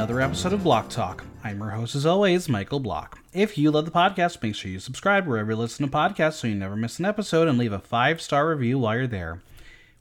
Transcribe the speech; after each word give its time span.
another 0.00 0.22
episode 0.22 0.54
of 0.54 0.62
Block 0.62 0.88
Talk. 0.88 1.26
I'm 1.44 1.58
your 1.58 1.68
host, 1.68 1.94
as 1.94 2.06
always, 2.06 2.48
Michael 2.48 2.80
Block. 2.80 3.18
If 3.34 3.58
you 3.58 3.70
love 3.70 3.84
the 3.84 3.90
podcast, 3.90 4.42
make 4.42 4.54
sure 4.54 4.70
you 4.70 4.80
subscribe 4.80 5.26
wherever 5.26 5.50
you 5.50 5.58
listen 5.58 5.84
to 5.84 5.94
podcasts 5.94 6.36
so 6.36 6.46
you 6.48 6.54
never 6.54 6.74
miss 6.74 6.98
an 6.98 7.04
episode 7.04 7.48
and 7.48 7.58
leave 7.58 7.74
a 7.74 7.78
five 7.78 8.22
star 8.22 8.48
review 8.48 8.78
while 8.78 8.96
you're 8.96 9.06
there. 9.06 9.42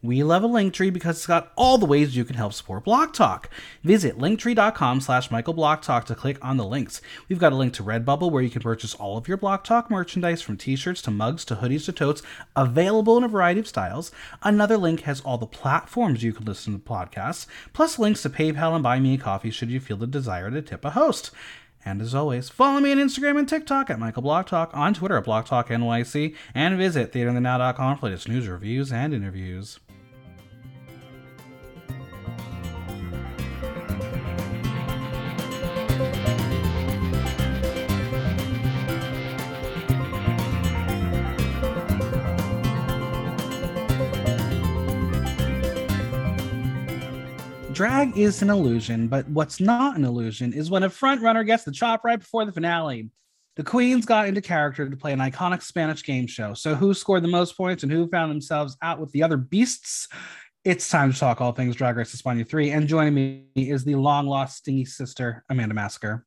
We 0.02 0.24
love 0.24 0.46
a 0.46 0.48
Linktree 0.48 0.94
because 0.94 1.18
it's 1.18 1.28
got 1.28 1.52
all 1.58 1.78
the 1.78 1.86
ways 1.86 2.16
you 2.16 2.24
can 2.24 2.38
help 2.38 2.54
support 2.54 2.86
Block 2.86 3.12
Talk. 3.12 3.50
Visit 3.84 4.18
linktree.com 4.18 5.02
slash 5.02 5.30
Michael 5.30 5.54
Block 5.54 5.82
Talk 5.82 6.06
to 6.06 6.16
click 6.16 6.38
on 6.42 6.56
the 6.56 6.64
links. 6.64 7.02
We've 7.28 7.38
got 7.38 7.52
a 7.52 7.58
link 7.58 7.74
to 7.74 7.84
Redbubble 7.84 8.32
where 8.32 8.42
you 8.42 8.50
can 8.50 8.62
purchase 8.62 8.96
all 8.96 9.18
of 9.18 9.28
your 9.28 9.36
Block 9.36 9.66
Talk 9.66 9.92
merchandise 9.92 10.42
from 10.42 10.56
t-shirts 10.56 11.02
to 11.02 11.12
mugs 11.12 11.44
to 11.46 11.58
hoodies 11.58 11.84
to 11.84 11.92
totes, 11.92 12.22
available 12.56 13.18
in 13.18 13.26
a 13.26 13.28
variety 13.28 13.60
of 13.60 13.68
styles. 13.68 14.10
Another 14.42 14.78
link 14.78 15.02
has 15.02 15.20
all 15.20 15.38
the 15.38 15.46
platforms 15.46 16.24
you 16.24 16.32
can 16.32 16.46
listen 16.46 16.72
to 16.72 16.80
podcasts, 16.80 17.46
plus 17.74 18.00
links 18.00 18.22
to 18.22 18.30
PayPal 18.30 18.76
and 18.76 18.84
Buy 18.84 19.02
Me 19.02 19.16
a 19.16 19.18
Coffee 19.18 19.52
should 19.52 19.70
you 19.70 19.82
feel 19.82 19.98
the 19.98 20.08
desire 20.08 20.50
to 20.50 20.62
tip 20.62 20.86
a 20.86 20.92
host. 20.92 21.32
And 21.84 22.02
as 22.02 22.16
always, 22.16 22.48
follow 22.48 22.80
me 22.80 22.94
on 22.94 23.00
Instagram 23.00 23.38
and 23.38 23.50
TikTok 23.50 23.90
at 23.90 24.00
Michael 24.00 24.22
Block 24.22 24.48
Talk, 24.48 24.72
on 24.74 24.94
Twitter 24.94 25.18
at 25.18 25.26
Block 25.26 25.46
Talk 25.46 25.68
NYC, 25.68 26.36
and 26.56 26.78
visit 26.78 27.12
theaterthenow.com 27.12 27.98
for 27.98 28.06
latest 28.06 28.30
news, 28.30 28.48
reviews, 28.48 28.94
and 28.94 29.14
interviews. 29.14 29.80
Drag 47.80 48.18
is 48.18 48.42
an 48.42 48.50
illusion, 48.50 49.08
but 49.08 49.26
what's 49.30 49.62
not 49.62 49.96
an 49.96 50.04
illusion 50.04 50.52
is 50.52 50.70
when 50.70 50.84
a 50.84 50.90
front 50.90 51.22
runner 51.22 51.46
gets 51.46 51.64
the 51.64 51.72
chop 51.72 52.04
right 52.04 52.20
before 52.20 52.44
the 52.44 52.52
finale. 52.52 53.10
The 53.56 53.64
queens 53.64 54.06
got 54.06 54.28
into 54.28 54.42
character 54.42 54.90
to 54.90 54.98
play 54.98 55.14
an 55.14 55.20
iconic 55.20 55.62
Spanish 55.62 56.04
game 56.04 56.28
show. 56.28 56.54
So, 56.54 56.76
who 56.76 56.94
scored 56.94 57.24
the 57.24 57.30
most 57.30 57.56
points 57.56 57.84
and 57.84 57.90
who 57.90 58.10
found 58.10 58.32
themselves 58.32 58.76
out 58.82 59.00
with 59.00 59.14
the 59.14 59.24
other 59.24 59.38
beasts? 59.38 60.10
It's 60.66 60.90
time 60.90 61.14
to 61.14 61.18
talk 61.18 61.40
all 61.40 61.54
things 61.54 61.74
Drag 61.78 61.96
Race 61.96 62.14
España 62.14 62.46
3. 62.46 62.72
And 62.72 62.86
joining 62.86 63.14
me 63.14 63.46
is 63.56 63.86
the 63.86 63.96
long 63.96 64.28
lost 64.28 64.58
stingy 64.58 64.84
sister, 64.84 65.46
Amanda 65.50 65.74
Massacre. 65.74 66.26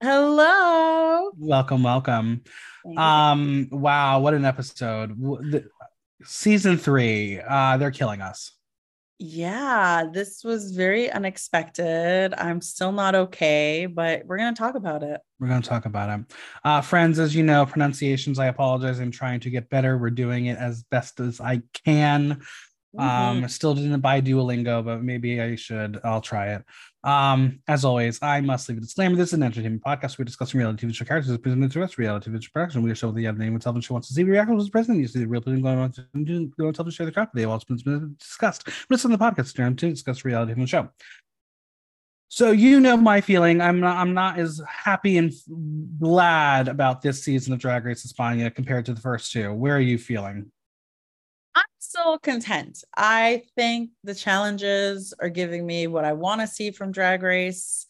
Hello. 0.00 1.32
Welcome, 1.36 1.82
welcome. 1.82 2.44
Um, 2.96 3.66
wow, 3.72 4.20
what 4.20 4.34
an 4.34 4.44
episode. 4.44 5.20
The, 5.20 5.64
season 6.22 6.76
three, 6.76 7.40
uh, 7.40 7.76
they're 7.78 7.90
killing 7.90 8.20
us. 8.20 8.52
Yeah, 9.18 10.04
this 10.12 10.42
was 10.42 10.72
very 10.72 11.10
unexpected. 11.10 12.34
I'm 12.36 12.60
still 12.60 12.92
not 12.92 13.14
okay, 13.14 13.86
but 13.86 14.26
we're 14.26 14.38
going 14.38 14.54
to 14.54 14.58
talk 14.58 14.74
about 14.74 15.02
it. 15.02 15.20
We're 15.38 15.48
going 15.48 15.62
to 15.62 15.68
talk 15.68 15.86
about 15.86 16.20
it. 16.20 16.26
Uh, 16.64 16.80
friends, 16.80 17.18
as 17.18 17.34
you 17.34 17.44
know, 17.44 17.64
pronunciations, 17.64 18.38
I 18.38 18.46
apologize. 18.46 18.98
I'm 18.98 19.12
trying 19.12 19.40
to 19.40 19.50
get 19.50 19.70
better. 19.70 19.96
We're 19.96 20.10
doing 20.10 20.46
it 20.46 20.58
as 20.58 20.82
best 20.84 21.20
as 21.20 21.40
I 21.40 21.62
can. 21.84 22.42
Mm-hmm. 22.96 23.00
Um, 23.00 23.48
still 23.48 23.74
didn't 23.74 24.00
buy 24.00 24.20
Duolingo, 24.20 24.84
but 24.84 25.02
maybe 25.02 25.40
I 25.40 25.56
should. 25.56 26.00
I'll 26.04 26.20
try 26.20 26.54
it. 26.54 26.64
Um, 27.04 27.60
as 27.66 27.84
always, 27.84 28.22
I 28.22 28.40
must 28.40 28.68
leave 28.68 28.78
a 28.78 28.80
disclaimer. 28.80 29.16
This 29.16 29.28
is 29.28 29.34
an 29.34 29.42
entertainment 29.42 29.82
podcast. 29.82 30.18
We're 30.18 30.24
discussing 30.24 30.58
reality 30.58 30.86
TV 30.86 30.94
show 30.94 31.04
characters 31.04 31.36
presented 31.38 31.72
to 31.72 31.82
us, 31.82 31.98
reality 31.98 32.30
TV 32.30 32.42
show 32.42 32.50
production. 32.52 32.82
We 32.82 32.90
are 32.92 32.94
showing 32.94 33.16
the 33.16 33.26
other 33.26 33.38
name 33.38 33.56
of 33.56 33.62
television 33.62 33.94
wants 33.94 34.08
to 34.08 34.14
see. 34.14 34.22
We 34.22 34.30
react 34.30 34.50
to 34.50 34.62
the 34.62 34.70
president. 34.70 35.00
You 35.00 35.08
see 35.08 35.18
the 35.18 35.26
real 35.26 35.40
person 35.40 35.62
going 35.62 35.78
on 35.78 35.92
to 35.92 36.52
go 36.58 36.68
on 36.68 36.74
television 36.74 36.96
share 36.96 37.06
the 37.06 37.12
crap. 37.12 37.32
They 37.32 37.40
have 37.40 37.50
also 37.50 37.66
been 37.68 38.16
discussed. 38.18 38.68
It's 38.88 39.04
on 39.04 39.10
the 39.10 39.18
podcast 39.18 39.76
to 39.78 39.90
discuss 39.90 40.24
reality 40.24 40.54
the 40.54 40.66
show. 40.66 40.90
So 42.28 42.50
you 42.50 42.80
know 42.80 42.96
my 42.96 43.20
feeling. 43.20 43.60
I'm 43.60 43.80
not. 43.80 43.96
I'm 43.96 44.14
not 44.14 44.38
as 44.38 44.62
happy 44.66 45.18
and 45.18 45.32
glad 45.98 46.68
about 46.68 47.02
this 47.02 47.22
season 47.22 47.52
of 47.52 47.58
Drag 47.58 47.84
Race 47.84 48.10
España 48.10 48.54
compared 48.54 48.86
to 48.86 48.94
the 48.94 49.00
first 49.00 49.32
two. 49.32 49.52
Where 49.52 49.76
are 49.76 49.80
you 49.80 49.98
feeling? 49.98 50.50
Still 51.94 52.18
content. 52.18 52.84
I 52.96 53.42
think 53.54 53.90
the 54.02 54.14
challenges 54.14 55.12
are 55.20 55.28
giving 55.28 55.66
me 55.66 55.88
what 55.88 56.06
I 56.06 56.14
want 56.14 56.40
to 56.40 56.46
see 56.46 56.70
from 56.70 56.90
Drag 56.90 57.22
Race. 57.22 57.84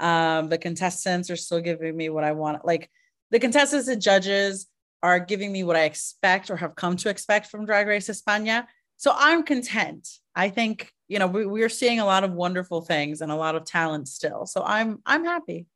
Um, 0.00 0.48
the 0.48 0.58
contestants 0.58 1.30
are 1.30 1.36
still 1.36 1.60
giving 1.60 1.96
me 1.96 2.08
what 2.08 2.24
I 2.24 2.32
want. 2.32 2.64
Like 2.64 2.90
the 3.30 3.38
contestants 3.38 3.86
and 3.86 4.02
judges 4.02 4.66
are 5.04 5.20
giving 5.20 5.52
me 5.52 5.62
what 5.62 5.76
I 5.76 5.84
expect 5.84 6.50
or 6.50 6.56
have 6.56 6.74
come 6.74 6.96
to 6.96 7.08
expect 7.08 7.46
from 7.46 7.64
Drag 7.64 7.86
Race 7.86 8.08
España. 8.08 8.66
So 8.96 9.12
I'm 9.14 9.44
content. 9.44 10.08
I 10.34 10.48
think 10.48 10.90
you 11.06 11.20
know 11.20 11.28
we, 11.28 11.46
we're 11.46 11.68
seeing 11.68 12.00
a 12.00 12.04
lot 12.04 12.24
of 12.24 12.32
wonderful 12.32 12.80
things 12.80 13.20
and 13.20 13.30
a 13.30 13.36
lot 13.36 13.54
of 13.54 13.64
talent 13.64 14.08
still. 14.08 14.46
So 14.46 14.64
I'm 14.64 15.00
I'm 15.06 15.24
happy. 15.24 15.68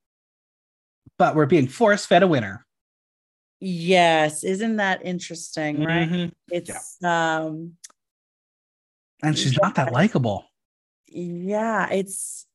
But 1.16 1.36
we're 1.36 1.46
being 1.46 1.68
force 1.68 2.04
fed 2.04 2.24
a 2.24 2.26
winner. 2.26 2.66
Yes, 3.60 4.44
isn't 4.44 4.76
that 4.76 5.04
interesting, 5.04 5.84
right? 5.84 6.08
Mm-hmm. 6.08 6.28
It's 6.50 6.96
yeah. 7.00 7.38
um 7.38 7.74
and 9.22 9.36
she's 9.36 9.58
not 9.60 9.74
that 9.76 9.92
likable. 9.92 10.44
Yeah, 11.06 11.88
it's 11.90 12.46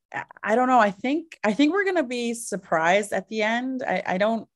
I 0.44 0.56
don't 0.56 0.68
know. 0.68 0.80
I 0.80 0.92
think 0.92 1.38
I 1.44 1.54
think 1.54 1.74
we're 1.74 1.86
gonna 1.86 2.04
be 2.04 2.34
surprised 2.34 3.12
at 3.12 3.28
the 3.28 3.42
end. 3.42 3.84
I, 3.86 4.04
I 4.06 4.18
don't 4.18 4.48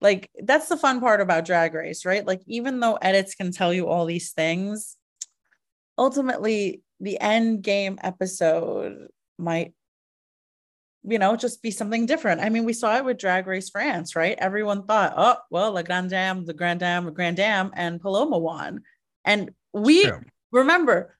like 0.00 0.30
that's 0.42 0.68
the 0.68 0.76
fun 0.76 1.00
part 1.00 1.20
about 1.20 1.44
drag 1.44 1.74
race, 1.74 2.06
right? 2.06 2.26
Like 2.26 2.42
even 2.46 2.80
though 2.80 2.94
edits 2.94 3.34
can 3.34 3.52
tell 3.52 3.74
you 3.74 3.88
all 3.88 4.06
these 4.06 4.32
things, 4.32 4.96
ultimately 5.98 6.82
the 7.00 7.20
end 7.20 7.62
game 7.62 7.98
episode 8.02 9.08
might 9.38 9.74
you 11.02 11.18
know, 11.18 11.36
just 11.36 11.62
be 11.62 11.70
something 11.70 12.06
different. 12.06 12.40
I 12.40 12.48
mean, 12.50 12.64
we 12.64 12.72
saw 12.72 12.96
it 12.96 13.04
with 13.04 13.18
Drag 13.18 13.46
Race 13.46 13.70
France, 13.70 14.14
right? 14.14 14.36
Everyone 14.38 14.84
thought, 14.84 15.14
oh, 15.16 15.36
well, 15.50 15.72
La 15.72 15.82
Grande 15.82 16.10
Dame, 16.10 16.44
the 16.44 16.52
Grande 16.52 16.80
Dame, 16.80 17.04
the 17.04 17.10
Grande 17.10 17.36
Dame, 17.36 17.70
and 17.74 18.00
Paloma 18.00 18.38
won. 18.38 18.82
And 19.24 19.50
we 19.72 20.10
remember 20.52 21.16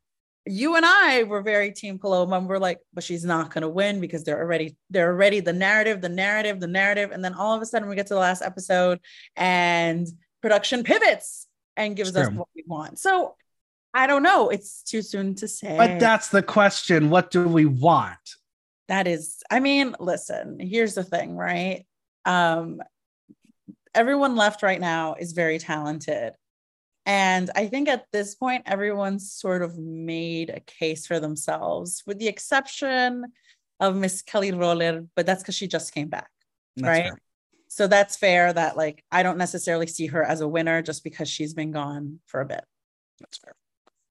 you 0.47 0.77
and 0.77 0.85
I 0.85 1.23
were 1.25 1.43
very 1.43 1.71
team 1.73 1.99
Paloma, 1.99 2.39
and 2.39 2.49
we're 2.49 2.59
like, 2.59 2.81
but 2.93 3.05
she's 3.05 3.25
not 3.25 3.53
gonna 3.53 3.69
win 3.69 4.01
because 4.01 4.25
they're 4.25 4.41
already, 4.41 4.77
they're 4.91 5.13
already 5.13 5.41
the 5.41 5.53
narrative, 5.53 6.01
the 6.01 6.09
narrative, 6.09 6.61
the 6.61 6.67
narrative. 6.67 7.11
And 7.13 7.25
then 7.25 7.35
all 7.35 7.55
of 7.55 7.63
a 7.63 7.67
sudden 7.67 7.89
we 7.89 7.97
get 7.97 8.07
to 8.09 8.15
the 8.15 8.21
last 8.21 8.43
episode 8.43 9.01
and 9.37 10.07
production 10.43 10.83
pivots 10.83 11.47
and 11.77 11.97
gives 11.97 12.15
us 12.17 12.31
what 12.31 12.49
we 12.55 12.65
want. 12.67 12.99
So 12.99 13.37
I 13.93 14.07
don't 14.07 14.23
know. 14.23 14.51
It's 14.51 14.83
too 14.83 15.03
soon 15.03 15.35
to 15.37 15.49
say. 15.49 15.77
But 15.77 16.01
that's 16.01 16.29
the 16.29 16.43
question. 16.43 17.11
What 17.11 17.31
do 17.31 17.47
we 17.47 17.67
want? 17.67 18.19
That 18.91 19.07
is 19.07 19.43
i 19.51 19.61
mean 19.61 19.95
listen 20.01 20.59
here's 20.61 20.95
the 20.95 21.05
thing 21.05 21.37
right? 21.37 21.87
Um 22.25 22.83
everyone 23.95 24.37
left 24.37 24.63
right 24.63 24.81
now 24.81 25.15
is 25.19 25.33
very 25.33 25.59
talented. 25.59 26.35
And 27.07 27.51
i 27.57 27.67
think 27.67 27.89
at 27.89 28.05
this 28.13 28.35
point 28.35 28.65
everyone's 28.67 29.33
sort 29.33 29.63
of 29.63 29.79
made 29.79 30.51
a 30.51 30.61
case 30.61 31.07
for 31.07 31.19
themselves 31.19 32.03
with 32.07 32.19
the 32.19 32.29
exception 32.29 33.25
of 33.79 33.97
miss 33.97 34.21
kelly 34.23 34.53
roller 34.53 35.07
but 35.17 35.25
that's 35.25 35.43
because 35.43 35.55
she 35.55 35.67
just 35.67 35.95
came 35.95 36.09
back 36.09 36.31
that's 36.77 36.87
right? 36.87 37.05
fair. 37.05 37.19
so 37.69 37.87
that's 37.87 38.17
fair 38.17 38.53
that 38.53 38.77
like 38.77 39.03
i 39.11 39.23
don't 39.23 39.39
necessarily 39.39 39.87
see 39.87 40.07
her 40.07 40.23
as 40.23 40.43
a 40.43 40.49
winner 40.49 40.83
just 40.83 41.03
because 41.03 41.29
she's 41.29 41.55
been 41.55 41.73
gone 41.73 42.21
for 42.27 42.41
a 42.41 42.47
bit. 42.47 42.65
That's 43.19 43.39
fair 43.39 43.55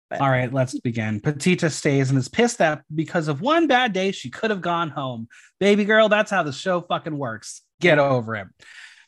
but. 0.09 0.21
All 0.21 0.29
right, 0.29 0.51
let's 0.51 0.79
begin. 0.79 1.21
Pitita 1.21 1.71
stays 1.71 2.09
and 2.09 2.17
is 2.17 2.27
pissed 2.27 2.57
that 2.57 2.83
because 2.93 3.27
of 3.27 3.41
one 3.41 3.67
bad 3.67 3.93
day, 3.93 4.11
she 4.11 4.29
could 4.29 4.49
have 4.49 4.61
gone 4.61 4.89
home. 4.89 5.27
Baby 5.59 5.85
girl, 5.85 6.09
that's 6.09 6.31
how 6.31 6.43
the 6.43 6.51
show 6.51 6.81
fucking 6.81 7.17
works. 7.17 7.61
Get 7.79 7.99
over 7.99 8.35
it. 8.35 8.47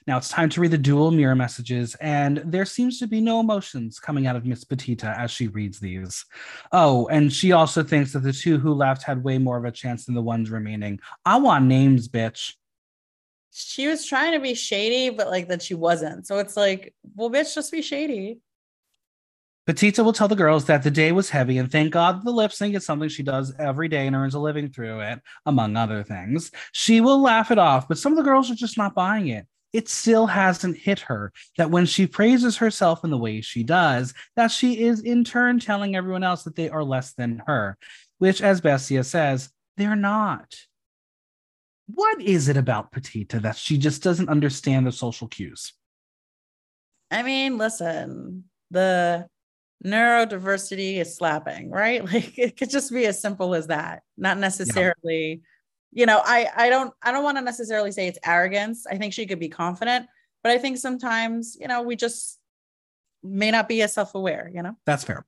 Now 0.07 0.17
it's 0.17 0.29
time 0.29 0.49
to 0.49 0.61
read 0.61 0.71
the 0.71 0.77
dual 0.77 1.11
mirror 1.11 1.35
messages, 1.35 1.95
and 1.95 2.41
there 2.45 2.65
seems 2.65 2.97
to 2.99 3.07
be 3.07 3.21
no 3.21 3.39
emotions 3.39 3.99
coming 3.99 4.25
out 4.25 4.35
of 4.35 4.45
Miss 4.45 4.65
Pitita 4.65 5.15
as 5.15 5.29
she 5.29 5.47
reads 5.47 5.79
these. 5.79 6.25
Oh, 6.71 7.07
and 7.07 7.31
she 7.31 7.51
also 7.51 7.83
thinks 7.83 8.13
that 8.13 8.23
the 8.23 8.33
two 8.33 8.57
who 8.57 8.73
left 8.73 9.03
had 9.03 9.23
way 9.23 9.37
more 9.37 9.57
of 9.57 9.65
a 9.65 9.71
chance 9.71 10.05
than 10.05 10.15
the 10.15 10.21
ones 10.21 10.49
remaining. 10.49 10.99
I 11.23 11.37
want 11.37 11.65
names, 11.65 12.07
bitch. 12.07 12.55
She 13.53 13.87
was 13.87 14.05
trying 14.05 14.31
to 14.31 14.39
be 14.39 14.55
shady, 14.55 15.09
but 15.15 15.29
like 15.29 15.49
that 15.49 15.61
she 15.61 15.75
wasn't. 15.75 16.25
So 16.25 16.39
it's 16.39 16.57
like, 16.57 16.95
well, 17.15 17.29
bitch, 17.29 17.53
just 17.53 17.71
be 17.71 17.81
shady. 17.81 18.39
Pitita 19.71 20.03
will 20.03 20.11
tell 20.11 20.27
the 20.27 20.35
girls 20.35 20.65
that 20.65 20.83
the 20.83 20.91
day 20.91 21.13
was 21.13 21.29
heavy 21.29 21.57
and 21.57 21.71
thank 21.71 21.93
God 21.93 22.25
the 22.25 22.31
lip 22.31 22.51
sync 22.51 22.75
is 22.75 22.85
something 22.85 23.07
she 23.07 23.23
does 23.23 23.53
every 23.57 23.87
day 23.87 24.05
and 24.05 24.13
earns 24.13 24.33
a 24.33 24.39
living 24.39 24.69
through 24.69 24.99
it, 24.99 25.21
among 25.45 25.77
other 25.77 26.03
things. 26.03 26.51
She 26.73 26.99
will 26.99 27.21
laugh 27.21 27.51
it 27.51 27.57
off, 27.57 27.87
but 27.87 27.97
some 27.97 28.11
of 28.11 28.17
the 28.17 28.23
girls 28.23 28.51
are 28.51 28.55
just 28.55 28.77
not 28.77 28.93
buying 28.93 29.29
it. 29.29 29.47
It 29.71 29.87
still 29.87 30.27
hasn't 30.27 30.75
hit 30.75 30.99
her 30.99 31.31
that 31.57 31.71
when 31.71 31.85
she 31.85 32.05
praises 32.05 32.57
herself 32.57 33.05
in 33.05 33.11
the 33.11 33.17
way 33.17 33.39
she 33.39 33.63
does, 33.63 34.13
that 34.35 34.51
she 34.51 34.83
is 34.83 34.99
in 34.99 35.23
turn 35.23 35.57
telling 35.61 35.95
everyone 35.95 36.23
else 36.23 36.43
that 36.43 36.57
they 36.57 36.69
are 36.69 36.83
less 36.83 37.13
than 37.13 37.41
her, 37.47 37.77
which, 38.17 38.41
as 38.41 38.59
Bestia 38.59 39.05
says, 39.05 39.51
they're 39.77 39.95
not. 39.95 40.53
What 41.87 42.21
is 42.21 42.49
it 42.49 42.57
about 42.57 42.91
Pitita 42.91 43.41
that 43.43 43.55
she 43.55 43.77
just 43.77 44.03
doesn't 44.03 44.27
understand 44.27 44.85
the 44.85 44.91
social 44.91 45.29
cues? 45.29 45.71
I 47.09 47.23
mean, 47.23 47.57
listen, 47.57 48.43
the 48.69 49.27
neurodiversity 49.83 50.97
is 50.97 51.15
slapping, 51.15 51.69
right? 51.71 52.03
Like 52.13 52.37
it 52.37 52.57
could 52.57 52.69
just 52.69 52.91
be 52.91 53.05
as 53.05 53.21
simple 53.21 53.55
as 53.55 53.67
that, 53.67 54.03
not 54.17 54.37
necessarily 54.37 55.41
you 55.91 56.05
know, 56.05 56.21
I 56.23 56.47
I 56.55 56.69
don't 56.69 56.93
I 57.03 57.11
don't 57.11 57.23
want 57.23 57.37
to 57.37 57.43
necessarily 57.43 57.91
say 57.91 58.07
it's 58.07 58.19
arrogance. 58.25 58.85
I 58.87 58.97
think 58.97 59.13
she 59.13 59.25
could 59.25 59.39
be 59.39 59.49
confident, 59.49 60.07
but 60.43 60.51
I 60.51 60.57
think 60.57 60.77
sometimes, 60.77 61.57
you 61.59 61.67
know, 61.67 61.81
we 61.81 61.95
just 61.95 62.39
may 63.23 63.51
not 63.51 63.67
be 63.67 63.81
as 63.81 63.93
self-aware, 63.93 64.49
you 64.53 64.63
know. 64.63 64.75
That's 64.85 65.03
fair. 65.03 65.25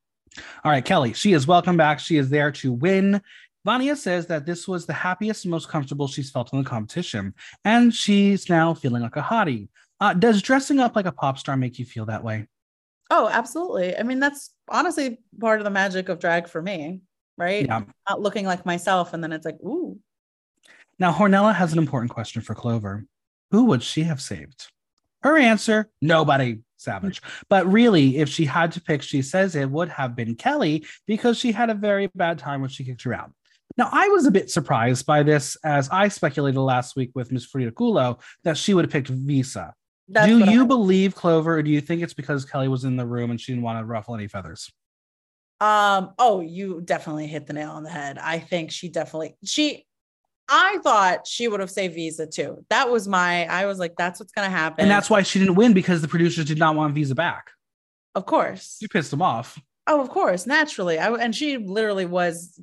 All 0.64 0.72
right, 0.72 0.84
Kelly, 0.84 1.14
she 1.14 1.34
is 1.34 1.46
welcome 1.46 1.78
back. 1.78 2.00
She 2.00 2.18
is 2.18 2.30
there 2.30 2.52
to 2.54 2.72
win. 2.72 3.22
Vania 3.66 3.96
says 3.96 4.28
that 4.28 4.46
this 4.46 4.68
was 4.68 4.86
the 4.86 4.94
happiest 4.94 5.46
and 5.46 5.52
most 5.52 5.70
comfortable 5.70 6.08
she's 6.08 6.32
felt 6.32 6.52
in 6.54 6.60
the 6.60 6.70
competition, 6.70 7.34
and 7.66 7.94
she's 7.94 8.50
now 8.50 8.74
feeling 8.74 9.04
like 9.04 9.16
a 9.16 9.22
hottie. 9.22 9.68
Uh, 10.00 10.14
does 10.14 10.42
dressing 10.42 10.80
up 10.80 10.96
like 10.96 11.06
a 11.06 11.12
pop 11.12 11.38
star 11.38 11.56
make 11.56 11.78
you 11.78 11.86
feel 11.86 12.06
that 12.06 12.24
way? 12.24 12.48
Oh, 13.10 13.30
absolutely. 13.32 13.96
I 13.98 14.04
mean, 14.04 14.20
that's 14.20 14.54
honestly 14.70 15.20
part 15.40 15.60
of 15.60 15.66
the 15.66 15.70
magic 15.70 16.10
of 16.10 16.20
drag 16.20 16.48
for 16.48 16.62
me, 16.62 17.02
right? 17.38 17.66
Yeah. 17.66 17.84
Not 18.10 18.22
looking 18.22 18.46
like 18.46 18.66
myself, 18.66 19.14
and 19.14 19.24
then 19.24 19.32
it's 19.32 19.46
like, 19.46 19.60
ooh. 19.62 20.00
Now, 21.00 21.12
Hornella 21.12 21.54
has 21.54 21.74
an 21.74 21.80
important 21.80 22.12
question 22.12 22.42
for 22.42 22.56
Clover. 22.56 23.06
Who 23.52 23.66
would 23.66 23.84
she 23.84 24.04
have 24.04 24.22
saved? 24.22 24.68
Her 25.22 25.38
answer 25.38 25.90
nobody, 26.02 26.60
Savage. 26.78 27.22
But 27.50 27.72
really, 27.72 28.18
if 28.18 28.30
she 28.30 28.46
had 28.46 28.72
to 28.74 28.82
pick, 28.82 29.02
she 29.02 29.22
says 29.22 29.56
it 29.56 29.70
would 29.70 29.90
have 29.90 30.16
been 30.16 30.36
Kelly 30.36 30.86
because 31.08 31.38
she 31.38 31.52
had 31.52 31.70
a 31.70 31.76
very 31.76 32.10
bad 32.16 32.40
time 32.40 32.62
when 32.62 32.70
she 32.70 32.84
kicked 32.84 33.04
her 33.04 33.14
out. 33.14 33.32
Now, 33.78 33.90
I 33.92 34.08
was 34.10 34.26
a 34.26 34.32
bit 34.32 34.52
surprised 34.52 35.06
by 35.06 35.24
this 35.24 35.58
as 35.64 35.90
I 35.90 36.08
speculated 36.10 36.60
last 36.60 36.96
week 36.96 37.12
with 37.16 37.32
Miss 37.32 37.46
Frida 37.46 37.72
Kulo 37.72 38.20
that 38.44 38.58
she 38.58 38.74
would 38.74 38.86
have 38.86 38.92
picked 38.92 39.08
Visa. 39.08 39.74
That's 40.14 40.28
do 40.28 40.52
you 40.52 40.64
I- 40.64 40.68
believe 40.68 41.16
Clover, 41.16 41.58
or 41.58 41.64
do 41.64 41.70
you 41.72 41.82
think 41.82 42.02
it's 42.02 42.14
because 42.14 42.46
Kelly 42.46 42.68
was 42.68 42.86
in 42.86 42.96
the 42.96 43.06
room 43.06 43.32
and 43.32 43.40
she 43.40 43.52
didn't 43.52 43.64
want 43.64 43.80
to 43.80 43.86
ruffle 43.86 44.16
any 44.16 44.28
feathers? 44.28 44.72
Um, 45.60 46.14
oh, 46.20 46.42
you 46.42 46.82
definitely 46.84 47.28
hit 47.28 47.48
the 47.48 47.54
nail 47.54 47.72
on 47.72 47.84
the 47.84 47.90
head. 47.90 48.18
I 48.18 48.40
think 48.40 48.72
she 48.72 48.90
definitely 48.90 49.36
she 49.46 49.86
I 50.50 50.78
thought 50.84 51.26
she 51.26 51.48
would 51.48 51.62
have 51.62 51.72
saved 51.72 51.94
Visa 51.96 52.28
too. 52.28 52.66
That 52.70 52.90
was 52.90 53.08
my 53.08 53.46
I 53.46 53.66
was 53.66 53.80
like, 53.80 53.96
that's 53.98 54.20
what's 54.20 54.34
gonna 54.34 54.50
happen. 54.50 54.82
And 54.82 54.92
that's 54.92 55.10
why 55.10 55.22
she 55.22 55.40
didn't 55.40 55.56
win 55.56 55.74
because 55.74 56.02
the 56.02 56.08
producers 56.08 56.46
did 56.46 56.58
not 56.60 56.76
want 56.76 56.94
Visa 56.96 57.16
back. 57.16 57.52
of 58.16 58.26
course. 58.26 58.78
You 58.82 58.90
pissed 58.90 59.12
them 59.12 59.22
off. 59.22 59.58
Oh, 59.88 60.02
of 60.02 60.10
course, 60.10 60.46
naturally. 60.46 61.00
I 61.00 61.14
and 61.14 61.34
she 61.34 61.58
literally 61.58 62.06
was 62.06 62.60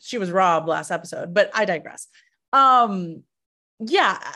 she 0.00 0.16
was 0.16 0.30
robbed 0.30 0.66
last 0.66 0.90
episode, 0.90 1.34
but 1.34 1.50
I 1.54 1.66
digress. 1.66 2.06
Um, 2.54 3.22
yeah, 3.80 4.16
I- 4.18 4.34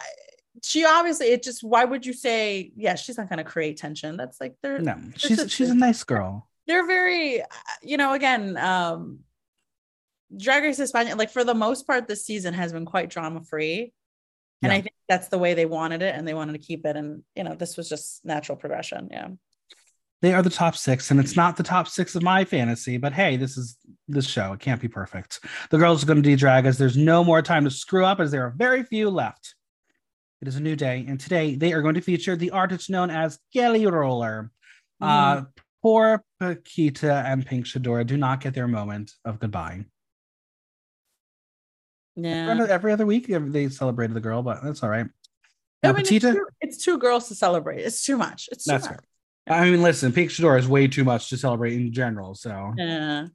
she 0.65 0.85
obviously 0.85 1.27
it 1.27 1.43
just 1.43 1.63
why 1.63 1.85
would 1.85 2.05
you 2.07 2.13
say 2.13 2.73
yeah, 2.77 2.95
she's 2.95 3.19
not 3.19 3.29
gonna 3.29 3.45
create 3.45 3.77
tension. 3.77 4.17
That's 4.17 4.41
like 4.41 4.57
they're 4.63 4.79
No, 4.79 4.97
she's 5.17 5.39
just- 5.39 5.51
she's 5.51 5.71
a 5.71 5.75
nice 5.75 6.05
girl. 6.05 6.49
they're 6.67 6.87
very 6.87 7.43
uh, 7.43 7.47
you 7.83 7.97
know 7.97 8.13
again 8.15 8.57
um 8.57 9.21
drag 10.37 10.63
race 10.65 10.81
España 10.81 11.17
like 11.17 11.31
for 11.31 11.45
the 11.45 11.55
most 11.55 11.87
part 11.87 12.09
this 12.09 12.25
season 12.27 12.55
has 12.55 12.73
been 12.73 12.85
quite 12.85 13.11
drama 13.11 13.41
free 13.43 13.93
and 14.63 14.73
Yeah. 14.73 14.79
i 14.79 14.81
think 14.81 14.95
that's 15.09 15.29
the 15.29 15.39
way 15.39 15.55
they 15.55 15.67
wanted 15.67 16.01
it 16.03 16.15
and 16.15 16.27
they 16.27 16.35
wanted 16.35 16.55
to 16.55 16.59
keep 16.59 16.87
it 16.87 16.97
and 16.97 17.23
you 17.37 17.45
know 17.45 17.55
this 17.55 17.77
was 17.77 17.89
just 17.89 18.25
natural 18.25 18.57
progression 18.57 19.09
yeah 19.11 19.29
They 20.23 20.33
are 20.33 20.43
the 20.43 20.49
top 20.65 20.75
six, 20.75 21.11
and 21.11 21.21
it's 21.21 21.37
not 21.37 21.57
the 21.59 21.63
top 21.75 21.87
six 21.87 22.15
of 22.15 22.23
my 22.23 22.47
fantasy, 22.47 22.97
but 22.97 23.13
hey, 23.13 23.37
this 23.37 23.59
is 23.59 23.77
this 24.09 24.27
show. 24.27 24.55
It 24.55 24.61
can't 24.67 24.81
be 24.81 24.89
perfect. 24.89 25.31
The 25.71 25.77
girls 25.77 26.03
are 26.03 26.07
going 26.07 26.23
to 26.23 26.29
de-drag 26.31 26.65
us. 26.67 26.79
There's 26.79 26.97
no 26.97 27.23
more 27.23 27.43
time 27.43 27.65
to 27.65 27.71
screw 27.71 28.07
up 28.11 28.21
as 28.21 28.31
there 28.31 28.45
are 28.47 28.55
very 28.67 28.83
few 28.85 29.11
left. 29.11 29.55
It 30.45 30.49
is 30.49 30.57
a 30.57 30.61
new 30.61 30.77
day, 30.77 31.07
and 31.09 31.19
today 31.19 31.55
they 31.55 31.73
are 31.73 31.81
going 31.81 31.95
to 31.95 32.03
feature 32.03 32.37
the 32.37 32.51
artist 32.51 32.91
known 32.91 33.09
as 33.09 33.39
Kelly 33.55 33.87
Roller. 33.87 34.51
Uh, 35.01 35.45
poor 35.83 36.23
Pakita 36.39 37.25
and 37.25 37.47
Pink 37.47 37.65
Chadora 37.65 38.07
do 38.07 38.19
not 38.19 38.43
get 38.43 38.53
their 38.53 38.69
moment 38.69 39.13
of 39.25 39.41
goodbye. 39.41 39.87
yeah 42.15 42.67
Every- 42.69 42.93
other 42.93 43.07
week 43.07 43.27
they 43.27 43.71
celebrated 43.71 44.13
the 44.13 44.21
girl, 44.21 44.43
but 44.43 44.63
that's 44.63 44.83
all 44.83 44.91
right. 44.91 45.07
I 45.83 45.87
Now, 45.87 45.93
mean, 45.95 46.01
it's, 46.03 46.11
Pitita, 46.11 46.35
two, 46.35 46.47
it's 46.61 46.85
two 46.85 46.99
girls 46.99 47.29
to 47.29 47.35
celebrate 47.35 47.79
it's 47.81 48.05
too 48.05 48.19
much 48.19 48.51
it's 48.53 48.65
too 48.67 48.73
that's 48.73 48.85
much. 48.91 48.99
fair. 49.47 49.57
I 49.61 49.71
mean, 49.71 49.81
listen, 49.81 50.13
Pink 50.13 50.29
Chadora 50.31 50.59
is 50.59 50.69
way 50.69 50.89
too 50.89 51.05
much 51.05 51.31
to 51.31 51.39
celebrate 51.39 51.73
in 51.73 51.91
general. 51.91 52.35
So 52.35 52.75
yeah 52.77 53.29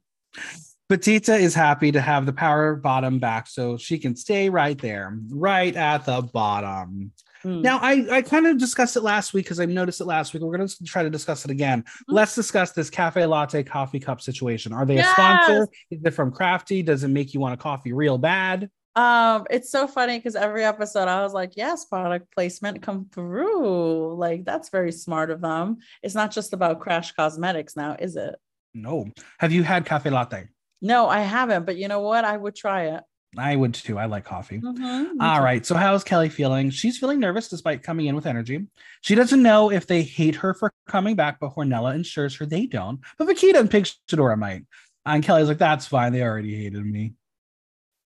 Pitita 0.90 1.38
is 1.38 1.54
happy 1.54 1.92
to 1.92 2.00
have 2.00 2.26
the 2.26 2.32
power 2.32 2.74
bottom 2.74 3.20
back 3.20 3.46
so 3.46 3.76
she 3.76 3.96
can 3.96 4.16
stay 4.16 4.50
right 4.50 4.76
there, 4.76 5.16
right 5.28 5.74
at 5.76 6.04
the 6.04 6.20
bottom. 6.22 7.12
Mm. 7.44 7.62
Now, 7.62 7.78
I, 7.80 8.06
I 8.10 8.22
kind 8.22 8.46
of 8.48 8.58
discussed 8.58 8.96
it 8.96 9.02
last 9.02 9.32
week 9.32 9.44
because 9.44 9.60
I 9.60 9.66
noticed 9.66 10.00
it 10.00 10.06
last 10.06 10.34
week. 10.34 10.42
We're 10.42 10.56
going 10.56 10.66
to 10.66 10.84
try 10.84 11.04
to 11.04 11.08
discuss 11.08 11.44
it 11.44 11.50
again. 11.52 11.82
Mm-hmm. 11.84 12.14
Let's 12.14 12.34
discuss 12.34 12.72
this 12.72 12.90
cafe 12.90 13.24
latte 13.24 13.62
coffee 13.62 14.00
cup 14.00 14.20
situation. 14.20 14.72
Are 14.72 14.84
they 14.84 14.96
Yes! 14.96 15.08
a 15.10 15.12
sponsor? 15.12 15.68
Is 15.92 16.00
it 16.04 16.10
from 16.10 16.32
Crafty? 16.32 16.82
Does 16.82 17.04
it 17.04 17.08
make 17.08 17.34
you 17.34 17.40
want 17.40 17.54
a 17.54 17.56
coffee 17.56 17.92
real 17.92 18.18
bad? 18.18 18.68
um 18.96 19.46
it's 19.50 19.70
so 19.70 19.86
funny 19.86 20.18
because 20.18 20.34
every 20.34 20.64
episode 20.64 21.06
i 21.06 21.22
was 21.22 21.32
like 21.32 21.52
yes 21.54 21.84
product 21.84 22.26
placement 22.34 22.82
come 22.82 23.06
through 23.12 24.16
like 24.16 24.44
that's 24.44 24.68
very 24.70 24.90
smart 24.90 25.30
of 25.30 25.40
them 25.40 25.76
it's 26.02 26.16
not 26.16 26.32
just 26.32 26.52
about 26.52 26.80
crash 26.80 27.12
cosmetics 27.12 27.76
now 27.76 27.94
is 28.00 28.16
it 28.16 28.34
No. 28.74 29.06
Have 29.38 29.52
you 29.52 29.62
had 29.62 29.86
cafe 29.86 30.10
latte? 30.10 30.48
No, 30.80 31.08
I 31.08 31.20
haven't, 31.20 31.66
but 31.66 31.76
you 31.76 31.88
know 31.88 32.00
what? 32.00 32.24
I 32.24 32.36
would 32.36 32.54
try 32.54 32.84
it. 32.96 33.02
I 33.38 33.54
would 33.54 33.74
too. 33.74 33.98
I 33.98 34.06
like 34.06 34.24
coffee. 34.24 34.58
Mhm, 34.58 35.12
me 35.12 35.18
All 35.20 35.40
right. 35.40 35.64
So, 35.64 35.76
how's 35.76 36.02
Kelly 36.02 36.28
feeling? 36.28 36.70
She's 36.70 36.98
feeling 36.98 37.20
nervous 37.20 37.48
despite 37.48 37.82
coming 37.82 38.06
in 38.06 38.16
with 38.16 38.26
energy. 38.26 38.66
She 39.02 39.14
doesn't 39.14 39.42
know 39.42 39.70
if 39.70 39.86
they 39.86 40.02
hate 40.02 40.34
her 40.36 40.52
for 40.52 40.72
coming 40.88 41.14
back, 41.14 41.38
but 41.38 41.54
Hornella 41.54 41.94
ensures 41.94 42.34
her 42.36 42.46
they 42.46 42.66
don't. 42.66 43.00
But 43.18 43.28
Pakita 43.28 43.60
and 43.60 43.70
Pink 43.70 43.88
Chadora 44.08 44.36
might. 44.36 44.64
And 45.06 45.22
Kelly's 45.22 45.48
like, 45.48 45.58
that's 45.58 45.86
fine. 45.86 46.12
They 46.12 46.22
already 46.22 46.56
hated 46.56 46.84
me. 46.84 47.14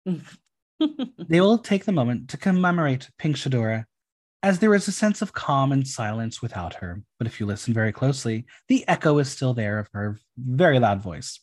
They 1.29 1.39
will 1.41 1.59
take 1.59 1.85
the 1.85 1.91
moment 1.91 2.29
to 2.29 2.37
commemorate 2.37 3.07
Pink 3.19 3.35
Chadora, 3.35 3.85
as 4.41 4.57
there 4.57 4.73
is 4.73 4.87
a 4.87 4.91
sense 4.91 5.21
of 5.21 5.31
calm 5.31 5.71
and 5.71 5.87
silence 5.87 6.41
without 6.41 6.73
her. 6.75 7.03
But 7.19 7.27
if 7.27 7.39
you 7.39 7.45
listen 7.45 7.71
very 7.71 7.91
closely, 7.91 8.45
the 8.67 8.83
echo 8.87 9.19
is 9.19 9.29
still 9.29 9.53
there 9.53 9.77
of 9.77 9.89
her 9.93 10.19
very 10.37 10.79
loud 10.79 11.01
voice. 11.01 11.39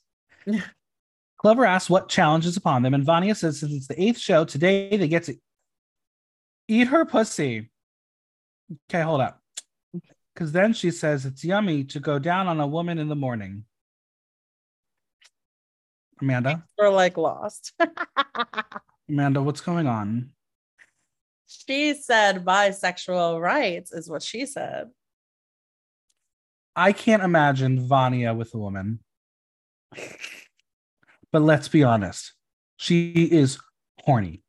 Clover 1.38 1.64
asks 1.64 1.88
what 1.88 2.08
challenge 2.08 2.46
is 2.46 2.56
upon 2.56 2.82
them, 2.82 2.94
and 2.94 3.04
Vania 3.04 3.34
says 3.34 3.60
since 3.60 3.72
it's 3.72 3.86
the 3.86 4.00
eighth 4.00 4.18
show, 4.18 4.44
today 4.44 4.96
they 4.96 5.08
get 5.08 5.24
to 5.24 5.36
eat 6.66 6.88
her 6.88 7.04
pussy. 7.04 7.70
Okay, 8.90 9.02
hold 9.02 9.20
up. 9.20 9.40
Because 10.34 10.52
then 10.52 10.72
she 10.72 10.90
says 10.90 11.24
it's 11.24 11.44
yummy 11.44 11.84
to 11.84 12.00
go 12.00 12.18
down 12.18 12.48
on 12.48 12.60
a 12.60 12.66
woman 12.66 12.98
in 12.98 13.08
the 13.08 13.16
morning. 13.16 13.64
Amanda, 16.20 16.64
We're 16.78 16.90
like 16.90 17.16
lost. 17.16 17.72
Amanda, 19.08 19.40
what's 19.40 19.60
going 19.60 19.86
on? 19.86 20.30
she 21.48 21.94
said 21.94 22.44
bisexual 22.44 23.40
rights 23.40 23.90
is 23.90 24.08
what 24.08 24.22
she 24.22 24.44
said. 24.44 24.90
I 26.76 26.92
can't 26.92 27.22
imagine 27.22 27.88
Vania 27.88 28.34
with 28.34 28.54
a 28.54 28.58
woman. 28.58 29.00
But 31.32 31.42
let's 31.42 31.68
be 31.68 31.84
honest, 31.84 32.32
she 32.76 33.12
is 33.12 33.58
horny 34.00 34.42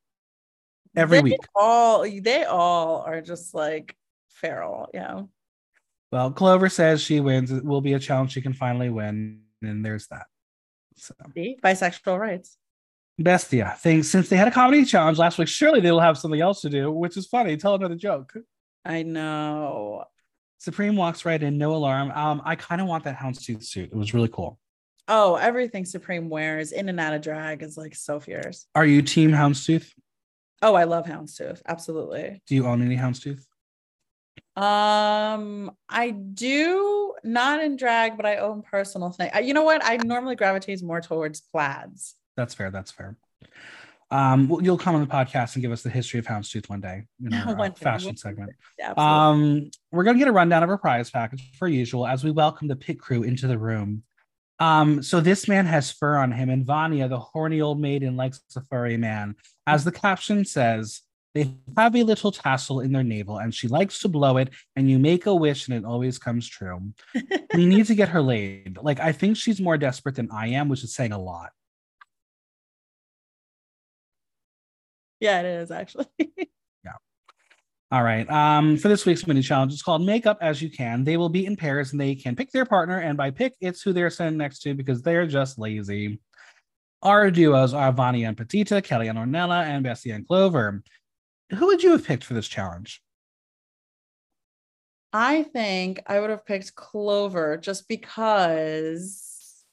every 0.95 1.17
they 1.17 1.23
week. 1.23 1.39
All 1.55 2.03
they 2.03 2.43
all 2.45 3.01
are 3.01 3.21
just 3.21 3.53
like 3.53 3.95
feral, 4.29 4.89
yeah. 4.93 5.23
Well, 6.11 6.31
Clover 6.31 6.69
says 6.69 7.01
she 7.01 7.19
wins. 7.19 7.51
It 7.51 7.63
will 7.63 7.81
be 7.81 7.93
a 7.93 7.99
challenge 7.99 8.31
she 8.31 8.41
can 8.41 8.53
finally 8.53 8.89
win, 8.89 9.41
and 9.61 9.85
there's 9.85 10.07
that. 10.07 10.25
So, 10.95 11.13
See? 11.35 11.57
Bisexual 11.63 12.19
rights. 12.19 12.57
Bestia 13.19 13.75
thinks 13.79 14.07
since 14.07 14.29
they 14.29 14.37
had 14.37 14.47
a 14.47 14.51
comedy 14.51 14.85
challenge 14.85 15.17
last 15.17 15.37
week, 15.37 15.49
surely 15.49 15.81
they 15.81 15.91
will 15.91 15.99
have 15.99 16.17
something 16.17 16.39
else 16.39 16.61
to 16.61 16.69
do, 16.69 16.89
which 16.91 17.17
is 17.17 17.27
funny. 17.27 17.57
Tell 17.57 17.75
another 17.75 17.95
joke. 17.95 18.33
I 18.85 19.03
know. 19.03 20.05
Supremme 20.57 20.95
walks 20.95 21.25
right 21.25 21.41
in, 21.41 21.57
no 21.57 21.75
alarm. 21.75 22.11
Um, 22.11 22.41
I 22.45 22.55
kind 22.55 22.81
of 22.81 22.87
want 22.87 23.03
that 23.03 23.17
houndstooth 23.17 23.63
suit. 23.63 23.91
It 23.91 23.95
was 23.95 24.13
really 24.13 24.29
cool. 24.29 24.57
Oh, 25.07 25.35
everything 25.35 25.85
Supremme 25.85 26.29
wears 26.29 26.71
in 26.71 26.89
and 26.89 26.99
out 26.99 27.13
of 27.13 27.21
drag 27.21 27.63
is 27.63 27.77
like 27.77 27.95
so 27.95 28.19
fierce. 28.19 28.67
Are 28.75 28.85
you 28.85 29.01
team 29.01 29.31
houndstooth? 29.31 29.89
Oh, 30.61 30.75
I 30.75 30.83
love 30.83 31.05
Houndstooth. 31.05 31.61
Absolutely. 31.65 32.41
Do 32.45 32.53
you 32.53 32.67
own 32.67 32.81
any 32.85 32.97
houndstooth? 32.97 33.41
Um, 34.61 35.71
I 35.87 36.09
do 36.11 37.13
not 37.23 37.63
in 37.63 37.77
drag, 37.77 38.17
but 38.17 38.25
I 38.25 38.37
own 38.37 38.61
personal 38.61 39.09
thing. 39.11 39.31
I- 39.33 39.39
You 39.39 39.53
know 39.53 39.63
what? 39.63 39.81
I 39.85 39.97
normally 39.97 40.35
gravitate 40.35 40.83
more 40.83 40.99
towards 41.01 41.39
plaids. 41.41 42.15
That's 42.35 42.53
fair. 42.53 42.71
That's 42.71 42.91
fair. 42.91 43.15
Um, 44.11 44.49
well, 44.49 44.61
you'll 44.61 44.77
come 44.77 44.95
on 44.95 45.01
the 45.01 45.07
podcast 45.07 45.55
and 45.55 45.61
give 45.61 45.71
us 45.71 45.83
the 45.83 45.89
history 45.89 46.19
of 46.19 46.25
houndstooth 46.25 46.67
one 46.67 46.81
day. 46.81 47.03
You 47.19 47.29
know, 47.29 47.53
One 47.53 47.71
day, 47.71 47.75
fashion 47.79 48.17
segment. 48.17 48.51
Yeah. 48.77 48.93
Um, 48.97 49.69
we're 49.91 50.03
gonna 50.03 50.17
get 50.19 50.27
a 50.27 50.31
rundown 50.31 50.63
of 50.63 50.69
our 50.69 50.77
prize 50.79 51.09
package 51.11 51.43
for 51.57 51.67
usual 51.67 52.07
as 52.07 52.23
we 52.23 52.31
welcome 52.31 52.67
the 52.67 52.75
pit 52.75 52.99
crew 52.99 53.23
into 53.23 53.47
the 53.47 53.57
room. 53.57 54.03
Um, 54.59 55.01
so 55.01 55.21
this 55.21 55.47
man 55.47 55.65
has 55.65 55.91
fur 55.91 56.17
on 56.17 56.31
him, 56.31 56.49
and 56.49 56.65
Vania, 56.65 57.07
the 57.07 57.19
horny 57.19 57.61
old 57.61 57.79
maiden, 57.79 58.17
likes 58.17 58.41
a 58.55 58.61
furry 58.61 58.97
man. 58.97 59.35
As 59.65 59.83
the 59.85 59.91
caption 59.91 60.43
says, 60.43 61.01
they 61.33 61.53
have 61.77 61.95
a 61.95 62.03
little 62.03 62.31
tassel 62.31 62.81
in 62.81 62.91
their 62.91 63.03
navel, 63.03 63.37
and 63.37 63.53
she 63.53 63.67
likes 63.67 63.99
to 63.99 64.09
blow 64.09 64.37
it, 64.37 64.49
and 64.75 64.89
you 64.89 64.99
make 64.99 65.25
a 65.25 65.35
wish, 65.35 65.67
and 65.67 65.77
it 65.77 65.85
always 65.85 66.17
comes 66.17 66.47
true. 66.47 66.91
we 67.53 67.65
need 67.65 67.85
to 67.85 67.95
get 67.95 68.09
her 68.09 68.21
laid. 68.21 68.77
Like, 68.81 68.99
I 68.99 69.11
think 69.11 69.37
she's 69.37 69.61
more 69.61 69.77
desperate 69.77 70.15
than 70.15 70.29
I 70.31 70.47
am, 70.47 70.67
which 70.67 70.83
is 70.83 70.93
saying 70.93 71.13
a 71.13 71.21
lot. 71.21 71.51
Yeah, 75.19 75.39
it 75.41 75.45
is 75.45 75.71
actually. 75.71 76.07
All 77.91 78.03
right. 78.03 78.29
Um, 78.29 78.77
for 78.77 78.87
this 78.87 79.05
week's 79.05 79.25
mini 79.25 79.41
challenge, 79.41 79.73
it's 79.73 79.81
called 79.81 80.05
Make 80.05 80.27
Up 80.27 80.37
As 80.41 80.61
You 80.61 80.69
Can. 80.69 81.03
They 81.03 81.17
will 81.17 81.29
be 81.29 81.45
in 81.47 81.55
pairs 81.55 81.91
and 81.91 81.99
they 81.99 82.13
can 82.13 82.35
pick 82.35 82.51
their 82.51 82.65
partner, 82.65 82.99
and 82.99 83.17
by 83.17 83.31
pick, 83.31 83.55
it's 83.61 83.81
who 83.81 83.93
they're 83.93 84.11
sitting 84.11 84.37
next 84.37 84.59
to 84.59 84.75
because 84.75 85.01
they're 85.01 85.25
just 85.25 85.57
lazy. 85.57 86.19
Our 87.01 87.31
duos 87.31 87.73
are 87.73 87.91
Vania 87.91 88.27
and 88.27 88.37
Pitita, 88.37 88.83
Kelly 88.83 89.07
and 89.07 89.17
Hornella, 89.17 89.63
and 89.63 89.83
Bestia 89.83 90.13
and 90.15 90.27
Clover. 90.27 90.83
Who 91.55 91.65
would 91.67 91.81
you 91.81 91.91
have 91.91 92.05
picked 92.05 92.23
for 92.25 92.35
this 92.35 92.47
challenge? 92.47 93.01
I 95.11 95.41
think 95.41 96.03
I 96.05 96.19
would 96.19 96.29
have 96.29 96.45
picked 96.45 96.75
Clover 96.75 97.57
just 97.57 97.87
because 97.87 99.63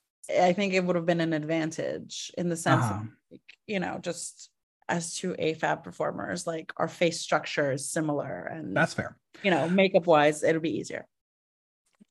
I 0.40 0.54
think 0.54 0.72
it 0.72 0.82
would 0.84 0.96
have 0.96 1.04
been 1.04 1.20
an 1.20 1.34
advantage 1.34 2.32
in 2.38 2.48
the 2.48 2.56
sense 2.56 2.84
Uh-huh. 2.84 3.02
of, 3.32 3.38
you 3.66 3.78
know, 3.80 3.98
just 4.00 4.48
as 4.88 5.14
two 5.14 5.34
AFAB 5.38 5.82
performers, 5.82 6.46
like 6.46 6.72
our 6.76 6.88
face 6.88 7.20
structure 7.20 7.72
is 7.72 7.88
similar 7.90 8.46
and 8.46 8.76
That's 8.76 8.94
fair. 8.94 9.16
you 9.42 9.50
know, 9.50 9.68
makeup 9.68 10.06
wise, 10.06 10.42
it'll 10.42 10.60
be 10.60 10.76
easier. 10.78 11.06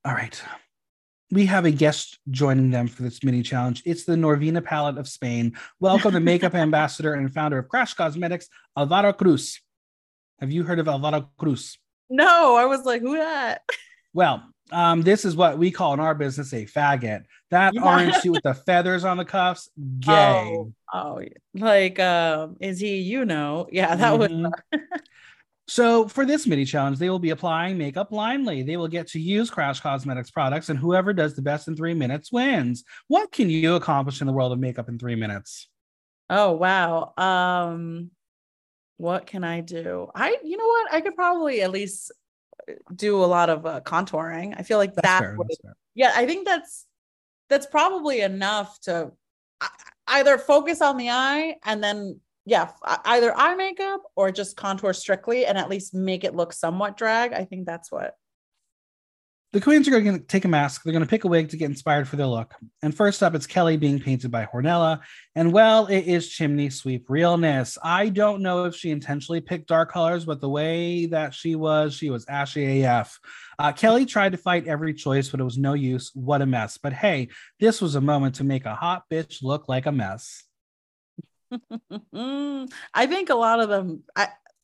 All 0.03 0.13
right. 0.13 0.41
We 1.32 1.48
have 1.48 1.65
a 1.65 1.72
guest 1.72 2.20
joining 2.29 2.70
them 2.70 2.88
for 2.88 3.01
this 3.01 3.24
mini 3.24 3.41
challenge. 3.41 3.82
It's 3.86 4.05
the 4.05 4.13
Norvina 4.15 4.63
Palette 4.63 4.98
of 4.98 5.08
Spain. 5.08 5.58
Welcome 5.79 6.13
the 6.13 6.20
makeup 6.20 6.53
ambassador 6.55 7.15
and 7.15 7.34
founder 7.34 7.58
of 7.58 7.67
Crash 7.67 7.94
Cosmetics, 7.96 8.48
Alvaro 8.77 9.12
Cruz. 9.13 9.60
Have 10.39 10.51
you 10.51 10.63
heard 10.63 10.79
of 10.79 10.88
Alvaro 10.88 11.29
Cruz? 11.38 11.77
No, 12.10 12.55
I 12.55 12.65
was 12.65 12.84
like, 12.86 13.01
who 13.01 13.17
that? 13.17 13.63
Well, 14.13 14.44
um, 14.72 15.01
this 15.01 15.25
is 15.25 15.36
what 15.36 15.57
we 15.57 15.72
call 15.72 15.93
in 15.93 16.00
our 16.00 16.15
business 16.15 16.53
a 16.53 16.65
faggot. 16.65 17.24
That 17.51 17.74
Yeah. 17.74 17.81
orange 17.84 18.15
suit 18.15 18.31
with 18.31 18.43
the 18.43 18.53
feathers 18.65 19.03
on 19.03 19.17
the 19.17 19.25
cuffs, 19.25 19.69
gay. 20.00 20.57
Oh, 20.57 20.74
oh, 20.93 21.22
like, 21.53 22.00
um, 22.00 22.57
is 22.60 22.79
he, 22.79 22.98
you 22.98 23.25
know, 23.25 23.67
yeah, 23.72 23.95
that 23.95 24.17
was 24.17 24.29
Mhm. 24.29 24.51
So 25.67 26.07
for 26.07 26.27
this 26.27 26.45
mini 26.45 26.63
challenge, 26.63 27.00
they 27.00 27.10
will 27.10 27.17
be 27.17 27.31
applying 27.31 27.77
makeup 27.79 28.12
blindly. 28.12 28.62
They 28.62 28.77
will 28.77 28.88
get 28.88 29.07
to 29.10 29.19
use 29.19 29.50
Crash 29.50 29.79
Cosmetics 29.79 30.29
products, 30.29 30.69
and 30.69 30.77
whoever 30.77 31.12
does 31.12 31.36
the 31.36 31.41
best 31.41 31.67
in 31.67 31.75
three 31.75 31.95
minutes 31.95 32.31
wins. 32.31 32.84
What 33.07 33.31
can 33.31 33.50
you 33.50 33.74
accomplish 33.74 34.22
in 34.22 34.27
the 34.27 34.34
world 34.34 34.51
of 34.51 34.60
makeup 34.60 34.89
in 34.89 35.00
three 35.00 35.15
minutes? 35.15 35.67
Oh 36.29 36.51
wow. 36.53 37.13
Um 37.17 38.12
what 38.98 39.25
can 39.25 39.43
I 39.43 39.62
do? 39.62 40.07
I 40.13 40.38
you 40.43 40.57
know 40.57 40.67
what? 40.67 40.93
I 40.93 41.01
could 41.01 41.15
probably 41.15 41.62
at 41.63 41.72
least 41.72 42.12
do 42.95 43.24
a 43.24 43.25
lot 43.25 43.50
of 43.50 43.65
uh, 43.65 43.81
contouring. 43.81 44.55
I 44.57 44.63
feel 44.63 44.77
like 44.77 44.93
That's 44.93 45.07
that 45.07 45.19
fair. 45.19 45.35
would, 45.38 45.47
yeah, 45.93 46.13
I 46.15 46.25
think 46.25 46.45
that's 46.45 46.85
that's 47.50 47.65
probably 47.65 48.21
enough 48.21 48.79
to 48.81 49.12
either 50.07 50.38
focus 50.38 50.81
on 50.81 50.97
the 50.97 51.09
eye 51.09 51.55
and 51.63 51.83
then 51.83 52.19
yeah, 52.45 52.71
either 53.05 53.35
eye 53.35 53.55
makeup 53.55 54.03
or 54.15 54.31
just 54.31 54.55
contour 54.55 54.93
strictly 54.93 55.45
and 55.45 55.57
at 55.57 55.69
least 55.69 55.93
make 55.95 56.24
it 56.24 56.35
look 56.35 56.53
somewhat 56.53 56.95
drag. 56.95 57.33
I 57.33 57.43
think 57.43 57.65
that's 57.65 57.91
what. 57.91 58.15
The 59.55 59.62
queens 59.62 59.88
are 59.88 59.91
going 59.91 60.19
to 60.19 60.19
take 60.19 60.43
a 60.43 60.50
mask. 60.50 60.83
They're 60.83 60.91
going 60.91 61.05
to 61.05 61.09
pick 61.09 61.24
a 61.24 61.29
wig 61.29 61.47
to 61.47 61.55
get 61.55 61.69
inspired 61.69 62.09
for 62.09 62.17
their 62.17 62.27
look. 62.27 62.53
And 62.81 62.93
first 62.93 63.24
up, 63.24 63.35
it's 63.35 63.47
Kelly 63.47 63.77
being 63.77 64.01
painted 64.01 64.29
by 64.29 64.45
Hornella. 64.45 65.00
And 65.33 65.53
well, 65.53 65.85
it 65.85 66.01
is 66.01 66.27
chimney 66.27 66.69
sweep 66.69 67.09
realness. 67.09 67.77
I 67.81 68.09
don't 68.09 68.41
know 68.41 68.65
if 68.65 68.75
she 68.75 68.91
intentionally 68.91 69.39
picked 69.39 69.69
dark 69.69 69.93
colors, 69.93 70.25
but 70.25 70.41
the 70.41 70.50
way 70.50 71.05
that 71.05 71.33
she 71.33 71.55
was, 71.55 71.93
she 71.93 72.09
was 72.09 72.25
ashy 72.27 72.81
AF. 72.81 73.17
Uh, 73.57 73.71
Kelly 73.71 74.05
tried 74.05 74.33
to 74.33 74.38
fight 74.38 74.67
every 74.67 74.93
choice, 74.93 75.29
but 75.29 75.39
it 75.39 75.45
was 75.45 75.57
no 75.57 75.74
use. 75.74 76.12
What 76.13 76.41
a 76.41 76.45
mess. 76.45 76.77
But 76.77 76.91
hey, 76.91 77.29
this 77.62 77.81
was 77.81 77.95
a 77.95 78.01
moment 78.01 78.35
to 78.35 78.43
make 78.43 78.65
a 78.65 78.75
hot 78.75 79.03
bitch 79.09 79.41
look 79.41 79.69
like 79.69 79.85
a 79.85 79.91
mess. 79.93 80.43
I 82.13 83.05
think 83.07 83.29
a 83.29 83.35
lot 83.35 83.62
of 83.62 83.69
them 83.69 84.03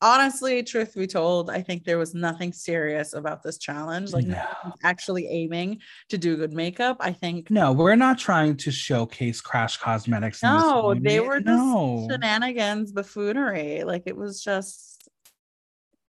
honestly, 0.01 0.63
truth 0.63 0.95
be 0.95 1.07
told, 1.07 1.49
I 1.49 1.61
think 1.61 1.83
there 1.83 1.97
was 1.97 2.13
nothing 2.13 2.51
serious 2.53 3.13
about 3.13 3.43
this 3.43 3.57
challenge. 3.57 4.11
Like 4.13 4.25
No. 4.25 4.45
actually 4.83 5.27
aiming 5.27 5.79
to 6.09 6.17
do 6.17 6.35
good 6.37 6.53
makeup. 6.53 6.97
I 6.99 7.13
think 7.13 7.49
No, 7.51 7.71
we're 7.71 7.95
not 7.95 8.17
trying 8.17 8.57
to 8.57 8.71
showcase 8.71 9.41
Crash 9.41 9.77
Cosmetics. 9.77 10.41
no, 10.43 10.95
they 10.99 11.19
were 11.19 11.39
just 11.39 11.45
no. 11.47 12.07
shenanigans, 12.09 12.91
buffoonery. 12.91 13.83
Like 13.83 14.03
it 14.05 14.15
was 14.17 14.41
just 14.43 15.09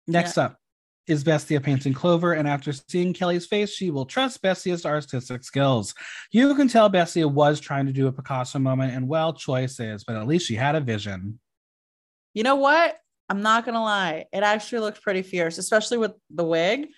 Next 0.07 0.39
up 0.39 0.57
is 1.07 1.25
Bestia 1.25 1.61
painting 1.61 1.93
Clover, 1.93 2.35
and 2.35 2.47
after 2.47 2.73
seeing 2.73 3.13
Kelly's 3.13 3.45
face, 3.47 3.71
she 3.71 3.91
will 3.91 4.07
trust 4.07 4.41
Bestia's 4.43 4.87
artistic 4.87 5.43
skills. 5.43 5.93
You 6.31 6.55
can 6.55 6.69
tell 6.69 6.89
Bestia 6.89 7.27
was 7.27 7.59
trying 7.59 7.87
to 7.87 7.93
do 7.93 8.07
a 8.07 8.13
Picasso 8.13 8.59
moment, 8.61 8.95
and 8.95 9.09
well, 9.09 9.33
choices, 9.33 10.05
but 10.05 10.15
at 10.17 10.29
least 10.29 10.47
she 10.47 10.55
had 10.55 10.77
a 10.77 10.81
vision. 10.81 11.41
you 12.33 12.45
know 12.45 12.55
what? 12.57 12.97
I'm 13.31 13.43
not 13.43 13.65
gonna 13.65 13.83
lie, 13.83 14.27
it 14.33 14.43
actually 14.43 14.81
looked 14.81 15.01
pretty 15.03 15.23
fierce, 15.23 15.57
especially 15.59 15.99
with 15.99 16.13
the 16.31 16.45
wig. 16.45 16.89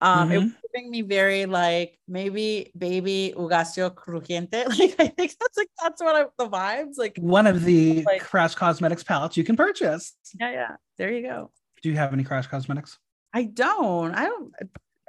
Um, 0.00 0.32
it 0.32 0.38
was 0.38 0.46
Mhm. 0.50 0.56
giving 0.74 0.90
me 0.90 1.02
very 1.02 1.46
like 1.46 1.98
maybe 2.08 2.72
baby 2.76 3.32
Hugáceo 3.36 3.90
Crujiente. 3.94 4.64
Like 4.78 4.94
I 4.98 5.08
think 5.08 5.32
that's 5.40 5.56
like 5.58 5.68
that's 5.82 6.02
what 6.02 6.16
I, 6.16 6.24
the 6.38 6.48
vibes 6.48 6.94
like. 6.98 7.16
One 7.18 7.46
of 7.46 7.64
the 7.64 8.02
Like- 8.06 8.22
Crash 8.22 8.54
Cosmetics 8.54 9.04
palettes 9.04 9.36
you 9.36 9.44
can 9.44 9.56
purchase. 9.56 10.14
Yeah, 10.40 10.50
yeah. 10.52 10.76
There 10.98 11.12
you 11.12 11.22
go. 11.22 11.52
Do 11.82 11.90
you 11.90 11.96
have 11.96 12.12
any 12.14 12.24
Crash 12.24 12.46
Cosmetics? 12.48 12.98
I 13.32 13.44
don't. 13.44 14.12
I 14.14 14.24
don't. 14.24 14.52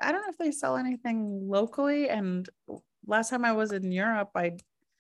I 0.02 0.12
don't 0.12 0.22
know 0.24 0.30
if 0.32 0.38
they 0.38 0.52
sell 0.52 0.76
anything 0.78 1.48
locally. 1.50 2.10
And 2.10 2.48
last 3.08 3.30
time 3.30 3.46
I 3.46 3.54
was 3.54 3.72
in 3.72 3.92
Europe, 3.92 4.32
I 4.36 4.58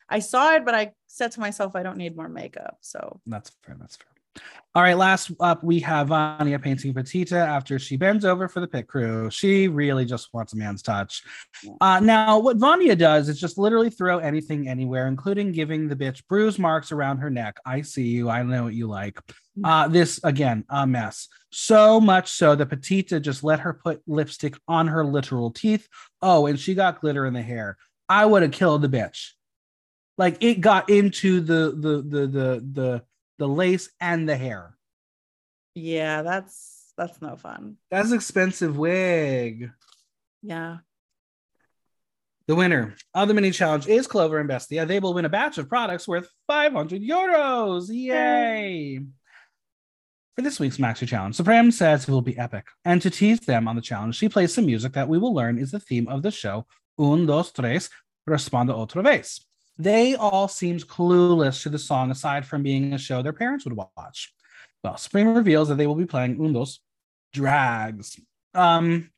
I 0.09 0.19
saw 0.19 0.53
it, 0.55 0.63
but 0.65 0.73
I 0.75 0.93
said 1.07 1.31
to 1.33 1.39
myself, 1.41 1.75
I 1.75 1.83
don't 1.83 1.97
need 1.97 2.15
more 2.15 2.29
makeup. 2.29 2.77
So 2.81 3.19
That's 3.25 3.49
fair. 3.63 3.75
That's 3.79 3.97
fair. 3.97 4.07
All 4.75 4.81
right, 4.81 4.97
last 4.97 5.31
up, 5.39 5.63
we 5.63 5.79
have 5.79 6.09
Vania 6.09 6.59
painting 6.59 6.93
Pitita 6.93 7.37
after 7.37 7.79
she 7.79 7.95
bends 7.95 8.25
over 8.25 8.49
for 8.49 8.59
the 8.59 8.67
pit 8.67 8.87
crew. 8.87 9.29
She 9.31 9.69
really 9.69 10.03
just 10.03 10.33
wants 10.33 10.51
a 10.51 10.57
man's 10.57 10.81
touch. 10.81 11.23
Uh, 11.79 12.01
now, 12.01 12.39
what 12.39 12.57
Vania 12.57 12.93
does 12.97 13.29
is 13.29 13.39
just 13.39 13.57
literally 13.57 13.89
throw 13.89 14.17
anything 14.17 14.67
anywhere, 14.67 15.07
including 15.07 15.53
giving 15.53 15.87
the 15.87 15.95
bitch 15.95 16.27
bruise 16.27 16.59
marks 16.59 16.91
around 16.91 17.19
her 17.19 17.29
neck. 17.29 17.55
I 17.65 17.83
see 17.83 18.07
you. 18.07 18.29
I 18.29 18.43
know 18.43 18.65
what 18.65 18.73
you 18.73 18.87
like. 18.87 19.17
Uh, 19.63 19.87
this, 19.87 20.19
again, 20.25 20.65
a 20.69 20.85
mess. 20.85 21.29
So 21.51 22.01
much 22.01 22.29
so 22.29 22.53
that 22.55 22.67
Pitita 22.67 23.21
just 23.21 23.45
let 23.45 23.61
her 23.61 23.79
put 23.81 24.01
lipstick 24.07 24.57
on 24.67 24.89
her 24.89 25.05
literal 25.05 25.51
teeth. 25.51 25.87
Oh, 26.21 26.47
and 26.47 26.59
she 26.59 26.75
got 26.75 26.99
glitter 26.99 27.25
in 27.25 27.33
the 27.33 27.41
hair. 27.41 27.77
I 28.09 28.25
would 28.25 28.41
have 28.41 28.51
killed 28.51 28.81
the 28.81 28.89
bitch. 28.89 29.29
Like 30.17 30.43
it 30.43 30.59
got 30.59 30.89
into 30.89 31.39
the 31.39 31.71
the 31.77 32.01
the 32.01 32.27
the 32.27 32.65
the 32.73 33.03
the 33.37 33.47
lace 33.47 33.89
and 33.99 34.27
the 34.27 34.37
hair. 34.37 34.75
yeah, 35.75 36.21
that's 36.21 36.93
that's 36.97 37.21
no 37.21 37.35
fun. 37.35 37.77
That's 37.91 38.11
expensive 38.13 38.77
wig. 38.77 39.71
Yeah. 40.41 40.77
The 42.47 42.55
winner 42.55 42.95
of 43.13 43.27
the 43.27 43.33
mini 43.33 43.51
challenge 43.51 43.87
is 43.87 44.07
Clover 44.07 44.37
and 44.39 44.47
Bestia. 44.47 44.85
They 44.85 44.99
will 44.99 45.13
win 45.15 45.25
a 45.25 45.29
batch 45.29 45.57
of 45.57 45.67
products 45.67 46.07
worth 46.07 46.29
500 46.47 47.01
euros. 47.01 47.89
Yay! 47.89 48.99
For 50.35 50.41
this 50.41 50.59
week's 50.59 50.77
Maxi 50.77 51.07
Challenge, 51.07 51.35
Supremme 51.35 51.71
says 51.71 52.03
it 52.03 52.11
will 52.11 52.21
be 52.21 52.37
epic. 52.37 52.67
And 52.83 53.01
to 53.01 53.09
tease 53.09 53.39
them 53.39 53.67
on 53.67 53.75
the 53.75 53.81
challenge, 53.81 54.15
she 54.15 54.29
plays 54.29 54.53
some 54.53 54.67
music 54.67 54.93
that 54.93 55.09
we 55.09 55.17
will 55.17 55.33
learn 55.33 55.57
is 55.57 55.71
the 55.71 55.79
theme 55.79 56.07
of 56.07 56.21
the 56.21 56.29
show, 56.31 56.67
Un, 56.99 57.25
dos, 57.25 57.51
tres, 57.51 57.89
responda 58.29 58.75
otra 58.75 59.03
vez. 59.03 59.41
They 59.77 60.15
all 60.15 60.47
seemed 60.47 60.87
clueless 60.87 61.63
to 61.63 61.69
the 61.69 61.79
song 61.79 62.11
aside 62.11 62.45
from 62.45 62.63
being 62.63 62.93
a 62.93 62.97
show 62.97 63.21
their 63.21 63.33
parents 63.33 63.65
would 63.65 63.75
watch. 63.75 64.33
Well, 64.83 64.97
Supremme 64.97 65.35
reveals 65.35 65.69
that 65.69 65.75
they 65.75 65.87
will 65.87 65.95
be 65.95 66.05
playing 66.05 66.37
Undos 66.37 66.79
drags. 67.33 68.19
Um, 68.53 69.09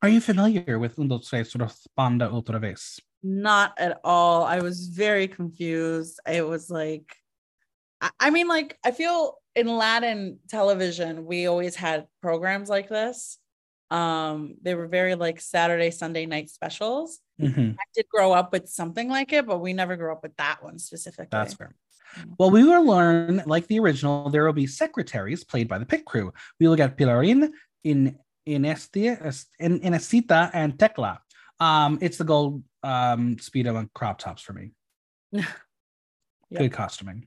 are 0.00 0.08
you 0.08 0.20
familiar 0.20 0.78
with 0.78 0.98
Un, 0.98 1.08
dos, 1.08 1.28
tres, 1.28 1.52
responda 1.54 2.30
otra 2.30 2.60
vez? 2.60 3.00
Not 3.22 3.74
at 3.78 4.00
all. 4.04 4.44
I 4.44 4.60
was 4.60 4.88
very 4.88 5.26
confused. 5.26 6.20
It 6.26 6.46
was 6.46 6.70
like, 6.70 7.16
I 8.20 8.30
mean, 8.30 8.46
like, 8.46 8.78
I 8.84 8.92
feel 8.92 9.38
in 9.54 9.66
Latin 9.66 10.38
television, 10.48 11.26
we 11.26 11.46
always 11.46 11.74
had 11.74 12.06
programs 12.22 12.68
like 12.68 12.88
this. 12.88 13.38
Um, 13.90 14.56
they 14.62 14.74
were 14.74 14.88
very 14.88 15.14
like 15.14 15.40
Saturday, 15.40 15.90
Sunday 15.90 16.26
night 16.26 16.50
specials. 16.50 17.20
Mhm. 17.40 17.74
I 17.74 17.84
did 17.94 18.06
grow 18.08 18.32
up 18.32 18.52
with 18.52 18.68
something 18.68 19.08
like 19.08 19.32
it, 19.32 19.46
but 19.46 19.58
we 19.58 19.72
never 19.72 19.96
grew 19.96 20.12
up 20.12 20.22
with 20.22 20.36
that 20.36 20.62
one 20.62 20.78
specifically. 20.78 21.28
That's 21.30 21.54
fair. 21.54 21.74
Mm. 22.18 22.34
Well, 22.38 22.50
we 22.50 22.64
will 22.64 22.84
learn, 22.84 23.42
like 23.46 23.66
the 23.66 23.78
original, 23.78 24.30
there 24.30 24.44
will 24.44 24.52
be 24.52 24.66
secretaries 24.66 25.44
played 25.44 25.68
by 25.68 25.78
the 25.78 25.86
pit 25.86 26.04
crew. 26.04 26.32
We 26.58 26.66
will 26.66 26.76
get 26.76 26.96
Pilarin 26.96 27.52
in 27.84 28.18
Inestia, 28.46 29.18
in 29.60 29.80
Inesita, 29.80 30.50
and 30.52 30.78
Tecla. 30.78 31.20
Um, 31.60 31.98
it's 32.00 32.18
the 32.18 32.24
gold 32.24 32.62
um, 32.82 33.36
speedo 33.36 33.78
and 33.78 33.92
crop 33.92 34.18
tops 34.18 34.42
for 34.42 34.52
me. 34.52 34.72
Yeah. 36.48 36.58
Good 36.60 36.72
costuming. 36.74 37.26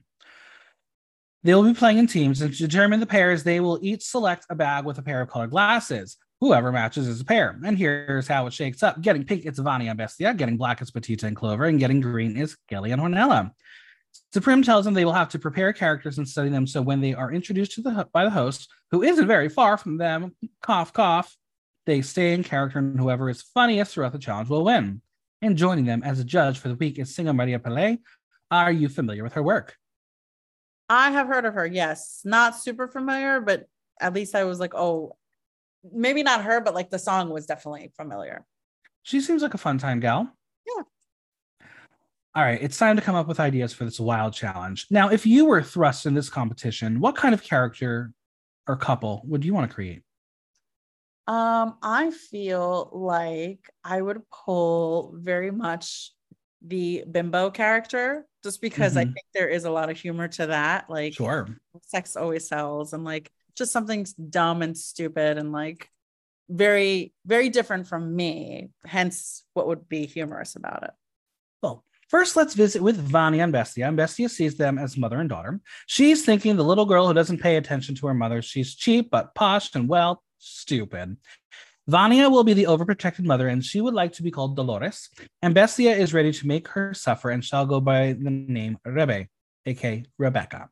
They 1.42 1.54
will 1.54 1.62
be 1.62 1.74
playing 1.74 1.98
in 1.98 2.06
teams, 2.06 2.40
and 2.40 2.52
to 2.54 2.66
determine 2.66 3.00
the 3.00 3.06
pairs, 3.06 3.44
they 3.44 3.60
will 3.60 3.78
each 3.82 4.02
select 4.02 4.46
a 4.48 4.54
bag 4.54 4.86
with 4.86 4.96
a 4.96 5.02
pair 5.02 5.20
of 5.20 5.28
colored 5.28 5.50
glasses. 5.50 6.16
Whoever 6.40 6.72
matches 6.72 7.06
is 7.06 7.20
a 7.20 7.24
pair. 7.24 7.58
And 7.64 7.76
here's 7.76 8.26
how 8.26 8.46
it 8.46 8.52
shakes 8.54 8.82
up. 8.82 9.00
Getting 9.02 9.24
pink, 9.24 9.44
it's 9.44 9.58
Vania 9.58 9.90
and 9.90 9.98
Bestia. 9.98 10.32
Getting 10.32 10.56
black, 10.56 10.80
it's 10.80 10.90
Pitita 10.90 11.24
and 11.24 11.36
Clover. 11.36 11.64
And 11.66 11.78
getting 11.78 12.00
green 12.00 12.36
is 12.36 12.56
Kelly 12.68 12.92
and 12.92 13.02
Hornella. 13.02 13.50
Supremme 14.32 14.62
tells 14.62 14.84
them 14.84 14.94
they 14.94 15.04
will 15.04 15.12
have 15.12 15.28
to 15.30 15.38
prepare 15.38 15.72
characters 15.72 16.18
and 16.18 16.28
study 16.28 16.48
them 16.48 16.66
so 16.66 16.80
when 16.80 17.00
they 17.00 17.14
are 17.14 17.32
introduced 17.32 17.72
to 17.72 17.82
the 17.82 18.08
by 18.12 18.24
the 18.24 18.30
host, 18.30 18.68
who 18.90 19.02
isn't 19.02 19.26
very 19.26 19.48
far 19.48 19.76
from 19.76 19.98
them, 19.98 20.34
cough 20.62 20.92
cough, 20.92 21.36
they 21.86 22.00
stay 22.00 22.32
in 22.32 22.42
character 22.42 22.78
and 22.78 22.98
whoever 22.98 23.28
is 23.28 23.42
funniest 23.42 23.92
throughout 23.92 24.12
the 24.12 24.18
challenge 24.18 24.48
will 24.48 24.64
win. 24.64 25.02
And 25.42 25.56
joining 25.56 25.84
them 25.84 26.02
as 26.02 26.20
a 26.20 26.24
judge 26.24 26.58
for 26.58 26.68
the 26.68 26.74
week 26.74 26.98
is 26.98 27.14
singer 27.14 27.32
María 27.32 27.58
Peláe. 27.58 27.98
Are 28.50 28.72
you 28.72 28.88
familiar 28.88 29.22
with 29.22 29.34
her 29.34 29.42
work? 29.42 29.76
I 30.88 31.10
have 31.12 31.28
heard 31.28 31.44
of 31.44 31.54
her. 31.54 31.66
Yes, 31.66 32.20
not 32.24 32.56
super 32.56 32.88
familiar, 32.88 33.40
but 33.40 33.66
at 34.00 34.14
least 34.14 34.34
I 34.34 34.44
was 34.44 34.58
like, 34.58 34.74
oh, 34.74 35.16
maybe 35.82 36.22
not 36.22 36.44
her, 36.44 36.60
but 36.60 36.74
like 36.74 36.90
the 36.90 36.98
song 36.98 37.30
was 37.30 37.46
definitely 37.46 37.92
familiar. 37.96 38.44
She 39.02 39.20
seems 39.20 39.42
like 39.42 39.54
a 39.54 39.58
fun 39.58 39.78
time 39.78 40.00
gal. 40.00 40.28
Yeah. 40.66 40.82
All 42.34 42.44
right, 42.44 42.62
it's 42.62 42.78
time 42.78 42.94
to 42.96 43.02
come 43.02 43.16
up 43.16 43.26
with 43.26 43.40
ideas 43.40 43.72
for 43.72 43.84
this 43.84 43.98
wild 43.98 44.34
challenge. 44.34 44.86
Now, 44.90 45.10
if 45.10 45.26
you 45.26 45.46
were 45.46 45.62
thrust 45.62 46.06
in 46.06 46.14
this 46.14 46.28
competition, 46.30 47.00
what 47.00 47.16
kind 47.16 47.34
of 47.34 47.42
character 47.42 48.12
or 48.68 48.76
couple 48.76 49.22
would 49.26 49.44
you 49.44 49.52
want 49.52 49.68
to 49.68 49.74
create? 49.74 50.02
Um, 51.26 51.76
I 51.82 52.10
feel 52.10 52.90
like 52.92 53.68
I 53.84 54.00
would 54.00 54.22
pull 54.30 55.14
very 55.16 55.50
much 55.50 56.12
the 56.62 57.04
bimbo 57.10 57.50
character 57.50 58.26
just 58.42 58.60
because 58.60 58.96
I 58.96 59.04
Mhm. 59.04 59.14
think 59.14 59.26
there 59.32 59.48
is 59.48 59.64
a 59.64 59.70
lot 59.70 59.90
of 59.90 59.96
humor 59.98 60.28
to 60.28 60.46
that. 60.46 60.90
Like 60.90 61.14
Sure. 61.14 61.48
sex 61.82 62.16
always 62.16 62.48
sells 62.48 62.92
and 62.92 63.04
like 63.04 63.30
just 63.60 63.72
something 63.72 64.06
dumb 64.30 64.62
and 64.62 64.76
stupid 64.76 65.36
and 65.38 65.52
like 65.52 65.88
very, 66.48 67.12
very 67.26 67.50
different 67.50 67.86
from 67.86 68.16
me. 68.16 68.70
Hence 68.84 69.44
what 69.54 69.68
would 69.68 69.88
be 69.88 70.06
humorous 70.06 70.56
about 70.56 70.82
it. 70.82 70.90
Well, 71.62 71.84
first, 72.08 72.36
let's 72.36 72.54
visit 72.54 72.82
with 72.82 72.96
Vania 72.96 73.44
and 73.44 73.52
Bestia. 73.52 73.86
And 73.86 73.96
Bestia 73.96 74.30
sees 74.30 74.56
them 74.56 74.78
as 74.78 74.96
mother 74.96 75.20
and 75.20 75.28
daughter. 75.28 75.60
She's 75.86 76.24
thinking 76.24 76.56
the 76.56 76.64
little 76.64 76.86
girl 76.86 77.06
who 77.06 77.14
doesn't 77.14 77.42
pay 77.42 77.56
attention 77.56 77.94
to 77.96 78.06
her 78.06 78.14
mother. 78.14 78.40
She's 78.40 78.74
cheap, 78.74 79.10
but 79.10 79.34
posh 79.34 79.74
and, 79.74 79.88
well, 79.88 80.22
stupid. 80.38 81.18
Vania 81.86 82.30
will 82.30 82.44
be 82.44 82.54
the 82.54 82.64
overprotected 82.64 83.24
mother, 83.24 83.48
and 83.48 83.64
she 83.64 83.80
would 83.80 83.94
like 83.94 84.12
to 84.14 84.22
be 84.22 84.30
called 84.30 84.56
Dolores. 84.56 85.10
And 85.42 85.54
Bestia 85.54 85.92
is 85.92 86.14
ready 86.14 86.32
to 86.32 86.46
make 86.46 86.68
her 86.68 86.94
suffer 86.94 87.30
and 87.30 87.44
shall 87.44 87.66
go 87.66 87.80
by 87.80 88.14
the 88.14 88.30
name 88.30 88.78
Rebe, 88.86 89.28
aka 89.66 90.04
Rebecca. 90.18 90.70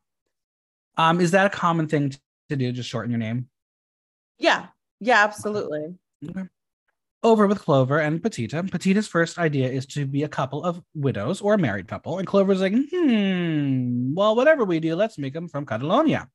Um, 0.97 1.21
is 1.21 1.31
that 1.31 1.45
a 1.45 1.49
common 1.49 1.87
thing 1.87 2.13
to 2.49 2.55
do? 2.55 2.71
Just 2.71 2.89
shorten 2.89 3.11
your 3.11 3.19
name? 3.19 3.47
Yeah. 4.37 4.67
Yeah, 4.99 5.23
absolutely. 5.23 5.95
over 7.23 7.47
with 7.47 7.59
Clover 7.59 7.99
and 7.99 8.21
Pitita. 8.21 8.69
Pitita's 8.69 9.07
first 9.07 9.37
idea 9.37 9.69
is 9.69 9.85
to 9.87 10.05
be 10.05 10.23
a 10.23 10.29
couple 10.29 10.63
of 10.63 10.81
widows 10.93 11.41
or 11.41 11.53
a 11.53 11.57
married 11.57 11.87
couple. 11.87 12.17
And 12.17 12.27
Clover's 12.27 12.61
like, 12.61 12.73
hmm, 12.73 14.13
well, 14.13 14.35
whatever 14.35 14.63
we 14.65 14.79
do, 14.79 14.95
let's 14.95 15.17
make 15.17 15.33
them 15.33 15.47
from 15.47 15.65
Catalonia. 15.65 16.29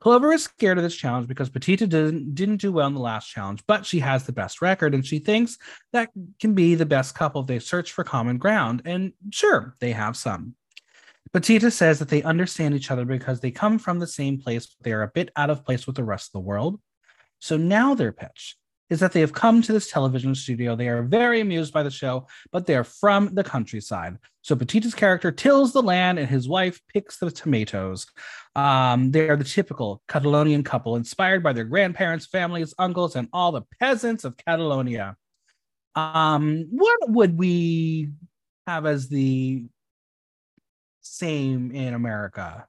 Clover 0.00 0.32
is 0.32 0.44
scared 0.44 0.76
of 0.76 0.84
this 0.84 0.96
challenge 0.96 1.28
because 1.28 1.50
Pitita 1.50 1.88
didn't, 1.88 2.34
didn't 2.34 2.56
do 2.56 2.72
well 2.72 2.86
in 2.88 2.94
the 2.94 3.00
last 3.00 3.30
challenge, 3.30 3.62
but 3.66 3.86
she 3.86 4.00
has 4.00 4.24
the 4.24 4.32
best 4.32 4.60
record 4.60 4.94
and 4.94 5.06
she 5.06 5.18
thinks 5.18 5.56
that 5.92 6.10
can 6.40 6.54
be 6.54 6.74
the 6.74 6.86
best 6.86 7.14
couple 7.14 7.42
if 7.42 7.46
they 7.46 7.58
search 7.58 7.92
for 7.92 8.02
common 8.02 8.38
ground. 8.38 8.82
And 8.84 9.12
sure, 9.30 9.76
they 9.78 9.92
have 9.92 10.16
some. 10.16 10.56
Pitita 11.34 11.72
says 11.72 11.98
that 11.98 12.08
they 12.08 12.22
understand 12.22 12.74
each 12.74 12.92
other 12.92 13.04
because 13.04 13.40
they 13.40 13.50
come 13.50 13.78
from 13.78 13.98
the 13.98 14.06
same 14.06 14.40
place, 14.40 14.76
they 14.82 14.92
are 14.92 15.02
a 15.02 15.10
bit 15.12 15.30
out 15.34 15.50
of 15.50 15.64
place 15.64 15.86
with 15.86 15.96
the 15.96 16.04
rest 16.04 16.28
of 16.28 16.32
the 16.32 16.46
world. 16.46 16.80
So 17.40 17.56
now 17.56 17.94
their 17.94 18.12
pitch 18.12 18.56
is 18.88 19.00
that 19.00 19.12
they 19.12 19.20
have 19.20 19.32
come 19.32 19.60
to 19.62 19.72
this 19.72 19.90
television 19.90 20.34
studio. 20.34 20.76
They 20.76 20.88
are 20.88 21.02
very 21.02 21.40
amused 21.40 21.72
by 21.72 21.82
the 21.82 21.90
show, 21.90 22.28
but 22.52 22.66
they 22.66 22.76
are 22.76 22.84
from 22.84 23.34
the 23.34 23.42
countryside. 23.42 24.18
So 24.42 24.54
Pitita's 24.54 24.94
character 24.94 25.32
tills 25.32 25.72
the 25.72 25.82
land 25.82 26.18
and 26.18 26.28
his 26.28 26.48
wife 26.48 26.80
picks 26.92 27.16
the 27.16 27.30
tomatoes. 27.30 28.06
Um, 28.54 29.10
they 29.10 29.28
are 29.28 29.36
the 29.36 29.42
typical 29.42 30.02
Catalonian 30.06 30.62
couple 30.62 30.94
inspired 30.94 31.42
by 31.42 31.52
their 31.52 31.64
grandparents, 31.64 32.26
families, 32.26 32.74
uncles, 32.78 33.16
and 33.16 33.28
all 33.32 33.50
the 33.50 33.62
peasants 33.80 34.24
of 34.24 34.36
Catalonia. 34.36 35.16
Um, 35.96 36.68
what 36.70 37.10
would 37.10 37.36
we 37.36 38.10
have 38.66 38.86
as 38.86 39.08
the 39.08 39.64
same 41.04 41.70
in 41.70 41.94
America? 41.94 42.66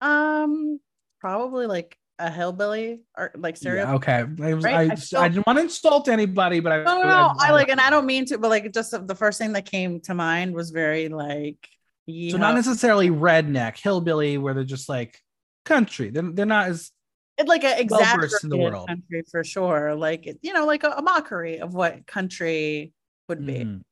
Um, 0.00 0.80
probably 1.20 1.66
like 1.66 1.96
a 2.20 2.30
hillbilly 2.30 3.00
or 3.16 3.30
like 3.36 3.56
Yeah, 3.62 3.94
okay. 3.94 4.24
I, 4.42 4.54
was, 4.54 4.64
Right? 4.64 4.74
I, 4.74 4.82
I 4.82 4.86
I, 4.92 4.96
feel- 4.96 5.22
didn't 5.28 5.46
want 5.46 5.58
to 5.58 5.62
insult 5.64 6.08
anybody, 6.08 6.60
but 6.60 6.72
I 6.72 6.82
No, 6.82 7.02
no, 7.02 7.08
no. 7.08 7.32
I 7.38 7.52
like, 7.52 7.68
and 7.68 7.80
I 7.80 7.90
don't 7.90 8.06
mean 8.06 8.24
to, 8.26 8.38
but 8.38 8.48
like, 8.48 8.72
just 8.72 8.90
the 9.06 9.14
first 9.14 9.38
thing 9.38 9.52
that 9.52 9.66
came 9.66 10.00
to 10.02 10.14
mind 10.14 10.54
was 10.54 10.70
very 10.70 11.08
like, 11.08 11.68
So 12.08 12.36
not 12.36 12.54
necessarily 12.54 13.10
redneck, 13.10 13.78
hillbilly, 13.78 14.38
where 14.38 14.54
they're 14.54 14.64
just 14.64 14.88
like 14.88 15.20
country. 15.64 16.10
They're, 16.10 16.30
they're 16.32 16.46
not 16.46 16.68
as 16.68 16.90
it's 17.36 17.48
like 17.48 17.62
an 17.62 17.86
well-versed 17.88 18.42
in 18.42 18.50
the 18.50 18.56
world. 18.56 18.88
country 18.88 19.22
for 19.30 19.44
sure. 19.44 19.94
Like, 19.94 20.26
you 20.42 20.52
know, 20.52 20.66
like 20.66 20.82
a, 20.82 20.90
a 20.90 21.02
mockery 21.02 21.60
of 21.60 21.72
what 21.72 22.04
country 22.04 22.92
would 23.28 23.46
be. 23.46 23.54
Mhm. 23.60 23.82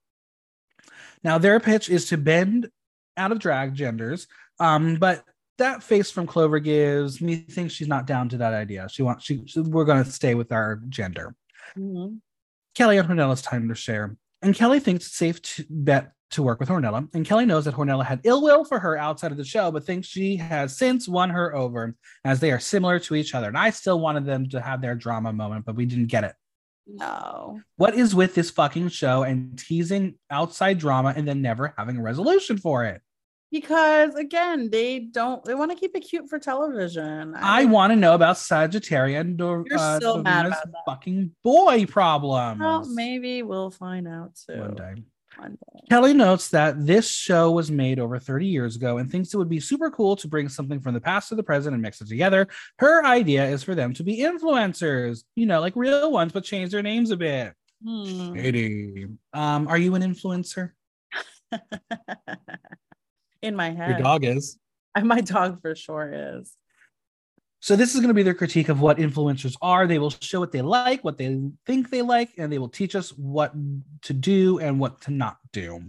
Now 1.23 1.39
their 1.39 1.61
pitch 1.61 1.89
is 1.89 2.07
to 2.07 2.17
bend 2.17 2.71
out 3.17 3.33
of 3.33 3.39
drag 3.39 3.75
genders, 3.75 4.27
um, 4.61 4.97
but 4.97 5.25
that 5.59 5.83
face 5.83 6.11
from 6.11 6.27
Clover 6.27 6.59
gives 6.59 7.21
me 7.21 7.37
thinks 7.37 7.73
she's 7.75 7.89
not 7.89 8.07
down 8.07 8.29
to 8.29 8.37
that 8.39 8.53
idea. 8.53 8.89
She 8.91 9.03
wants 9.03 9.25
she, 9.25 9.43
she- 9.47 9.61
we're 9.61 9.85
going 9.87 10.05
to 10.05 10.11
stay 10.13 10.35
with 10.35 10.53
our 10.53 10.81
gender. 10.89 11.35
Mhm. 11.77 12.19
Kelly 12.75 12.99
and 12.99 13.09
Hornella's 13.09 13.41
time 13.43 13.69
to 13.69 13.75
share, 13.75 14.17
and 14.43 14.55
Kelly 14.55 14.81
thinks 14.81 15.07
it's 15.07 15.17
safe 15.17 15.41
to 15.43 15.65
bet 15.71 16.13
to 16.33 16.43
work 16.43 16.59
with 16.61 16.69
Hornella, 16.69 17.09
and 17.15 17.25
Kelly 17.25 17.47
knows 17.47 17.65
that 17.65 17.75
Hornella 17.75 18.05
had 18.05 18.21
ill 18.25 18.43
will 18.43 18.65
for 18.65 18.79
her 18.81 18.99
outside 18.99 19.31
of 19.31 19.39
the 19.39 19.45
show, 19.45 19.71
but 19.71 19.85
thinks 19.87 20.09
she 20.09 20.37
has 20.37 20.77
since 20.77 21.09
won 21.09 21.31
her 21.31 21.55
over 21.55 21.95
as 22.25 22.41
they 22.41 22.51
are 22.51 22.59
similar 22.59 22.99
to 22.99 23.15
each 23.15 23.33
other. 23.35 23.47
And 23.49 23.57
I 23.57 23.71
still 23.71 24.01
wanted 24.01 24.27
them 24.27 24.49
to 24.51 24.61
have 24.61 24.83
their 24.83 24.95
drama 24.97 25.33
moment, 25.33 25.65
but 25.65 25.77
we 25.77 25.87
didn't 25.87 26.07
get 26.09 26.25
it. 26.25 26.35
No. 26.89 27.61
What 27.77 27.95
is 27.95 28.15
with 28.15 28.35
this 28.35 28.51
fucking 28.51 28.89
show 28.89 29.23
and 29.23 29.59
teasing 29.59 30.17
outside 30.31 30.79
drama 30.79 31.15
and 31.17 31.27
then 31.27 31.43
never 31.43 31.73
having 31.79 31.97
a 31.97 32.03
resolution 32.03 32.59
for 32.59 32.85
it? 32.85 33.01
Because 33.53 34.15
again, 34.15 34.71
they 34.71 34.99
don't, 34.99 35.45
they 35.45 35.55
want 35.55 35.71
to 35.71 35.77
keep 35.77 35.97
it 35.97 36.01
cute 36.01 36.29
for 36.29 36.39
television. 36.39 37.35
I 37.37 37.65
want 37.65 37.93
to 37.93 37.97
know 37.97 38.15
about 38.15 38.37
sagittarian 38.37 39.21
and 39.21 39.39
You're 39.39 39.65
uh, 39.79 40.01
so 40.01 40.23
mad 40.23 40.47
about 40.47 40.65
that. 40.65 40.83
fucking 40.85 41.31
boy 41.45 41.87
problems. 41.87 42.61
Well, 42.61 42.85
maybe 42.89 43.43
we'll 43.43 43.71
find 43.71 44.09
out 44.09 44.37
soon. 44.37 44.61
one 44.61 44.75
day. 44.75 44.95
One 45.37 45.53
day. 45.53 45.81
Kelly 45.91 46.15
notes 46.15 46.49
that 46.49 46.87
this 46.87 47.11
show 47.11 47.51
was 47.51 47.71
made 47.71 48.01
over 48.01 48.19
30 48.19 48.47
years 48.47 48.75
ago 48.75 48.99
and 48.99 49.11
thinks 49.11 49.33
it 49.33 49.37
would 49.37 49.49
be 49.49 49.61
super 49.61 49.91
cool 49.91 50.17
to 50.17 50.29
bring 50.29 50.49
something 50.49 50.81
from 50.81 50.95
the 50.95 51.01
past 51.01 51.29
to 51.29 51.35
the 51.35 51.43
present 51.43 51.75
and 51.75 51.83
mix 51.83 52.01
it 52.01 52.09
together. 52.09 52.49
Her 52.79 53.05
idea 53.05 53.47
is 53.47 53.63
for 53.63 53.75
them 53.75 53.93
to 53.95 54.03
be 54.03 54.19
influencers, 54.19 55.25
you 55.37 55.47
know, 55.47 55.61
like 55.61 55.75
real 55.77 56.11
ones, 56.11 56.33
but 56.33 56.43
change 56.45 56.73
their 56.73 56.83
names 56.83 57.11
a 57.11 57.17
bit. 57.17 57.53
Hmm. 57.85 58.35
Shady. 58.35 59.07
Um, 59.33 59.69
are 59.69 59.79
you 59.79 59.95
an 59.95 60.03
influencer? 60.03 60.73
In 63.47 63.55
my 63.55 63.71
head. 63.71 63.91
Your 63.91 63.99
dog 63.99 64.25
is. 64.25 64.59
My 65.03 65.21
dog 65.21 65.61
for 65.61 65.77
sure 65.77 66.39
is. 66.39 66.53
So 67.61 67.77
this 67.77 67.95
is 67.95 68.01
going 68.01 68.09
to 68.09 68.15
be 68.15 68.23
their 68.23 68.35
critique 68.35 68.69
of 68.71 68.81
what 68.81 68.97
influencers 68.97 69.55
are. 69.61 69.87
They 69.87 69.99
will 69.99 70.11
show 70.11 70.41
what 70.41 70.53
they 70.53 70.63
like, 70.63 71.05
what 71.05 71.19
they 71.19 71.39
think 71.67 71.91
they 71.91 72.01
like, 72.03 72.31
and 72.39 72.51
they 72.51 72.59
will 72.59 72.69
teach 72.71 72.95
us 72.97 73.11
what 73.11 73.53
to 74.03 74.13
do 74.13 74.59
and 74.59 74.81
what 74.81 75.03
to 75.03 75.11
not 75.11 75.37
do. 75.53 75.83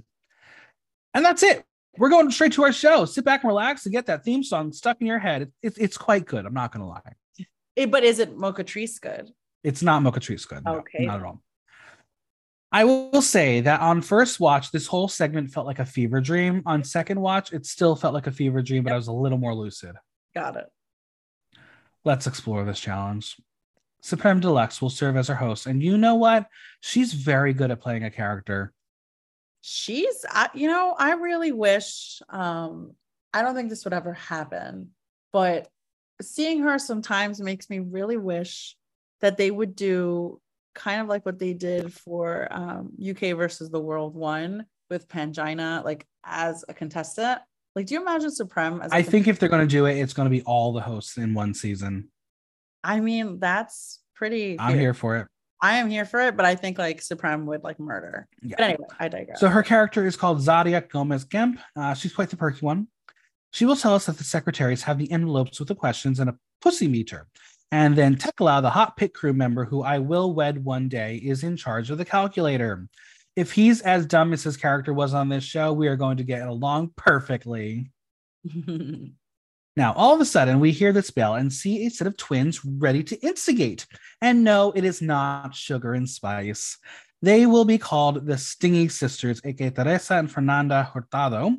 And 1.13 1.23
that's 1.25 1.41
it. 1.41 1.63
We're 1.97 2.09
going 2.09 2.29
straight 2.31 2.53
to 2.53 2.63
our 2.63 2.73
show. 2.73 3.05
Sit 3.05 3.25
back 3.25 3.43
and 3.43 3.47
relax 3.47 3.85
and 3.85 3.93
get 3.93 4.05
that 4.07 4.23
theme 4.23 4.43
song 4.43 4.71
stuck 4.73 4.97
in 5.01 5.07
your 5.07 5.19
head. 5.19 5.51
It's 5.63 5.77
it's 5.77 5.97
quite 5.97 6.25
good. 6.25 6.45
I'm 6.45 6.53
not 6.53 6.71
going 6.71 6.83
to 6.85 6.89
lie. 6.89 7.13
Eh, 7.77 7.85
but 7.85 8.03
is 8.03 8.19
it 8.19 8.37
Mochatrice 8.37 8.99
good? 9.01 9.31
It's 9.63 9.81
not 9.81 10.03
Mochatrice 10.03 10.47
good. 10.47 10.63
No, 10.65 10.77
Okay. 10.79 11.05
not 11.05 11.19
at 11.19 11.25
all. 11.25 11.41
I 12.71 12.83
will 12.83 13.21
say 13.21 13.61
that 13.61 13.79
on 13.79 14.01
first 14.01 14.39
watch, 14.39 14.71
this 14.71 14.87
whole 14.87 15.07
segment 15.07 15.51
felt 15.51 15.65
like 15.65 15.79
a 15.79 15.85
fever 15.85 16.19
dream. 16.19 16.63
On 16.65 16.83
second 16.83 17.19
watch, 17.21 17.53
it 17.53 17.65
still 17.65 17.95
felt 17.95 18.13
like 18.13 18.27
a 18.27 18.31
fever 18.31 18.61
dream, 18.61 18.83
but 18.83 18.93
I 18.93 18.97
was 18.97 19.07
a 19.07 19.13
little 19.13 19.37
more 19.37 19.55
lucid. 19.55 19.95
Got 20.35 20.57
it. 20.57 20.65
Let's 22.03 22.27
explore 22.27 22.65
this 22.65 22.79
challenge. 22.79 23.37
Supremme 24.01 24.41
deLuxe 24.41 24.81
will 24.81 24.89
serve 24.89 25.17
as 25.17 25.29
our 25.29 25.35
host. 25.35 25.65
And 25.65 25.81
you 25.81 25.97
know 25.97 26.15
what? 26.15 26.47
She's 26.81 27.13
very 27.13 27.53
good 27.53 27.71
at 27.71 27.81
playing 27.81 28.03
a 28.03 28.11
character. 28.11 28.73
She's, 29.61 30.25
I, 30.29 30.49
you 30.53 30.67
know, 30.67 30.95
I 30.97 31.13
really 31.13 31.51
wish, 31.51 32.21
um, 32.29 32.93
I 33.33 33.41
don't 33.41 33.55
think 33.55 33.69
this 33.69 33.85
would 33.85 33.93
ever 33.93 34.13
happen, 34.13 34.91
but 35.33 35.67
seeing 36.21 36.61
her 36.61 36.79
sometimes 36.79 37.41
makes 37.41 37.69
me 37.69 37.79
really 37.79 38.17
wish 38.17 38.75
that 39.21 39.37
they 39.37 39.51
would 39.51 39.75
do 39.75 40.39
kind 40.77 41.01
of 41.01 41.07
like 41.07 41.25
what 41.25 41.39
they 41.39 41.53
did 41.53 41.91
for 41.91 42.47
um, 42.51 42.91
UK 43.01 43.35
versus 43.35 43.69
the 43.69 43.79
World 43.79 44.15
One 44.15 44.65
with 44.89 45.07
Pangina, 45.09 45.83
like 45.83 46.05
as 46.23 46.63
a 46.69 46.73
contestant. 46.73 47.39
Like, 47.75 47.87
do 47.87 47.95
you 47.95 48.01
imagine 48.01 48.31
Supremme 48.31 48.81
as 48.81 48.91
I 48.91 49.01
think 49.01 49.27
if 49.27 49.39
they're 49.39 49.49
going 49.49 49.67
to 49.67 49.71
do 49.71 49.85
it, 49.85 49.97
it's 49.97 50.13
going 50.13 50.25
to 50.25 50.31
be 50.31 50.41
all 50.43 50.71
the 50.71 50.81
hosts 50.81 51.17
in 51.17 51.33
one 51.33 51.53
season. 51.53 52.09
I 52.83 52.99
mean, 52.99 53.39
that's 53.39 54.01
pretty. 54.15 54.57
I'm 54.59 54.77
here 54.77 54.93
for 54.93 55.17
it. 55.17 55.27
I 55.59 55.77
am 55.77 55.89
here 55.89 56.05
for 56.05 56.19
it, 56.21 56.37
but 56.37 56.45
I 56.45 56.55
think 56.55 56.77
like 56.77 57.01
Supremme 57.01 57.47
would 57.47 57.63
like 57.63 57.79
murder. 57.79 58.27
Yeah. 58.41 58.55
But 58.57 58.63
anyway, 58.63 58.87
I 58.99 59.07
digress. 59.09 59.39
So 59.39 59.47
her 59.47 59.63
character 59.63 60.05
is 60.05 60.15
called 60.15 60.39
Zadia 60.39 60.87
Gomez 60.87 61.23
Kemp. 61.23 61.59
Uh, 61.75 61.93
she's 61.95 62.13
quite 62.13 62.29
the 62.29 62.37
perky 62.37 62.65
one. 62.65 62.87
She 63.51 63.65
will 63.65 63.75
tell 63.75 63.95
us 63.95 64.05
that 64.05 64.17
the 64.17 64.23
secretaries 64.23 64.83
have 64.83 64.99
the 64.99 65.11
envelopes 65.11 65.59
with 65.59 65.67
the 65.67 65.75
questions 65.75 66.19
and 66.19 66.29
a 66.29 66.37
pussy 66.61 66.87
meter. 66.87 67.27
And 67.71 67.95
then 67.95 68.15
Tekla, 68.15 68.61
the 68.61 68.69
hot 68.69 68.95
pit 68.95 69.13
crew 69.13 69.33
member 69.33 69.65
who 69.65 69.83
I 69.83 69.99
will 69.99 70.33
wed 70.33 70.63
one 70.63 70.87
day, 70.87 71.17
is 71.17 71.43
in 71.43 71.57
charge 71.57 71.89
of 71.89 71.97
the 71.97 72.05
calculator. 72.05 72.87
If 73.35 73.51
he's 73.51 73.81
as 73.81 74.05
dumb 74.05 74.33
as 74.33 74.43
his 74.43 74.57
character 74.57 74.93
was 74.93 75.13
on 75.13 75.29
this 75.29 75.43
show, 75.43 75.73
we 75.73 75.87
are 75.87 75.97
going 75.97 76.17
to 76.17 76.23
get 76.23 76.47
along 76.47 76.91
perfectly. 76.95 77.91
now, 79.75 79.93
all 79.93 80.15
of 80.15 80.21
a 80.21 80.25
sudden, 80.25 80.59
we 80.59 80.71
hear 80.71 80.93
this 80.93 81.11
bell 81.11 81.35
and 81.35 81.51
see 81.51 81.85
a 81.85 81.89
set 81.89 82.07
of 82.07 82.17
twins 82.17 82.63
ready 82.63 83.03
to 83.03 83.19
instigate. 83.19 83.85
And 84.21 84.43
no, 84.43 84.71
it 84.71 84.85
is 84.85 85.01
not 85.01 85.53
Sugar 85.53 85.93
and 85.93 86.09
Spice. 86.09 86.77
They 87.21 87.45
will 87.45 87.65
be 87.65 87.77
called 87.77 88.25
the 88.25 88.37
Stingy 88.37 88.87
Sisters, 88.87 89.41
aka 89.43 89.71
Teresa 89.71 90.15
and 90.15 90.31
Fernanda 90.31 90.89
Hurtado. 90.93 91.57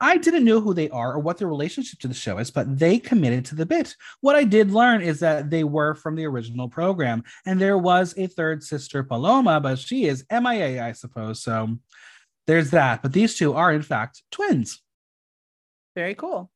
I 0.00 0.18
didn't 0.18 0.44
know 0.44 0.60
who 0.60 0.74
they 0.74 0.90
are 0.90 1.14
or 1.14 1.18
what 1.18 1.38
their 1.38 1.48
relationship 1.48 1.98
to 2.00 2.08
the 2.08 2.14
show 2.14 2.38
is, 2.38 2.50
but 2.50 2.78
they 2.78 2.98
committed 2.98 3.46
to 3.46 3.54
the 3.54 3.64
bit. 3.64 3.96
What 4.20 4.36
I 4.36 4.44
did 4.44 4.70
learn 4.70 5.00
is 5.00 5.20
that 5.20 5.48
they 5.48 5.64
were 5.64 5.94
from 5.94 6.16
the 6.16 6.26
original 6.26 6.68
program, 6.68 7.24
and 7.46 7.58
there 7.58 7.78
was 7.78 8.14
a 8.18 8.26
third 8.26 8.62
sister, 8.62 9.02
Paloma, 9.02 9.60
but 9.60 9.78
she 9.78 10.04
is 10.04 10.24
MIA, 10.30 10.84
I 10.84 10.92
suppose. 10.92 11.42
So 11.42 11.78
there's 12.46 12.70
that. 12.72 13.02
But 13.02 13.12
these 13.12 13.36
two 13.36 13.54
are, 13.54 13.72
in 13.72 13.82
fact, 13.82 14.22
twins. 14.30 14.82
Very 15.94 16.14
cool. 16.14 16.50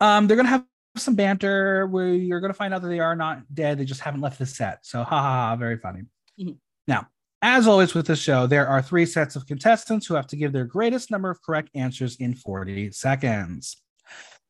Um, 0.00 0.26
they're 0.26 0.36
gonna 0.36 0.48
have 0.48 0.64
some 0.96 1.16
banter 1.16 1.86
where 1.86 2.08
you're 2.08 2.40
gonna 2.40 2.54
find 2.54 2.72
out 2.72 2.82
that 2.82 2.88
they 2.88 3.00
are 3.00 3.16
not 3.16 3.42
dead; 3.52 3.78
they 3.78 3.84
just 3.84 4.00
haven't 4.00 4.20
left 4.20 4.38
the 4.38 4.46
set. 4.46 4.86
So, 4.86 5.02
ha 5.02 5.20
ha, 5.20 5.48
ha 5.48 5.56
very 5.56 5.78
funny. 5.78 6.02
Mm-hmm. 6.40 6.52
As 7.44 7.66
always 7.66 7.92
with 7.92 8.06
the 8.06 8.14
show, 8.14 8.46
there 8.46 8.68
are 8.68 8.80
three 8.80 9.04
sets 9.04 9.34
of 9.34 9.46
contestants 9.46 10.06
who 10.06 10.14
have 10.14 10.28
to 10.28 10.36
give 10.36 10.52
their 10.52 10.64
greatest 10.64 11.10
number 11.10 11.28
of 11.28 11.42
correct 11.42 11.70
answers 11.74 12.14
in 12.16 12.36
40 12.36 12.92
seconds. 12.92 13.82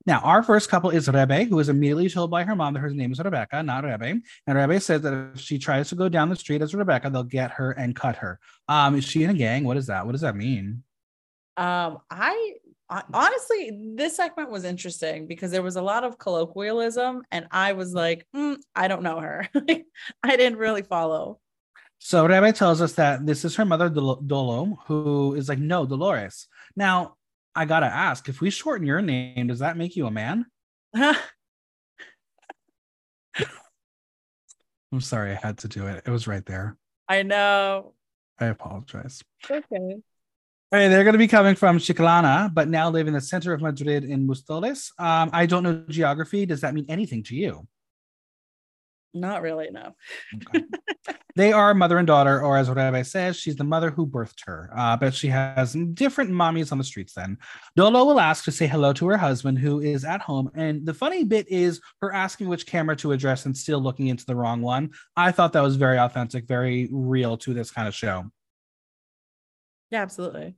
Now, 0.05 0.18
our 0.20 0.42
first 0.42 0.68
couple 0.68 0.90
is 0.90 1.09
Rebe, 1.09 1.48
who 1.48 1.59
is 1.59 1.70
immediately 1.70 2.11
told 2.11 2.31
by 2.31 2.44
her 2.44 2.55
mom 2.55 2.74
that 2.74 2.81
her 2.81 2.90
name 2.90 3.12
is 3.12 3.18
Rebecca, 3.18 3.62
not 3.62 3.85
Rebe. 3.85 4.20
And 4.46 4.59
Rebe 4.59 4.83
says 4.83 5.00
that 5.02 5.31
if 5.35 5.40
she 5.40 5.59
tries 5.59 5.88
to 5.88 5.94
go 5.94 6.11
down 6.11 6.28
the 6.28 6.37
street 6.37 6.61
as 6.61 6.74
Rebecca, 6.74 7.09
they'll 7.09 7.22
get 7.22 7.52
her 7.52 7.70
and 7.70 7.96
cut 7.96 8.16
her. 8.16 8.38
Um, 8.68 8.96
is 8.96 9.05
she 9.05 9.22
in 9.24 9.31
a 9.31 9.35
gang? 9.35 9.64
What 9.64 9.78
is 9.78 9.87
that? 9.87 10.05
What 10.05 10.12
does 10.12 10.20
that 10.20 10.37
mean? 10.37 10.83
Um, 11.57 11.98
I, 12.11 12.55
I 12.90 13.05
honestly, 13.14 13.94
this 13.94 14.16
segment 14.16 14.50
was 14.50 14.64
interesting 14.64 15.26
because 15.26 15.50
there 15.50 15.62
was 15.62 15.76
a 15.76 15.83
lot 15.83 16.05
of 16.05 16.18
colloquialism, 16.18 17.22
and 17.31 17.46
I 17.50 17.72
was 17.72 17.94
like, 17.94 18.26
mm, 18.37 18.57
I 18.74 18.88
don't 18.88 19.02
know 19.02 19.20
her. 19.20 19.48
I 20.22 20.37
didn't 20.37 20.59
really 20.59 20.83
follow. 20.83 21.38
So 22.05 22.27
Rebe 22.27 22.53
tells 22.53 22.81
us 22.81 22.95
that 22.95 23.25
this 23.25 23.45
is 23.45 23.55
her 23.55 23.65
mother 23.65 23.88
Dolo, 23.88 24.77
who 24.87 25.35
is 25.35 25.49
like, 25.49 25.61
no, 25.61 25.87
Dolores. 25.87 26.49
Now, 26.75 27.15
I 27.55 27.65
gotta 27.65 27.87
ask, 27.87 28.29
if 28.29 28.41
we 28.41 28.51
shorten 28.51 28.85
your 28.85 29.01
name, 29.01 29.47
does 29.47 29.61
that 29.61 29.77
make 29.77 29.95
you 29.95 30.07
a 30.07 30.11
man? 30.11 30.47
I'm 30.95 31.15
sorry, 34.99 35.31
I 35.31 35.37
had 35.37 35.59
to 35.59 35.69
do 35.69 35.87
it. 35.87 36.03
It 36.05 36.11
was 36.11 36.27
right 36.27 36.45
there. 36.45 36.77
I 37.09 37.23
know. 37.23 37.95
I 38.41 38.47
apologize. 38.47 39.23
Okay. 39.49 39.62
All 39.73 40.01
right, 40.73 40.88
they're 40.88 41.05
going 41.05 41.12
to 41.12 41.19
be 41.19 41.29
coming 41.29 41.55
from 41.55 41.79
Chiclana, 41.79 42.53
but 42.53 42.69
now 42.69 42.91
live 42.91 43.07
in 43.07 43.15
the 43.15 43.21
center 43.21 43.53
of 43.53 43.62
Madrid 43.62 44.03
in 44.05 44.27
Móstoles. 44.27 44.91
Um, 44.99 45.31
I 45.33 45.47
don't 45.47 45.62
know 45.62 45.85
geography. 45.88 46.47
Does 46.47 46.62
that 46.62 46.75
mean 46.75 46.87
anything 46.88 47.23
to 47.25 47.37
you? 47.37 47.69
Not 49.14 49.42
really, 49.42 49.70
no. 49.70 49.94
okay. 50.35 50.64
they 51.37 51.53
are 51.53 51.75
mother 51.75 51.98
and 51.98 52.07
daughter, 52.07 52.40
or 52.40 52.57
as 52.57 52.70
Rebe 52.70 53.05
says, 53.05 53.37
she's 53.37 53.57
the 53.57 53.64
mother 53.64 53.90
who 53.90 54.07
birthed 54.07 54.44
her. 54.46 54.70
Uh, 54.75 54.96
but 54.96 55.12
she 55.12 55.29
has 55.29 55.75
different 55.92 56.31
mommies 56.31 56.72
on 56.72 56.79
the 56.79 56.85
streets 56.85 57.12
then. 57.12 57.37
Dolo 57.77 58.05
will 58.05 58.20
ask 58.20 58.44
to 58.44 58.53
say 58.53 58.66
hello 58.66 58.92
to 58.94 59.07
her 59.09 59.18
husband, 59.18 59.59
who 59.59 59.81
is 59.81 60.05
at 60.05 60.22
home. 60.22 60.51
And 60.55 60.87
the 60.87 60.94
funny 60.94 61.25
bit 61.25 61.46
is 61.51 61.81
her 62.01 62.12
asking 62.12 62.48
which 62.48 62.66
camera 62.66 62.96
to 62.96 63.12
address 63.12 63.44
and 63.44 63.57
still 63.57 63.81
looking 63.81 64.07
into 64.07 64.25
the 64.25 64.37
wrong 64.37 64.62
one. 64.62 64.92
I 65.14 65.31
thought 65.31 65.53
that 65.53 65.62
was 65.62 65.77
very 65.77 65.98
authentic, 65.98 66.46
very 66.46 66.88
real 66.90 67.37
to 67.38 67.53
this 67.53 67.70
kind 67.70 67.87
of 67.87 67.94
show. 67.94 68.31
Yeah, 69.90 70.01
absolutely. 70.01 70.55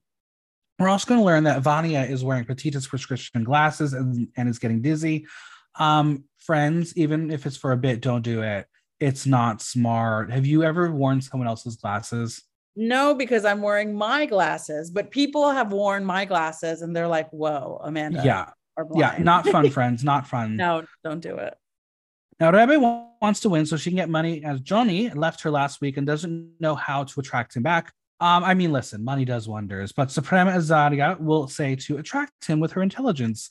We're 0.79 0.89
also 0.89 1.09
going 1.09 1.21
to 1.21 1.25
learn 1.25 1.45
that 1.45 1.63
Vania 1.63 2.05
is 2.05 2.25
wearing 2.25 2.45
Pitita's 2.45 2.87
prescription 2.87 3.45
glasses 3.45 3.93
and, 3.95 4.29
and 4.37 4.49
is 4.49 4.59
getting 4.59 4.81
dizzy. 4.81 5.27
Um, 5.77 6.25
friends, 6.39 6.97
even 6.97 7.31
if 7.31 7.47
it's 7.47 7.57
for 7.57 7.73
a 7.73 7.77
bit, 7.77 8.01
don't 8.01 8.23
do 8.23 8.43
it. 8.43 8.67
It's 9.01 9.27
not 9.27 9.61
smart. 9.61 10.31
Have 10.31 10.47
you 10.47 10.63
ever 10.63 10.91
worn 10.91 11.21
someone 11.21 11.49
else's 11.49 11.77
glasses? 11.77 12.43
No, 12.77 13.15
because 13.15 13.45
I'm 13.45 13.63
wearing 13.63 13.95
my 13.95 14.27
glasses, 14.27 14.91
but 14.91 15.11
people 15.11 15.51
have 15.51 15.73
worn 15.73 16.05
my 16.05 16.25
glasses 16.25 16.83
and 16.83 16.95
they're 16.95 17.09
like, 17.09 17.31
whoa, 17.31 17.81
Amanda. 17.83 18.23
Yeah. 18.25 18.51
Yeah, 18.95 19.17
not 19.21 19.47
fun, 19.47 19.71
friends. 19.71 20.03
Not 20.03 20.27
fun. 20.27 20.57
No, 20.57 20.85
don't 21.05 21.21
do 21.21 21.37
it. 21.37 21.55
Now, 22.41 22.51
Rebe 22.51 22.81
wants 23.23 23.41
to 23.41 23.49
win 23.49 23.65
so 23.65 23.77
she 23.77 23.91
can 23.91 23.97
get 23.97 24.09
money 24.09 24.45
as 24.45 24.61
Johnny 24.61 25.09
left 25.11 25.43
her 25.43 25.51
last 25.51 25.81
week 25.81 25.97
and 25.97 26.07
doesn't 26.07 26.55
know 26.59 26.75
how 26.75 27.05
to 27.05 27.21
attract 27.21 27.55
him 27.55 27.63
back. 27.63 27.93
Um, 28.25 28.43
I 28.43 28.55
mean, 28.55 28.73
listen, 28.73 29.05
money 29.05 29.27
does 29.27 29.47
wonders, 29.47 29.93
but 29.93 30.11
Suprema 30.11 30.53
Azaria 30.53 31.21
will 31.21 31.47
say 31.47 31.77
to 31.77 31.99
attract 31.99 32.47
him 32.47 32.59
with 32.59 32.73
her 32.73 32.83
intelligence. 32.83 33.51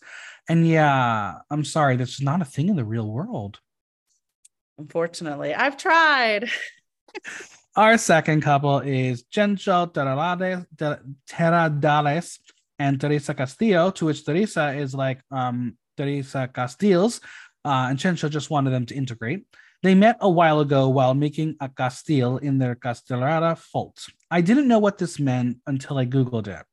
And 0.50 0.68
yeah, 0.68 1.36
I'm 1.52 1.64
sorry, 1.64 1.96
that's 1.96 2.10
just 2.10 2.24
not 2.24 2.42
a 2.42 2.46
thing 2.46 2.70
in 2.70 2.76
the 2.76 2.84
real 2.84 3.08
world. 3.08 3.60
Unfortunately, 4.80 5.54
I've 5.54 5.78
tried. 5.78 6.50
Our 7.76 8.00
second 8.00 8.42
couple 8.42 8.80
is 8.80 9.26
Chencho 9.26 9.94
Terradales 11.30 12.40
and 12.80 13.00
Teresa 13.00 13.36
Castillo, 13.36 13.92
to 13.92 14.06
which 14.06 14.26
Teresa 14.26 14.74
is 14.74 14.96
like 14.96 15.22
um, 15.30 15.78
Teresa 15.98 16.50
Castillos, 16.52 17.22
uh, 17.64 17.90
and 17.92 18.00
Chencho 18.00 18.28
just 18.28 18.50
wanted 18.50 18.72
them 18.72 18.88
to 18.88 18.96
integrate. 18.96 19.46
They 19.84 19.96
met 19.96 20.18
a 20.22 20.30
while 20.30 20.62
ago 20.62 20.88
while 20.88 21.14
making 21.14 21.58
a 21.60 21.68
castell 21.68 22.38
in 22.38 22.58
their 22.58 22.74
Castellara 22.74 23.58
fault. 23.58 24.08
I 24.32 24.40
didn't 24.40 24.70
know 24.70 24.80
what 24.80 24.98
this 24.98 25.20
meant 25.20 25.58
until 25.68 25.98
I 25.98 26.06
Googled 26.06 26.48
it. 26.48 26.66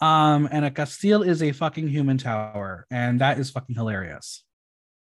Um, 0.00 0.48
and 0.50 0.64
a 0.64 0.70
castell 0.70 1.22
is 1.22 1.42
a 1.42 1.50
fucking 1.50 1.88
human 1.88 2.16
tower, 2.16 2.86
and 2.90 3.20
that 3.20 3.38
is 3.38 3.50
fucking 3.50 3.74
hilarious. 3.74 4.44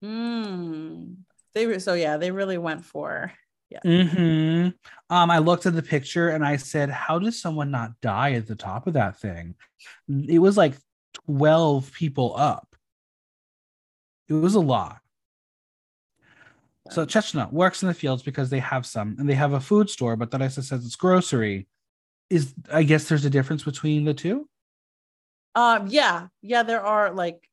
Hmm. 0.03 1.14
They 1.55 1.79
so 1.79 1.94
yeah, 1.94 2.18
they 2.18 2.31
really 2.31 2.59
went 2.59 2.85
for 2.85 3.33
yeah. 3.70 3.81
Mm-hmm. 3.85 5.14
Um, 5.14 5.31
I 5.31 5.38
looked 5.38 5.64
at 5.64 5.74
the 5.74 5.83
picture 5.83 6.31
and 6.31 6.44
I 6.44 6.57
said, 6.57 6.90
"How 6.90 7.18
does 7.18 7.40
someone 7.40 7.70
not 7.70 8.00
die 8.03 8.33
at 8.33 8.46
the 8.46 8.57
top 8.57 8.87
of 8.87 8.94
that 8.94 9.18
thing?" 9.18 9.55
It 10.09 10.40
was 10.40 10.57
like 10.57 10.74
twelve 11.26 11.92
people 11.92 12.35
up. 12.37 12.74
It 14.29 14.35
was 14.35 14.57
a 14.57 14.61
lot. 14.61 14.98
So 16.90 17.07
Chencho 17.07 17.50
works 17.53 17.83
in 17.83 17.88
the 17.88 17.94
fields 17.94 18.22
because 18.22 18.50
they 18.50 18.59
have 18.59 18.85
some, 18.85 19.16
and 19.18 19.29
they 19.29 19.35
have 19.35 19.53
a 19.53 19.61
food 19.61 19.88
store, 19.88 20.16
but 20.16 20.31
Teresa 20.31 20.62
says 20.62 20.85
it's 20.85 20.96
grocery. 20.96 21.68
Is 22.29 22.55
I 22.70 22.83
guess 22.83 23.09
there's 23.09 23.24
a 23.24 23.31
difference 23.31 23.64
between 23.64 24.05
the 24.05 24.14
two. 24.14 24.48
Um. 25.55 25.88
Yeah. 25.88 26.29
Yeah. 26.42 26.62
There 26.62 26.83
are 26.83 27.12
like, 27.12 27.48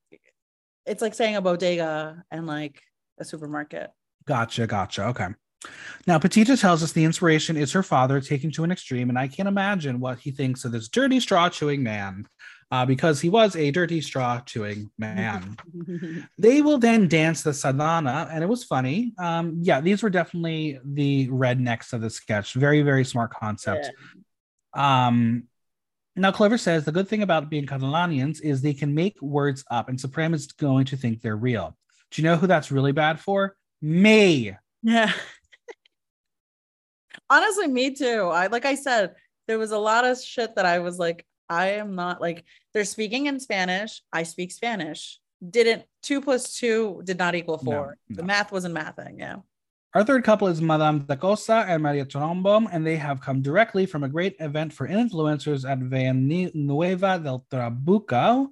it's 0.86 1.02
like 1.02 1.13
saying 1.13 1.36
a 1.36 1.41
bodega 1.41 2.23
and 2.30 2.45
like 2.45 2.82
a 3.19 3.26
supermarket. 3.26 3.91
Gotcha. 4.26 4.67
Gotcha. 4.67 5.06
Okay. 5.06 5.28
Now, 6.06 6.19
Pitita 6.19 6.60
tells 6.60 6.84
us 6.84 6.91
the 6.91 7.04
inspiration 7.04 7.58
is 7.58 7.71
her 7.71 7.82
father 7.82 8.21
taken 8.21 8.52
to 8.52 8.63
an 8.63 8.71
extreme, 8.71 9.10
and 9.10 9.17
I 9.17 9.28
can't 9.28 9.50
imagine 9.50 10.00
what 10.00 10.19
he 10.19 10.32
thinks 10.32 10.63
of 10.65 10.71
this 10.71 10.88
dirty 10.88 11.19
straw 11.19 11.50
chewing 11.50 11.82
man 11.82 12.28
uh, 12.71 12.86
because 12.86 13.21
he 13.21 13.30
was 13.30 13.56
a 13.56 13.71
dirty 13.71 14.01
straw 14.01 14.41
chewing 14.41 14.91
man. 14.97 15.58
they 16.38 16.62
will 16.62 16.77
then 16.77 17.08
dance 17.08 17.43
the 17.43 17.51
sardana, 17.51 18.30
and 18.32 18.43
it 18.43 18.47
was 18.47 18.63
funny. 18.63 19.13
Um, 19.17 19.60
yeah, 19.62 19.80
these 19.80 20.03
were 20.03 20.10
definitely 20.10 20.80
the 20.84 21.27
rednecks 21.30 21.93
of 21.93 22.01
the 22.01 22.10
sketch. 22.10 22.53
Very, 22.53 22.82
very 22.82 23.06
smart 23.06 23.32
concept. 23.32 23.91
Yeah. 24.75 25.08
Um, 25.08 25.43
now, 26.15 26.32
Clover 26.32 26.58
says 26.58 26.84
the 26.84 26.91
good 26.91 27.08
thing 27.08 27.21
about 27.21 27.49
being 27.49 27.65
Catalanians 27.65 28.41
is 28.41 28.62
they 28.62 28.73
can 28.73 28.93
make 28.93 29.21
words 29.21 29.63
up, 29.69 29.88
and 29.88 29.99
Supremme 29.99 30.34
is 30.34 30.47
going 30.47 30.86
to 30.86 30.97
think 30.97 31.21
they're 31.21 31.38
real. 31.38 31.77
Do 32.12 32.21
you 32.21 32.27
know 32.27 32.36
who 32.36 32.47
that's 32.47 32.71
really 32.71 32.91
bad 32.91 33.19
for? 33.19 33.56
Me. 33.82 34.56
Yeah. 34.82 35.12
Honestly, 37.30 37.67
me 37.67 37.93
too. 37.93 38.30
I 38.34 38.47
like 38.47 38.65
I 38.65 38.75
said, 38.75 39.13
there 39.47 39.60
was 39.60 39.71
a 39.71 39.77
lot 39.77 40.06
of 40.06 40.21
shit 40.21 40.56
that 40.56 40.65
I 40.65 40.80
was 40.80 40.97
like, 40.97 41.25
I 41.50 41.70
am 41.72 41.96
not 41.96 42.22
like 42.22 42.46
they're 42.74 42.86
speaking 42.86 43.28
in 43.28 43.40
Spanish. 43.40 44.02
I 44.12 44.24
speak 44.24 44.52
Spanish. 44.52 45.20
Didn't 45.48 45.84
two 46.02 46.22
plus 46.22 46.56
two 46.56 47.02
did 47.04 47.18
not 47.18 47.36
equal 47.36 47.58
four. 47.58 47.98
No, 48.10 48.16
no. 48.16 48.22
The 48.22 48.24
math 48.24 48.52
wasn't 48.52 48.76
mathing. 48.76 49.20
Yeah. 49.20 49.38
Our 49.94 50.04
third 50.04 50.24
couple 50.24 50.48
is 50.48 50.62
Madame 50.62 51.00
da 51.00 51.16
Costa 51.16 51.66
and 51.68 51.82
Maria 51.82 52.06
Trombo, 52.06 52.68
and 52.72 52.86
they 52.86 52.98
have 52.98 53.22
come 53.22 53.42
directly 53.42 53.86
from 53.86 54.04
a 54.04 54.10
great 54.10 54.36
event 54.40 54.74
for 54.74 54.88
influencers 54.88 55.68
at 55.68 55.80
Villanueva 55.80 57.20
del 57.24 57.46
Trabuco. 57.50 58.50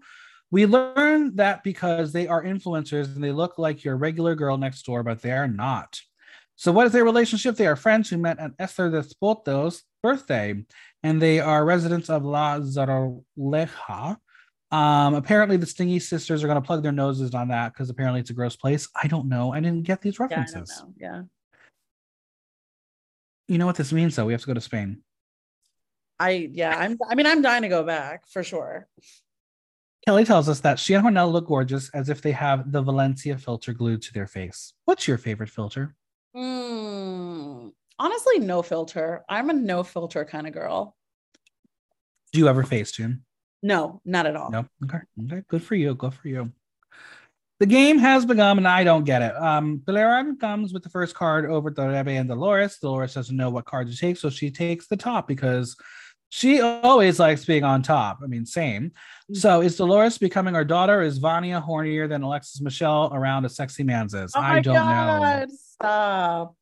We 0.49 0.65
learned 0.65 1.37
that 1.37 1.63
because 1.63 2.13
they 2.13 2.27
are 2.27 2.43
influencers 2.43 3.13
and 3.13 3.23
they 3.23 3.31
look 3.31 3.57
like 3.57 3.83
your 3.83 3.97
regular 3.97 4.35
girl 4.35 4.57
next 4.57 4.85
door, 4.85 5.03
but 5.03 5.21
they 5.21 5.33
are 5.33 5.47
not. 5.47 5.99
So, 6.55 6.71
what 6.71 6.87
is 6.87 6.93
their 6.93 7.03
relationship? 7.03 7.57
They 7.57 7.67
are 7.67 7.75
friends 7.75 8.09
who 8.09 8.17
met 8.17 8.39
at 8.39 8.53
Esther 8.57 8.89
Despoto's 8.89 9.83
birthday, 10.01 10.63
and 11.05 11.21
they 11.21 11.39
are 11.39 11.63
residents 11.63 12.09
of 12.09 12.25
La 12.25 12.57
Zaroleja. 12.59 14.17
Um, 14.71 15.13
apparently 15.13 15.55
the 15.57 15.65
Stingy 15.67 15.99
sisters 15.99 16.43
are 16.43 16.47
going 16.47 16.61
to 16.61 16.65
plug 16.65 16.81
their 16.81 16.91
noses 16.91 17.33
on 17.35 17.49
that 17.49 17.71
because 17.73 17.89
apparently 17.91 18.19
it's 18.21 18.31
a 18.31 18.33
gross 18.33 18.55
place. 18.55 18.89
I 19.01 19.07
don't 19.07 19.29
know. 19.29 19.53
I 19.53 19.59
didn't 19.59 19.83
get 19.83 20.01
these 20.01 20.17
Yeah, 20.19 20.25
I 20.25 20.27
don't 20.29 20.39
references. 20.39 20.81
know. 20.81 20.93
Yeah. 20.99 21.21
you 23.47 23.57
know 23.59 23.67
what 23.67 23.75
this 23.75 23.93
means, 23.93 24.15
though? 24.15 24.25
We 24.25 24.33
have 24.33 24.41
to 24.41 24.47
go 24.47 24.55
to 24.55 24.61
Spain. 24.61 25.03
I 26.19 26.49
yeah, 26.51 26.75
I'm 26.77 26.97
I 27.09 27.13
mean 27.15 27.25
I'm 27.27 27.41
dying 27.41 27.61
to 27.63 27.67
go 27.67 27.83
back 27.83 28.27
for 28.27 28.41
sure. 28.41 28.87
Kelly 30.07 30.23
tells 30.23 30.47
us 30.47 30.61
that 30.61 30.79
she 30.79 30.93
and 30.93 31.05
Hornell 31.05 31.31
look 31.31 31.47
gorgeous 31.47 31.89
as 31.93 32.09
if 32.09 32.21
they 32.21 32.31
have 32.31 32.71
the 32.71 32.81
Valencia 32.81 33.37
filter 33.37 33.73
glued 33.73 34.01
to 34.03 34.13
their 34.13 34.27
face. 34.27 34.73
What's 34.85 35.07
your 35.07 35.17
favorite 35.17 35.49
filter? 35.49 35.93
Mm, 36.35 37.71
honestly, 37.99 38.39
no 38.39 38.61
filter. 38.61 39.23
I'm 39.29 39.49
a 39.49 39.53
no 39.53 39.83
filter 39.83 40.25
kind 40.25 40.47
of 40.47 40.53
girl. 40.53 40.95
Do 42.33 42.39
you 42.39 42.47
ever 42.47 42.63
face 42.63 42.91
tune? 42.91 43.23
No, 43.63 44.01
not 44.05 44.25
at 44.25 44.35
all. 44.35 44.51
No. 44.51 44.65
Okay. 44.83 44.99
Okay. 45.25 45.43
Good 45.47 45.63
for 45.63 45.75
you. 45.75 45.95
Good 45.95 46.13
for 46.13 46.27
you. 46.27 46.51
The 47.59 47.65
game 47.65 47.97
has 47.99 48.25
begun, 48.25 48.57
and 48.57 48.67
I 48.67 48.83
don't 48.83 49.05
get 49.05 49.21
it. 49.21 49.33
Um, 49.37 49.81
Belera 49.85 50.37
comes 50.39 50.73
with 50.73 50.83
the 50.83 50.89
first 50.89 51.15
card 51.15 51.45
over 51.45 51.71
to 51.71 51.81
Rebe 51.81 52.19
and 52.19 52.27
Dolores. 52.27 52.77
Dolores 52.79 53.13
doesn't 53.13 53.35
know 53.35 53.49
what 53.49 53.65
card 53.65 53.89
to 53.89 53.97
take, 53.97 54.17
so 54.17 54.29
she 54.29 54.51
takes 54.51 54.87
the 54.87 54.97
top 54.97 55.25
because 55.25 55.77
she 56.29 56.59
always 56.59 57.17
likes 57.17 57.45
being 57.45 57.63
on 57.63 57.81
top. 57.81 58.19
I 58.21 58.27
mean, 58.27 58.45
same. 58.45 58.91
So 59.31 59.61
is 59.61 59.77
Dolores 59.77 60.17
becoming 60.17 60.53
our 60.53 60.65
daughter? 60.65 61.01
Is 61.01 61.17
Vania 61.17 61.63
hornier 61.65 62.09
than 62.09 62.23
Alexis 62.23 62.59
Michelle 62.59 63.09
around 63.13 63.45
a 63.45 63.49
sexy 63.49 63.83
man's 63.83 64.13
is? 64.13 64.33
Oh 64.35 64.41
I 64.41 64.59
don't 64.59 64.73
know. 64.75 65.45
Stop. 65.49 66.55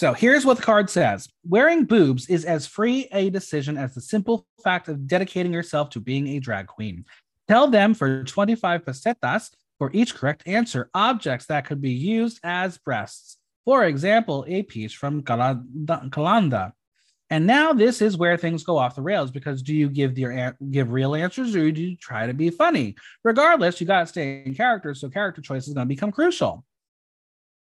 So 0.00 0.14
here's 0.14 0.46
what 0.46 0.56
the 0.56 0.62
card 0.62 0.88
says 0.88 1.28
Wearing 1.44 1.84
boobs 1.84 2.30
is 2.30 2.46
as 2.46 2.66
free 2.66 3.06
a 3.12 3.28
decision 3.28 3.76
as 3.76 3.92
the 3.92 4.00
simple 4.00 4.46
fact 4.64 4.88
of 4.88 5.06
dedicating 5.06 5.52
yourself 5.52 5.90
to 5.90 6.00
being 6.00 6.26
a 6.28 6.40
drag 6.40 6.68
queen. 6.68 7.04
Tell 7.48 7.68
them 7.68 7.92
for 7.92 8.24
25 8.24 8.86
pesetas 8.86 9.50
for 9.76 9.90
each 9.92 10.14
correct 10.14 10.44
answer 10.46 10.88
objects 10.94 11.44
that 11.48 11.66
could 11.66 11.82
be 11.82 11.90
used 11.90 12.40
as 12.42 12.78
breasts. 12.78 13.36
For 13.66 13.84
example, 13.84 14.46
a 14.48 14.62
piece 14.62 14.94
from. 14.94 15.22
Calanda. 15.22 16.72
And 17.28 17.46
now 17.46 17.74
this 17.74 18.00
is 18.00 18.16
where 18.16 18.38
things 18.38 18.64
go 18.64 18.78
off 18.78 18.94
the 18.96 19.02
rails 19.02 19.30
because 19.30 19.60
do 19.60 19.74
you 19.74 19.90
give 19.90 20.18
your 20.18 20.56
give 20.70 20.92
real 20.92 21.14
answers 21.14 21.54
or 21.54 21.70
do 21.70 21.82
you 21.82 21.96
try 21.98 22.26
to 22.26 22.32
be 22.32 22.48
funny? 22.48 22.96
Regardless, 23.22 23.82
you 23.82 23.86
got 23.86 24.00
to 24.00 24.06
stay 24.06 24.44
in 24.46 24.54
character, 24.54 24.94
so 24.94 25.10
character 25.10 25.42
choice 25.42 25.68
is 25.68 25.74
going 25.74 25.86
to 25.86 25.94
become 25.94 26.10
crucial. 26.10 26.64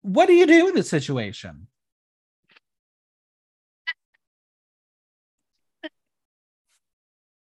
What 0.02 0.26
do 0.26 0.34
you 0.34 0.46
do 0.46 0.68
in 0.68 0.76
this 0.76 0.88
situation? 0.88 1.66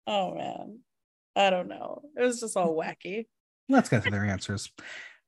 Oh 0.08 0.34
man. 0.34 0.80
I 1.36 1.52
don't 1.52 1.68
know. 1.68 2.02
It 2.18 2.24
was 2.24 2.40
just 2.40 2.58
all 2.58 2.76
wacky. 2.76 3.28
Let's 3.70 3.90
get 3.90 4.04
to 4.06 4.10
their 4.10 4.26
answers. 4.26 4.72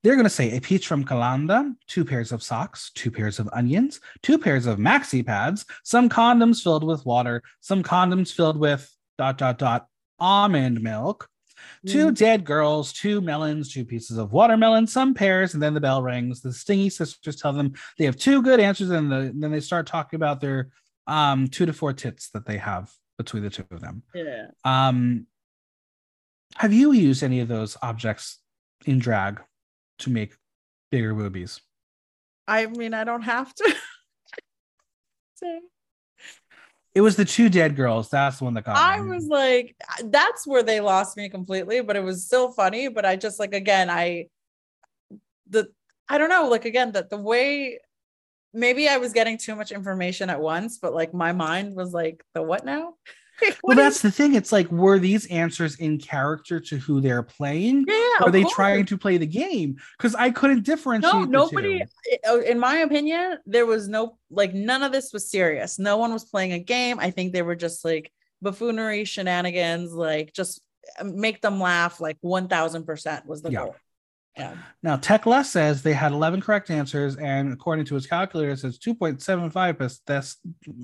They're 0.02 0.16
going 0.16 0.24
to 0.24 0.30
say 0.30 0.56
a 0.56 0.62
peach 0.62 0.88
from 0.88 1.04
Calanda, 1.04 1.76
two 1.86 2.06
pairs 2.06 2.32
of 2.32 2.42
socks, 2.42 2.90
two 2.96 3.12
pairs 3.12 3.38
of 3.38 3.50
onions, 3.52 4.00
two 4.24 4.38
pairs 4.40 4.66
of 4.66 4.80
maxi 4.80 5.26
pads, 5.26 5.66
some 5.84 6.08
condoms 6.08 6.64
filled 6.64 6.86
with 6.86 7.06
water, 7.06 7.44
some 7.60 7.84
condoms 7.84 8.34
filled 8.34 8.58
with 8.58 8.90
dot 9.18 9.38
dot 9.38 9.58
dot 9.60 9.88
almond 10.18 10.82
milk, 10.82 11.28
two 11.86 12.08
Mm. 12.08 12.16
dead 12.18 12.46
girls, 12.46 12.94
two 12.94 13.20
melons, 13.20 13.74
two 13.74 13.84
pieces 13.84 14.18
of 14.18 14.32
watermelon, 14.32 14.88
some 14.88 15.14
pears, 15.14 15.54
and 15.54 15.62
then 15.62 15.74
the 15.74 15.82
bell 15.82 16.02
rings. 16.02 16.40
The 16.42 16.54
stingy 16.54 16.90
sisters 16.90 17.36
tell 17.36 17.52
them 17.52 17.74
they 17.98 18.06
have 18.06 18.16
two 18.16 18.42
good 18.42 18.62
answers, 18.62 18.90
and 18.92 19.12
the, 19.12 19.34
then 19.36 19.52
they 19.52 19.60
start 19.60 19.86
talking 19.86 20.16
about 20.16 20.40
their 20.40 20.70
um, 21.08 21.50
two 21.50 21.66
to 21.66 21.74
four 21.74 21.92
tits 21.92 22.30
that 22.30 22.46
they 22.46 22.58
have 22.58 22.90
between 23.20 23.44
the 23.44 23.50
two 23.50 23.66
of 23.70 23.82
them. 23.82 24.02
Yeah. 24.16 24.48
Um, 24.64 25.28
have 26.56 26.72
you 26.74 26.94
used 26.94 27.22
any 27.22 27.42
of 27.42 27.50
those 27.50 27.78
objects 27.82 28.40
in 28.86 28.98
drag 28.98 29.42
to 30.00 30.10
make 30.10 30.36
bigger 30.90 31.14
boobies? 31.14 31.60
I 32.48 32.66
mean, 32.66 32.94
I 32.94 33.04
don't 33.04 33.22
have 33.22 33.54
to. 33.54 33.76
It 36.96 37.02
was 37.02 37.16
the 37.16 37.24
two 37.24 37.50
dead 37.50 37.76
girls. 37.76 38.10
That's 38.10 38.40
the 38.40 38.46
one 38.46 38.56
that 38.56 38.66
got 38.66 38.76
I 38.76 39.00
me. 39.00 39.12
was 39.12 39.28
like, 39.28 39.76
that's 40.06 40.46
where 40.46 40.64
they 40.64 40.82
lost 40.82 41.16
me 41.16 41.30
completely, 41.30 41.82
but 41.82 41.96
it 41.96 42.04
was 42.04 42.26
still 42.26 42.52
funny. 42.52 42.88
But 42.90 43.06
I 43.06 43.16
just 43.16 43.40
like 43.40 43.54
again, 43.54 43.90
I 43.90 44.26
the 45.48 45.70
I 46.10 46.18
don't 46.18 46.30
know, 46.30 46.50
like 46.50 46.66
again, 46.66 46.92
that 46.94 47.10
the 47.10 47.18
way 47.18 47.80
maybe 48.54 48.88
I 48.88 48.98
was 48.98 49.14
getting 49.14 49.38
too 49.38 49.56
much 49.56 49.72
information 49.72 50.30
at 50.30 50.40
once, 50.42 50.78
but 50.78 50.94
like 50.94 51.14
my 51.14 51.32
mind 51.32 51.76
was 51.76 51.94
like, 51.94 52.24
the 52.34 52.42
what 52.42 52.66
now? 52.66 52.94
Well, 53.64 53.78
that's 53.78 54.02
the 54.02 54.12
thing. 54.12 54.36
It's 54.36 54.52
like, 54.52 54.70
were 54.70 55.00
these 55.00 55.26
answers 55.28 55.76
in 55.78 55.98
character 55.98 56.60
to 56.60 56.78
who 56.78 57.00
they're 57.00 57.24
playing? 57.24 57.86
yeah. 57.88 58.26
Are 58.26 58.32
they 58.32 58.42
course. 58.42 58.54
trying 58.54 58.86
to 58.88 58.98
play 58.98 59.16
the 59.18 59.26
game? 59.26 59.78
Because 59.98 60.14
I 60.14 60.30
couldn't 60.32 60.64
differentiate. 60.64 61.14
No, 61.14 61.24
nobody. 61.24 61.82
two. 62.26 62.40
In 62.42 62.60
my 62.60 62.80
opinion, 62.80 63.38
there 63.46 63.66
was 63.66 63.88
no 63.88 64.18
like 64.30 64.54
none 64.54 64.84
of 64.84 64.92
this 64.92 65.14
was 65.14 65.32
serious. 65.32 65.80
No 65.80 65.96
one 65.96 66.12
was 66.12 66.26
playing 66.26 66.52
a 66.52 66.60
game. 66.60 67.00
I 67.00 67.12
think 67.12 67.32
they 67.32 67.42
were 67.42 67.56
just 67.56 67.86
like 67.86 68.12
buffoonery 68.42 69.06
shenanigans, 69.06 69.94
like 69.94 70.34
just 70.34 70.60
uh, 71.00 71.06
make 71.06 71.42
them 71.42 71.62
laugh. 71.62 72.02
Like 72.02 72.18
one 72.20 72.50
thousand 72.50 72.84
percent 72.86 73.26
was 73.26 73.42
the 73.42 73.52
Yeah. 73.52 73.60
goal. 73.60 73.76
Yeah. 74.38 74.56
Now, 74.84 74.96
Tekla 74.96 75.44
says 75.44 75.82
they 75.82 75.94
had 75.94 76.12
11 76.14 76.42
correct 76.42 76.70
answers, 76.70 77.18
and 77.18 77.52
according 77.52 77.86
to 77.86 77.96
his 77.96 78.08
calculator, 78.08 78.52
it 78.52 78.60
says 78.60 78.80
2.75 78.80 79.52
pesetas, 79.78 80.36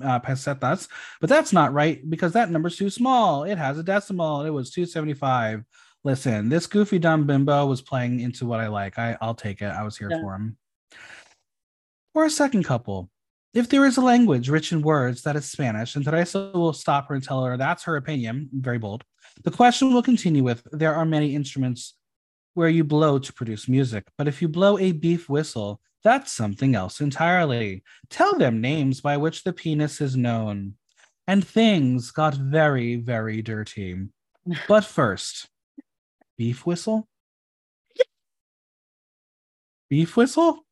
uh, 0.04 0.20
pesetas, 0.20 0.88
but 1.20 1.30
that's 1.30 1.52
not 1.52 1.72
right 1.72 2.08
because 2.10 2.32
that 2.32 2.50
number's 2.50 2.76
too 2.76 2.90
small. 2.90 3.44
It 3.44 3.56
has 3.56 3.78
a 3.78 3.82
decimal. 3.82 4.44
It 4.44 4.50
was 4.50 4.70
275. 4.70 5.64
Listen, 6.04 6.48
this 6.48 6.66
goofy 6.66 6.98
dumb 6.98 7.26
bimbo 7.26 7.66
was 7.66 7.82
playing 7.82 8.20
into 8.20 8.46
what 8.46 8.60
I 8.60 8.68
like. 8.68 8.98
I, 8.98 9.16
I'll 9.20 9.34
take 9.34 9.62
it. 9.62 9.66
I 9.72 9.82
was 9.82 9.96
here 9.96 10.10
Yeah. 10.10 10.20
for 10.20 10.34
him. 10.34 10.56
For 12.12 12.24
a 12.24 12.30
second 12.30 12.62
couple, 12.64 13.10
if 13.54 13.68
there 13.68 13.84
is 13.86 13.96
a 13.96 14.02
language 14.02 14.48
rich 14.48 14.70
in 14.72 14.82
words 14.82 15.22
that 15.22 15.34
is 15.34 15.46
Spanish, 15.50 15.96
and 15.96 16.04
Teresa 16.04 16.50
will 16.54 16.72
stop 16.72 17.08
her 17.08 17.14
and 17.14 17.24
tell 17.24 17.44
her 17.44 17.56
that's 17.56 17.84
her 17.84 17.96
opinion, 17.96 18.50
very 18.52 18.78
bold. 18.78 19.02
The 19.44 19.50
question 19.50 19.92
will 19.92 20.02
continue 20.02 20.44
with 20.44 20.66
There 20.72 20.94
are 20.94 21.04
many 21.04 21.34
instruments 21.34 21.94
where 22.56 22.70
you 22.70 22.82
blow 22.82 23.18
to 23.18 23.32
produce 23.34 23.68
music, 23.68 24.04
but 24.16 24.26
if 24.26 24.40
you 24.40 24.48
blow 24.48 24.78
a 24.78 24.90
beef 24.92 25.28
whistle, 25.28 25.78
that's 26.02 26.32
something 26.32 26.74
else 26.74 27.02
entirely. 27.02 27.84
Tell 28.08 28.38
them 28.38 28.62
names 28.62 29.02
by 29.02 29.18
which 29.18 29.44
the 29.44 29.52
penis 29.52 30.00
is 30.00 30.16
known. 30.16 30.74
And 31.26 31.46
things 31.46 32.12
got 32.12 32.34
very, 32.34 32.96
very 32.96 33.42
dirty. 33.42 34.08
But 34.68 34.86
first, 34.86 35.48
beef 36.38 36.64
whistle? 36.64 37.06
Beef 39.90 40.16
whistle? 40.16 40.64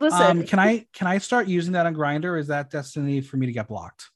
Listen, 0.00 0.22
Um, 0.22 0.44
can 0.44 0.58
I 0.58 0.86
can 0.94 1.08
I 1.08 1.18
start 1.18 1.46
using 1.46 1.74
that 1.74 1.84
on 1.84 1.94
Grindr? 1.94 2.40
Is 2.40 2.46
that 2.46 2.70
destiny 2.70 3.20
for 3.20 3.36
me 3.36 3.46
to 3.46 3.52
get 3.52 3.68
blocked? 3.68 4.10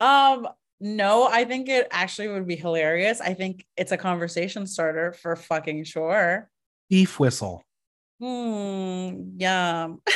Um, 0.00 0.48
no, 0.80 1.26
I 1.26 1.44
think 1.44 1.68
it 1.68 1.88
actually 1.90 2.28
would 2.28 2.46
be 2.46 2.56
hilarious. 2.56 3.20
I 3.20 3.34
think 3.34 3.64
it's 3.76 3.92
a 3.92 3.96
conversation 3.96 4.66
starter 4.66 5.12
for 5.12 5.36
fucking 5.36 5.84
sure. 5.84 6.48
Beef 6.90 7.18
whistle. 7.18 7.62
Hmm. 8.20 9.38
Yum. 9.38 10.00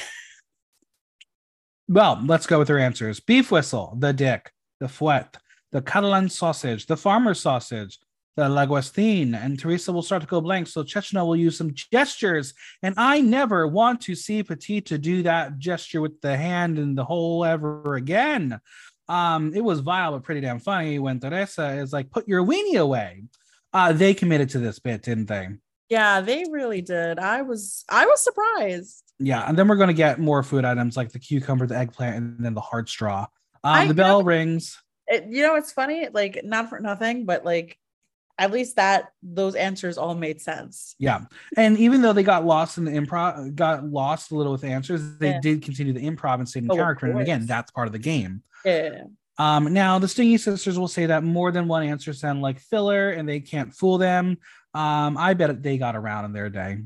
Well, 1.90 2.22
let's 2.26 2.46
go 2.46 2.58
with 2.58 2.68
their 2.68 2.78
answers. 2.78 3.18
Beef 3.18 3.50
whistle, 3.50 3.96
the 3.98 4.12
dick, 4.12 4.52
the 4.78 4.88
fouet, 4.88 5.38
the 5.72 5.80
Catalan 5.80 6.28
sausage, 6.28 6.84
the 6.84 6.98
farmer 6.98 7.32
sausage, 7.32 7.98
the 8.36 8.42
laguestin, 8.42 9.34
and 9.34 9.58
Teresa 9.58 9.90
will 9.90 10.02
start 10.02 10.20
to 10.22 10.28
go 10.28 10.42
blank. 10.42 10.66
So 10.66 10.84
Chencho 10.84 11.26
will 11.26 11.34
use 11.34 11.56
some 11.56 11.72
gestures, 11.74 12.52
and 12.82 12.94
I 12.98 13.22
never 13.22 13.66
want 13.66 14.02
to 14.02 14.14
see 14.14 14.42
Pitita 14.42 15.00
do 15.00 15.22
that 15.22 15.58
gesture 15.58 16.02
with 16.02 16.20
the 16.20 16.36
hand 16.36 16.78
and 16.78 16.96
the 16.96 17.04
hole 17.04 17.42
ever 17.42 17.94
again. 17.94 18.60
Um, 19.08 19.52
it 19.54 19.62
was 19.62 19.80
vile 19.80 20.12
but 20.12 20.22
pretty 20.22 20.40
damn 20.40 20.58
funny 20.58 20.98
when 20.98 21.20
Teresa 21.20 21.72
is 21.72 21.92
like, 21.92 22.10
"Put 22.10 22.28
your 22.28 22.44
weenie 22.44 22.80
away." 22.80 23.24
Uh, 23.72 23.92
they 23.92 24.14
committed 24.14 24.50
to 24.50 24.58
this 24.58 24.78
bit, 24.78 25.02
didn't 25.02 25.26
they? 25.26 25.48
Yeah, 25.88 26.20
they 26.20 26.44
really 26.50 26.82
did. 26.82 27.18
I 27.18 27.42
was 27.42 27.84
I 27.88 28.06
was 28.06 28.22
surprised. 28.22 29.04
Yeah, 29.18 29.48
and 29.48 29.58
then 29.58 29.66
we're 29.68 29.76
going 29.76 29.88
to 29.88 29.94
get 29.94 30.20
more 30.20 30.42
food 30.42 30.64
items 30.64 30.96
like 30.96 31.10
the 31.10 31.18
cucumber, 31.18 31.66
the 31.66 31.76
eggplant, 31.76 32.16
and 32.16 32.44
then 32.44 32.54
the 32.54 32.60
hard 32.60 32.88
straw. 32.88 33.26
Um, 33.64 33.88
the 33.88 33.94
bell 33.94 34.22
rings. 34.22 34.80
It, 35.08 35.26
you 35.28 35.42
know, 35.42 35.56
it's 35.56 35.72
funny, 35.72 36.08
like 36.12 36.40
not 36.44 36.68
for 36.68 36.78
nothing, 36.78 37.24
but 37.24 37.44
like 37.44 37.78
at 38.38 38.52
least 38.52 38.76
that 38.76 39.12
those 39.22 39.54
answers 39.56 39.98
all 39.98 40.14
made 40.14 40.40
sense. 40.40 40.94
Yeah, 40.98 41.22
and 41.56 41.76
even 41.78 42.00
though 42.02 42.12
they 42.12 42.22
got 42.22 42.46
lost 42.46 42.78
in 42.78 42.84
the 42.84 42.92
improv, 42.92 43.54
got 43.54 43.84
lost 43.84 44.30
a 44.30 44.34
little 44.36 44.52
with 44.52 44.64
answers, 44.64 45.18
they 45.18 45.30
Yeah. 45.30 45.40
did 45.40 45.62
continue 45.62 45.92
the 45.92 46.06
improv 46.08 46.34
and 46.36 46.48
stayed 46.48 46.64
in 46.64 46.70
Oh, 46.70 46.76
character. 46.76 47.06
And 47.06 47.20
again, 47.20 47.46
that's 47.46 47.70
part 47.70 47.86
of 47.88 47.92
the 47.92 47.98
game. 47.98 48.42
Yeah. 48.64 49.04
Um, 49.38 49.72
now 49.72 49.98
the 49.98 50.08
Stingy 50.08 50.36
Sisters 50.38 50.78
will 50.78 50.88
say 50.88 51.06
that 51.06 51.22
more 51.22 51.52
than 51.52 51.68
one 51.68 51.84
answer 51.84 52.12
sound 52.12 52.42
like 52.42 52.58
filler, 52.58 53.10
and 53.10 53.28
they 53.28 53.40
can't 53.40 53.72
fool 53.74 53.98
them. 53.98 54.38
Um, 54.74 55.16
I 55.16 55.34
bet 55.34 55.62
they 55.62 55.78
got 55.78 55.94
around 55.96 56.24
in 56.26 56.32
their 56.32 56.50
day. 56.50 56.78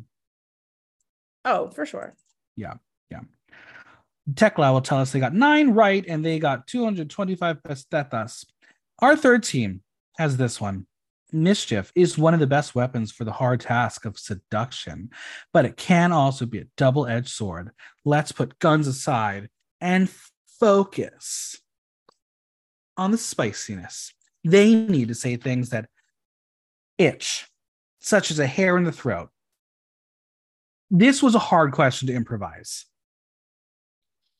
Oh, 1.45 1.71
for 1.71 1.85
sure. 1.87 2.15
Yeah. 2.57 2.75
Yeah. 3.11 3.21
Tekla 4.35 4.73
will 4.73 4.81
tell 4.83 4.99
us 4.99 5.13
they 5.13 5.19
got 5.21 5.35
nine 5.35 5.71
right, 5.71 6.05
and 6.07 6.25
they 6.25 6.39
got 6.39 6.67
225 6.67 7.63
pesetas. 7.63 8.45
Our 9.01 9.17
third 9.17 9.43
team 9.43 9.83
has 10.19 10.37
this 10.37 10.61
one. 10.61 10.87
Mischief 11.33 11.93
is 11.95 12.19
one 12.19 12.35
of 12.35 12.41
the 12.41 12.47
best 12.47 12.75
weapons 12.75 13.11
for 13.11 13.25
the 13.25 13.33
hard 13.33 13.61
task 13.61 14.05
of 14.05 14.19
seduction, 14.19 15.11
but 15.53 15.65
it 15.65 15.77
can 15.77 16.13
also 16.13 16.45
be 16.45 16.59
a 16.59 16.67
double 16.77 17.07
edged 17.07 17.31
sword. 17.31 17.71
Let's 18.05 18.33
put 18.33 18.59
guns 18.59 18.87
aside 18.87 19.49
and 19.81 20.11
focus 20.61 21.59
on 22.97 23.11
the 23.11 23.19
spiciness. 23.19 24.13
They 24.45 24.75
need 24.75 25.09
to 25.09 25.15
say 25.15 25.37
things 25.37 25.71
that 25.71 25.89
itch, 26.99 27.49
such 28.01 28.31
as 28.31 28.39
a 28.39 28.47
hair 28.47 28.77
in 28.77 28.85
the 28.85 28.93
throat. 28.93 29.31
This 30.91 31.23
was 31.23 31.35
a 31.35 31.41
hard 31.41 31.73
question 31.73 32.09
to 32.09 32.15
improvise. 32.15 32.85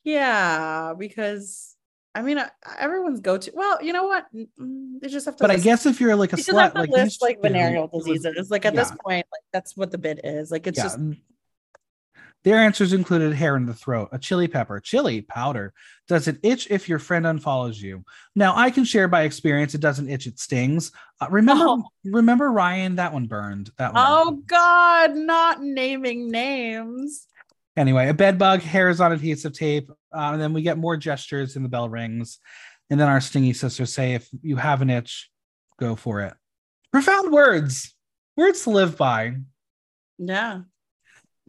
Yeah, 0.05 0.93
because 0.99 1.72
I 2.15 2.23
mean, 2.23 2.39
everyone's 2.79 3.21
go 3.21 3.39
to. 3.39 3.51
Well, 3.55 3.83
you 3.83 3.93
know 3.93 4.05
what? 4.05 4.27
Mm, 4.35 4.49
mm, 4.61 5.01
they 5.01 5.09
just 5.09 5.25
have 5.25 5.37
to. 5.37 5.45
But 5.45 5.51
list. 5.51 5.61
I 5.61 5.65
guess 5.65 5.87
if 5.87 6.01
you're 6.01 6.15
like 6.15 6.33
a 6.33 6.37
slut, 6.37 6.75
like 6.75 6.91
list 6.91 7.23
like 7.23 7.41
venereal 7.41 7.89
diseases, 7.89 8.51
like 8.51 8.67
at 8.67 8.75
yeah. 8.75 8.81
this 8.81 8.93
point, 9.05 9.27
like 9.33 9.43
that's 9.53 9.77
what 9.77 9.91
the 9.91 9.99
bit 9.99 10.21
is. 10.23 10.51
Like 10.51 10.67
it's 10.67 10.77
yeah. 10.77 10.85
just 10.85 11.01
mm. 11.01 11.19
their 12.43 12.59
answers 12.59 12.93
included 12.93 13.33
hair 13.33 13.57
in 13.57 13.65
the 13.65 13.73
throat, 13.73 14.11
a 14.13 14.19
chili 14.19 14.47
pepper, 14.47 14.79
chili 14.79 15.23
powder. 15.23 15.73
Does 16.07 16.29
it 16.29 16.39
itch 16.43 16.67
if 16.71 16.87
your 16.87 16.99
friend 16.99 17.25
unfollows 17.25 17.81
you? 17.81 18.05
Now, 18.35 18.55
I 18.57 18.71
can 18.71 18.85
share 18.85 19.09
by 19.09 19.23
experience. 19.23 19.75
It 19.75 19.81
doesn't 19.81 20.11
itch; 20.11 20.27
it 20.27 20.39
stings. 20.39 20.93
Uh, 21.19 21.29
remember, 21.31 21.65
oh. 21.67 21.85
remember 22.05 22.53
Ryan? 22.53 22.97
That 22.97 23.15
one 23.15 23.27
burned. 23.27 23.71
That 23.79 23.95
one. 23.95 24.05
Oh 24.07 24.43
God! 24.47 25.15
Not 25.15 25.63
naming 25.63 26.31
names. 26.31 27.27
Anyway, 27.77 28.09
a 28.09 28.15
bed 28.15 28.39
bug, 28.39 28.61
hairs 28.61 29.01
on 29.01 29.13
adhesive 29.13 29.53
tape, 29.53 29.91
uh, 30.15 30.31
and 30.33 30.41
then 30.41 30.53
we 30.53 30.63
get 30.63 30.77
more 30.77 30.97
gestures 30.97 31.57
and 31.57 31.65
the 31.65 31.71
bell 31.71 31.89
rings, 31.89 32.39
and 32.91 33.01
then 33.01 33.09
our 33.09 33.21
stingy 33.21 33.55
sisters 33.55 33.93
say, 33.93 34.15
"If 34.15 34.29
you 34.43 34.57
have 34.57 34.83
an 34.83 34.91
itch, 34.91 35.31
go 35.79 35.97
for 35.97 36.21
it." 36.21 36.35
Profound 36.93 37.33
words, 37.33 37.95
words 38.37 38.63
to 38.65 38.71
live 38.71 38.99
by. 38.99 39.37
Yeah. 40.19 40.63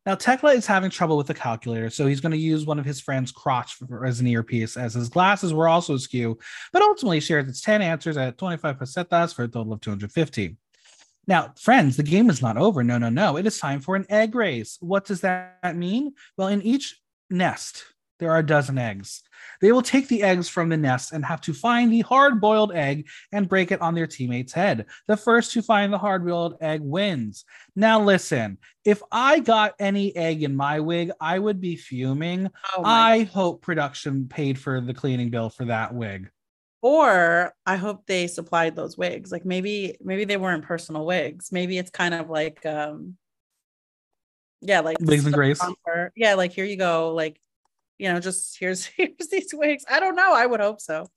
Now, 0.06 0.16
Tekla 0.16 0.54
is 0.54 0.66
having 0.66 0.90
trouble 0.90 1.16
with 1.16 1.28
the 1.28 1.34
calculator, 1.34 1.90
so 1.90 2.06
he's 2.06 2.20
going 2.20 2.34
to 2.34 2.38
use 2.38 2.66
one 2.66 2.78
of 2.78 2.86
his 2.86 3.00
friend's 3.00 3.32
crotch 3.32 3.76
for, 3.76 4.06
as 4.06 4.20
an 4.20 4.28
earpiece, 4.28 4.76
as 4.76 4.94
his 4.94 5.08
glasses 5.08 5.54
were 5.54 5.70
also 5.70 5.96
askew, 5.96 6.38
but 6.74 6.82
ultimately 6.82 7.22
shares 7.22 7.48
its 7.48 7.62
10 7.62 7.82
answers 7.82 8.18
at 8.18 8.38
25 8.38 8.80
pesetas 8.80 9.34
for 9.34 9.44
a 9.44 9.48
total 9.48 9.72
of 9.72 9.80
250. 9.80 10.58
Now, 11.28 11.54
friends, 11.58 11.98
the 11.98 12.04
game 12.04 12.30
is 12.30 12.42
not 12.42 12.58
over. 12.58 12.84
No, 12.84 12.98
no, 12.98 13.10
no. 13.10 13.38
It 13.38 13.46
is 13.46 13.58
time 13.58 13.80
for 13.80 13.96
an 13.96 14.06
egg 14.10 14.36
race. 14.36 14.78
What 14.82 15.06
does 15.06 15.22
that 15.22 15.76
mean? 15.76 16.14
Well, 16.38 16.50
in 16.50 16.62
each 16.62 17.00
nest, 17.30 17.86
there 18.20 18.32
are 18.32 18.40
a 18.40 18.46
dozen 18.46 18.78
eggs. 18.78 19.24
They 19.62 19.72
will 19.72 19.82
take 19.82 20.08
the 20.08 20.24
eggs 20.24 20.48
from 20.48 20.70
the 20.70 20.78
nest 20.78 21.12
and 21.12 21.26
have 21.26 21.42
to 21.42 21.54
find 21.54 21.92
the 21.92 22.02
hard 22.02 22.40
boiled 22.40 22.74
egg 22.74 23.08
and 23.32 23.50
break 23.50 23.72
it 23.72 23.82
on 23.82 23.96
their 23.96 24.08
teammate's 24.08 24.54
head. 24.54 24.86
The 25.08 25.18
first 25.18 25.52
to 25.54 25.62
find 25.62 25.92
the 25.92 25.98
hard 25.98 26.26
boiled 26.26 26.58
egg 26.62 26.82
wins. 26.82 27.46
Now, 27.76 28.02
listen, 28.02 28.58
if 28.86 29.02
I 29.12 29.40
got 29.40 29.74
any 29.80 30.16
egg 30.16 30.44
in 30.44 30.56
my 30.56 30.80
wig, 30.80 31.12
I 31.20 31.40
would 31.40 31.60
be 31.60 31.76
fuming. 31.76 32.50
Oh 32.76 32.84
I 32.86 33.24
hope 33.24 33.62
production 33.62 34.28
paid 34.28 34.60
for 34.60 34.80
the 34.80 34.94
cleaning 34.94 35.30
bill 35.30 35.50
for 35.50 35.66
that 35.66 35.94
wig. 35.94 36.30
Or 36.84 37.54
I 37.66 37.78
hope 37.78 38.06
they 38.06 38.28
supplied 38.28 38.76
those 38.76 38.98
wigs. 38.98 39.32
Like 39.32 39.46
maybe, 39.46 39.96
maybe 40.04 40.26
they 40.26 40.36
weren't 40.38 40.66
personal 40.66 41.06
wigs. 41.06 41.50
Maybe 41.50 41.78
it's 41.78 41.90
kind 41.90 42.14
of 42.14 42.30
like, 42.30 42.64
um, 42.66 43.16
yeah, 44.60 44.82
like 44.82 44.98
wigs 45.00 45.26
and 45.26 45.34
grace. 45.34 45.62
Yeah, 46.16 46.36
like 46.36 46.52
here 46.52 46.66
you 46.66 46.76
go. 46.76 47.14
Like 47.14 47.40
you 47.98 48.12
know, 48.12 48.20
just 48.20 48.60
here's 48.60 48.86
here's 48.98 49.30
these 49.32 49.54
wigs. 49.54 49.86
I 49.90 50.00
don't 50.00 50.16
know. 50.16 50.34
I 50.34 50.46
would 50.46 50.60
hope 50.60 50.82
so. 50.82 51.08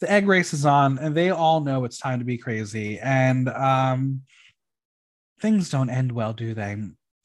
The 0.00 0.12
egg 0.12 0.28
race 0.28 0.52
is 0.52 0.66
on, 0.66 0.98
and 0.98 1.14
they 1.14 1.30
all 1.30 1.60
know 1.60 1.84
it's 1.84 1.98
time 1.98 2.18
to 2.18 2.24
be 2.24 2.36
crazy. 2.36 2.98
And 2.98 3.48
um, 3.48 4.22
things 5.40 5.70
don't 5.70 5.88
end 5.88 6.12
well, 6.12 6.34
do 6.34 6.52
they? 6.52 6.76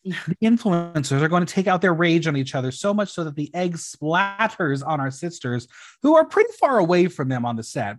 The 0.03 0.35
influencers 0.43 1.21
are 1.21 1.27
going 1.27 1.45
to 1.45 1.53
take 1.53 1.67
out 1.67 1.81
their 1.81 1.93
rage 1.93 2.27
on 2.27 2.35
each 2.35 2.55
other 2.55 2.71
so 2.71 2.93
much 2.93 3.11
so 3.11 3.23
that 3.23 3.35
the 3.35 3.53
egg 3.53 3.75
splatters 3.77 4.85
on 4.85 4.99
our 4.99 5.11
sisters 5.11 5.67
who 6.01 6.15
are 6.15 6.25
pretty 6.25 6.51
far 6.59 6.79
away 6.79 7.07
from 7.07 7.29
them 7.29 7.45
on 7.45 7.55
the 7.55 7.63
set. 7.63 7.97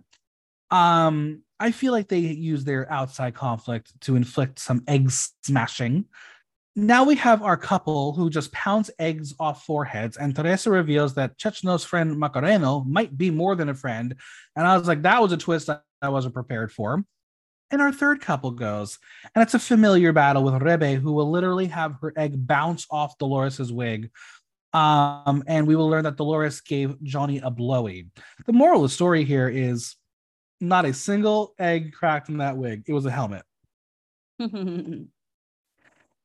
Um, 0.69 1.43
I 1.59 1.71
feel 1.71 1.93
like 1.93 2.09
they 2.09 2.19
use 2.19 2.65
their 2.65 2.91
outside 2.91 3.35
conflict 3.35 3.93
to 4.01 4.15
inflict 4.15 4.59
some 4.59 4.83
egg 4.87 5.11
smashing 5.11 6.05
now 6.75 7.03
we 7.03 7.15
have 7.17 7.43
our 7.43 7.57
couple 7.57 8.13
who 8.13 8.29
just 8.29 8.51
pounds 8.51 8.89
eggs 8.97 9.33
off 9.39 9.63
foreheads, 9.63 10.17
and 10.17 10.35
Teresa 10.35 10.71
reveals 10.71 11.13
that 11.15 11.37
Chencho's 11.37 11.83
friend 11.83 12.15
Macareno 12.15 12.85
might 12.87 13.15
be 13.15 13.29
more 13.29 13.55
than 13.55 13.69
a 13.69 13.75
friend. 13.75 14.15
And 14.55 14.65
I 14.65 14.77
was 14.77 14.87
like, 14.87 15.03
that 15.03 15.21
was 15.21 15.31
a 15.31 15.37
twist 15.37 15.69
I 16.01 16.09
wasn't 16.09 16.33
prepared 16.33 16.71
for. 16.71 17.03
And 17.71 17.81
our 17.81 17.91
third 17.91 18.21
couple 18.21 18.51
goes, 18.51 18.99
and 19.33 19.41
it's 19.41 19.55
a 19.55 19.59
familiar 19.59 20.13
battle 20.13 20.43
with 20.43 20.53
Rebe, 20.55 20.99
who 20.99 21.13
will 21.13 21.31
literally 21.31 21.65
have 21.67 21.95
her 22.01 22.13
egg 22.15 22.47
bounce 22.47 22.85
off 22.91 23.17
Dolores's 23.17 23.71
wig. 23.71 24.11
Um, 24.73 25.43
and 25.47 25.67
we 25.67 25.75
will 25.75 25.89
learn 25.89 26.03
that 26.03 26.17
Dolores 26.17 26.61
gave 26.61 27.01
Johnny 27.03 27.39
a 27.39 27.49
blowy. 27.49 28.07
The 28.45 28.53
moral 28.53 28.83
of 28.83 28.89
the 28.89 28.93
story 28.93 29.23
here 29.23 29.47
is 29.47 29.95
not 30.61 30.85
a 30.85 30.93
single 30.93 31.53
egg 31.59 31.93
cracked 31.93 32.29
in 32.29 32.37
that 32.37 32.57
wig. 32.57 32.83
It 32.87 32.93
was 32.93 33.05
a 33.05 33.11
helmet. 33.11 33.43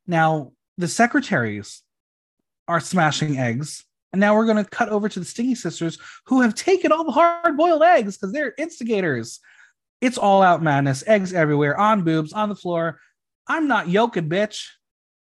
Now, 0.09 0.53
the 0.79 0.89
secretaries 0.89 1.83
are 2.67 2.81
smashing 2.81 3.39
eggs. 3.39 3.85
And 4.13 4.21
now 4.21 4.35
we're 4.35 4.47
going 4.47 4.65
to 4.65 4.71
cut 4.71 4.89
over 4.89 5.09
to 5.09 5.21
the 5.21 5.27
Stingy 5.27 5.55
Sisters 5.55 5.99
who 6.25 6.41
have 6.41 6.55
taken 6.55 6.93
all 6.93 7.05
the 7.05 7.13
hard 7.13 7.59
boiled 7.59 7.83
eggs 7.83 8.17
because 8.17 8.33
they're 8.33 8.55
instigators. 8.57 9.39
It's 10.01 10.19
all 10.19 10.43
out 10.43 10.63
madness, 10.63 11.03
eggs 11.07 11.33
everywhere, 11.33 11.79
on 11.79 12.03
boobs, 12.03 12.33
on 12.33 12.49
the 12.49 12.55
floor. 12.55 13.01
I'm 13.47 13.67
not 13.67 13.89
yolking, 13.89 14.29
bitch. 14.29 14.67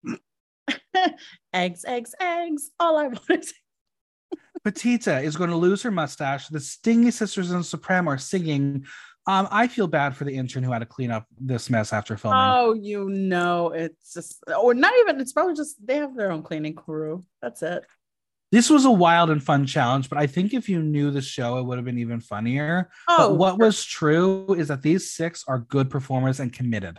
eggs, 1.52 1.84
eggs, 1.84 2.14
eggs. 2.20 2.70
All 2.78 2.96
I 2.96 3.08
want 3.08 3.30
is. 3.30 3.52
Pitita 4.64 5.22
is 5.22 5.36
going 5.36 5.50
to 5.50 5.56
lose 5.56 5.82
her 5.82 5.90
mustache. 5.90 6.48
The 6.48 6.60
Stingy 6.60 7.10
Sisters 7.10 7.50
and 7.50 7.64
Supremme 7.64 8.08
are 8.08 8.18
singing 8.18 8.84
um, 9.26 9.48
I 9.50 9.68
feel 9.68 9.86
bad 9.86 10.16
for 10.16 10.24
the 10.24 10.34
intern 10.34 10.62
who 10.62 10.72
had 10.72 10.78
to 10.78 10.86
clean 10.86 11.10
up 11.10 11.26
this 11.38 11.68
mess 11.68 11.92
after 11.92 12.16
filming. 12.16 12.40
Oh, 12.42 12.72
you 12.72 13.08
know, 13.10 13.68
it's 13.70 14.14
just, 14.14 14.42
or 14.58 14.72
not 14.72 14.92
even, 15.00 15.20
it's 15.20 15.32
probably 15.32 15.54
just 15.54 15.76
they 15.86 15.96
have 15.96 16.16
their 16.16 16.32
own 16.32 16.42
cleaning 16.42 16.74
crew. 16.74 17.24
That's 17.42 17.62
it. 17.62 17.84
This 18.52 18.68
was 18.68 18.84
a 18.84 18.90
wild 18.90 19.30
and 19.30 19.42
fun 19.42 19.64
challenge, 19.64 20.08
but 20.08 20.18
I 20.18 20.26
think 20.26 20.52
if 20.52 20.68
you 20.68 20.82
knew 20.82 21.12
the 21.12 21.22
show, 21.22 21.58
it 21.58 21.64
would 21.64 21.78
have 21.78 21.84
been 21.84 21.98
even 21.98 22.20
funnier. 22.20 22.90
Oh, 23.08 23.16
but 23.28 23.36
what 23.36 23.58
was 23.58 23.84
true 23.84 24.54
is 24.54 24.68
that 24.68 24.82
these 24.82 25.12
six 25.12 25.44
are 25.46 25.60
good 25.60 25.88
performers 25.88 26.40
and 26.40 26.52
committed. 26.52 26.98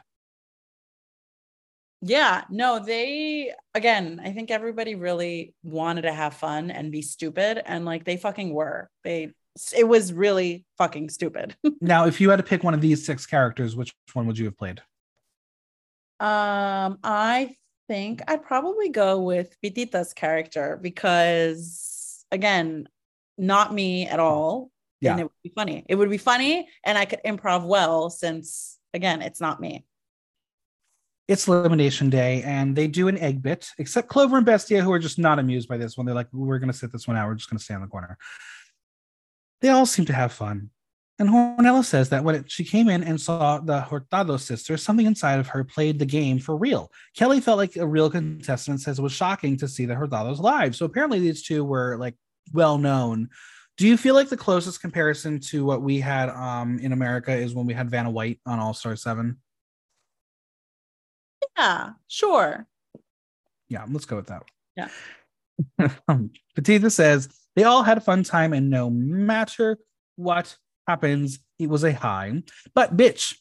Yeah, 2.02 2.46
no, 2.50 2.80
they 2.80 3.54
again, 3.76 4.22
I 4.24 4.32
think 4.32 4.50
everybody 4.50 4.96
really 4.96 5.54
wanted 5.62 6.04
to 6.04 6.14
have 6.14 6.34
fun 6.34 6.72
and 6.72 6.92
be 6.92 7.02
stupid, 7.02 7.62
and 7.64 7.86
like 7.86 8.06
they 8.06 8.18
fucking 8.18 8.54
were. 8.54 8.90
They 9.04 9.34
it 9.78 9.88
was 9.88 10.14
really 10.14 10.66
fucking 10.78 11.10
stupid. 11.10 11.56
now, 11.82 12.06
if 12.08 12.22
you 12.22 12.30
had 12.30 12.38
to 12.38 12.44
pick 12.44 12.64
one 12.64 12.74
of 12.74 12.82
these 12.82 13.06
six 13.06 13.26
characters, 13.26 13.76
which 13.76 13.94
one 14.14 14.26
would 14.26 14.38
you 14.38 14.46
have 14.46 14.58
played? 14.58 14.80
Um, 16.20 16.98
I 17.04 17.56
think 17.92 18.22
I'd 18.30 18.42
probably 18.42 18.88
go 18.88 19.20
with 19.20 19.58
Pitita's 19.62 20.14
character 20.14 20.80
because 20.82 22.26
again, 22.32 22.88
not 23.38 23.74
me 23.74 24.08
at 24.08 24.18
all. 24.18 24.72
Yeah. 25.02 25.12
And 25.12 25.20
it 25.20 25.24
would 25.24 25.44
be 25.44 25.52
funny. 25.54 25.84
It 25.90 25.96
would 25.96 26.10
be 26.10 26.18
funny 26.18 26.70
and 26.86 26.98
I 26.98 27.04
could 27.04 27.20
improv 27.26 27.66
well 27.66 28.10
since 28.10 28.80
again, 28.94 29.22
it's 29.22 29.42
not 29.42 29.60
me. 29.60 29.84
It's 31.28 31.50
elimination 31.50 32.10
day 32.10 32.44
and 32.44 32.78
they 32.78 32.88
do 32.88 33.10
an 33.10 33.18
egg 33.18 33.42
bit, 33.42 33.70
except 33.78 34.08
Clover 34.08 34.38
and 34.38 34.46
Bestia, 34.46 34.82
who 34.82 34.94
are 34.94 35.00
just 35.00 35.20
not 35.20 35.38
amused 35.38 35.68
by 35.68 35.76
this 35.76 35.98
one. 35.98 36.06
They're 36.06 36.16
like, 36.16 36.30
we're 36.32 36.60
gonna 36.60 36.72
sit 36.72 36.94
this 36.94 37.10
one 37.10 37.18
out, 37.18 37.28
we're 37.28 37.36
just 37.36 37.50
gonna 37.50 37.60
stay 37.60 37.74
in 37.74 37.82
the 37.82 37.88
corner. 37.88 38.18
They 39.60 39.68
all 39.68 39.86
seem 39.86 40.06
to 40.06 40.14
have 40.14 40.32
fun. 40.32 40.70
And 41.22 41.30
Hornella 41.30 41.86
says 41.86 42.10
that 42.10 42.24
when 42.24 42.34
it, 42.34 42.52
she 42.52 42.64
came 42.64 42.90
in 42.90 43.04
and 43.04 43.22
saw 43.22 43.60
the 43.60 43.82
Hurtado 43.82 44.38
sisters, 44.38 44.82
something 44.82 45.06
inside 45.06 45.38
of 45.40 45.48
her 45.50 45.64
played 45.64 46.00
the 46.00 46.06
game 46.06 46.40
for 46.40 46.58
real. 46.58 46.92
Kelly 47.16 47.40
felt 47.40 47.60
like 47.60 47.76
a 47.76 47.86
real 47.86 48.10
contestant, 48.10 48.82
says 48.82 48.98
it 48.98 49.04
was 49.04 49.12
shocking 49.12 49.56
to 49.58 49.68
see 49.68 49.86
the 49.86 49.94
Hurtados 49.94 50.40
live. 50.40 50.76
So 50.76 50.84
apparently 50.84 51.20
these 51.20 51.44
two 51.44 51.64
were 51.64 51.96
like 51.98 52.16
well 52.54 52.80
known. 52.80 53.30
Do 53.78 53.88
you 53.88 53.98
feel 53.98 54.16
like 54.16 54.30
the 54.30 54.38
closest 54.38 54.82
comparison 54.82 55.40
to 55.42 55.64
what 55.64 55.84
we 55.84 56.00
had 56.00 56.30
um, 56.30 56.80
in 56.80 56.92
America 56.92 57.32
is 57.32 57.54
when 57.54 57.68
we 57.68 57.76
had 57.76 57.92
Vanna 57.92 58.10
White 58.10 58.40
on 58.48 58.58
All 58.58 58.74
Star 58.74 58.96
7? 58.96 59.38
Yeah, 61.56 61.90
sure. 62.08 62.66
Yeah, 63.70 63.86
let's 63.88 64.06
go 64.06 64.16
with 64.16 64.28
that. 64.28 64.42
Yeah. 64.76 64.90
Pitita 66.58 66.92
says 66.92 67.30
they 67.56 67.64
all 67.64 67.84
had 67.84 68.00
a 68.00 68.02
fun 68.02 68.24
time, 68.24 68.54
and 68.54 68.72
no 68.72 68.90
matter 68.90 69.78
what 70.16 70.58
happens, 70.92 71.40
it 71.58 71.70
was 71.70 71.84
a 71.84 71.94
high. 71.94 72.44
But 72.76 72.96
bitch, 72.96 73.36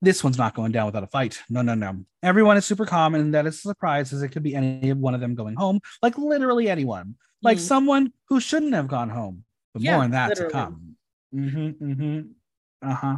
this 0.00 0.24
one's 0.24 0.38
not 0.38 0.54
going 0.54 0.72
down 0.72 0.86
without 0.86 1.04
a 1.04 1.08
fight. 1.08 1.40
No, 1.48 1.62
no, 1.62 1.74
no. 1.74 2.04
Everyone 2.22 2.56
is 2.56 2.64
super 2.64 2.86
calm, 2.86 3.14
and 3.14 3.34
that 3.34 3.46
is 3.46 3.56
a 3.56 3.68
surprise 3.68 4.12
as 4.12 4.22
it 4.22 4.28
could 4.28 4.42
be 4.42 4.54
any 4.54 4.92
one 4.92 5.14
of 5.14 5.20
them 5.20 5.34
going 5.34 5.54
home, 5.54 5.80
like 6.02 6.18
literally 6.18 6.68
anyone, 6.68 7.14
like 7.42 7.58
mm 7.58 7.60
someone 7.60 8.12
who 8.28 8.40
shouldn't 8.40 8.74
have 8.74 8.88
gone 8.88 9.10
home. 9.10 9.44
But 9.72 9.82
yeah, 9.82 9.94
more 9.94 10.04
on 10.04 10.10
that 10.12 10.30
literally. 10.30 10.50
to 10.50 10.58
come. 10.58 10.96
Mm-hmm, 11.34 11.84
mm-hmm. 11.84 12.88
Uh 12.90 12.94
huh. 12.94 13.16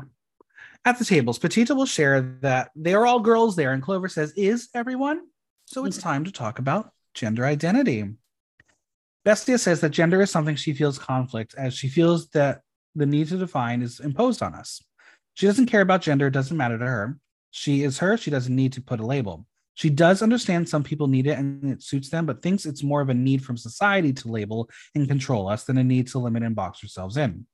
At 0.85 0.99
the 0.99 1.05
tables, 1.05 1.39
Pitita 1.39 1.75
will 1.75 1.87
share 1.87 2.21
that 2.43 2.71
they 2.77 2.95
are 2.95 3.07
all 3.07 3.21
girls 3.21 3.57
there, 3.57 3.73
and 3.73 3.83
Clover 3.83 4.09
says, 4.09 4.33
Is 4.37 4.69
everyone? 4.75 5.23
So 5.67 5.87
it's 5.87 5.97
time 5.97 6.25
to 6.25 6.33
talk 6.33 6.59
about 6.59 6.91
gender 7.15 7.47
identity. 7.47 8.05
Bestia 9.25 9.57
says 9.57 9.81
that 9.81 9.91
gender 9.91 10.21
is 10.21 10.31
something 10.31 10.57
she 10.57 10.75
feels 10.75 10.99
conflict 10.99 11.55
as 11.57 11.73
she 11.75 11.89
feels 11.89 12.29
that 12.31 12.61
the 12.95 13.07
need 13.07 13.29
to 13.29 13.37
define 13.37 13.83
is 13.83 14.01
imposed 14.01 14.43
on 14.43 14.55
us. 14.55 14.83
She 15.35 15.47
doesn't 15.47 15.67
care 15.67 15.81
about 15.81 16.03
gender, 16.03 16.29
it 16.29 16.33
doesn't 16.33 16.57
matter 16.57 16.79
to 16.79 16.87
her. 16.87 17.19
She 17.51 17.83
is 17.83 17.99
her, 17.99 18.17
she 18.17 18.31
doesn't 18.31 18.55
need 18.55 18.73
to 18.75 18.83
put 18.83 19.01
a 19.01 19.07
label. 19.07 19.47
She 19.75 19.91
does 19.91 20.23
understand 20.23 20.69
some 20.69 20.85
people 20.85 21.09
need 21.09 21.27
it 21.27 21.39
and 21.39 21.73
it 21.73 21.83
suits 21.83 22.09
them, 22.09 22.27
but 22.27 22.43
thinks 22.43 22.65
it's 22.65 22.85
more 22.85 23.01
of 23.01 23.09
a 23.09 23.15
need 23.15 23.45
from 23.45 23.57
society 23.57 24.13
to 24.13 24.29
label 24.29 24.71
and 24.95 25.09
control 25.09 25.49
us 25.49 25.65
than 25.65 25.79
a 25.79 25.85
need 25.85 26.07
to 26.09 26.19
limit 26.21 26.45
and 26.45 26.55
box 26.55 26.83
ourselves 26.83 27.17
in. 27.17 27.47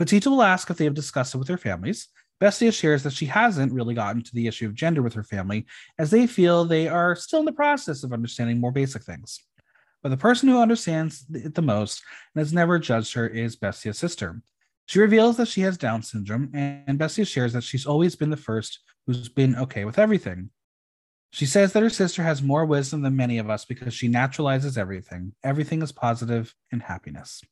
Pitita 0.00 0.26
will 0.26 0.42
ask 0.42 0.68
if 0.70 0.76
they 0.76 0.84
have 0.84 0.94
discussed 0.94 1.34
it 1.34 1.38
with 1.38 1.46
their 1.46 1.58
families. 1.58 2.08
Bestia 2.40 2.72
shares 2.72 3.04
that 3.04 3.12
she 3.12 3.26
hasn't 3.26 3.72
really 3.72 3.94
gotten 3.94 4.22
to 4.22 4.34
the 4.34 4.48
issue 4.48 4.66
of 4.66 4.74
gender 4.74 5.00
with 5.00 5.14
her 5.14 5.22
family, 5.22 5.64
as 5.96 6.10
they 6.10 6.26
feel 6.26 6.64
they 6.64 6.88
are 6.88 7.14
still 7.14 7.38
in 7.38 7.44
the 7.44 7.52
process 7.52 8.02
of 8.02 8.12
understanding 8.12 8.58
more 8.58 8.72
basic 8.72 9.04
things. 9.04 9.38
But 10.02 10.08
the 10.08 10.16
person 10.16 10.48
who 10.48 10.60
understands 10.60 11.24
it 11.32 11.54
the 11.54 11.62
most 11.62 12.02
and 12.34 12.40
has 12.40 12.52
never 12.52 12.80
judged 12.80 13.14
her 13.14 13.28
is 13.28 13.54
Bestia's 13.54 13.98
sister. 13.98 14.42
She 14.86 14.98
reveals 14.98 15.36
that 15.36 15.48
she 15.48 15.62
has 15.62 15.78
Down 15.78 16.02
syndrome, 16.02 16.50
and 16.54 16.98
Bestia 16.98 17.24
shares 17.24 17.52
that 17.52 17.64
she's 17.64 17.86
always 17.86 18.16
been 18.16 18.30
the 18.30 18.36
first 18.36 18.80
who's 19.06 19.28
been 19.28 19.56
okay 19.56 19.84
with 19.84 19.98
everything. 19.98 20.50
She 21.30 21.46
says 21.46 21.72
that 21.72 21.82
her 21.82 21.90
sister 21.90 22.22
has 22.22 22.42
more 22.42 22.66
wisdom 22.66 23.00
than 23.02 23.16
many 23.16 23.38
of 23.38 23.48
us 23.48 23.64
because 23.64 23.94
she 23.94 24.08
naturalizes 24.08 24.76
everything. 24.76 25.32
Everything 25.42 25.80
is 25.80 25.90
positive 25.90 26.54
and 26.70 26.82
happiness. 26.82 27.42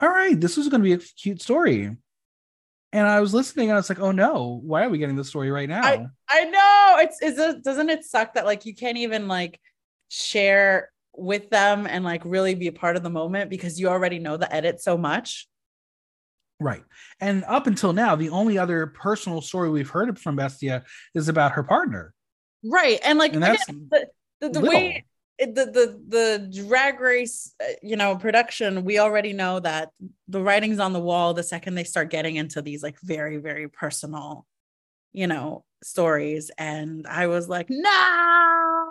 All 0.00 0.08
right, 0.08 0.40
this 0.40 0.56
was 0.56 0.68
going 0.68 0.80
to 0.80 0.84
be 0.84 0.94
a 0.94 0.98
cute 0.98 1.42
story. 1.42 1.94
And 2.94 3.06
I 3.06 3.20
was 3.20 3.34
listening 3.34 3.68
and 3.68 3.74
I 3.74 3.78
was 3.78 3.88
like, 3.88 4.00
oh 4.00 4.10
no, 4.10 4.60
why 4.64 4.84
are 4.84 4.90
we 4.90 4.98
getting 4.98 5.16
this 5.16 5.28
story 5.28 5.50
right 5.50 5.68
now? 5.68 5.82
I, 5.82 6.06
I 6.28 6.44
know. 6.44 6.96
It's 7.00 7.22
is 7.22 7.38
it 7.38 7.62
doesn't 7.62 7.88
it 7.88 8.04
suck 8.04 8.34
that 8.34 8.44
like 8.44 8.66
you 8.66 8.74
can't 8.74 8.98
even 8.98 9.28
like 9.28 9.60
share 10.08 10.90
with 11.14 11.50
them 11.50 11.86
and 11.86 12.04
like 12.04 12.22
really 12.24 12.54
be 12.54 12.66
a 12.68 12.72
part 12.72 12.96
of 12.96 13.02
the 13.02 13.10
moment 13.10 13.48
because 13.48 13.78
you 13.78 13.88
already 13.88 14.18
know 14.18 14.36
the 14.36 14.52
edit 14.54 14.80
so 14.80 14.98
much. 14.98 15.48
Right. 16.62 16.84
And 17.20 17.44
up 17.44 17.66
until 17.66 17.92
now, 17.92 18.16
the 18.16 18.30
only 18.30 18.58
other 18.58 18.86
personal 18.86 19.40
story 19.40 19.70
we've 19.70 19.90
heard 19.90 20.18
from 20.18 20.36
Bestia 20.36 20.84
is 21.14 21.28
about 21.28 21.52
her 21.52 21.62
partner. 21.62 22.14
Right. 22.64 23.00
And 23.02 23.18
like 23.18 23.34
and 23.34 23.42
that's 23.42 23.68
again, 23.68 23.88
the, 23.90 24.08
the, 24.40 24.60
the 24.60 24.60
way 24.60 25.04
the, 25.38 25.46
the 25.46 26.00
the 26.08 26.64
drag 26.66 27.00
race 27.00 27.54
uh, 27.60 27.72
you 27.82 27.96
know 27.96 28.16
production 28.16 28.84
we 28.84 28.98
already 28.98 29.32
know 29.32 29.58
that 29.60 29.90
the 30.28 30.40
writing's 30.40 30.78
on 30.78 30.92
the 30.92 31.00
wall 31.00 31.34
the 31.34 31.42
second 31.42 31.74
they 31.74 31.84
start 31.84 32.10
getting 32.10 32.36
into 32.36 32.62
these 32.62 32.82
like 32.82 32.98
very 33.00 33.38
very 33.38 33.68
personal 33.68 34.46
you 35.12 35.26
know 35.26 35.64
stories 35.82 36.50
and 36.58 37.06
i 37.06 37.26
was 37.26 37.48
like 37.48 37.66
no 37.70 38.81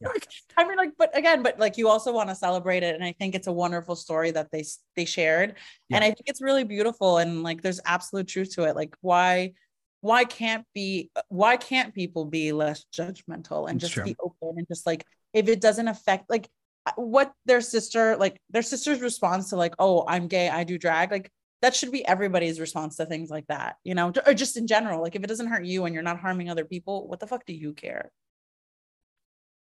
yeah. 0.00 0.08
I 0.56 0.66
mean, 0.66 0.76
like, 0.76 0.92
but 0.98 1.16
again, 1.16 1.42
but 1.42 1.58
like 1.58 1.76
you 1.76 1.88
also 1.88 2.12
want 2.12 2.28
to 2.28 2.34
celebrate 2.34 2.82
it. 2.82 2.94
And 2.94 3.04
I 3.04 3.12
think 3.18 3.34
it's 3.34 3.46
a 3.46 3.52
wonderful 3.52 3.96
story 3.96 4.30
that 4.32 4.50
they 4.50 4.64
they 4.96 5.04
shared. 5.04 5.54
Yeah. 5.88 5.96
And 5.96 6.04
I 6.04 6.08
think 6.08 6.24
it's 6.26 6.42
really 6.42 6.64
beautiful. 6.64 7.18
And 7.18 7.42
like 7.42 7.62
there's 7.62 7.80
absolute 7.84 8.28
truth 8.28 8.54
to 8.54 8.64
it. 8.64 8.76
Like, 8.76 8.94
why 9.00 9.52
why 10.00 10.24
can't 10.24 10.64
be 10.74 11.10
why 11.28 11.56
can't 11.56 11.94
people 11.94 12.24
be 12.24 12.52
less 12.52 12.84
judgmental 12.94 13.68
and 13.68 13.80
just 13.80 14.02
be 14.04 14.14
open 14.20 14.58
and 14.58 14.68
just 14.68 14.86
like 14.86 15.04
if 15.32 15.48
it 15.48 15.60
doesn't 15.60 15.88
affect 15.88 16.30
like 16.30 16.48
what 16.96 17.32
their 17.44 17.60
sister 17.60 18.16
like 18.16 18.40
their 18.50 18.62
sister's 18.62 19.00
response 19.00 19.50
to 19.50 19.56
like, 19.56 19.74
oh, 19.78 20.04
I'm 20.06 20.28
gay, 20.28 20.48
I 20.48 20.64
do 20.64 20.78
drag, 20.78 21.10
like 21.10 21.30
that 21.60 21.74
should 21.74 21.90
be 21.90 22.06
everybody's 22.06 22.60
response 22.60 22.96
to 22.96 23.06
things 23.06 23.30
like 23.30 23.46
that, 23.48 23.76
you 23.82 23.94
know, 23.94 24.12
or 24.26 24.34
just 24.34 24.56
in 24.56 24.66
general. 24.66 25.02
Like 25.02 25.16
if 25.16 25.24
it 25.24 25.26
doesn't 25.26 25.48
hurt 25.48 25.64
you 25.64 25.84
and 25.84 25.94
you're 25.94 26.04
not 26.04 26.20
harming 26.20 26.48
other 26.48 26.64
people, 26.64 27.08
what 27.08 27.18
the 27.18 27.26
fuck 27.26 27.44
do 27.46 27.52
you 27.52 27.72
care? 27.72 28.12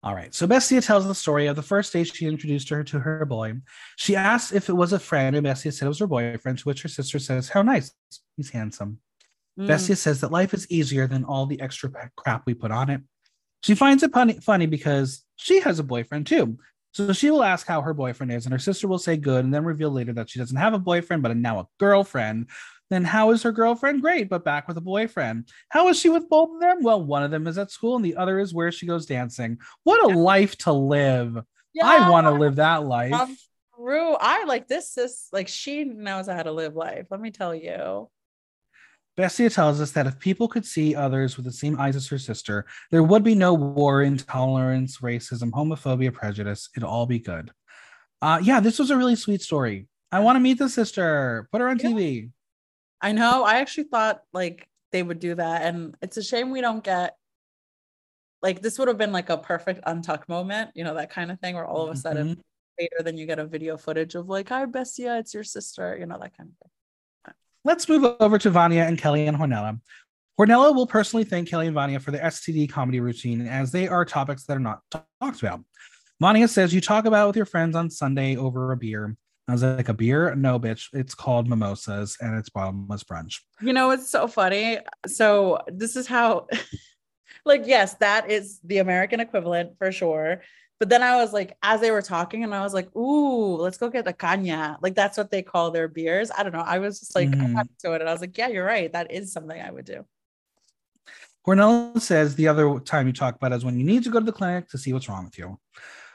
All 0.05 0.15
right. 0.15 0.35
So 0.35 0.49
Bestia 0.49 0.81
tells 0.81 1.07
the 1.07 1.15
story 1.15 1.47
of 1.47 1.55
the 1.55 1.63
first 1.63 1.93
day 1.93 2.03
she 2.03 2.27
introduced 2.27 2.69
her 2.71 2.83
to 2.83 2.99
her 2.99 3.25
boy. 3.25 3.55
She 3.97 4.17
asks 4.17 4.53
if 4.53 4.69
it 4.69 4.73
was 4.73 4.93
a 4.93 4.99
friend, 4.99 5.37
and 5.37 5.45
Bestia 5.45 5.71
said 5.71 5.87
it 5.87 5.89
was 5.89 6.01
her 6.01 6.09
boyfriend, 6.09 6.59
to 6.59 6.65
which 6.65 6.83
her 6.83 6.89
sister 6.89 7.21
says, 7.21 7.49
How 7.49 7.63
nice. 7.63 7.93
He's 8.37 8.51
handsome. 8.51 8.99
Mm. 9.59 9.69
Bestia 9.69 9.95
says 9.95 10.21
that 10.21 10.33
life 10.33 10.55
is 10.55 10.69
easier 10.71 11.07
than 11.07 11.25
all 11.25 11.47
the 11.47 11.61
extra 11.61 11.91
crap 12.17 12.43
we 12.47 12.55
put 12.55 12.73
on 12.73 12.91
it. 12.91 13.01
She 13.63 13.77
finds 13.77 14.03
it 14.03 14.13
funny, 14.13 14.41
funny 14.41 14.67
because 14.67 15.25
she 15.37 15.61
has 15.61 15.79
a 15.79 15.85
boyfriend 15.85 16.27
too. 16.27 16.59
So 16.93 17.13
she 17.13 17.31
will 17.31 17.45
ask 17.45 17.67
how 17.67 17.81
her 17.81 17.95
boyfriend 17.95 18.33
is, 18.33 18.45
and 18.45 18.53
her 18.53 18.59
sister 18.59 18.89
will 18.89 18.99
say 18.99 19.17
good, 19.17 19.45
and 19.45 19.55
then 19.55 19.65
reveal 19.65 19.91
later 19.91 20.13
that 20.15 20.29
she 20.29 20.39
doesn't 20.39 20.57
have 20.57 20.75
a 20.75 20.79
boyfriend, 20.79 21.23
but 21.23 21.35
now 21.37 21.61
a 21.61 21.69
girlfriend 21.79 22.49
then 22.93 23.05
how 23.05 23.31
is 23.31 23.43
her 23.43 23.53
girlfriend? 23.53 24.03
Great, 24.03 24.29
but 24.29 24.45
back 24.45 24.69
with 24.69 24.77
a 24.77 24.83
boyfriend. 24.83 25.49
How 25.69 25.89
is 25.89 25.99
she 25.99 26.09
with 26.09 26.29
both 26.29 26.51
of 26.55 26.61
them? 26.61 26.83
Well, 26.83 27.03
one 27.03 27.23
of 27.23 27.31
them 27.31 27.47
is 27.47 27.59
at 27.59 27.71
school 27.71 27.97
and 27.97 28.05
the 28.05 28.17
other 28.17 28.39
is 28.39 28.53
where 28.53 28.73
she 28.73 28.87
goes 28.87 29.07
dancing. 29.07 29.59
What 29.85 30.05
a 30.05 30.11
yeah. 30.11 30.21
life 30.21 30.57
to 30.59 30.73
live. 30.73 31.39
Yeah. 31.73 31.87
I 31.87 32.11
want 32.11 32.27
to 32.27 32.33
live 32.33 32.57
that 32.57 32.85
life. 32.85 33.13
Um, 33.13 33.37
true. 33.75 34.15
I 34.21 34.45
like 34.45 34.69
this 34.69 34.93
sis 34.93 35.29
like 35.33 35.49
she 35.49 35.85
knows 35.85 36.29
how 36.29 36.43
to 36.43 36.53
live 36.53 36.75
life. 36.75 37.07
Let 37.11 37.21
me 37.21 37.31
tell 37.31 37.55
you. 37.55 38.11
Bestia 39.17 39.51
tells 39.51 39.81
us 39.81 39.93
that 39.93 40.07
if 40.07 40.19
people 40.19 40.49
could 40.49 40.65
see 40.65 40.95
others 40.95 41.37
with 41.37 41.45
the 41.45 41.53
same 41.53 41.79
eyes 41.79 41.97
as 41.97 42.09
her 42.09 42.19
sister, 42.19 42.65
there 42.91 43.03
would 43.03 43.23
be 43.23 43.35
no 43.35 43.53
war, 43.53 44.03
intolerance, 44.03 44.99
racism, 44.99 45.51
homophobia, 45.51 46.13
prejudice. 46.13 46.71
It'd 46.75 46.85
all 46.85 47.07
be 47.07 47.19
good. 47.19 47.51
Uh, 48.23 48.41
yeah, 48.43 48.61
this 48.61 48.79
was 48.79 48.91
a 48.91 48.97
really 48.97 49.17
sweet 49.17 49.43
story. 49.43 49.87
I 50.11 50.21
want 50.21 50.37
to 50.37 50.41
meet 50.41 50.59
the 50.59 50.69
sister. 50.69 51.49
Put 51.53 51.61
her 51.61 51.69
on 51.69 51.79
yeah. 51.79 51.91
TV. 51.91 52.31
I 53.03 53.13
know. 53.13 53.43
I 53.45 53.57
actually 53.57 53.85
thought 53.85 54.23
like 54.33 54.69
they 54.93 55.03
would 55.03 55.19
do 55.19 55.35
that. 55.35 55.63
And 55.63 55.97
it's 56.01 56.17
a 56.17 56.23
shame 56.23 56.51
we 56.51 56.61
don't 56.61 56.85
get 56.85 57.17
like 58.41 58.63
this 58.63 58.79
would 58.79 58.89
have 58.89 58.99
been 58.99 59.13
like 59.13 59.29
a 59.29 59.37
perfect 59.37 59.85
untuck 59.85 60.29
moment, 60.29 60.71
you 60.75 60.85
know, 60.85 60.95
that 60.95 61.11
kind 61.11 61.31
of 61.31 61.41
thing 61.41 61.55
where 61.55 61.67
all 61.67 61.87
of 61.89 61.95
a 61.95 61.99
sudden 61.99 62.29
mm-hmm. 62.31 62.41
later 62.79 62.97
then 63.01 63.17
you 63.17 63.27
get 63.27 63.39
a 63.39 63.45
video 63.45 63.77
footage 63.77 64.15
of 64.15 64.29
like, 64.29 64.49
hi 64.49 64.65
Bestia, 64.65 65.19
it's 65.19 65.35
your 65.35 65.45
sister, 65.45 65.97
you 65.99 66.07
know, 66.07 66.19
that 66.21 66.37
kind 66.37 66.51
of 66.51 66.57
thing. 66.59 66.71
Let's 67.65 67.89
move 67.89 68.17
over 68.19 68.39
to 68.39 68.51
Vania 68.51 68.85
and 68.87 68.99
Kelly 68.99 69.27
and 69.27 69.37
Hornella. 69.37 69.81
Hornella 70.39 70.75
will 70.75 70.87
personally 70.87 71.25
thank 71.25 71.49
Kelly 71.49 71.69
and 71.69 71.75
Vania 71.75 72.01
for 72.01 72.11
the 72.11 72.19
STD 72.19 72.69
comedy 72.69 72.99
routine 72.99 73.47
as 73.47 73.71
they 73.71 73.87
are 73.87 74.05
topics 74.05 74.45
that 74.47 74.57
are 74.57 74.61
not 74.61 74.81
talked 74.91 75.41
about. 75.41 75.61
Vania 76.21 76.49
says, 76.49 76.75
You 76.75 76.81
talk 76.81 77.05
about 77.05 77.29
with 77.29 77.37
your 77.37 77.47
friends 77.47 77.77
on 77.77 77.91
Sunday 77.91 78.37
over 78.37 78.73
a 78.73 78.77
beer. 78.77 79.17
I 79.53 79.55
was 79.55 79.63
like, 79.63 79.91
a 79.91 79.95
beer? 79.95 80.35
No, 80.35 80.59
bitch. 80.59 80.89
It's 80.95 81.15
called 81.15 81.47
mimosas 81.47 82.17
and 82.23 82.39
it's 82.39 82.49
bottomless 82.49 83.05
brunch. 83.05 83.41
You 83.61 83.75
know, 83.75 83.91
it's 83.91 84.11
so 84.11 84.27
funny. 84.27 84.79
So 85.07 85.59
this 85.69 85.95
is 85.95 86.07
how, 86.07 86.47
like, 87.45 87.65
yes, 87.67 87.93
that 87.97 88.31
is 88.31 88.61
the 88.65 88.79
American 88.79 89.21
equivalent 89.21 89.77
for 89.77 89.93
sure. 89.93 90.41
But 90.81 90.89
then 90.89 91.03
I 91.03 91.17
was 91.17 91.35
like, 91.35 91.55
as 91.63 91.83
they 91.83 91.91
were 91.91 92.01
talking, 92.01 92.45
and 92.45 92.55
I 92.55 92.63
was 92.63 92.73
like, 92.73 92.97
ooh, 92.97 93.57
let's 93.57 93.77
go 93.77 93.91
get 93.91 94.07
the 94.07 94.15
caña. 94.15 94.79
Like, 94.81 94.95
that's 94.95 95.19
what 95.19 95.31
they 95.31 95.43
call 95.43 95.71
their 95.71 95.87
beers. 95.87 96.31
I 96.35 96.43
don't 96.43 96.55
know. 96.55 96.61
I 96.61 96.79
was 96.79 97.01
just 97.01 97.15
like, 97.15 97.29
mm-hmm. 97.29 97.61
to 97.81 97.93
it. 97.93 98.01
And 98.01 98.09
I 98.09 98.13
was 98.13 98.23
like, 98.23 98.39
yeah, 98.39 98.49
you're 98.49 98.65
right. 98.65 98.91
That 98.91 99.13
is 99.13 99.35
something 99.35 99.61
I 99.61 99.71
would 99.71 99.85
do. 99.85 100.07
Hornella 101.47 102.01
says 102.01 102.37
the 102.37 102.49
other 102.49 102.81
time 102.81 103.07
you 103.07 103.13
talk 103.13 103.37
about 103.37 103.53
is 103.53 103.67
when 103.67 103.79
you 103.79 103.85
need 103.85 104.03
to 104.05 104.11
go 104.11 104.19
to 104.19 104.25
the 104.25 104.33
clinic 104.33 104.71
to 104.71 104.79
see 104.79 104.95
what's 104.95 105.11
wrong 105.11 105.27
with 105.27 105.37
you. 105.37 105.59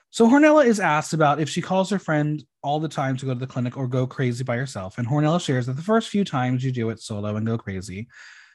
So 0.10 0.28
Hornella 0.28 0.66
is 0.66 0.80
asked 0.80 1.14
about 1.14 1.39
if 1.39 1.49
she 1.49 1.62
calls 1.62 1.89
her 1.89 1.99
friend 1.99 2.43
all 2.64 2.80
the 2.80 2.88
time 2.88 3.18
to 3.18 3.26
go 3.26 3.34
to 3.34 3.39
the 3.39 3.47
clinic 3.47 3.78
or 3.78 3.88
go 3.88 4.08
crazy 4.08 4.43
by 4.43 4.55
herself. 4.55 4.97
And 4.97 5.08
Hornella 5.08 5.41
shares 5.41 5.66
that 5.66 5.76
the 5.76 5.82
first 5.82 6.10
few 6.10 6.24
times 6.24 6.64
you 6.64 6.72
do 6.72 6.89
it 6.89 7.01
solo 7.01 7.36
and 7.36 7.45
go 7.45 7.58
crazy. 7.58 8.08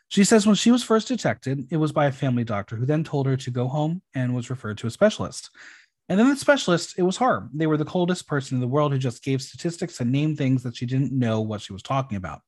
She 0.08 0.24
says 0.24 0.46
when 0.46 0.56
she 0.56 0.70
was 0.70 0.82
first 0.82 1.08
detected, 1.08 1.66
it 1.70 1.76
was 1.76 1.92
by 1.92 2.06
a 2.06 2.12
family 2.12 2.44
doctor 2.44 2.76
who 2.76 2.86
then 2.86 3.04
told 3.04 3.26
her 3.26 3.36
to 3.36 3.50
go 3.50 3.68
home 3.68 4.02
and 4.14 4.34
was 4.34 4.50
referred 4.50 4.78
to 4.78 4.86
a 4.86 4.90
specialist. 4.90 5.50
And 6.08 6.18
then 6.18 6.28
the 6.28 6.36
specialist, 6.36 6.94
it 6.98 7.02
was 7.02 7.16
her. 7.18 7.48
They 7.54 7.66
were 7.66 7.76
the 7.76 7.84
coldest 7.84 8.26
person 8.26 8.56
in 8.56 8.60
the 8.60 8.66
world 8.66 8.92
who 8.92 8.98
just 8.98 9.22
gave 9.22 9.40
statistics 9.40 10.00
and 10.00 10.10
named 10.12 10.36
things 10.36 10.62
that 10.64 10.76
she 10.76 10.84
didn't 10.84 11.12
know 11.12 11.40
what 11.40 11.60
she 11.60 11.72
was 11.72 11.82
talking 11.82 12.16
about. 12.16 12.40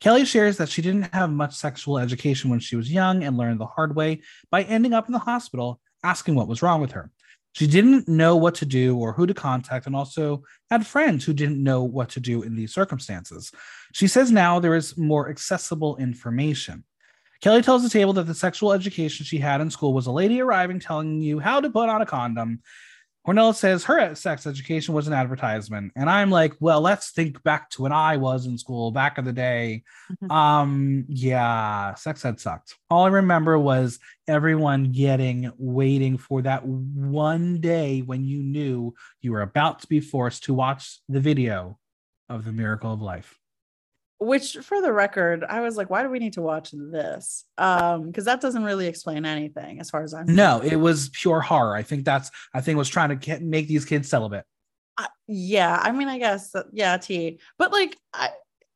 Kelly 0.00 0.24
shares 0.24 0.56
that 0.56 0.68
she 0.68 0.82
didn't 0.82 1.14
have 1.14 1.30
much 1.30 1.54
sexual 1.54 1.98
education 1.98 2.50
when 2.50 2.60
she 2.60 2.76
was 2.76 2.90
young 2.90 3.22
and 3.22 3.36
learned 3.36 3.60
the 3.60 3.66
hard 3.66 3.94
way 3.94 4.22
by 4.50 4.62
ending 4.62 4.94
up 4.94 5.06
in 5.06 5.12
the 5.12 5.18
hospital 5.18 5.80
asking 6.02 6.34
what 6.34 6.48
was 6.48 6.62
wrong 6.62 6.80
with 6.80 6.92
her. 6.92 7.10
She 7.52 7.66
didn't 7.66 8.08
know 8.08 8.36
what 8.36 8.54
to 8.56 8.66
do 8.66 8.96
or 8.96 9.12
who 9.12 9.26
to 9.26 9.34
contact, 9.34 9.86
and 9.86 9.94
also 9.94 10.42
had 10.70 10.86
friends 10.86 11.24
who 11.24 11.34
didn't 11.34 11.62
know 11.62 11.82
what 11.82 12.08
to 12.10 12.20
do 12.20 12.42
in 12.42 12.56
these 12.56 12.72
circumstances. 12.72 13.52
She 13.92 14.08
says 14.08 14.30
now 14.30 14.58
there 14.58 14.74
is 14.74 14.96
more 14.96 15.28
accessible 15.28 15.96
information. 15.98 16.84
Kelly 17.42 17.60
tells 17.60 17.82
the 17.82 17.90
table 17.90 18.12
that 18.14 18.26
the 18.26 18.34
sexual 18.34 18.72
education 18.72 19.26
she 19.26 19.38
had 19.38 19.60
in 19.60 19.68
school 19.68 19.92
was 19.92 20.06
a 20.06 20.12
lady 20.12 20.40
arriving 20.40 20.78
telling 20.78 21.20
you 21.20 21.40
how 21.40 21.60
to 21.60 21.68
put 21.68 21.88
on 21.88 22.00
a 22.00 22.06
condom 22.06 22.60
Hornella 23.26 23.54
says 23.54 23.84
her 23.84 24.14
sex 24.14 24.46
education 24.46 24.94
was 24.94 25.06
an 25.06 25.12
advertisement. 25.12 25.92
And 25.94 26.10
I'm 26.10 26.30
like, 26.30 26.54
well, 26.58 26.80
let's 26.80 27.12
think 27.12 27.42
back 27.44 27.70
to 27.70 27.82
when 27.82 27.92
I 27.92 28.16
was 28.16 28.46
in 28.46 28.58
school 28.58 28.90
back 28.90 29.16
in 29.16 29.24
the 29.24 29.32
day. 29.32 29.84
Mm-hmm. 30.10 30.30
Um, 30.30 31.04
yeah, 31.08 31.94
sex 31.94 32.24
ed 32.24 32.40
sucked. 32.40 32.76
All 32.90 33.04
I 33.04 33.08
remember 33.08 33.58
was 33.58 34.00
everyone 34.26 34.90
getting 34.90 35.52
waiting 35.56 36.18
for 36.18 36.42
that 36.42 36.64
one 36.66 37.60
day 37.60 38.00
when 38.00 38.24
you 38.24 38.42
knew 38.42 38.94
you 39.20 39.32
were 39.32 39.42
about 39.42 39.80
to 39.80 39.86
be 39.86 40.00
forced 40.00 40.44
to 40.44 40.54
watch 40.54 40.98
the 41.08 41.20
video 41.20 41.78
of 42.28 42.44
the 42.44 42.52
miracle 42.52 42.92
of 42.92 43.00
life. 43.00 43.38
Which 44.22 44.56
for 44.62 44.80
the 44.80 44.92
record, 44.92 45.44
I 45.44 45.60
was 45.60 45.76
like, 45.76 45.90
why 45.90 46.02
do 46.02 46.08
we 46.08 46.18
need 46.18 46.34
to 46.34 46.42
watch 46.42 46.70
this? 46.72 47.44
Um, 47.58 48.06
because 48.06 48.24
that 48.24 48.40
doesn't 48.40 48.64
really 48.64 48.86
explain 48.86 49.24
anything 49.24 49.80
as 49.80 49.90
far 49.90 50.02
as 50.02 50.14
I'm 50.14 50.26
no, 50.26 50.60
it 50.60 50.76
was 50.76 51.08
pure 51.10 51.40
horror. 51.40 51.76
I 51.76 51.82
think 51.82 52.04
that's 52.04 52.30
I 52.54 52.60
think 52.60 52.78
was 52.78 52.88
trying 52.88 53.18
to 53.18 53.40
make 53.40 53.68
these 53.68 53.84
kids 53.84 54.08
celibate. 54.08 54.44
Uh, 54.98 55.06
yeah, 55.26 55.78
I 55.80 55.92
mean, 55.92 56.08
I 56.08 56.18
guess 56.18 56.54
yeah, 56.72 56.96
T. 56.96 57.38
But 57.58 57.72
like, 57.72 57.96
I 58.12 58.30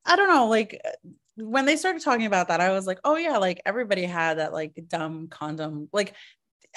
I 0.05 0.17
don't 0.17 0.29
know, 0.29 0.47
like 0.47 0.81
when 1.37 1.67
they 1.67 1.77
started 1.77 2.03
talking 2.03 2.27
about 2.27 2.49
that, 2.49 2.61
I 2.61 2.73
was 2.73 2.87
like, 2.87 3.01
oh 3.05 3.17
yeah, 3.17 3.39
like 3.39 3.61
everybody 3.67 4.05
had 4.05 4.39
that 4.39 4.53
like 4.53 4.79
dumb 4.89 5.29
condom. 5.29 5.89
Like 5.93 6.15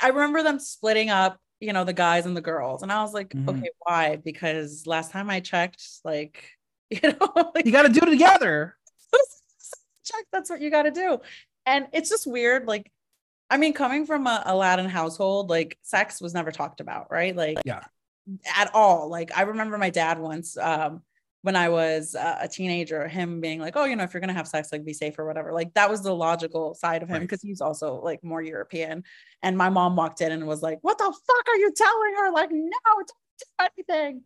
I 0.01 0.09
remember 0.09 0.43
them 0.43 0.59
splitting 0.59 1.09
up, 1.09 1.39
you 1.59 1.74
know, 1.74 1.84
the 1.84 1.93
guys 1.93 2.26
and 2.26 2.36
the 2.36 2.41
girls, 2.41 2.84
and 2.84 2.91
I 2.91 3.01
was 3.01 3.13
like, 3.13 3.30
mm-hmm. 3.30 3.49
okay, 3.49 3.70
why? 3.80 4.17
Because 4.17 4.86
last 4.86 5.11
time 5.11 5.30
I 5.30 5.39
checked, 5.39 5.84
like 6.03 6.43
You 7.04 7.14
know, 7.20 7.52
like, 7.56 7.68
you 7.68 7.72
got 7.72 7.84
to 7.84 7.90
do 7.90 8.00
it 8.02 8.10
together. 8.10 8.76
Check. 10.04 10.26
That's 10.32 10.50
what 10.50 10.60
you 10.60 10.72
got 10.72 10.84
to 10.84 10.92
do. 10.92 11.20
And 11.68 11.88
it's 11.94 12.10
just 12.10 12.26
weird. 12.26 12.66
Like, 12.66 12.92
I 13.48 13.58
mean, 13.58 13.74
coming 13.74 14.08
from 14.08 14.26
a 14.26 14.56
Latin 14.56 14.90
household, 14.90 15.52
like 15.52 15.78
sex 15.84 16.20
was 16.20 16.34
never 16.34 16.52
talked 16.52 16.82
about, 16.82 17.12
right? 17.12 17.36
Like, 17.36 17.60
yeah, 17.64 17.84
at 18.56 18.74
all. 18.74 19.08
Like, 19.08 19.38
I 19.38 19.44
remember 19.44 19.78
my 19.78 19.92
dad 19.92 20.18
once, 20.18 20.58
um, 20.58 21.04
when 21.42 21.56
I 21.56 21.70
was 21.70 22.16
uh, 22.16 22.38
a 22.42 22.48
teenager, 22.48 23.08
him 23.08 23.40
being 23.40 23.60
like, 23.60 23.78
"Oh, 23.78 23.86
you 23.86 23.96
know, 23.96 24.04
if 24.04 24.14
you're 24.14 24.22
gonna 24.22 24.34
have 24.34 24.48
sex, 24.48 24.72
like 24.72 24.84
be 24.84 24.94
safe 24.94 25.18
or 25.18 25.26
whatever." 25.26 25.54
Like 25.54 25.74
that 25.76 25.90
was 25.90 26.02
the 26.02 26.14
logical 26.14 26.74
side 26.74 27.02
of 27.02 27.10
him 27.10 27.22
because 27.22 27.42
right. 27.44 27.50
he's 27.50 27.62
also 27.62 28.02
like 28.02 28.24
more 28.24 28.42
European. 28.42 29.04
And 29.42 29.58
my 29.58 29.70
mom 29.70 29.96
walked 29.96 30.22
in 30.22 30.32
and 30.32 30.46
was 30.48 30.62
like, 30.62 30.80
"What 30.82 30.98
the 30.98 31.06
fuck 31.06 31.48
are 31.48 31.56
you 31.56 31.72
telling 31.76 32.16
her? 32.18 32.32
Like, 32.32 32.52
no, 32.52 32.70
don't 32.86 33.08
do 33.08 33.72
anything." 33.78 34.22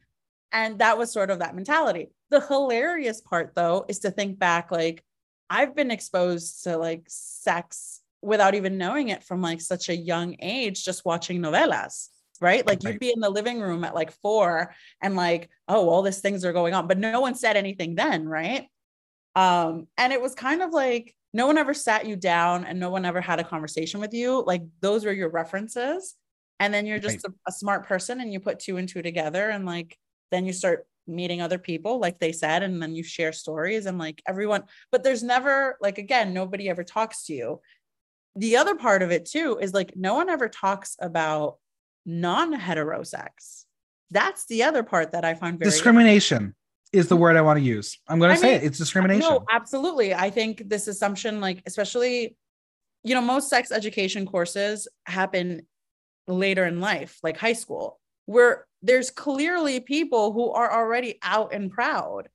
And 0.51 0.79
that 0.79 0.97
was 0.97 1.11
sort 1.11 1.29
of 1.29 1.39
that 1.39 1.55
mentality. 1.55 2.09
The 2.33 2.41
hilarious 2.41 3.21
part, 3.21 3.53
though, 3.53 3.85
is 3.87 3.99
to 3.99 4.09
think 4.09 4.39
back 4.39 4.71
like, 4.71 5.03
I've 5.51 5.75
been 5.75 5.91
exposed 5.91 6.63
to 6.63 6.77
like 6.77 7.03
sex 7.05 8.01
without 8.23 8.55
even 8.55 8.79
knowing 8.79 9.09
it 9.09 9.23
from 9.23 9.39
like 9.39 9.61
such 9.61 9.87
a 9.87 9.95
young 9.95 10.35
age, 10.41 10.83
just 10.83 11.05
watching 11.05 11.39
novelas, 11.39 12.09
right? 12.41 12.65
Like 12.65 12.79
right. 12.83 12.93
you'd 12.93 12.99
be 12.99 13.11
in 13.11 13.19
the 13.19 13.29
living 13.29 13.61
room 13.61 13.83
at 13.83 13.93
like 13.93 14.11
four 14.23 14.73
and 14.99 15.15
like, 15.15 15.51
oh, 15.67 15.87
all 15.87 16.01
these 16.01 16.21
things 16.21 16.43
are 16.43 16.53
going 16.53 16.73
on, 16.73 16.87
but 16.87 16.97
no 16.97 17.21
one 17.21 17.35
said 17.35 17.55
anything 17.55 17.93
then, 17.93 18.27
right? 18.27 18.65
Um, 19.35 19.85
and 19.99 20.11
it 20.11 20.19
was 20.19 20.33
kind 20.33 20.63
of 20.63 20.71
like 20.71 21.15
no 21.35 21.45
one 21.45 21.59
ever 21.59 21.75
sat 21.75 22.07
you 22.07 22.15
down 22.15 22.65
and 22.65 22.79
no 22.79 22.89
one 22.89 23.05
ever 23.05 23.21
had 23.21 23.39
a 23.39 23.43
conversation 23.43 23.99
with 23.99 24.15
you. 24.15 24.43
Like 24.43 24.63
those 24.81 25.05
were 25.05 25.13
your 25.13 25.29
references. 25.29 26.15
And 26.59 26.73
then 26.73 26.87
you're 26.87 26.97
just 26.97 27.27
right. 27.27 27.35
a, 27.45 27.49
a 27.49 27.51
smart 27.51 27.85
person 27.85 28.21
and 28.21 28.33
you 28.33 28.39
put 28.39 28.57
two 28.57 28.77
and 28.77 28.89
two 28.89 29.03
together 29.03 29.51
and 29.51 29.67
like 29.67 29.99
then 30.31 30.47
you 30.47 30.53
start 30.53 30.87
meeting 31.05 31.41
other 31.41 31.57
people 31.57 31.99
like 31.99 32.19
they 32.19 32.31
said 32.31 32.63
and 32.63 32.81
then 32.81 32.95
you 32.95 33.03
share 33.03 33.33
stories 33.33 33.85
and 33.85 33.97
like 33.97 34.21
everyone 34.27 34.63
but 34.91 35.03
there's 35.03 35.23
never 35.23 35.77
like 35.81 35.97
again 35.97 36.33
nobody 36.33 36.69
ever 36.69 36.83
talks 36.83 37.25
to 37.25 37.33
you. 37.33 37.61
The 38.35 38.57
other 38.57 38.75
part 38.75 39.03
of 39.03 39.11
it 39.11 39.25
too 39.25 39.59
is 39.61 39.73
like 39.73 39.93
no 39.95 40.15
one 40.15 40.29
ever 40.29 40.49
talks 40.49 40.95
about 40.99 41.57
non-heterosex 42.05 43.65
that's 44.11 44.45
the 44.47 44.63
other 44.63 44.83
part 44.83 45.11
that 45.11 45.23
i 45.23 45.33
find 45.33 45.57
very 45.57 45.71
discrimination 45.71 46.53
is 46.93 47.07
the 47.07 47.15
hmm. 47.15 47.21
word 47.21 47.35
i 47.35 47.41
want 47.41 47.59
to 47.59 47.65
use. 47.65 47.99
I'm 48.07 48.19
going 48.19 48.31
to 48.31 48.37
say 48.37 48.53
mean, 48.53 48.61
it 48.61 48.63
it's 48.63 48.77
discrimination. 48.77 49.27
no 49.27 49.43
absolutely. 49.51 50.13
I 50.13 50.29
think 50.29 50.69
this 50.69 50.87
assumption 50.87 51.41
like 51.41 51.61
especially 51.65 52.37
you 53.03 53.15
know 53.15 53.21
most 53.21 53.49
sex 53.49 53.71
education 53.71 54.25
courses 54.25 54.87
happen 55.05 55.67
later 56.27 56.63
in 56.65 56.79
life 56.79 57.19
like 57.23 57.35
high 57.35 57.53
school. 57.53 57.99
Where 58.25 58.65
there's 58.83 59.09
clearly 59.09 59.79
people 59.79 60.33
who 60.33 60.51
are 60.51 60.71
already 60.71 61.17
out 61.23 61.53
and 61.53 61.71
proud. 61.71 62.27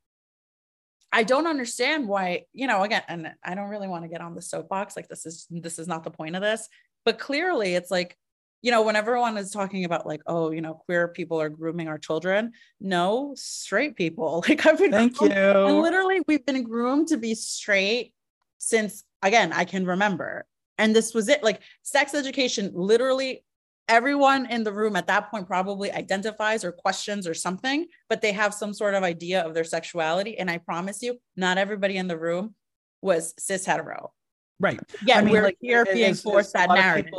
I 1.12 1.22
don't 1.22 1.46
understand 1.46 2.08
why, 2.08 2.46
you 2.52 2.66
know, 2.66 2.82
again, 2.82 3.02
and 3.06 3.30
I 3.44 3.54
don't 3.54 3.68
really 3.68 3.88
want 3.88 4.04
to 4.04 4.08
get 4.08 4.20
on 4.20 4.34
the 4.34 4.42
soapbox. 4.42 4.96
Like 4.96 5.08
this 5.08 5.26
is 5.26 5.46
this 5.50 5.78
is 5.78 5.86
not 5.86 6.04
the 6.04 6.10
point 6.10 6.36
of 6.36 6.42
this, 6.42 6.68
but 7.04 7.18
clearly 7.18 7.74
it's 7.74 7.90
like, 7.90 8.16
you 8.62 8.70
know, 8.70 8.82
when 8.82 8.96
everyone 8.96 9.36
is 9.36 9.50
talking 9.50 9.84
about 9.84 10.06
like, 10.06 10.22
oh, 10.26 10.50
you 10.50 10.60
know, 10.60 10.74
queer 10.74 11.08
people 11.08 11.40
are 11.40 11.48
grooming 11.48 11.88
our 11.88 11.98
children. 11.98 12.52
No, 12.80 13.34
straight 13.36 13.94
people. 13.94 14.44
Like 14.48 14.66
I've 14.66 14.78
been 14.78 14.90
thank 14.90 15.16
groomed, 15.16 15.34
you. 15.34 15.40
And 15.40 15.80
literally, 15.80 16.20
we've 16.26 16.44
been 16.44 16.62
groomed 16.62 17.08
to 17.08 17.18
be 17.18 17.34
straight 17.34 18.12
since 18.58 19.04
again, 19.22 19.52
I 19.52 19.64
can 19.64 19.86
remember. 19.86 20.46
And 20.78 20.94
this 20.94 21.12
was 21.12 21.28
it. 21.28 21.42
Like 21.42 21.60
sex 21.82 22.14
education 22.14 22.70
literally 22.74 23.44
everyone 23.88 24.50
in 24.50 24.64
the 24.64 24.72
room 24.72 24.96
at 24.96 25.06
that 25.06 25.30
point 25.30 25.46
probably 25.46 25.90
identifies 25.90 26.64
or 26.64 26.72
questions 26.72 27.26
or 27.26 27.34
something, 27.34 27.86
but 28.08 28.20
they 28.20 28.32
have 28.32 28.54
some 28.54 28.74
sort 28.74 28.94
of 28.94 29.02
idea 29.02 29.42
of 29.42 29.54
their 29.54 29.64
sexuality. 29.64 30.38
And 30.38 30.50
I 30.50 30.58
promise 30.58 31.02
you, 31.02 31.18
not 31.36 31.58
everybody 31.58 31.96
in 31.96 32.06
the 32.06 32.18
room 32.18 32.54
was 33.00 33.34
cis 33.38 33.64
hetero. 33.64 34.12
Right. 34.60 34.80
Yeah, 35.04 35.18
I 35.18 35.22
mean, 35.22 35.32
we're 35.32 35.42
like, 35.42 35.58
here 35.60 35.84
being 35.84 36.14
forced 36.14 36.52
that 36.52 36.68
narrative. 36.68 37.12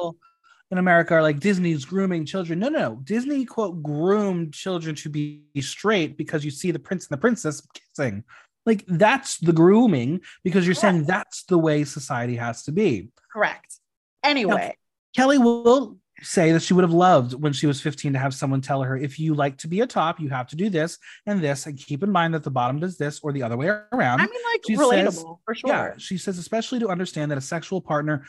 In 0.71 0.77
America, 0.77 1.15
are 1.15 1.23
like 1.23 1.39
Disney's 1.39 1.83
grooming 1.83 2.25
children. 2.25 2.59
No, 2.59 2.69
no, 2.69 2.79
no. 2.79 2.95
Disney 3.03 3.43
quote 3.43 3.81
groomed 3.81 4.53
children 4.53 4.93
to 4.95 5.09
be 5.09 5.41
straight 5.61 6.15
because 6.15 6.45
you 6.45 6.51
see 6.51 6.69
the 6.69 6.77
prince 6.77 7.07
and 7.07 7.17
the 7.17 7.19
princess 7.19 7.65
kissing. 7.73 8.23
Like 8.67 8.85
that's 8.87 9.37
the 9.37 9.53
grooming 9.53 10.21
because 10.43 10.67
you're 10.67 10.75
Correct. 10.75 10.81
saying 10.81 11.03
that's 11.05 11.43
the 11.45 11.57
way 11.57 11.85
society 11.85 12.35
has 12.35 12.63
to 12.63 12.71
be. 12.71 13.09
Correct. 13.33 13.79
Anyway, 14.23 14.75
now, 15.17 15.23
Kelly 15.23 15.39
will 15.39 15.97
say 16.21 16.51
that 16.51 16.61
she 16.61 16.73
would 16.73 16.83
have 16.83 16.93
loved 16.93 17.33
when 17.33 17.53
she 17.53 17.67
was 17.67 17.81
15 17.81 18.13
to 18.13 18.19
have 18.19 18.33
someone 18.33 18.61
tell 18.61 18.81
her 18.81 18.97
if 18.97 19.19
you 19.19 19.33
like 19.33 19.57
to 19.57 19.67
be 19.67 19.81
a 19.81 19.87
top 19.87 20.19
you 20.19 20.29
have 20.29 20.47
to 20.47 20.55
do 20.55 20.69
this 20.69 20.97
and 21.25 21.41
this 21.41 21.65
and 21.65 21.77
keep 21.77 22.03
in 22.03 22.11
mind 22.11 22.33
that 22.33 22.43
the 22.43 22.51
bottom 22.51 22.79
does 22.79 22.97
this 22.97 23.19
or 23.21 23.31
the 23.31 23.43
other 23.43 23.57
way 23.57 23.67
around. 23.67 24.19
I 24.19 24.25
mean 24.25 24.41
like 24.51 24.61
she 24.67 24.75
relatable 24.75 25.11
says, 25.13 25.25
for 25.45 25.55
sure. 25.55 25.69
yeah 25.69 25.93
she 25.97 26.17
says 26.17 26.37
especially 26.37 26.79
to 26.79 26.89
understand 26.89 27.31
that 27.31 27.37
a 27.37 27.41
sexual 27.41 27.81
partner 27.81 28.25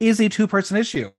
is 0.00 0.20
a 0.20 0.28
two-person 0.28 0.76
issue 0.76 1.10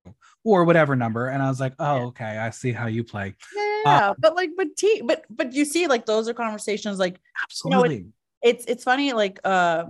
or 0.43 0.63
whatever 0.63 0.95
number 0.95 1.27
and 1.27 1.41
i 1.41 1.47
was 1.47 1.59
like 1.59 1.73
oh 1.79 2.07
okay 2.07 2.37
i 2.37 2.49
see 2.49 2.71
how 2.71 2.87
you 2.87 3.03
play. 3.03 3.33
Yeah 3.55 4.09
um, 4.09 4.15
but 4.19 4.35
like 4.35 4.51
but 4.57 4.75
t 4.75 5.01
but 5.05 5.25
but 5.29 5.53
you 5.53 5.65
see 5.65 5.87
like 5.87 6.05
those 6.05 6.27
are 6.27 6.33
conversations 6.33 6.99
like 6.99 7.19
absolutely 7.43 7.95
you 7.95 8.01
know, 8.01 8.07
it, 8.41 8.55
it's 8.55 8.65
it's 8.65 8.83
funny 8.83 9.13
like 9.13 9.39
uh 9.43 9.85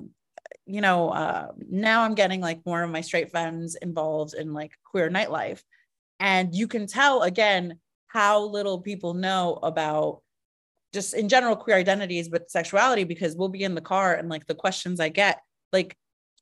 you 0.65 0.81
know 0.81 1.09
uh 1.09 1.51
now 1.69 2.03
i'm 2.03 2.15
getting 2.15 2.41
like 2.41 2.65
more 2.65 2.83
of 2.83 2.89
my 2.89 3.01
straight 3.01 3.31
friends 3.31 3.75
involved 3.75 4.33
in 4.33 4.53
like 4.53 4.71
queer 4.83 5.09
nightlife 5.09 5.61
and 6.19 6.55
you 6.55 6.67
can 6.67 6.87
tell 6.87 7.23
again 7.23 7.79
how 8.07 8.43
little 8.43 8.79
people 8.79 9.13
know 9.13 9.59
about 9.61 10.21
just 10.93 11.13
in 11.13 11.27
general 11.27 11.55
queer 11.55 11.75
identities, 11.75 12.29
but 12.29 12.49
sexuality, 12.49 13.03
because 13.03 13.35
we'll 13.35 13.49
be 13.49 13.63
in 13.63 13.75
the 13.75 13.81
car 13.81 14.13
and 14.13 14.29
like 14.29 14.47
the 14.47 14.55
questions 14.55 14.99
I 14.99 15.09
get, 15.09 15.41
like 15.73 15.97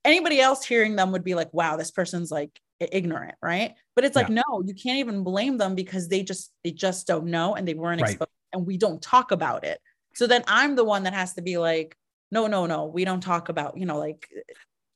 anybody 0.05 0.39
else 0.39 0.63
hearing 0.63 0.95
them 0.95 1.11
would 1.11 1.23
be 1.23 1.35
like, 1.35 1.51
wow, 1.53 1.75
this 1.75 1.91
person's 1.91 2.29
like 2.29 2.59
ignorant, 2.79 3.35
right? 3.41 3.73
But 3.95 4.05
it's 4.05 4.15
like, 4.15 4.29
yeah. 4.29 4.43
no, 4.47 4.63
you 4.63 4.75
can't 4.75 4.99
even 4.99 5.23
blame 5.23 5.57
them 5.57 5.75
because 5.75 6.07
they 6.07 6.23
just 6.23 6.51
they 6.63 6.71
just 6.71 7.07
don't 7.07 7.25
know 7.25 7.55
and 7.55 7.67
they 7.67 7.73
weren't 7.73 8.01
right. 8.01 8.11
exposed 8.11 8.29
and 8.53 8.65
we 8.65 8.77
don't 8.77 9.01
talk 9.01 9.31
about 9.31 9.63
it. 9.63 9.79
So 10.13 10.27
then 10.27 10.43
I'm 10.47 10.75
the 10.75 10.83
one 10.83 11.03
that 11.03 11.13
has 11.13 11.33
to 11.33 11.41
be 11.41 11.57
like, 11.57 11.97
no, 12.31 12.47
no, 12.47 12.65
no, 12.65 12.85
we 12.85 13.05
don't 13.05 13.21
talk 13.21 13.49
about, 13.49 13.77
you 13.77 13.85
know, 13.85 13.97
like 13.97 14.27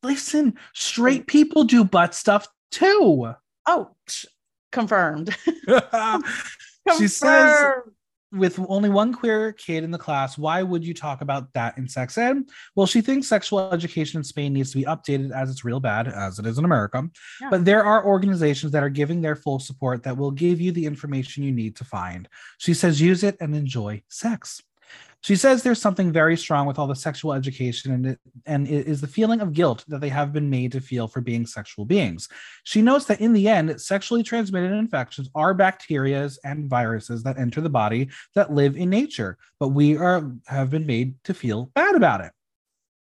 listen, 0.03 0.55
straight 0.73 1.27
people 1.27 1.63
do 1.63 1.83
butt 1.83 2.13
stuff 2.13 2.47
too. 2.71 3.33
Oh, 3.65 3.95
Confirmed. 4.77 5.35
she 6.97 7.07
says 7.07 7.73
with 8.31 8.59
only 8.67 8.89
one 8.89 9.13
queer 9.13 9.53
kid 9.53 9.83
in 9.83 9.91
the 9.91 9.97
class, 9.97 10.37
why 10.37 10.61
would 10.61 10.85
you 10.85 10.93
talk 10.93 11.21
about 11.21 11.51
that 11.53 11.77
in 11.77 11.87
sex 11.87 12.17
ed? 12.17 12.43
Well, 12.75 12.85
she 12.85 13.01
thinks 13.01 13.27
sexual 13.27 13.71
education 13.73 14.19
in 14.19 14.23
Spain 14.23 14.53
needs 14.53 14.71
to 14.71 14.77
be 14.77 14.85
updated 14.85 15.31
as 15.31 15.49
it's 15.49 15.63
real 15.63 15.79
bad, 15.79 16.07
as 16.07 16.37
it 16.39 16.45
is 16.45 16.57
in 16.57 16.65
America. 16.65 17.07
Yeah. 17.41 17.49
But 17.49 17.65
there 17.65 17.83
are 17.83 18.05
organizations 18.05 18.71
that 18.73 18.83
are 18.83 18.89
giving 18.89 19.21
their 19.21 19.35
full 19.35 19.59
support 19.59 20.03
that 20.03 20.17
will 20.17 20.31
give 20.31 20.59
you 20.59 20.71
the 20.71 20.85
information 20.85 21.43
you 21.43 21.51
need 21.51 21.75
to 21.77 21.85
find. 21.85 22.27
She 22.57 22.73
says, 22.73 22.99
use 22.99 23.23
it 23.23 23.37
and 23.39 23.55
enjoy 23.55 24.03
sex. 24.09 24.61
She 25.21 25.35
says 25.35 25.61
there's 25.61 25.81
something 25.81 26.11
very 26.11 26.37
strong 26.37 26.67
with 26.67 26.79
all 26.79 26.87
the 26.87 26.95
sexual 26.95 27.33
education, 27.33 27.91
and 27.91 28.05
it, 28.05 28.19
and 28.45 28.67
it 28.67 28.87
is 28.87 29.01
the 29.01 29.07
feeling 29.07 29.41
of 29.41 29.51
guilt 29.51 29.83
that 29.87 29.99
they 29.99 30.09
have 30.09 30.31
been 30.31 30.49
made 30.49 30.71
to 30.73 30.81
feel 30.81 31.07
for 31.07 31.21
being 31.21 31.45
sexual 31.45 31.85
beings. 31.85 32.29
She 32.63 32.81
notes 32.81 33.05
that 33.05 33.19
in 33.19 33.33
the 33.33 33.47
end, 33.47 33.81
sexually 33.81 34.23
transmitted 34.23 34.71
infections 34.71 35.29
are 35.35 35.53
bacteria 35.53 36.29
and 36.43 36.69
viruses 36.69 37.23
that 37.23 37.37
enter 37.37 37.61
the 37.61 37.69
body 37.69 38.09
that 38.35 38.53
live 38.53 38.77
in 38.77 38.89
nature, 38.89 39.37
but 39.59 39.69
we 39.69 39.97
are 39.97 40.31
have 40.47 40.69
been 40.69 40.85
made 40.85 41.15
to 41.25 41.33
feel 41.33 41.71
bad 41.75 41.95
about 41.95 42.21
it. 42.21 42.31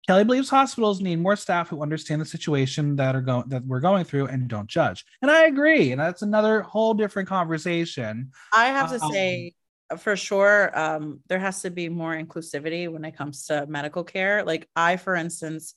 Kelly 0.07 0.23
believes 0.23 0.49
hospitals 0.49 1.01
need 1.01 1.19
more 1.19 1.35
staff 1.35 1.67
who 1.67 1.81
understand 1.81 2.21
the 2.21 2.25
situation 2.25 2.95
that 2.95 3.13
are 3.13 3.21
going 3.21 3.49
that 3.49 3.65
we're 3.65 3.81
going 3.81 4.05
through 4.05 4.27
and 4.27 4.47
don't 4.47 4.67
judge. 4.67 5.03
And 5.21 5.29
I 5.29 5.47
agree. 5.47 5.91
And 5.91 5.99
that's 5.99 6.21
another 6.21 6.61
whole 6.61 6.93
different 6.93 7.27
conversation. 7.27 8.31
I 8.53 8.67
have 8.67 8.89
to 8.91 9.03
um, 9.03 9.11
say, 9.11 9.53
for 9.97 10.15
sure 10.15 10.77
um, 10.77 11.19
there 11.27 11.39
has 11.39 11.61
to 11.61 11.69
be 11.69 11.89
more 11.89 12.15
inclusivity 12.15 12.91
when 12.91 13.05
it 13.05 13.15
comes 13.15 13.45
to 13.45 13.65
medical 13.67 14.03
care 14.03 14.43
like 14.43 14.67
i 14.75 14.97
for 14.97 15.15
instance 15.15 15.75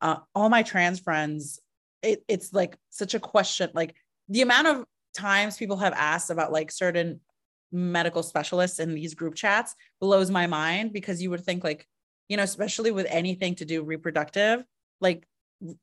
uh, 0.00 0.16
all 0.34 0.48
my 0.48 0.62
trans 0.62 1.00
friends 1.00 1.60
it, 2.02 2.22
it's 2.28 2.52
like 2.52 2.76
such 2.90 3.14
a 3.14 3.20
question 3.20 3.70
like 3.74 3.94
the 4.28 4.42
amount 4.42 4.66
of 4.66 4.84
times 5.14 5.56
people 5.56 5.76
have 5.76 5.92
asked 5.92 6.30
about 6.30 6.52
like 6.52 6.70
certain 6.70 7.20
medical 7.70 8.22
specialists 8.22 8.78
in 8.78 8.94
these 8.94 9.14
group 9.14 9.34
chats 9.34 9.74
blows 10.00 10.30
my 10.30 10.46
mind 10.46 10.92
because 10.92 11.22
you 11.22 11.30
would 11.30 11.44
think 11.44 11.64
like 11.64 11.86
you 12.32 12.38
know, 12.38 12.42
especially 12.42 12.90
with 12.90 13.06
anything 13.10 13.54
to 13.56 13.66
do 13.66 13.82
reproductive, 13.82 14.64
like 15.02 15.26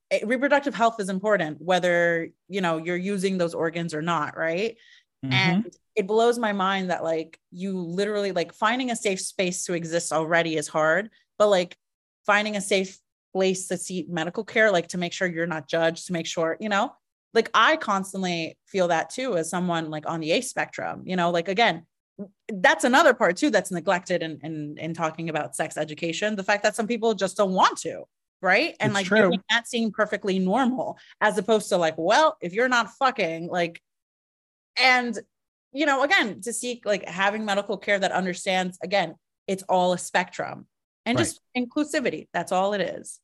eh, 0.09 0.21
reproductive 0.25 0.73
health 0.73 0.99
is 0.99 1.07
important, 1.07 1.61
whether, 1.61 2.29
you 2.47 2.59
know, 2.59 2.77
you're 2.77 2.97
using 2.97 3.37
those 3.37 3.53
organs 3.53 3.93
or 3.93 4.01
not. 4.01 4.35
Right. 4.35 4.77
Mm-hmm. 5.23 5.31
And 5.31 5.73
it 5.99 6.07
blows 6.07 6.39
my 6.39 6.53
mind 6.53 6.89
that 6.91 7.03
like 7.03 7.37
you 7.51 7.77
literally 7.77 8.31
like 8.31 8.53
finding 8.53 8.89
a 8.89 8.95
safe 8.95 9.19
space 9.19 9.65
to 9.65 9.73
exist 9.73 10.13
already 10.13 10.55
is 10.55 10.69
hard, 10.69 11.09
but 11.37 11.49
like 11.49 11.75
finding 12.25 12.55
a 12.55 12.61
safe 12.61 12.97
place 13.33 13.67
to 13.67 13.75
seek 13.75 14.09
medical 14.09 14.45
care, 14.45 14.71
like 14.71 14.87
to 14.87 14.97
make 14.97 15.11
sure 15.11 15.27
you're 15.27 15.45
not 15.45 15.67
judged, 15.67 16.07
to 16.07 16.13
make 16.13 16.25
sure, 16.25 16.55
you 16.61 16.69
know, 16.69 16.93
like 17.33 17.49
I 17.53 17.75
constantly 17.75 18.57
feel 18.65 18.87
that 18.87 19.09
too 19.09 19.35
as 19.35 19.49
someone 19.49 19.89
like 19.89 20.07
on 20.07 20.21
the 20.21 20.31
A 20.31 20.39
spectrum, 20.39 21.03
you 21.03 21.17
know, 21.17 21.31
like 21.31 21.49
again, 21.49 21.85
that's 22.47 22.85
another 22.85 23.13
part 23.13 23.35
too 23.35 23.49
that's 23.49 23.69
neglected 23.69 24.23
in, 24.23 24.39
in 24.41 24.77
in 24.77 24.93
talking 24.93 25.27
about 25.27 25.53
sex 25.53 25.75
education. 25.75 26.37
The 26.37 26.45
fact 26.45 26.63
that 26.63 26.77
some 26.77 26.87
people 26.87 27.13
just 27.13 27.35
don't 27.35 27.51
want 27.51 27.77
to, 27.79 28.03
right? 28.41 28.73
And 28.79 28.95
it's 28.95 29.11
like 29.11 29.41
that 29.49 29.67
seem 29.67 29.91
perfectly 29.91 30.39
normal 30.39 30.97
as 31.19 31.37
opposed 31.37 31.67
to 31.69 31.75
like, 31.77 31.95
well, 31.97 32.37
if 32.39 32.53
you're 32.53 32.69
not 32.69 32.89
fucking, 32.91 33.49
like, 33.49 33.81
and 34.81 35.19
you 35.71 35.85
know, 35.85 36.03
again, 36.03 36.41
to 36.41 36.53
seek 36.53 36.85
like 36.85 37.07
having 37.07 37.45
medical 37.45 37.77
care 37.77 37.99
that 37.99 38.11
understands 38.11 38.77
again, 38.83 39.15
it's 39.47 39.63
all 39.63 39.93
a 39.93 39.97
spectrum 39.97 40.67
and 41.05 41.17
right. 41.17 41.23
just 41.23 41.41
inclusivity. 41.57 42.27
That's 42.33 42.51
all 42.51 42.73
it 42.73 42.81
is. 42.81 43.19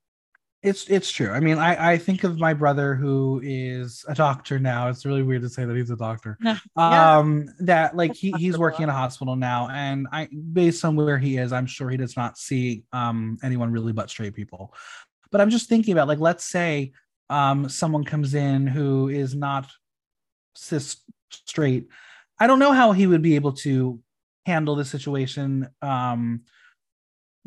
It's 0.64 0.90
it's 0.90 1.12
true. 1.12 1.30
I 1.30 1.40
mean, 1.40 1.60
I 1.60 1.92
I 1.92 1.98
think 1.98 2.24
of 2.24 2.40
my 2.40 2.52
brother 2.54 2.96
who 2.96 3.40
is 3.44 4.04
a 4.08 4.16
doctor 4.16 4.58
now. 4.58 4.90
It's 4.90 5.06
really 5.06 5.22
weird 5.22 5.44
to 5.44 5.50
say 5.50 5.64
that 5.64 5.76
he's 5.76 5.92
a 5.92 5.96
doctor. 5.96 6.40
yeah. 6.44 6.58
Um, 6.76 7.50
that 7.60 7.96
like 7.96 8.16
he, 8.16 8.32
he's 8.32 8.58
working 8.58 8.82
in 8.82 8.90
a 8.90 8.94
hospital 8.94 9.36
now, 9.36 9.70
and 9.70 10.08
I 10.12 10.28
based 10.54 10.84
on 10.84 10.96
where 10.96 11.20
he 11.20 11.38
is, 11.38 11.54
I'm 11.54 11.68
sure 11.68 11.92
he 11.92 11.98
does 11.98 12.18
not 12.18 12.40
see 12.40 12.84
um 12.94 13.38
anyone 13.44 13.72
really 13.72 13.94
but 13.94 14.10
straight 14.10 14.34
people. 14.34 14.74
But 15.32 15.40
I'm 15.40 15.52
just 15.52 15.70
thinking 15.70 15.92
about 15.92 16.08
like 16.08 16.20
let's 16.20 16.46
say 16.46 16.94
um 17.30 17.70
someone 17.70 18.04
comes 18.04 18.34
in 18.34 18.66
who 18.66 19.10
is 19.10 19.36
not 19.36 19.70
cis 20.56 20.98
straight. 21.30 21.90
I 22.40 22.48
don't 22.48 22.60
know 22.60 22.74
how 22.74 22.92
he 22.92 23.08
would 23.08 23.22
be 23.22 23.36
able 23.36 23.54
to 23.54 24.00
handle 24.46 24.76
the 24.76 24.86
situation 24.86 25.68
um 25.82 26.42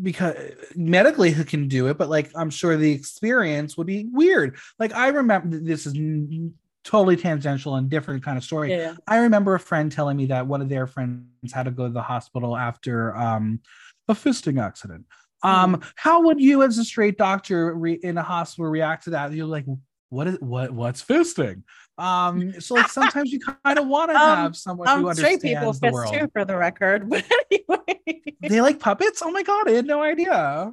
because 0.01 0.35
medically 0.77 1.33
he 1.33 1.45
can 1.45 1.69
do 1.69 1.89
it 1.89 1.99
but 1.99 2.09
like 2.09 2.31
i'm 2.37 2.51
sure 2.51 2.77
the 2.77 2.91
experience 2.91 3.77
would 3.77 3.87
be 3.87 4.09
weird. 4.13 4.57
Like 4.79 4.95
i 4.95 5.09
remember 5.09 5.59
this 5.59 5.87
is 5.87 5.95
totally 6.85 7.17
tangential 7.17 7.77
and 7.77 7.91
different 7.91 8.25
kind 8.25 8.39
of 8.39 8.45
story. 8.45 8.71
Yeah. 8.71 8.95
i 9.07 9.19
remember 9.19 9.55
a 9.55 9.61
friend 9.61 9.91
telling 9.91 10.17
me 10.17 10.27
that 10.27 10.47
one 10.47 10.61
of 10.61 10.69
their 10.69 10.87
friends 10.87 11.53
had 11.53 11.65
to 11.65 11.71
go 11.71 11.87
to 11.87 11.93
the 11.93 12.03
hospital 12.03 12.57
after 12.57 13.17
um, 13.17 13.61
a 14.09 14.15
fisting 14.15 14.63
accident. 14.63 15.05
Um 15.43 15.77
mm. 15.77 15.93
how 15.97 16.23
would 16.23 16.41
you 16.41 16.63
as 16.63 16.79
a 16.79 16.85
straight 16.85 17.17
doctor 17.17 17.75
re- 17.75 18.01
in 18.03 18.19
a 18.19 18.23
hospital 18.23 18.71
react 18.71 19.05
to 19.05 19.11
that? 19.11 19.33
You're 19.33 19.47
like 19.47 19.67
what 20.09 20.27
is 20.27 20.39
what 20.41 20.73
what's 20.73 21.05
fisting 21.05 21.63
um 21.99 22.53
so 22.61 22.75
like 22.75 22.89
sometimes 22.89 23.33
you 23.33 23.41
kind 23.65 23.79
of 23.79 23.87
want 23.87 24.11
to 24.11 24.17
um, 24.17 24.37
have 24.37 24.57
someone 24.57 24.89
um, 24.89 25.01
who 25.01 25.09
understands 25.09 25.41
straight 25.41 25.57
people 25.57 25.73
the 25.73 25.91
world 25.91 26.15
too 26.15 26.29
for 26.33 26.45
the 26.45 26.57
record 26.57 27.09
but 27.11 27.25
anyway 27.51 28.23
they 28.41 28.61
like 28.61 28.79
puppets 28.79 29.21
oh 29.23 29.31
my 29.31 29.43
god 29.43 29.69
i 29.69 29.73
had 29.73 29.87
no 29.87 30.03
idea 30.03 30.73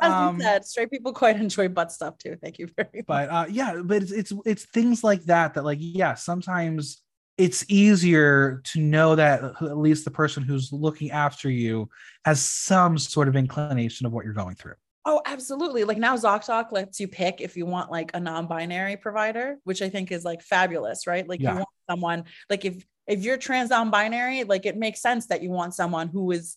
as 0.00 0.12
um, 0.12 0.36
you 0.36 0.42
said, 0.42 0.64
straight 0.64 0.90
people 0.90 1.12
quite 1.12 1.36
enjoy 1.36 1.68
butt 1.68 1.92
stuff 1.92 2.16
too. 2.18 2.36
Thank 2.42 2.58
you 2.58 2.68
very 2.76 2.88
much. 2.94 3.06
But 3.06 3.28
uh, 3.28 3.46
yeah, 3.50 3.82
but 3.84 4.02
it's, 4.02 4.12
it's 4.12 4.32
it's 4.46 4.64
things 4.64 5.04
like 5.04 5.22
that 5.24 5.54
that 5.54 5.64
like 5.64 5.78
yeah, 5.80 6.14
sometimes 6.14 7.02
it's 7.36 7.64
easier 7.68 8.60
to 8.64 8.80
know 8.80 9.14
that 9.14 9.42
at 9.42 9.78
least 9.78 10.04
the 10.04 10.10
person 10.10 10.42
who's 10.42 10.72
looking 10.72 11.10
after 11.10 11.50
you 11.50 11.88
has 12.24 12.44
some 12.44 12.98
sort 12.98 13.28
of 13.28 13.36
inclination 13.36 14.06
of 14.06 14.12
what 14.12 14.24
you're 14.24 14.34
going 14.34 14.54
through. 14.54 14.74
Oh, 15.04 15.22
absolutely. 15.24 15.84
Like 15.84 15.98
now 15.98 16.16
ZocDoc 16.16 16.72
lets 16.72 17.00
you 17.00 17.08
pick 17.08 17.40
if 17.40 17.56
you 17.56 17.64
want 17.64 17.90
like 17.90 18.10
a 18.12 18.20
non-binary 18.20 18.98
provider, 18.98 19.56
which 19.64 19.80
I 19.80 19.88
think 19.88 20.12
is 20.12 20.24
like 20.24 20.42
fabulous, 20.42 21.06
right? 21.06 21.26
Like 21.26 21.40
yeah. 21.40 21.52
you 21.52 21.56
want 21.56 21.68
someone 21.88 22.24
like 22.50 22.64
if 22.64 22.84
if 23.06 23.22
you're 23.22 23.38
trans 23.38 23.70
non-binary, 23.70 24.44
like 24.44 24.66
it 24.66 24.76
makes 24.76 25.00
sense 25.00 25.26
that 25.28 25.42
you 25.42 25.50
want 25.50 25.74
someone 25.74 26.08
who 26.08 26.30
is 26.32 26.56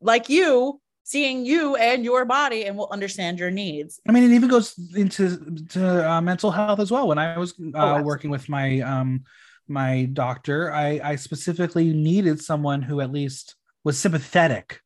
like 0.00 0.28
you 0.28 0.80
seeing 1.04 1.44
you 1.44 1.76
and 1.76 2.04
your 2.04 2.24
body 2.24 2.64
and 2.64 2.76
will 2.76 2.88
understand 2.90 3.38
your 3.38 3.50
needs. 3.50 4.00
I 4.08 4.12
mean, 4.12 4.24
it 4.24 4.34
even 4.34 4.48
goes 4.48 4.74
into 4.94 5.66
to 5.70 6.10
uh, 6.10 6.20
mental 6.20 6.50
health 6.50 6.80
as 6.80 6.90
well. 6.90 7.08
When 7.08 7.18
I 7.18 7.36
was 7.36 7.52
uh, 7.52 7.98
oh, 7.98 8.02
working 8.02 8.30
with 8.30 8.48
my 8.48 8.80
um 8.80 9.24
my 9.68 10.08
doctor, 10.12 10.72
I 10.72 11.00
I 11.02 11.16
specifically 11.16 11.92
needed 11.92 12.40
someone 12.40 12.80
who 12.80 13.00
at 13.00 13.12
least 13.12 13.56
was 13.84 13.98
sympathetic 13.98 14.80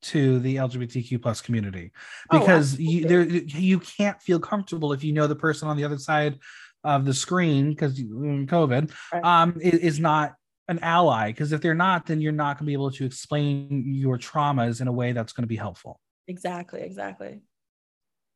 to 0.00 0.38
the 0.40 0.56
LGBTQ 0.56 1.20
plus 1.20 1.40
community 1.40 1.92
oh, 2.30 2.38
because 2.38 2.74
oh, 2.74 2.78
you 2.78 3.04
there 3.06 3.24
you 3.24 3.80
can't 3.80 4.20
feel 4.22 4.38
comfortable 4.38 4.92
if 4.92 5.02
you 5.02 5.12
know 5.12 5.26
the 5.26 5.36
person 5.36 5.68
on 5.68 5.76
the 5.76 5.84
other 5.84 5.98
side 5.98 6.38
of 6.84 7.04
the 7.04 7.14
screen 7.14 7.70
because 7.70 8.00
mm, 8.00 8.46
COVID 8.46 8.92
right. 9.12 9.24
um 9.24 9.58
is, 9.60 9.98
not 9.98 10.34
an 10.68 10.78
ally 10.80 11.32
because 11.32 11.52
if 11.52 11.60
they're 11.60 11.74
not 11.74 12.06
then 12.06 12.20
you're 12.20 12.30
not 12.30 12.58
going 12.58 12.66
to 12.66 12.66
be 12.66 12.72
able 12.72 12.90
to 12.90 13.04
explain 13.04 13.84
your 13.86 14.18
traumas 14.18 14.80
in 14.80 14.86
a 14.86 14.92
way 14.92 15.12
that's 15.12 15.32
going 15.32 15.42
to 15.42 15.48
be 15.48 15.56
helpful. 15.56 15.98
Exactly, 16.28 16.82
exactly. 16.82 17.40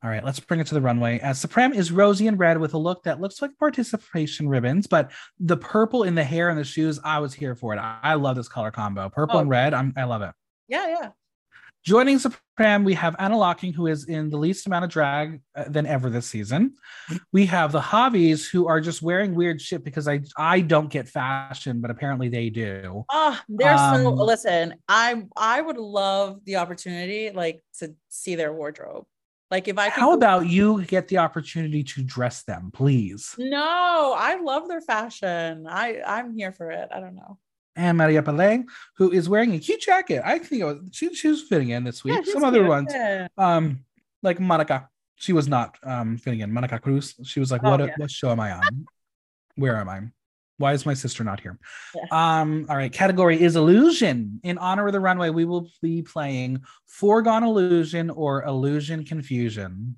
All 0.04 0.10
right, 0.10 0.24
let's 0.24 0.40
bring 0.40 0.58
it 0.58 0.66
to 0.66 0.74
the 0.74 0.80
runway. 0.80 1.20
As 1.20 1.40
Supremme 1.40 1.72
is 1.72 1.92
rosy 1.92 2.26
and 2.26 2.36
red 2.36 2.58
with 2.58 2.74
a 2.74 2.78
look 2.78 3.04
that 3.04 3.20
looks 3.20 3.40
like 3.40 3.56
participation 3.56 4.48
ribbons, 4.48 4.88
but 4.88 5.12
the 5.38 5.56
purple 5.56 6.02
in 6.02 6.16
the 6.16 6.24
hair 6.24 6.48
and 6.48 6.58
the 6.58 6.64
shoes, 6.64 6.98
I 7.04 7.20
was 7.20 7.32
here 7.32 7.54
for 7.54 7.72
it. 7.72 7.78
I, 7.78 7.98
I 8.02 8.14
love 8.14 8.34
this 8.34 8.48
color 8.48 8.72
combo. 8.72 9.08
Purple 9.10 9.36
oh. 9.36 9.40
and 9.42 9.48
red, 9.48 9.74
I'm, 9.74 9.92
I 9.96 10.02
love 10.02 10.22
it. 10.22 10.32
Yeah, 10.66 10.88
yeah. 10.88 11.08
Joining 11.84 12.20
Supremme, 12.20 12.84
we 12.84 12.94
have 12.94 13.16
Ana 13.18 13.36
Locking, 13.36 13.72
who 13.72 13.88
is 13.88 14.04
in 14.04 14.30
the 14.30 14.36
least 14.36 14.68
amount 14.68 14.84
of 14.84 14.90
drag 14.90 15.40
uh, 15.56 15.64
than 15.66 15.84
ever 15.84 16.10
this 16.10 16.26
season. 16.26 16.74
We 17.32 17.44
have 17.46 17.72
the 17.72 17.80
Javis, 17.80 18.48
who 18.48 18.68
are 18.68 18.80
just 18.80 19.02
wearing 19.02 19.34
weird 19.34 19.60
shit 19.60 19.82
because 19.82 20.06
I 20.06 20.20
I 20.36 20.60
don't 20.60 20.88
get 20.88 21.08
fashion, 21.08 21.80
but 21.80 21.90
apparently 21.90 22.28
they 22.28 22.50
do. 22.50 23.04
Oh, 23.10 23.40
they're 23.48 23.74
um, 23.74 24.02
so 24.02 24.10
listen. 24.10 24.76
I 24.88 25.24
I 25.36 25.60
would 25.60 25.76
love 25.76 26.44
the 26.44 26.56
opportunity, 26.56 27.30
like 27.30 27.60
to 27.80 27.96
see 28.08 28.36
their 28.36 28.52
wardrobe. 28.52 29.04
Like 29.50 29.66
if 29.66 29.76
I 29.76 29.90
could- 29.90 30.00
how 30.00 30.12
about 30.12 30.46
you 30.46 30.84
get 30.84 31.08
the 31.08 31.18
opportunity 31.18 31.82
to 31.82 32.02
dress 32.04 32.44
them, 32.44 32.70
please? 32.72 33.34
No, 33.38 34.14
I 34.16 34.40
love 34.40 34.68
their 34.68 34.80
fashion. 34.80 35.66
I 35.68 36.00
I'm 36.06 36.36
here 36.36 36.52
for 36.52 36.70
it. 36.70 36.90
I 36.94 37.00
don't 37.00 37.16
know 37.16 37.38
and 37.76 37.98
María 37.98 38.22
Peláe, 38.22 38.64
who 38.96 39.10
is 39.10 39.28
wearing 39.28 39.54
a 39.54 39.58
cute 39.58 39.80
jacket. 39.80 40.22
I 40.24 40.38
think 40.38 40.62
it 40.62 40.64
was, 40.64 40.78
she, 40.92 41.14
she 41.14 41.28
was 41.28 41.42
fitting 41.42 41.70
in 41.70 41.84
this 41.84 42.04
week. 42.04 42.14
Yeah, 42.26 42.32
Some 42.32 42.44
other 42.44 42.60
cute. 42.60 42.68
ones, 42.68 42.92
um, 43.38 43.84
like 44.22 44.38
Monica, 44.40 44.88
she 45.16 45.32
was 45.32 45.48
not 45.48 45.78
um 45.84 46.18
fitting 46.18 46.40
in. 46.40 46.52
Monica 46.52 46.78
Cruz, 46.78 47.14
she 47.24 47.40
was 47.40 47.50
like, 47.52 47.62
oh, 47.64 47.70
"What 47.70 47.80
yeah. 47.80 47.94
what 47.96 48.10
show 48.10 48.30
am 48.30 48.40
I 48.40 48.52
on? 48.52 48.86
Where 49.56 49.76
am 49.76 49.88
I? 49.88 50.00
Why 50.58 50.74
is 50.74 50.84
my 50.84 50.94
sister 50.94 51.24
not 51.24 51.40
here?" 51.40 51.58
Yeah. 51.94 52.40
Um, 52.40 52.66
all 52.68 52.76
right. 52.76 52.92
Category 52.92 53.40
is 53.40 53.56
illusion. 53.56 54.40
In 54.42 54.58
honor 54.58 54.86
of 54.86 54.92
the 54.92 55.00
runway, 55.00 55.30
we 55.30 55.44
will 55.44 55.68
be 55.80 56.02
playing 56.02 56.62
Foregone 56.86 57.44
Illusion 57.44 58.10
or 58.10 58.42
Illusion 58.44 59.04
Confusion. 59.04 59.96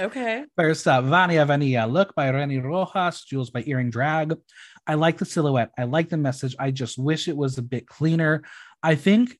Okay. 0.00 0.44
First 0.56 0.86
up, 0.86 1.04
Vania 1.06 1.44
Vania, 1.44 1.84
look 1.86 2.14
by 2.14 2.30
Reni 2.30 2.58
Rojas, 2.58 3.24
Jules 3.24 3.50
by 3.50 3.64
Earring 3.66 3.90
Drag. 3.90 4.36
I 4.88 4.94
like 4.94 5.18
the 5.18 5.26
silhouette. 5.26 5.70
I 5.78 5.84
like 5.84 6.08
the 6.08 6.16
message. 6.16 6.56
I 6.58 6.70
just 6.70 6.98
wish 6.98 7.28
it 7.28 7.36
was 7.36 7.58
a 7.58 7.62
bit 7.62 7.86
cleaner. 7.86 8.42
I 8.82 8.94
think 8.94 9.38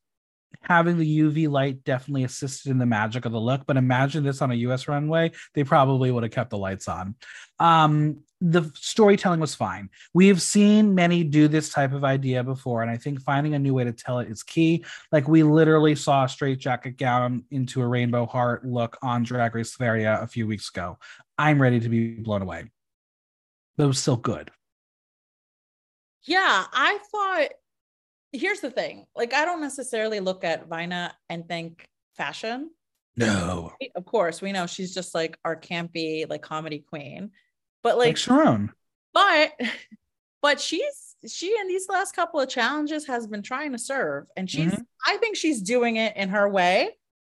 having 0.63 0.99
the 0.99 1.21
UV 1.21 1.49
light 1.49 1.85
definitely 1.85 2.25
assisted 2.25 2.71
in 2.71 2.79
the 2.79 2.87
magic 2.87 3.25
of 3.25 3.33
the 3.33 3.41
look, 3.41 3.63
but 3.67 3.77
imagine 3.77 4.25
this 4.25 4.43
on 4.43 4.51
a 4.51 4.57
US 4.57 4.89
runway, 4.89 5.33
they 5.55 5.65
probably 5.65 6.11
would 6.11 6.23
have 6.23 6.33
kept 6.33 6.51
the 6.51 6.59
lights 6.59 6.89
on. 6.89 7.15
Um, 7.59 8.21
the 8.41 8.71
storytelling 8.75 9.41
was 9.41 9.55
fine. 9.55 9.91
We've 10.15 10.41
seen 10.41 10.95
many 10.95 11.25
do 11.25 11.49
this 11.49 11.71
type 11.71 11.93
of 11.93 12.05
idea 12.05 12.45
before, 12.45 12.83
and 12.83 12.91
I 12.91 12.97
think 12.97 13.21
finding 13.21 13.55
a 13.55 13.59
new 13.59 13.75
way 13.75 13.85
to 13.85 13.93
tell 13.93 14.21
it 14.21 14.31
is 14.31 14.43
key. 14.43 14.85
Like 15.11 15.27
we 15.27 15.43
literally 15.43 15.95
saw 15.95 16.25
a 16.25 16.29
straight 16.29 16.59
jacket 16.59 16.99
gown 16.99 17.45
into 17.51 17.81
a 17.81 17.87
rainbow 17.87 18.27
heart 18.27 18.65
look 18.65 18.97
on 19.03 19.25
Drag 19.25 19.55
Race 19.55 19.73
Sverige 19.73 20.05
a 20.05 20.27
few 20.27 20.47
weeks 20.47 20.69
ago. 20.69 20.99
I'm 21.37 21.61
ready 21.61 21.81
to 21.81 21.89
be 21.89 22.15
blown 22.15 22.43
away. 22.43 22.71
But 23.77 23.85
it 23.85 23.89
was 23.89 23.99
still 23.99 24.17
good. 24.17 24.51
Yeah, 26.25 26.65
I 26.73 26.99
thought 27.11 27.49
here's 28.33 28.61
the 28.61 28.71
thing. 28.71 29.07
Like 29.17 29.35
I 29.35 29.45
don't 29.45 29.61
necessarily 29.61 30.21
look 30.21 30.45
at 30.45 30.69
Vania 30.69 31.15
and 31.29 31.47
think 31.49 31.89
fashion. 32.17 32.71
No. 33.17 33.73
Of 33.97 34.05
course, 34.05 34.41
we 34.41 34.53
know 34.53 34.67
she's 34.67 34.95
just 34.95 35.15
like 35.15 35.39
our 35.45 35.57
campy 35.57 36.29
like 36.29 36.43
comedy 36.43 36.81
queen 36.81 37.31
but 37.83 37.99
like, 37.99 38.09
like 38.09 38.17
Sharon. 38.17 38.73
But 39.15 39.53
but 40.43 40.61
she's 40.61 41.17
she 41.27 41.57
in 41.59 41.69
these 41.69 41.89
last 41.89 42.15
couple 42.15 42.41
of 42.41 42.49
challenges 42.49 43.07
has 43.07 43.27
been 43.27 43.43
trying 43.43 43.73
to 43.73 43.79
serve 43.79 44.27
and 44.37 44.49
she's 44.49 44.73
mm-hmm. 44.73 44.83
I 45.07 45.17
think 45.17 45.37
she's 45.37 45.61
doing 45.61 45.97
it 45.97 46.17
in 46.17 46.29
her 46.31 46.49
way. 46.49 46.91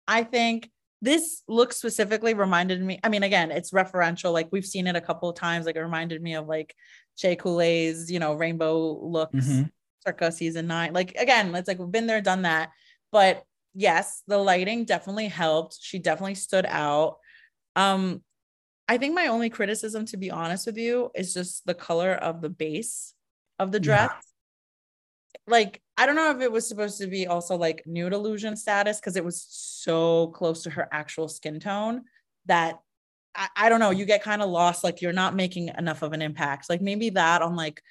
I 0.08 0.24
think 0.24 0.70
this 1.02 1.42
look 1.46 1.72
specifically 1.72 2.34
reminded 2.34 2.82
me. 2.82 2.98
I 3.04 3.10
mean, 3.10 3.22
again, 3.22 3.50
it's 3.50 3.70
referential. 3.70 4.32
Like 4.32 4.48
we've 4.50 4.64
seen 4.64 4.86
it 4.86 4.96
a 4.96 5.00
couple 5.00 5.28
of 5.28 5.36
times. 5.36 5.66
Like 5.66 5.76
it 5.76 5.82
reminded 5.82 6.22
me 6.22 6.34
of 6.34 6.46
like 6.46 6.74
Shea 7.16 7.36
Couleé's, 7.36 8.10
you 8.10 8.18
know, 8.18 8.34
rainbow 8.34 8.98
looks 9.02 9.34
mm-hmm. 9.34 9.62
circa 10.06 10.30
season 10.30 10.66
nine. 10.66 10.92
Like 10.92 11.14
again, 11.16 11.54
it's 11.54 11.66
like 11.66 11.78
we've 11.78 11.90
been 11.90 12.06
there, 12.06 12.20
done 12.20 12.42
that. 12.42 12.70
But 13.10 13.42
yes, 13.74 14.22
the 14.26 14.38
lighting 14.38 14.84
definitely 14.84 15.28
helped. 15.28 15.78
She 15.80 15.98
definitely 15.98 16.34
stood 16.34 16.66
out. 16.66 17.16
Um, 17.74 18.22
I 18.88 18.98
think 18.98 19.14
my 19.14 19.26
only 19.26 19.50
criticism, 19.50 20.06
to 20.06 20.16
be 20.16 20.30
honest 20.30 20.66
with 20.66 20.76
you, 20.76 21.10
is 21.14 21.34
just 21.34 21.66
the 21.66 21.74
color 21.74 22.12
of 22.12 22.40
the 22.40 22.48
base 22.48 23.14
of 23.58 23.72
the 23.72 23.80
dress. 23.80 24.10
Yeah. 24.12 25.40
Like, 25.48 25.82
I 25.96 26.06
don't 26.06 26.16
know 26.16 26.30
if 26.30 26.40
it 26.40 26.52
was 26.52 26.68
supposed 26.68 26.98
to 27.00 27.06
be 27.06 27.26
also 27.26 27.56
like 27.56 27.82
nude 27.86 28.12
illusion 28.12 28.56
status 28.56 29.00
because 29.00 29.16
it 29.16 29.24
was 29.24 29.44
so 29.48 30.28
close 30.28 30.62
to 30.62 30.70
her 30.70 30.88
actual 30.92 31.28
skin 31.28 31.58
tone 31.58 32.02
that 32.46 32.80
I, 33.36 33.48
I 33.56 33.68
don't 33.68 33.80
know, 33.80 33.90
you 33.90 34.04
get 34.04 34.22
kind 34.22 34.42
of 34.42 34.48
lost. 34.48 34.84
Like, 34.84 35.00
you're 35.00 35.12
not 35.12 35.34
making 35.34 35.70
enough 35.76 36.02
of 36.02 36.12
an 36.12 36.22
impact. 36.22 36.68
Like, 36.68 36.80
maybe 36.80 37.10
that 37.10 37.42
on 37.42 37.56
like 37.56 37.82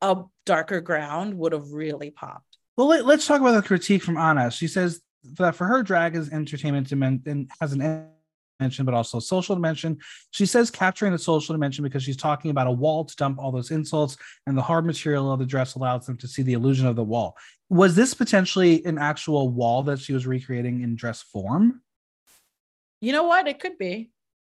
a 0.00 0.22
darker 0.44 0.80
ground 0.80 1.34
would 1.34 1.52
have 1.52 1.70
really 1.72 2.10
popped. 2.10 2.58
Well, 2.76 2.88
let, 2.88 3.06
us 3.06 3.26
talk 3.26 3.40
about 3.40 3.54
the 3.54 3.66
critique 3.66 4.02
from 4.02 4.16
Ana. 4.16 4.50
She 4.50 4.68
says 4.68 5.00
that 5.38 5.54
for 5.54 5.66
her, 5.66 5.82
drag 5.82 6.14
is 6.14 6.30
entertainment 6.30 6.92
and 6.92 7.50
has 7.60 7.72
an 7.72 8.10
dimension, 8.58 8.84
but 8.84 8.94
also 8.94 9.18
social 9.18 9.54
dimension. 9.54 9.98
She 10.30 10.46
says 10.46 10.70
capturing 10.70 11.12
the 11.12 11.18
social 11.18 11.54
dimension 11.54 11.84
because 11.84 12.02
she's 12.02 12.16
talking 12.16 12.50
about 12.50 12.66
a 12.66 12.72
wall 12.72 13.04
to 13.04 13.16
dump 13.16 13.38
all 13.38 13.52
those 13.52 13.70
insults, 13.70 14.16
and 14.46 14.56
the 14.56 14.62
hard 14.62 14.86
material 14.86 15.32
of 15.32 15.38
the 15.38 15.46
dress 15.46 15.74
allows 15.74 16.06
them 16.06 16.16
to 16.18 16.28
see 16.28 16.42
the 16.42 16.54
illusion 16.54 16.86
of 16.86 16.96
the 16.96 17.04
wall. 17.04 17.36
Was 17.68 17.94
this 17.94 18.14
potentially 18.14 18.84
an 18.84 18.98
actual 18.98 19.48
wall 19.48 19.82
that 19.84 19.98
she 19.98 20.12
was 20.12 20.26
recreating 20.26 20.82
in 20.82 20.96
dress 20.96 21.22
form? 21.22 21.82
You 23.00 23.12
know 23.12 23.24
what? 23.24 23.46
It 23.48 23.60
could 23.60 23.78
be. 23.78 24.10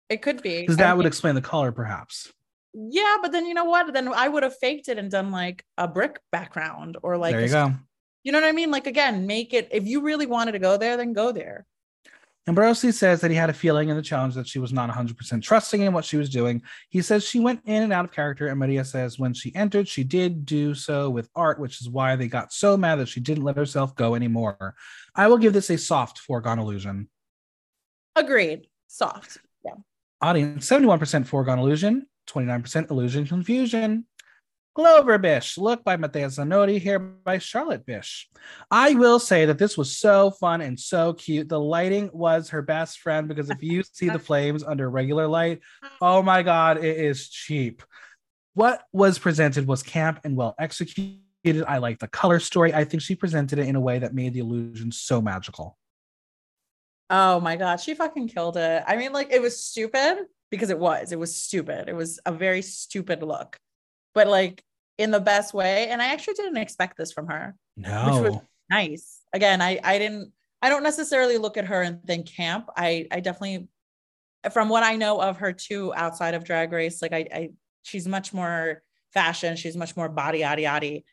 It 0.09 0.22
could 0.22 0.42
be. 0.42 0.62
Because 0.62 0.76
that 0.76 0.90
I 0.90 0.94
would 0.94 1.07
explain 1.07 1.34
the 1.34 1.40
color, 1.40 1.72
perhaps. 1.72 2.32
Yeah, 2.74 3.16
but 3.22 3.32
then 3.32 3.46
you 3.46 3.55
know 3.55 3.64
what? 3.64 3.92
Then 3.92 4.12
I 4.12 4.28
would 4.28 4.42
have 4.42 4.57
faked 4.59 4.88
it 4.88 4.98
and 4.98 5.11
done 5.11 5.30
like 5.30 5.64
a 5.78 5.86
brick 5.86 6.20
background 6.32 6.98
or 7.02 7.16
like 7.16 7.32
there 7.32 7.40
you 7.40 7.46
a, 7.46 7.50
go. 7.50 7.72
You 8.24 8.32
know 8.32 8.40
what 8.40 8.48
I 8.48 8.52
mean? 8.52 8.70
Like 8.70 8.86
again, 8.86 9.26
make 9.26 9.55
it 9.55 9.68
if 9.70 9.86
you 9.86 10.02
really 10.02 10.26
wanted 10.26 10.52
to 10.52 10.59
go 10.59 10.76
there, 10.76 10.96
then 10.96 11.12
go 11.12 11.30
there. 11.30 11.66
And 12.46 12.57
Ambrossi 12.57 12.92
says 12.92 13.22
that 13.22 13.30
he 13.30 13.36
had 13.36 13.48
a 13.48 13.55
feeling 13.55 13.88
in 13.88 13.96
the 13.96 14.02
challenge 14.02 14.34
that 14.34 14.46
she 14.46 14.59
was 14.59 14.70
not 14.70 14.90
100% 14.90 15.42
trusting 15.42 15.80
in 15.80 15.94
what 15.94 16.05
she 16.05 16.18
was 16.18 16.28
doing. 16.28 16.61
He 16.90 17.00
says 17.00 17.24
she 17.24 17.40
went 17.40 17.61
in 17.64 17.82
and 17.82 17.92
out 17.92 18.05
of 18.05 18.12
character, 18.12 18.48
and 18.48 18.59
Maria 18.59 18.84
says 18.84 19.18
when 19.18 19.32
she 19.32 19.55
entered, 19.55 19.88
she 19.88 20.05
did 20.05 20.44
do 20.44 20.74
so 20.74 21.09
with 21.09 21.30
art, 21.34 21.59
which 21.59 21.80
is 21.80 21.88
why 21.88 22.16
they 22.16 22.28
got 22.28 22.52
so 22.52 22.76
mad 22.76 22.96
that 22.96 23.09
she 23.09 23.20
didn't 23.20 23.44
let 23.44 23.57
herself 23.57 23.96
go 23.96 24.14
anymore. 24.14 24.74
I 25.14 25.28
will 25.28 25.38
give 25.38 25.55
this 25.55 25.70
a 25.70 25.78
soft 25.78 26.18
foregone 26.18 26.59
illusion. 26.59 27.09
Agreed. 28.14 28.66
Soft. 28.88 29.38
Yeah. 29.64 29.76
Audience 30.25 30.66
71% 30.70 31.27
foregone 31.27 31.59
illusion, 31.59 32.07
29% 32.29 32.91
illusion 32.91 33.27
confusion. 33.27 34.07
Clover 34.75 35.18
Bish, 35.18 35.59
look 35.59 35.85
by 35.85 35.99
Matthias 35.99 36.39
Zanotti, 36.39 36.81
here 36.81 36.99
by 36.99 37.37
Charlotte 37.37 37.85
Bish. 37.85 38.31
I 38.70 38.95
will 38.95 39.18
say 39.18 39.45
that 39.45 39.59
this 39.59 39.77
was 39.77 39.95
so 39.95 40.31
fun 40.31 40.62
and 40.62 40.81
so 40.81 41.12
cute. 41.12 41.51
The 41.51 41.61
lighting 41.61 42.09
was 42.14 42.49
her 42.49 42.62
best 42.62 43.01
friend 43.01 43.29
because 43.29 43.51
if 43.51 43.62
you 43.62 43.83
see 43.93 44.09
the 44.09 44.18
flames 44.18 44.64
under 44.64 44.89
regular 44.89 45.27
light, 45.27 45.61
oh 46.01 46.22
my 46.22 46.43
God, 46.43 46.79
it 46.79 46.97
is 46.97 47.29
cheap. 47.29 47.83
What 48.55 48.83
was 48.95 49.18
presented 49.18 49.66
was 49.66 49.83
camp 49.83 50.20
and 50.25 50.39
well 50.39 50.55
executed. 50.59 51.20
I 51.68 51.77
like 51.77 51.99
the 51.99 52.09
color 52.09 52.41
story. 52.41 52.72
I 52.72 52.85
think 52.85 53.03
she 53.03 53.14
presented 53.14 53.59
it 53.59 53.68
in 53.68 53.77
a 53.77 53.81
way 53.81 53.99
that 53.99 54.14
made 54.14 54.33
the 54.33 54.41
illusion 54.41 54.91
so 54.91 55.20
magical. 55.20 55.77
Oh 57.11 57.40
my 57.40 57.57
God, 57.57 57.80
she 57.80 57.94
fucking 57.94 58.28
killed 58.28 58.57
it. 58.57 58.82
I 58.86 58.96
mean, 58.96 59.12
like, 59.12 59.32
it 59.32 59.42
was 59.42 59.62
stupid 59.62 60.24
because 60.50 60.70
it 60.70 60.78
was. 60.78 61.12
It 61.12 61.18
was 61.18 61.36
stupid. 61.36 61.88
It 61.88 61.94
was 61.94 62.18
a 62.24 62.32
very 62.32 62.62
stupid 62.62 63.22
look 63.22 63.59
but 64.14 64.28
like 64.28 64.62
in 64.96 65.11
the 65.11 65.20
best 65.20 65.52
way. 65.52 65.88
And 65.88 66.00
I 66.00 66.12
actually 66.12 66.34
didn't 66.34 66.57
expect 66.57 66.96
this 66.96 67.12
from 67.12 67.26
her. 67.26 67.55
No. 67.76 68.22
Which 68.22 68.32
was 68.32 68.40
nice. 68.70 69.20
Again, 69.32 69.61
I 69.61 69.80
I 69.82 69.98
didn't 69.98 70.32
I 70.62 70.70
don't 70.70 70.82
necessarily 70.82 71.36
look 71.36 71.57
at 71.57 71.66
her 71.66 71.82
and 71.82 72.02
think 72.05 72.26
camp. 72.26 72.70
I 72.76 73.07
I 73.11 73.20
definitely 73.20 73.68
from 74.52 74.68
what 74.68 74.84
I 74.84 74.96
know 74.96 75.20
of 75.20 75.38
her 75.38 75.52
too 75.52 75.92
outside 75.94 76.34
of 76.34 76.44
drag 76.44 76.72
race, 76.72 77.02
like 77.02 77.12
I 77.12 77.26
I 77.32 77.50
she's 77.82 78.07
much 78.07 78.32
more 78.32 78.82
fashion, 79.12 79.57
she's 79.57 79.76
much 79.76 79.96
more 79.96 80.09
body 80.09 80.40
yaddy 80.40 80.62
yaddy. 80.62 81.05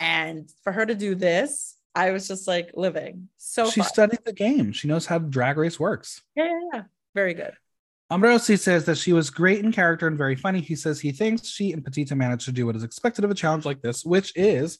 And 0.00 0.50
for 0.64 0.72
her 0.72 0.84
to 0.84 0.94
do 0.94 1.14
this, 1.14 1.76
I 1.94 2.12
was 2.12 2.28
just 2.28 2.46
like 2.46 2.70
living. 2.74 3.28
So 3.36 3.68
she 3.68 3.80
fun. 3.80 3.88
studied 3.88 4.20
the 4.24 4.32
game. 4.32 4.72
She 4.72 4.88
knows 4.88 5.06
how 5.06 5.18
drag 5.18 5.56
race 5.56 5.80
works. 5.80 6.22
Yeah, 6.36 6.44
yeah, 6.44 6.60
yeah. 6.72 6.82
Very 7.14 7.34
good. 7.34 7.52
Ambrossi 8.10 8.58
says 8.58 8.84
that 8.86 8.98
she 8.98 9.12
was 9.12 9.30
great 9.30 9.64
in 9.64 9.70
character 9.70 10.08
and 10.08 10.18
very 10.18 10.34
funny. 10.34 10.60
He 10.60 10.74
says 10.74 11.00
he 11.00 11.12
thinks 11.12 11.48
she 11.48 11.72
and 11.72 11.84
Pitita 11.84 12.16
managed 12.16 12.44
to 12.46 12.52
do 12.52 12.66
what 12.66 12.74
is 12.74 12.82
expected 12.82 13.24
of 13.24 13.30
a 13.30 13.34
challenge 13.34 13.64
like 13.64 13.82
this, 13.82 14.04
which 14.04 14.32
is 14.36 14.78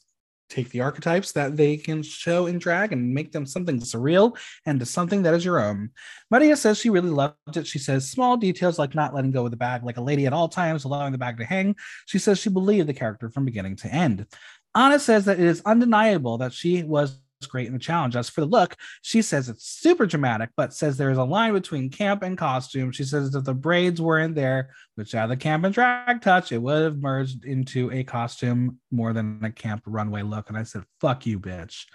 take 0.49 0.69
the 0.69 0.81
archetypes 0.81 1.31
that 1.31 1.55
they 1.55 1.77
can 1.77 2.03
show 2.03 2.45
in 2.47 2.59
drag 2.59 2.91
and 2.91 3.13
make 3.13 3.31
them 3.31 3.45
something 3.45 3.79
surreal 3.79 4.37
and 4.65 4.81
to 4.81 4.85
something 4.85 5.21
that 5.23 5.33
is 5.33 5.45
your 5.45 5.61
own. 5.61 5.89
Maria 6.29 6.57
says 6.57 6.77
she 6.77 6.89
really 6.89 7.09
loved 7.09 7.35
it. 7.55 7.65
She 7.65 7.79
says 7.79 8.11
small 8.11 8.35
details 8.35 8.77
like 8.77 8.93
not 8.93 9.13
letting 9.13 9.31
go 9.31 9.45
of 9.45 9.51
the 9.51 9.57
bag 9.57 9.83
like 9.83 9.95
a 9.95 10.01
lady 10.01 10.27
at 10.27 10.33
all 10.33 10.49
times, 10.49 10.83
allowing 10.83 11.13
the 11.13 11.17
bag 11.17 11.37
to 11.37 11.45
hang. 11.45 11.75
She 12.05 12.19
says 12.19 12.37
she 12.37 12.49
believed 12.49 12.89
the 12.89 12.93
character 12.93 13.29
from 13.29 13.45
beginning 13.45 13.77
to 13.77 13.87
end. 13.87 14.27
Ana 14.73 14.99
says 14.99 15.25
that 15.25 15.39
it 15.39 15.45
is 15.45 15.61
undeniable 15.65 16.37
that 16.39 16.53
she 16.53 16.83
was 16.83 17.19
great 17.47 17.67
in 17.67 17.73
the 17.73 17.79
challenge. 17.79 18.15
As 18.15 18.29
for 18.29 18.41
the 18.41 18.47
look, 18.47 18.75
she 19.01 19.21
says 19.21 19.49
it's 19.49 19.65
super 19.65 20.05
dramatic, 20.05 20.49
but 20.55 20.73
says 20.73 20.97
there 20.97 21.09
is 21.09 21.17
a 21.17 21.23
line 21.23 21.53
between 21.53 21.89
camp 21.89 22.23
and 22.23 22.37
costume. 22.37 22.91
She 22.91 23.03
says 23.03 23.33
if 23.33 23.43
the 23.43 23.53
braids 23.53 24.01
weren't 24.01 24.35
there, 24.35 24.69
which 24.95 25.11
had 25.11 25.27
the 25.27 25.37
camp 25.37 25.65
and 25.65 25.73
drag 25.73 26.21
touch, 26.21 26.51
it 26.51 26.61
would 26.61 26.83
have 26.83 26.99
merged 26.99 27.45
into 27.45 27.91
a 27.91 28.03
costume 28.03 28.79
more 28.91 29.13
than 29.13 29.43
a 29.43 29.51
camp 29.51 29.83
runway 29.85 30.21
look. 30.21 30.49
And 30.49 30.57
I 30.57 30.63
said, 30.63 30.83
fuck 30.99 31.25
you, 31.25 31.39
bitch. 31.39 31.85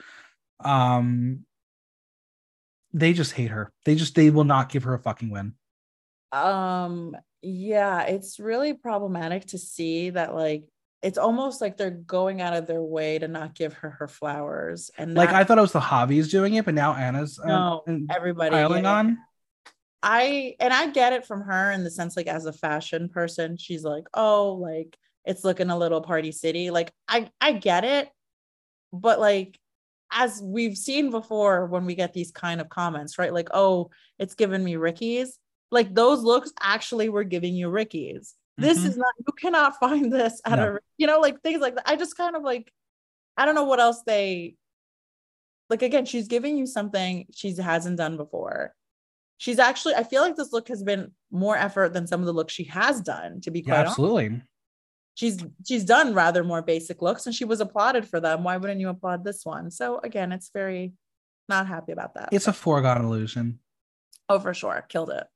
Um 0.65 1.45
they 2.93 3.13
just 3.13 3.33
hate 3.33 3.51
her. 3.51 3.73
They 3.85 3.95
just 3.95 4.15
they 4.15 4.31
will 4.31 4.45
not 4.45 4.71
give 4.71 4.85
her 4.85 4.95
a 4.95 4.99
fucking 4.99 5.31
win. 5.31 5.55
Um 6.33 7.17
yeah, 7.43 8.03
it's 8.05 8.41
really 8.41 8.75
problematic 8.75 9.47
to 9.49 9.59
see 9.59 10.11
that 10.11 10.35
like 10.35 10.65
it's 11.03 11.19
almost 11.19 11.61
like 11.61 11.77
they're 11.77 11.91
going 11.91 12.41
out 12.41 12.55
of 12.55 12.67
their 12.67 12.83
way 12.83 13.19
to 13.19 13.29
not 13.29 13.55
give 13.55 13.75
her 13.75 13.91
her 13.91 14.09
flowers. 14.09 14.91
And 14.99 15.15
like 15.15 15.31
I 15.31 15.45
thought 15.45 15.59
it 15.59 15.63
was 15.63 15.73
the 15.73 15.81
Javi's 15.81 16.31
doing 16.31 16.55
it, 16.55 16.65
but 16.65 16.75
now 16.75 16.95
Ana's 16.95 17.39
uh, 17.39 17.47
no 17.47 17.85
everybody 18.11 18.51
piling 18.51 18.85
yeah. 18.85 18.95
on. 18.95 19.19
I 20.03 20.55
and 20.61 20.73
I 20.73 20.91
get 20.91 21.13
it 21.13 21.27
from 21.27 21.43
her 21.43 21.71
in 21.73 21.85
the 21.85 21.91
sense 21.91 22.17
like 22.17 22.27
as 22.27 22.47
a 22.47 22.53
fashion 22.53 23.09
person, 23.09 23.57
she's 23.57 23.85
like, 23.85 24.07
oh, 24.15 24.53
like 24.53 24.97
it's 25.25 25.45
looking 25.45 25.71
a 25.71 25.79
little 25.79 26.01
party 26.01 26.33
city. 26.33 26.71
Like 26.71 26.93
I 27.09 27.31
I 27.41 27.53
get 27.53 27.85
it, 27.85 28.09
but 28.93 29.21
like 29.21 29.59
as 30.13 30.41
we've 30.43 30.77
seen 30.77 31.11
before 31.11 31.67
when 31.67 31.85
we 31.85 31.95
get 31.95 32.13
these 32.13 32.31
kind 32.31 32.61
of 32.61 32.69
comments, 32.69 33.19
right? 33.19 33.33
Like, 33.33 33.49
oh, 33.53 33.91
it's 34.19 34.35
giving 34.35 34.63
me 34.63 34.77
Ricky's. 34.77 35.39
Like 35.71 35.95
those 35.95 36.23
looks 36.23 36.53
actually 36.61 37.09
were 37.09 37.25
giving 37.25 37.55
you 37.55 37.69
Ricky's. 37.69 38.35
This 38.59 38.79
mm-hmm. 38.79 38.89
is 38.89 38.97
not, 38.97 39.15
you 39.19 39.33
cannot 39.39 39.77
find 39.81 40.13
this 40.13 40.41
at 40.45 40.57
no. 40.57 40.77
a, 40.77 40.79
you 40.99 41.07
know, 41.07 41.21
like 41.21 41.41
things 41.43 41.61
like 41.61 41.75
that. 41.77 41.89
I 41.89 41.97
just 41.97 42.17
kind 42.17 42.37
of 42.37 42.43
like, 42.43 42.73
I 43.37 43.45
don't 43.45 43.55
know 43.55 43.65
what 43.65 43.81
else 43.81 44.03
they, 44.07 44.57
like, 45.69 45.83
again, 45.83 46.07
she's 46.07 46.29
giving 46.29 46.57
you 46.57 46.67
something 46.67 47.27
she 47.35 47.55
hasn't 47.55 47.99
done 47.99 48.17
before. 48.17 48.73
She's 49.39 49.59
actually, 49.59 49.95
I 49.95 50.05
feel 50.05 50.23
like 50.23 50.37
this 50.37 50.53
look 50.53 50.69
has 50.69 50.83
been 50.83 51.13
more 51.31 51.57
effort 51.57 51.93
than 51.93 52.07
some 52.07 52.21
of 52.21 52.27
the 52.27 52.33
looks 52.33 52.55
she 52.55 52.65
has 52.65 53.01
done, 53.01 53.41
to 53.43 53.51
be 53.51 53.63
quite 53.63 53.75
yeah, 53.75 53.89
absolutely. 53.89 54.27
Honest. 54.27 54.43
She's 55.15 55.39
she's 55.67 55.85
done 55.85 56.13
rather 56.13 56.45
more 56.45 56.61
basic 56.61 57.01
looks 57.01 57.25
and 57.25 57.35
she 57.35 57.47
was 57.47 57.63
applauded 57.63 58.07
for 58.07 58.21
them. 58.21 58.45
Why 58.45 58.59
wouldn't 58.59 58.81
you 58.81 58.91
applaud 58.91 59.25
this 59.25 59.47
one? 59.47 59.71
So 59.71 59.99
again, 60.05 60.31
it's 60.31 60.51
very 60.53 60.93
not 61.49 61.67
happy 61.67 61.93
about 61.93 62.15
that. 62.15 62.29
It's 62.33 62.49
a 62.49 62.53
foregone 62.53 63.03
illusion. 63.03 63.59
Oh, 64.29 64.39
for 64.39 64.53
sure. 64.53 64.85
Killed 64.89 65.11
it. 65.11 65.27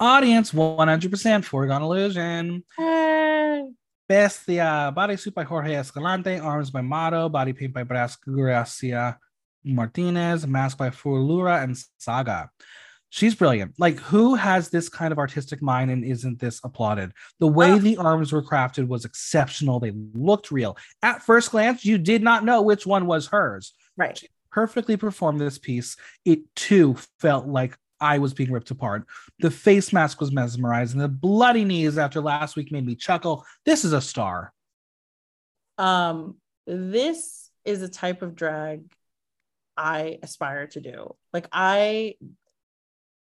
Audience 0.00 0.52
100% 0.52 1.44
foregone 1.44 1.82
illusion. 1.82 2.62
Hey. 2.76 3.64
Bestia, 4.08 4.94
bodysuit 4.96 5.34
by 5.34 5.42
Jorge 5.42 5.74
Escalante, 5.74 6.38
arms 6.38 6.70
by 6.70 6.80
Mato, 6.80 7.28
body 7.28 7.52
paint 7.52 7.74
by 7.74 7.82
Bras 7.82 8.16
Gracia 8.16 9.18
Martinez, 9.64 10.46
mask 10.46 10.78
by 10.78 10.90
Furlura 10.90 11.62
and 11.62 11.76
Saga. 11.98 12.48
She's 13.10 13.34
brilliant. 13.34 13.74
Like, 13.78 13.98
who 13.98 14.34
has 14.34 14.68
this 14.68 14.88
kind 14.88 15.12
of 15.12 15.18
artistic 15.18 15.60
mind 15.62 15.90
and 15.90 16.04
isn't 16.04 16.38
this 16.38 16.60
applauded? 16.62 17.12
The 17.40 17.48
way 17.48 17.72
uh, 17.72 17.78
the 17.78 17.96
arms 17.96 18.32
were 18.32 18.42
crafted 18.42 18.86
was 18.86 19.04
exceptional. 19.04 19.80
They 19.80 19.92
looked 20.14 20.50
real. 20.50 20.76
At 21.02 21.22
first 21.22 21.50
glance, 21.50 21.84
you 21.84 21.98
did 21.98 22.22
not 22.22 22.44
know 22.44 22.62
which 22.62 22.86
one 22.86 23.06
was 23.06 23.26
hers. 23.26 23.72
Right. 23.96 24.16
She 24.16 24.28
perfectly 24.52 24.96
performed 24.96 25.40
this 25.40 25.58
piece. 25.58 25.96
It 26.24 26.40
too 26.54 26.96
felt 27.18 27.46
like 27.46 27.76
I 28.00 28.18
was 28.18 28.34
being 28.34 28.52
ripped 28.52 28.70
apart. 28.70 29.06
The 29.40 29.50
face 29.50 29.92
mask 29.92 30.20
was 30.20 30.32
mesmerizing. 30.32 31.00
The 31.00 31.08
bloody 31.08 31.64
knees 31.64 31.98
after 31.98 32.20
last 32.20 32.56
week 32.56 32.72
made 32.72 32.86
me 32.86 32.94
chuckle. 32.94 33.44
This 33.64 33.84
is 33.84 33.92
a 33.92 34.00
star. 34.00 34.52
Um, 35.76 36.36
this 36.66 37.50
is 37.64 37.82
a 37.82 37.88
type 37.88 38.22
of 38.22 38.34
drag 38.34 38.82
I 39.76 40.18
aspire 40.22 40.66
to 40.68 40.80
do. 40.80 41.14
Like 41.32 41.48
I 41.52 42.14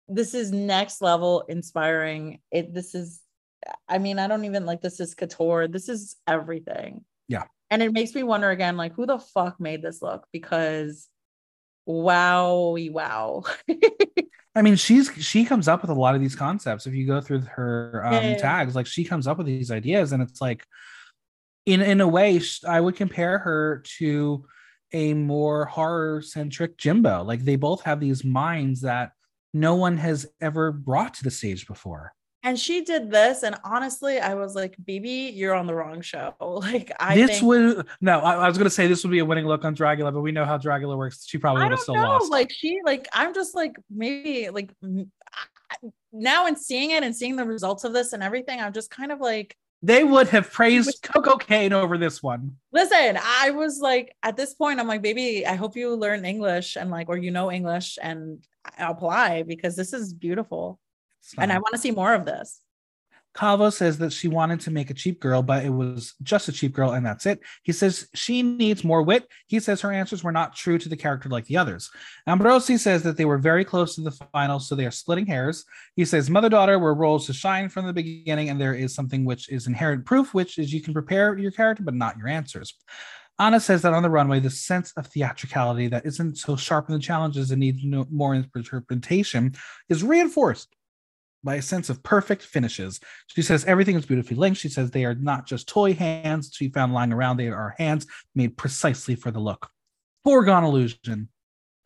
this 0.09 0.33
is 0.35 0.53
next 0.53 1.03
level 1.03 1.45
inspiring. 1.49 2.41
It 2.51 2.73
this 2.73 2.95
is 2.95 3.21
I 3.89 3.99
mean, 3.99 4.19
I 4.19 4.29
don't 4.29 4.45
even 4.45 4.67
like 4.67 4.81
this 4.81 5.01
is 5.01 5.15
couture. 5.15 5.69
This 5.69 5.89
is 5.89 6.17
everything. 6.27 7.05
Yeah. 7.29 7.45
And 7.71 7.83
it 7.83 7.93
makes 7.93 8.15
me 8.15 8.23
wonder 8.23 8.51
again, 8.51 8.77
like, 8.77 8.95
who 8.95 9.05
the 9.05 9.19
fuck 9.19 9.61
made 9.61 9.83
this 9.83 10.01
look? 10.01 10.27
Because 10.33 11.09
wowie 11.89 12.91
wow. 12.91 13.45
I 14.59 14.63
mean, 14.63 14.77
she's 14.77 15.11
she 15.25 15.45
comes 15.45 15.69
up 15.69 15.83
with 15.83 15.91
a 15.91 15.95
lot 15.95 16.15
of 16.17 16.21
these 16.21 16.35
concepts. 16.35 16.87
If 16.87 16.95
you 16.95 17.07
go 17.07 17.21
through 17.21 17.43
her 17.43 18.03
um, 18.05 18.25
Yeah. 18.25 18.37
tags, 18.37 18.75
like 18.75 18.87
she 18.87 19.05
comes 19.05 19.27
up 19.27 19.39
with 19.39 19.47
these 19.47 19.71
ideas, 19.71 20.13
and 20.13 20.23
it's 20.23 20.41
like, 20.41 20.65
in 21.65 21.81
in 21.81 22.01
a 22.01 22.09
way, 22.09 22.41
I 22.67 22.81
would 22.81 22.97
compare 22.97 23.39
her 23.39 23.83
to 23.99 24.45
a 24.93 25.15
more 25.15 25.67
horror 25.67 26.23
centric 26.23 26.77
Jimbo. 26.77 27.23
Like 27.23 27.45
they 27.45 27.57
both 27.57 27.83
have 27.83 28.01
these 28.01 28.25
minds 28.25 28.81
that 28.81 29.13
no 29.55 29.77
one 29.77 29.97
has 29.99 30.27
ever 30.41 30.73
brought 30.73 31.15
to 31.15 31.25
the 31.25 31.31
stage 31.31 31.67
before. 31.67 32.13
And 32.49 32.59
she 32.59 32.81
did 32.81 33.11
this, 33.11 33.43
and 33.43 33.57
honestly, 33.63 34.21
I 34.21 34.33
was 34.33 34.55
like, 34.55 34.75
"Baby, 34.83 35.31
you're 35.35 35.55
on 35.55 35.67
the 35.67 35.75
wrong 35.75 36.01
show." 36.01 36.35
Like 36.41 36.91
I 36.99 37.15
this 37.15 37.31
think 37.31 37.43
would 37.43 37.87
no, 38.01 38.21
I, 38.21 38.37
I 38.37 38.49
was 38.49 38.57
gonna 38.57 38.71
say 38.71 38.87
this 38.87 39.05
would 39.05 39.11
be 39.11 39.19
a 39.19 39.25
winning 39.25 39.45
look 39.45 39.67
on 39.67 39.77
Dragula, 39.77 40.15
but 40.15 40.23
we 40.23 40.33
know 40.33 40.47
how 40.47 40.57
Dragula 40.57 40.97
works. 40.97 41.27
She 41.27 41.37
probably 41.37 41.65
would 41.65 41.73
have 41.73 41.81
still 41.81 41.95
know. 41.95 42.03
lost. 42.03 42.31
Like 42.31 42.51
she, 42.51 42.79
like 42.87 43.07
I'm 43.13 43.35
just 43.35 43.55
like 43.55 43.77
maybe 43.91 44.49
like 44.49 44.71
now 46.11 46.47
and 46.47 46.59
seeing 46.59 46.93
it 46.93 47.03
and 47.03 47.15
seeing 47.15 47.37
the 47.37 47.45
results 47.45 47.85
of 47.85 47.93
this 47.93 48.15
and 48.15 48.23
everything, 48.23 48.61
I'm 48.61 48.73
just 48.73 48.91
kind 48.91 49.13
of 49.13 49.21
like, 49.21 49.55
they 49.83 50.03
would 50.03 50.29
have 50.29 50.51
praised 50.51 51.03
Koco 51.03 51.39
Caine 51.39 51.73
over 51.73 51.99
this 51.99 52.23
one. 52.23 52.57
listen. 52.73 53.19
I 53.23 53.51
was 53.51 53.79
like, 53.79 54.17
at 54.23 54.37
this 54.37 54.55
point, 54.55 54.81
I'm 54.81 54.89
like, 54.89 55.03
baby, 55.03 55.47
I 55.47 55.55
hope 55.55 55.77
you 55.77 55.95
learn 55.95 56.25
English 56.25 56.77
and 56.77 56.91
like, 56.91 57.09
or 57.09 57.17
you 57.17 57.31
know 57.31 57.53
English 57.53 57.99
and 58.03 58.45
uh, 58.65 58.87
apply 58.89 59.45
because 59.45 59.77
this 59.77 59.93
is 59.93 60.13
beautiful, 60.13 60.81
and 61.39 61.53
I 61.53 61.59
want 61.59 61.73
to 61.73 61.79
see 61.79 61.91
more 61.91 62.15
of 62.15 62.25
this. 62.25 62.61
Calvo 63.39 63.71
says 63.71 63.99
that 63.99 64.13
she 64.13 64.27
wanted 64.27 64.59
to 64.61 64.71
make 64.71 64.91
a 64.91 64.95
cheap 64.95 65.21
girl, 65.21 65.43
but 65.43 65.65
it 65.65 65.71
was 65.71 66.15
just 66.23 66.49
a 66.49 66.53
cheap 66.53 66.73
girl, 66.73 66.93
and 66.93 67.07
that's 67.07 67.25
it. 67.25 67.41
He 67.63 67.73
says 67.73 68.09
she 68.15 68.43
needs 68.43 68.83
more 68.83 69.03
wit. 69.03 69.29
He 69.47 69.61
says 69.61 69.81
her 69.81 69.93
answers 69.93 70.25
were 70.25 70.33
not 70.33 70.57
true 70.57 70.77
to 70.79 70.89
the 70.89 70.97
character 70.97 71.29
like 71.29 71.45
the 71.45 71.57
others. 71.57 71.89
Ambrossi 72.27 72.77
says 72.79 73.05
that 73.05 73.17
they 73.17 73.25
were 73.25 73.39
very 73.39 73.65
close 73.65 73.95
to 73.95 74.01
the 74.01 74.11
final, 74.11 74.59
so 74.59 74.75
they 74.75 74.87
are 74.87 74.91
splitting 74.91 75.27
hairs. 75.27 75.65
He 75.95 76.05
says 76.05 76.29
mother 76.29 76.49
daughter 76.49 76.79
were 76.79 76.95
roles 76.95 77.27
to 77.27 77.33
shine 77.33 77.69
from 77.69 77.87
the 77.87 77.93
beginning, 77.93 78.49
and 78.49 78.61
there 78.61 78.75
is 78.75 78.95
something 78.95 79.25
which 79.25 79.49
is 79.51 79.69
inherent 79.69 80.05
proof, 80.05 80.35
which 80.35 80.59
is 80.59 80.73
you 80.73 80.83
can 80.83 80.95
prepare 80.95 81.39
your 81.39 81.53
character, 81.53 81.85
but 81.85 81.95
not 81.95 82.19
your 82.19 82.29
answers. 82.29 82.75
Ana 83.39 83.61
says 83.61 83.83
that 83.83 83.95
on 83.95 84.03
the 84.03 84.11
runway, 84.11 84.41
the 84.41 84.51
sense 84.51 84.93
of 84.97 85.07
theatricality 85.07 85.87
that 85.87 86.05
isn't 86.05 86.39
so 86.39 86.57
sharp 86.57 86.89
in 86.89 86.95
the 86.95 87.01
challenges 87.01 87.53
and 87.53 87.61
needs 87.61 87.85
no, 87.85 88.05
more 88.11 88.35
interpretation 88.35 89.55
is 89.89 90.03
reinforced 90.03 90.75
by 91.45 91.57
a 91.57 91.63
sense 91.63 91.89
of 91.89 92.03
perfect 92.03 92.43
finishes. 92.43 93.01
She 93.29 93.43
says 93.43 93.65
everything 93.65 93.97
is 93.97 94.07
beautifully 94.07 94.37
linked. 94.37 94.59
She 94.59 94.69
says 94.69 94.91
they 94.91 95.05
are 95.05 95.15
not 95.15 95.47
just 95.47 95.69
toy 95.69 95.95
hands 95.95 96.51
she 96.53 96.69
found 96.69 96.93
lying 96.93 97.13
around, 97.13 97.37
they 97.37 97.49
are 97.49 97.75
hands 97.79 98.07
made 98.35 98.57
precisely 98.57 99.15
for 99.15 99.31
the 99.31 99.41
look. 99.41 99.71
Foregone 100.25 100.65
illusion. 100.65 101.29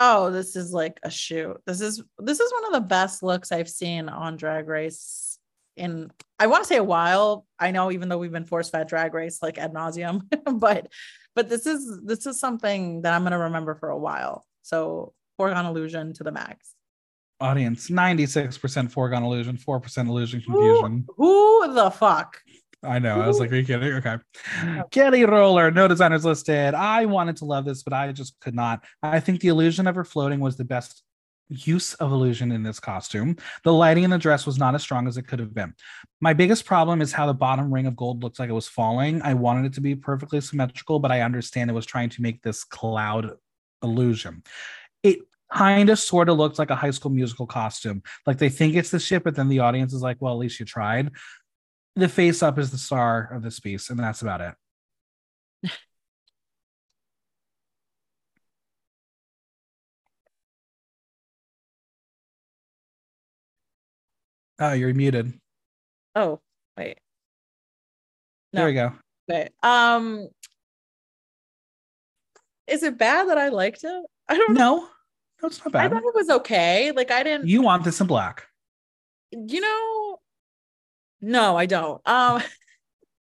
Oh, 0.01 0.31
this 0.31 0.57
is 0.57 0.73
like 0.73 0.99
a 1.05 1.11
shoot. 1.11 1.61
This 1.67 1.81
is 1.81 2.03
this 2.19 2.41
is 2.41 2.53
one 2.53 2.67
of 2.67 2.73
the 2.73 2.89
best 2.89 3.23
looks 3.23 3.53
I've 3.53 3.69
seen 3.69 4.09
on 4.09 4.37
Drag 4.37 4.67
Race 4.67 5.39
in 5.77 6.11
I 6.39 6.49
want 6.49 6.65
to 6.65 6.69
say 6.69 6.77
a 6.77 6.85
while. 6.85 7.47
I 7.59 7.71
know 7.71 7.93
even 7.93 8.09
though 8.09 8.19
we've 8.19 8.33
been 8.33 8.45
forced 8.45 8.73
fed 8.73 8.89
Drag 8.89 9.15
Race 9.15 9.39
like 9.43 9.59
ad 9.59 9.73
nauseum, 9.73 10.23
but 10.59 10.89
but 11.37 11.49
this 11.49 11.67
is 11.67 12.01
this 12.05 12.27
is 12.27 12.41
something 12.41 13.03
that 13.03 13.15
I'm 13.15 13.23
gonna 13.23 13.39
remember 13.39 13.75
for 13.75 13.91
a 13.91 13.99
while. 13.99 14.45
So 14.63 15.13
foregone 15.37 15.67
illusion 15.67 16.13
to 16.15 16.25
the 16.25 16.33
max. 16.33 16.75
Audience 17.43 17.91
96% 17.91 18.91
foregone 18.91 19.25
illusion, 19.25 19.57
4% 19.57 20.09
illusion 20.09 20.41
confusion. 20.41 21.05
Who, 21.17 21.65
who 21.65 21.75
the 21.75 21.91
fuck? 21.91 22.41
I 22.85 22.99
know. 22.99 23.21
I 23.21 23.27
was 23.27 23.39
like, 23.39 23.53
are 23.53 23.57
you 23.57 23.65
kidding? 23.65 23.93
Okay. 23.95 24.17
Kelly 24.91 25.25
Roller, 25.25 25.71
no 25.71 25.87
designers 25.89 26.25
listed. 26.25 26.75
I 26.75 27.07
wanted 27.07 27.37
to 27.39 27.45
love 27.45 27.65
this, 27.65 27.83
but 27.83 27.93
I 27.93 28.11
just 28.13 28.39
could 28.41 28.55
not. 28.55 28.85
I 29.03 29.21
think 29.21 29.41
the 29.41 29.49
illusion 29.49 29.87
of 29.87 29.95
her 29.95 30.05
floating 30.05 30.41
was 30.41 30.57
the 30.57 30.65
best 30.65 31.03
use 31.49 31.95
of 31.95 32.13
illusion 32.13 32.51
in 32.51 32.63
this 32.63 32.81
costume. 32.81 33.37
The 33.65 33.73
lighting 33.73 34.05
in 34.05 34.11
the 34.11 34.19
dress 34.19 34.47
was 34.47 34.59
not 34.59 34.75
as 34.75 34.83
strong 34.83 35.07
as 35.07 35.17
it 35.17 35.29
could 35.29 35.39
have 35.39 35.55
been. 35.55 35.75
My 36.21 36.33
biggest 36.33 36.65
problem 36.65 37.03
is 37.03 37.13
how 37.13 37.27
the 37.27 37.35
bottom 37.35 37.73
ring 37.73 37.87
of 37.87 37.97
gold 37.97 38.23
looks 38.23 38.39
like 38.39 38.51
it 38.51 38.55
was 38.55 38.69
falling. 38.69 39.23
I 39.23 39.35
wanted 39.35 39.67
it 39.67 39.75
to 39.75 39.81
be 39.81 39.95
perfectly 39.95 40.41
symmetrical, 40.41 40.99
but 40.99 41.13
I 41.13 41.21
understand 41.23 41.71
it 41.71 41.75
was 41.75 41.87
trying 41.87 42.11
to 42.11 42.23
make 42.23 42.43
this 42.43 42.65
cloud 42.65 43.33
illusion. 43.83 44.43
It 45.03 45.21
kind 45.55 45.91
of 45.91 45.99
sort 45.99 46.29
of 46.29 46.39
looks 46.39 46.59
like 46.59 46.71
a 46.71 46.77
high 46.77 46.91
school 46.91 47.11
musical 47.11 47.47
costume. 47.47 48.03
Like 48.27 48.39
they 48.39 48.49
think 48.49 48.75
it's 48.75 48.91
the 48.91 48.99
ship, 48.99 49.25
but 49.25 49.37
then 49.37 49.49
the 49.49 49.61
audience 49.61 49.93
is 49.93 50.03
like, 50.03 50.17
well, 50.21 50.33
at 50.33 50.39
least 50.39 50.61
you 50.61 50.67
tried. 50.67 51.11
The 51.97 52.09
face 52.09 52.43
up 52.43 52.59
is 52.59 52.71
the 52.71 52.79
star 52.79 53.31
of 53.33 53.43
this 53.43 53.61
piece, 53.61 53.91
and 53.91 53.99
that's 53.99 54.23
about 54.23 54.41
it. 54.41 54.55
Oh, 64.59 64.73
you're 64.73 64.95
muted. 64.95 65.33
Oh, 66.15 66.41
wait. 66.77 66.99
There 68.53 68.67
we 68.67 68.75
go. 68.75 68.93
Okay. 69.31 69.49
Um 69.63 70.29
is 72.67 72.83
it 72.83 72.97
bad 72.97 73.29
that 73.29 73.39
I 73.39 73.49
liked 73.49 73.85
it? 73.85 74.05
I 74.29 74.37
don't 74.37 74.55
know. 74.55 74.77
No, 74.77 74.89
no, 75.43 75.47
it's 75.49 75.59
not 75.65 75.73
bad. 75.73 75.87
I 75.87 75.89
thought 75.89 76.05
it 76.07 76.15
was 76.15 76.31
okay. 76.31 76.93
Like 76.93 77.11
I 77.11 77.23
didn't 77.23 77.49
You 77.49 77.63
want 77.63 77.85
this 77.85 78.01
in 78.01 78.07
black. 78.07 78.47
you 79.33 79.61
know 79.61 80.19
no 81.25 81.57
i 81.57 81.67
don't 81.67 82.01
um 82.07 82.43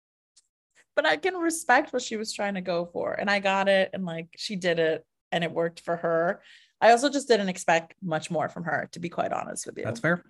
but 0.97 1.05
i 1.07 1.17
can 1.17 1.35
respect 1.35 1.93
what 1.93 2.01
she 2.03 2.17
was 2.17 2.33
trying 2.33 2.55
to 2.55 2.61
go 2.61 2.87
for 2.93 3.13
and 3.13 3.29
i 3.29 3.39
got 3.41 3.69
it 3.69 3.91
and 3.93 4.05
like 4.05 4.29
she 4.37 4.57
did 4.57 4.79
it 4.79 5.05
and 5.33 5.43
it 5.45 5.51
worked 5.51 5.81
for 5.81 5.97
her 5.97 6.41
i 6.81 6.91
also 6.93 7.09
just 7.11 7.29
didn't 7.29 7.49
expect 7.49 7.95
much 8.03 8.31
more 8.31 8.49
from 8.49 8.65
her 8.65 8.89
to 8.93 9.01
be 9.01 9.09
quite 9.09 9.33
honest 9.33 9.67
with 9.67 9.77
you 9.77 9.85
That's 9.85 10.01
fair. 10.01 10.25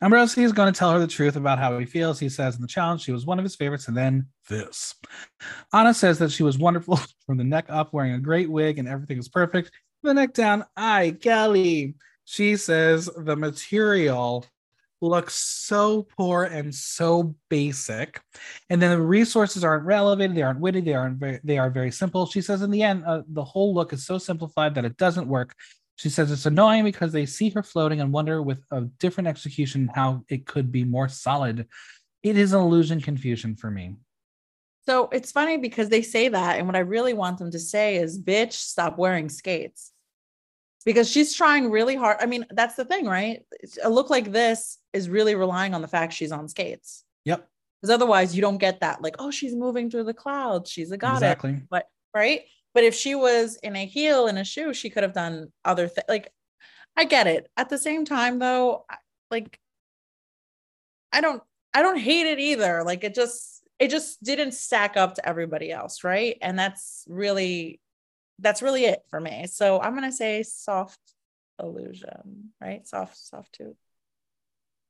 Ambrossi 0.00 0.44
is 0.44 0.52
going 0.52 0.72
to 0.72 0.78
tell 0.78 0.92
her 0.92 1.00
the 1.00 1.08
truth 1.08 1.34
about 1.34 1.58
how 1.58 1.76
he 1.76 1.84
feels. 1.84 2.20
He 2.20 2.28
says 2.28 2.54
in 2.54 2.62
the 2.62 2.68
challenge 2.68 3.02
she 3.02 3.10
was 3.10 3.26
one 3.26 3.40
of 3.40 3.44
his 3.44 3.56
favorites, 3.56 3.88
and 3.88 3.96
then 3.96 4.28
this. 4.48 4.94
Ana 5.72 5.92
says 5.92 6.20
that 6.20 6.30
she 6.30 6.44
was 6.44 6.56
wonderful 6.56 7.00
from 7.26 7.36
the 7.36 7.42
neck 7.42 7.66
up, 7.68 7.92
wearing 7.92 8.12
a 8.12 8.20
great 8.20 8.48
wig, 8.48 8.78
and 8.78 8.86
everything 8.86 9.16
was 9.16 9.28
perfect. 9.28 9.72
The 10.02 10.14
neck 10.14 10.32
down, 10.32 10.64
I 10.76 11.16
Kelly. 11.20 11.94
She 12.24 12.56
says 12.56 13.10
the 13.16 13.36
material 13.36 14.46
looks 15.00 15.34
so 15.34 16.06
poor 16.16 16.44
and 16.44 16.74
so 16.74 17.34
basic, 17.48 18.20
and 18.70 18.80
then 18.80 18.90
the 18.90 19.04
resources 19.04 19.64
aren't 19.64 19.84
relevant. 19.84 20.34
They 20.34 20.42
aren't 20.42 20.60
witty. 20.60 20.82
They 20.82 20.94
aren't. 20.94 21.18
Very, 21.18 21.40
they 21.42 21.58
are 21.58 21.70
very 21.70 21.90
simple. 21.90 22.26
She 22.26 22.42
says 22.42 22.62
in 22.62 22.70
the 22.70 22.82
end, 22.82 23.04
uh, 23.04 23.22
the 23.28 23.44
whole 23.44 23.74
look 23.74 23.92
is 23.92 24.06
so 24.06 24.18
simplified 24.18 24.74
that 24.76 24.84
it 24.84 24.96
doesn't 24.96 25.26
work. 25.26 25.54
She 25.96 26.10
says 26.10 26.30
it's 26.30 26.46
annoying 26.46 26.84
because 26.84 27.10
they 27.10 27.26
see 27.26 27.50
her 27.50 27.62
floating 27.62 28.00
and 28.00 28.12
wonder 28.12 28.40
with 28.40 28.64
a 28.70 28.82
different 29.00 29.26
execution 29.26 29.90
how 29.92 30.22
it 30.28 30.46
could 30.46 30.70
be 30.70 30.84
more 30.84 31.08
solid. 31.08 31.66
It 32.22 32.36
is 32.36 32.52
an 32.52 32.60
illusion 32.60 33.00
confusion 33.00 33.56
for 33.56 33.68
me. 33.68 33.96
So 34.88 35.08
it's 35.12 35.32
funny 35.32 35.56
because 35.56 35.88
they 35.88 36.02
say 36.02 36.28
that 36.28 36.58
and 36.58 36.66
what 36.66 36.76
i 36.76 36.80
really 36.80 37.12
want 37.12 37.38
them 37.38 37.50
to 37.50 37.58
say 37.58 37.96
is 37.96 38.18
bitch 38.18 38.52
stop 38.52 38.98
wearing 38.98 39.28
skates 39.28 39.92
because 40.84 41.10
she's 41.10 41.34
trying 41.34 41.70
really 41.70 41.96
hard 41.96 42.16
i 42.20 42.26
mean 42.26 42.46
that's 42.50 42.76
the 42.76 42.84
thing 42.84 43.06
right 43.06 43.42
a 43.82 43.90
look 43.90 44.10
like 44.10 44.32
this 44.32 44.78
is 44.92 45.08
really 45.08 45.34
relying 45.34 45.74
on 45.74 45.82
the 45.82 45.88
fact 45.88 46.12
she's 46.12 46.32
on 46.32 46.48
skates 46.48 47.04
Yep, 47.24 47.46
because 47.80 47.90
otherwise 47.94 48.34
you 48.34 48.40
don't 48.40 48.58
get 48.58 48.80
that 48.80 49.02
like 49.02 49.16
oh 49.18 49.30
she's 49.30 49.54
moving 49.54 49.90
through 49.90 50.04
the 50.04 50.14
clouds 50.14 50.70
she's 50.70 50.90
a 50.92 50.96
goddess 50.96 51.22
exactly. 51.22 51.62
But 51.68 51.86
right? 52.14 52.42
But 52.74 52.84
if 52.84 52.94
she 52.94 53.14
was 53.14 53.56
in 53.62 53.76
a 53.76 53.86
heel 53.86 54.26
and 54.26 54.38
a 54.38 54.44
shoe, 54.44 54.74
she 54.74 54.90
could 54.90 55.02
have 55.02 55.14
done 55.14 55.52
other 55.64 55.88
things. 55.88 56.06
Like, 56.08 56.32
I 56.96 57.04
get 57.04 57.26
it. 57.26 57.48
At 57.56 57.68
the 57.68 57.78
same 57.78 58.04
time, 58.04 58.38
though, 58.38 58.84
like, 59.30 59.58
I 61.12 61.20
don't, 61.20 61.42
I 61.72 61.82
don't 61.82 61.98
hate 61.98 62.26
it 62.26 62.38
either. 62.38 62.82
Like, 62.84 63.04
it 63.04 63.14
just, 63.14 63.57
it 63.78 63.90
just 63.90 64.22
didn't 64.22 64.52
stack 64.52 64.96
up 64.96 65.14
to 65.14 65.28
everybody 65.28 65.70
else, 65.70 66.04
right? 66.04 66.36
And 66.42 66.58
that's 66.58 67.04
really, 67.08 67.80
that's 68.38 68.62
really 68.62 68.84
it 68.84 69.02
for 69.08 69.20
me. 69.20 69.46
So 69.46 69.80
I'm 69.80 69.94
gonna 69.94 70.12
say 70.12 70.42
soft 70.42 70.98
illusion, 71.62 72.52
right? 72.60 72.86
Soft, 72.86 73.16
soft 73.16 73.52
too. 73.52 73.76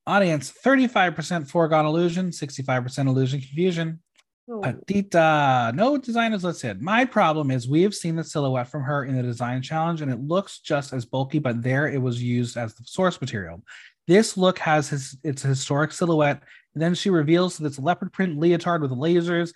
Audience 0.07 0.53
35% 0.64 1.49
foregone 1.49 1.84
illusion, 1.84 2.30
65% 2.30 3.07
illusion 3.07 3.41
confusion. 3.41 4.01
Pitita, 4.49 5.74
no 5.74 5.99
designers 5.99 6.43
listed. 6.43 6.80
My 6.80 7.05
problem 7.05 7.51
is 7.51 7.68
we 7.68 7.82
have 7.82 7.95
seen 7.95 8.16
the 8.16 8.24
silhouette 8.24 8.68
from 8.68 8.82
her 8.82 9.05
in 9.05 9.14
the 9.14 9.22
design 9.22 9.61
challenge 9.61 10.01
and 10.01 10.11
it 10.11 10.20
looks 10.20 10.61
just 10.61 10.95
as 10.95 11.05
bulky, 11.05 11.39
but 11.39 11.62
there 11.62 11.89
it 11.89 12.01
was 12.01 12.22
used 12.22 12.57
as 12.57 12.74
the 12.74 12.84
source 12.84 13.20
material. 13.20 13.62
This 14.07 14.39
look 14.39 14.59
has 14.61 14.89
his 14.89 15.18
its 15.22 15.43
historic 15.43 15.93
silhouette, 15.93 16.43
and 16.75 16.83
then 16.83 16.95
she 16.95 17.11
reveals 17.11 17.59
that 17.59 17.66
it's 17.66 17.79
leopard 17.79 18.12
print 18.12 18.39
leotard 18.39 18.83
with 18.83 18.91
lasers. 18.91 19.53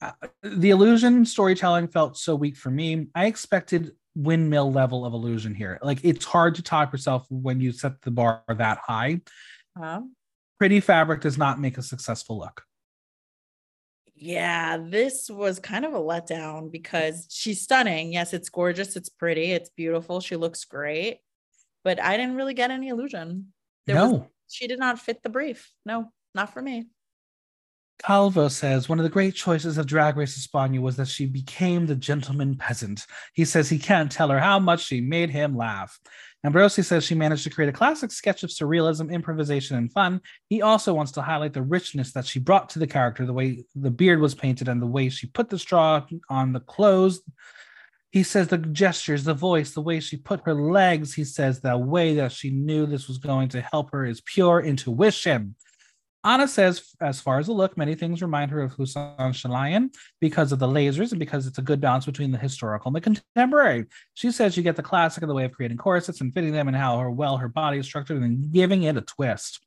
Uh, 0.00 0.12
the 0.42 0.70
illusion 0.70 1.24
storytelling 1.24 1.88
felt 1.88 2.18
so 2.18 2.34
weak 2.34 2.56
for 2.56 2.70
me. 2.70 3.06
I 3.14 3.26
expected 3.26 3.92
windmill 4.14 4.72
level 4.72 5.04
of 5.04 5.12
illusion 5.12 5.54
here. 5.54 5.78
Like 5.82 6.00
it's 6.02 6.24
hard 6.24 6.54
to 6.56 6.62
top 6.62 6.92
yourself 6.92 7.26
when 7.30 7.60
you 7.60 7.72
set 7.72 8.00
the 8.02 8.10
bar 8.10 8.42
that 8.48 8.78
high. 8.78 9.20
Huh? 9.76 10.02
Pretty 10.58 10.80
fabric 10.80 11.20
does 11.20 11.38
not 11.38 11.60
make 11.60 11.78
a 11.78 11.82
successful 11.82 12.38
look. 12.38 12.62
Yeah, 14.14 14.78
this 14.78 15.28
was 15.28 15.58
kind 15.58 15.84
of 15.84 15.92
a 15.92 16.00
letdown 16.00 16.72
because 16.72 17.26
she's 17.30 17.60
stunning. 17.60 18.14
Yes, 18.14 18.32
it's 18.32 18.48
gorgeous, 18.48 18.96
it's 18.96 19.10
pretty, 19.10 19.52
it's 19.52 19.68
beautiful. 19.68 20.20
She 20.20 20.36
looks 20.36 20.64
great, 20.64 21.18
but 21.84 22.00
I 22.00 22.16
didn't 22.16 22.36
really 22.36 22.54
get 22.54 22.70
any 22.70 22.88
illusion. 22.88 23.52
There 23.86 23.96
no. 23.96 24.10
was, 24.10 24.22
she 24.48 24.66
did 24.68 24.78
not 24.78 24.98
fit 24.98 25.22
the 25.22 25.28
brief. 25.28 25.70
No, 25.84 26.10
not 26.36 26.52
for 26.52 26.62
me. 26.62 26.86
Calvo 27.98 28.48
says 28.48 28.88
one 28.88 28.98
of 28.98 29.04
the 29.04 29.10
great 29.10 29.34
choices 29.34 29.78
of 29.78 29.86
Drag 29.86 30.16
Race 30.16 30.38
España 30.38 30.80
was 30.80 30.96
that 30.96 31.08
she 31.08 31.26
became 31.26 31.86
the 31.86 31.96
gentleman 31.96 32.56
peasant. 32.56 33.06
He 33.32 33.44
says 33.44 33.68
he 33.68 33.78
can't 33.78 34.12
tell 34.12 34.28
her 34.28 34.38
how 34.38 34.58
much 34.58 34.84
she 34.84 35.00
made 35.00 35.30
him 35.30 35.56
laugh. 35.56 35.98
Ambrossi 36.44 36.82
says 36.82 37.04
she 37.04 37.14
managed 37.14 37.42
to 37.44 37.50
create 37.50 37.70
a 37.70 37.72
classic 37.72 38.12
sketch 38.12 38.44
of 38.44 38.50
surrealism, 38.50 39.10
improvisation, 39.10 39.76
and 39.76 39.90
fun. 39.90 40.20
He 40.48 40.62
also 40.62 40.94
wants 40.94 41.10
to 41.12 41.22
highlight 41.22 41.54
the 41.54 41.62
richness 41.62 42.12
that 42.12 42.26
she 42.26 42.38
brought 42.38 42.68
to 42.70 42.78
the 42.78 42.86
character, 42.86 43.26
the 43.26 43.32
way 43.32 43.64
the 43.74 43.90
beard 43.90 44.20
was 44.20 44.34
painted 44.34 44.68
and 44.68 44.80
the 44.80 44.86
way 44.86 45.08
she 45.08 45.26
put 45.26 45.48
the 45.48 45.58
straw 45.58 46.06
on 46.28 46.52
the 46.52 46.60
clothes. 46.60 47.22
He 48.10 48.22
says 48.22 48.48
the 48.48 48.58
gestures, 48.58 49.24
the 49.24 49.34
voice, 49.34 49.72
the 49.72 49.80
way 49.80 49.98
she 49.98 50.18
put 50.18 50.42
her 50.44 50.54
legs. 50.54 51.14
He 51.14 51.24
says 51.24 51.60
the 51.60 51.76
way 51.76 52.14
that 52.14 52.32
she 52.32 52.50
knew 52.50 52.86
this 52.86 53.08
was 53.08 53.18
going 53.18 53.48
to 53.48 53.60
help 53.60 53.90
her 53.90 54.04
is 54.04 54.20
pure 54.20 54.60
intuition. 54.60 55.56
Ana 56.26 56.48
says, 56.48 56.92
as 57.00 57.20
far 57.20 57.38
as 57.38 57.46
the 57.46 57.52
look, 57.52 57.78
many 57.78 57.94
things 57.94 58.20
remind 58.20 58.50
her 58.50 58.60
of 58.60 58.72
Hussein 58.72 59.32
Chalayan 59.32 59.94
because 60.20 60.50
of 60.50 60.58
the 60.58 60.66
lasers 60.66 61.12
and 61.12 61.20
because 61.20 61.46
it's 61.46 61.58
a 61.58 61.62
good 61.62 61.80
balance 61.80 62.04
between 62.04 62.32
the 62.32 62.38
historical 62.38 62.88
and 62.88 62.96
the 62.96 63.00
contemporary. 63.00 63.86
She 64.14 64.32
says 64.32 64.56
you 64.56 64.64
get 64.64 64.74
the 64.74 64.82
classic 64.82 65.22
in 65.22 65.28
the 65.28 65.36
way 65.36 65.44
of 65.44 65.52
creating 65.52 65.76
corsets 65.76 66.20
and 66.20 66.34
fitting 66.34 66.50
them 66.50 66.66
and 66.66 66.76
how 66.76 66.98
her, 66.98 67.08
well 67.08 67.36
her 67.36 67.46
body 67.46 67.78
is 67.78 67.86
structured 67.86 68.20
and 68.20 68.50
giving 68.50 68.82
it 68.82 68.96
a 68.96 69.02
twist. 69.02 69.60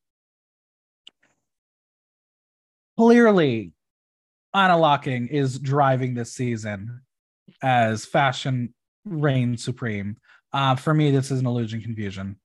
Clearly, 2.98 3.72
Ana 4.54 4.78
Locking 4.78 5.30
is 5.30 5.60
driving 5.60 6.14
this 6.14 6.34
season 6.34 7.04
as 7.64 8.06
fashion 8.06 8.74
reigns 9.06 9.64
supreme. 9.64 10.18
Uh, 10.52 10.76
for 10.76 10.94
me, 10.94 11.10
this 11.10 11.32
is 11.32 11.40
an 11.40 11.46
illusion 11.46 11.82
confusion. 11.82 12.36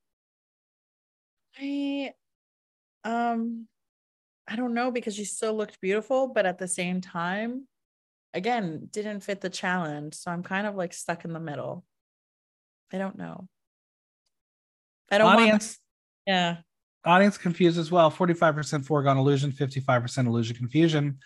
I 1.58 2.12
um 3.02 3.66
I 4.46 4.56
don't 4.56 4.74
know 4.74 4.90
because 4.90 5.14
she 5.14 5.24
still 5.24 5.54
looked 5.54 5.80
beautiful, 5.80 6.28
but 6.28 6.46
at 6.46 6.58
the 6.58 6.68
same 6.68 7.00
time, 7.00 7.66
again, 8.34 8.88
didn't 8.90 9.20
fit 9.20 9.40
the 9.40 9.48
challenge. 9.48 10.14
So 10.14 10.30
I'm 10.30 10.42
kind 10.42 10.66
of 10.66 10.74
like 10.74 10.92
stuck 10.92 11.24
in 11.24 11.32
the 11.32 11.40
middle. 11.40 11.84
I 12.92 12.98
don't 12.98 13.16
know. 13.16 13.48
I 15.10 15.18
don't 15.18 15.32
audience. 15.32 15.78
Want... 16.26 16.36
yeah. 16.36 16.56
Audience 17.06 17.38
confused 17.38 17.78
as 17.78 17.90
well. 17.90 18.10
45% 18.10 18.84
foregone 18.84 19.18
illusion, 19.18 19.52
55% 19.52 20.26
illusion 20.26 20.56
confusion. 20.56 21.18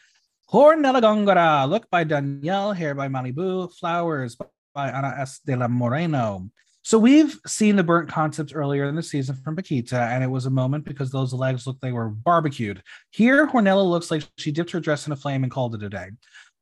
Hornella 0.50 1.00
Gongora, 1.00 1.68
look 1.68 1.88
by 1.90 2.04
Danielle, 2.04 2.72
hair 2.72 2.94
by 2.94 3.08
Malibu, 3.08 3.72
flowers 3.74 4.36
by 4.74 4.90
Ana 4.90 5.14
S. 5.18 5.40
de 5.44 5.56
la 5.56 5.68
Moreno. 5.68 6.50
So 6.82 6.98
we've 6.98 7.38
seen 7.46 7.76
the 7.76 7.82
burnt 7.82 8.08
concept 8.08 8.52
earlier 8.54 8.84
in 8.84 8.94
the 8.94 9.02
season 9.02 9.36
from 9.36 9.56
Pakita, 9.56 9.92
and 9.92 10.24
it 10.24 10.30
was 10.30 10.46
a 10.46 10.50
moment 10.50 10.84
because 10.84 11.10
those 11.10 11.32
legs 11.32 11.66
looked 11.66 11.82
they 11.82 11.92
were 11.92 12.08
barbecued. 12.08 12.82
Here, 13.10 13.46
Hornella 13.46 13.88
looks 13.88 14.10
like 14.10 14.22
she 14.38 14.52
dipped 14.52 14.70
her 14.70 14.80
dress 14.80 15.06
in 15.06 15.12
a 15.12 15.16
flame 15.16 15.42
and 15.42 15.52
called 15.52 15.74
it 15.74 15.82
a 15.82 15.90
day. 15.90 16.10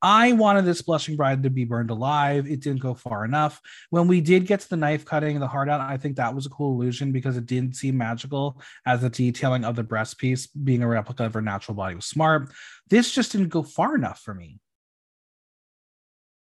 I 0.02 0.32
wanted 0.32 0.64
this 0.64 0.82
blushing 0.82 1.16
bride 1.16 1.42
to 1.42 1.50
be 1.50 1.64
burned 1.64 1.90
alive. 1.90 2.46
It 2.46 2.60
didn't 2.60 2.80
go 2.80 2.94
far 2.94 3.24
enough. 3.24 3.60
When 3.90 4.08
we 4.08 4.20
did 4.20 4.46
get 4.46 4.60
to 4.60 4.68
the 4.68 4.76
knife 4.76 5.04
cutting 5.04 5.40
the 5.40 5.48
heart 5.48 5.68
out, 5.68 5.80
I 5.80 5.96
think 5.96 6.16
that 6.16 6.34
was 6.34 6.44
a 6.44 6.50
cool 6.50 6.74
illusion 6.74 7.12
because 7.12 7.36
it 7.36 7.46
didn't 7.46 7.76
seem 7.76 7.96
magical 7.96 8.60
as 8.84 9.00
the 9.00 9.10
detailing 9.10 9.64
of 9.64 9.74
the 9.74 9.82
breast 9.82 10.18
piece 10.18 10.46
being 10.46 10.82
a 10.82 10.88
replica 10.88 11.24
of 11.24 11.34
her 11.34 11.42
natural 11.42 11.74
body 11.74 11.94
was 11.94 12.04
smart. 12.04 12.50
This 12.88 13.10
just 13.10 13.32
didn't 13.32 13.48
go 13.48 13.62
far 13.62 13.94
enough 13.94 14.20
for 14.20 14.34
me. 14.34 14.58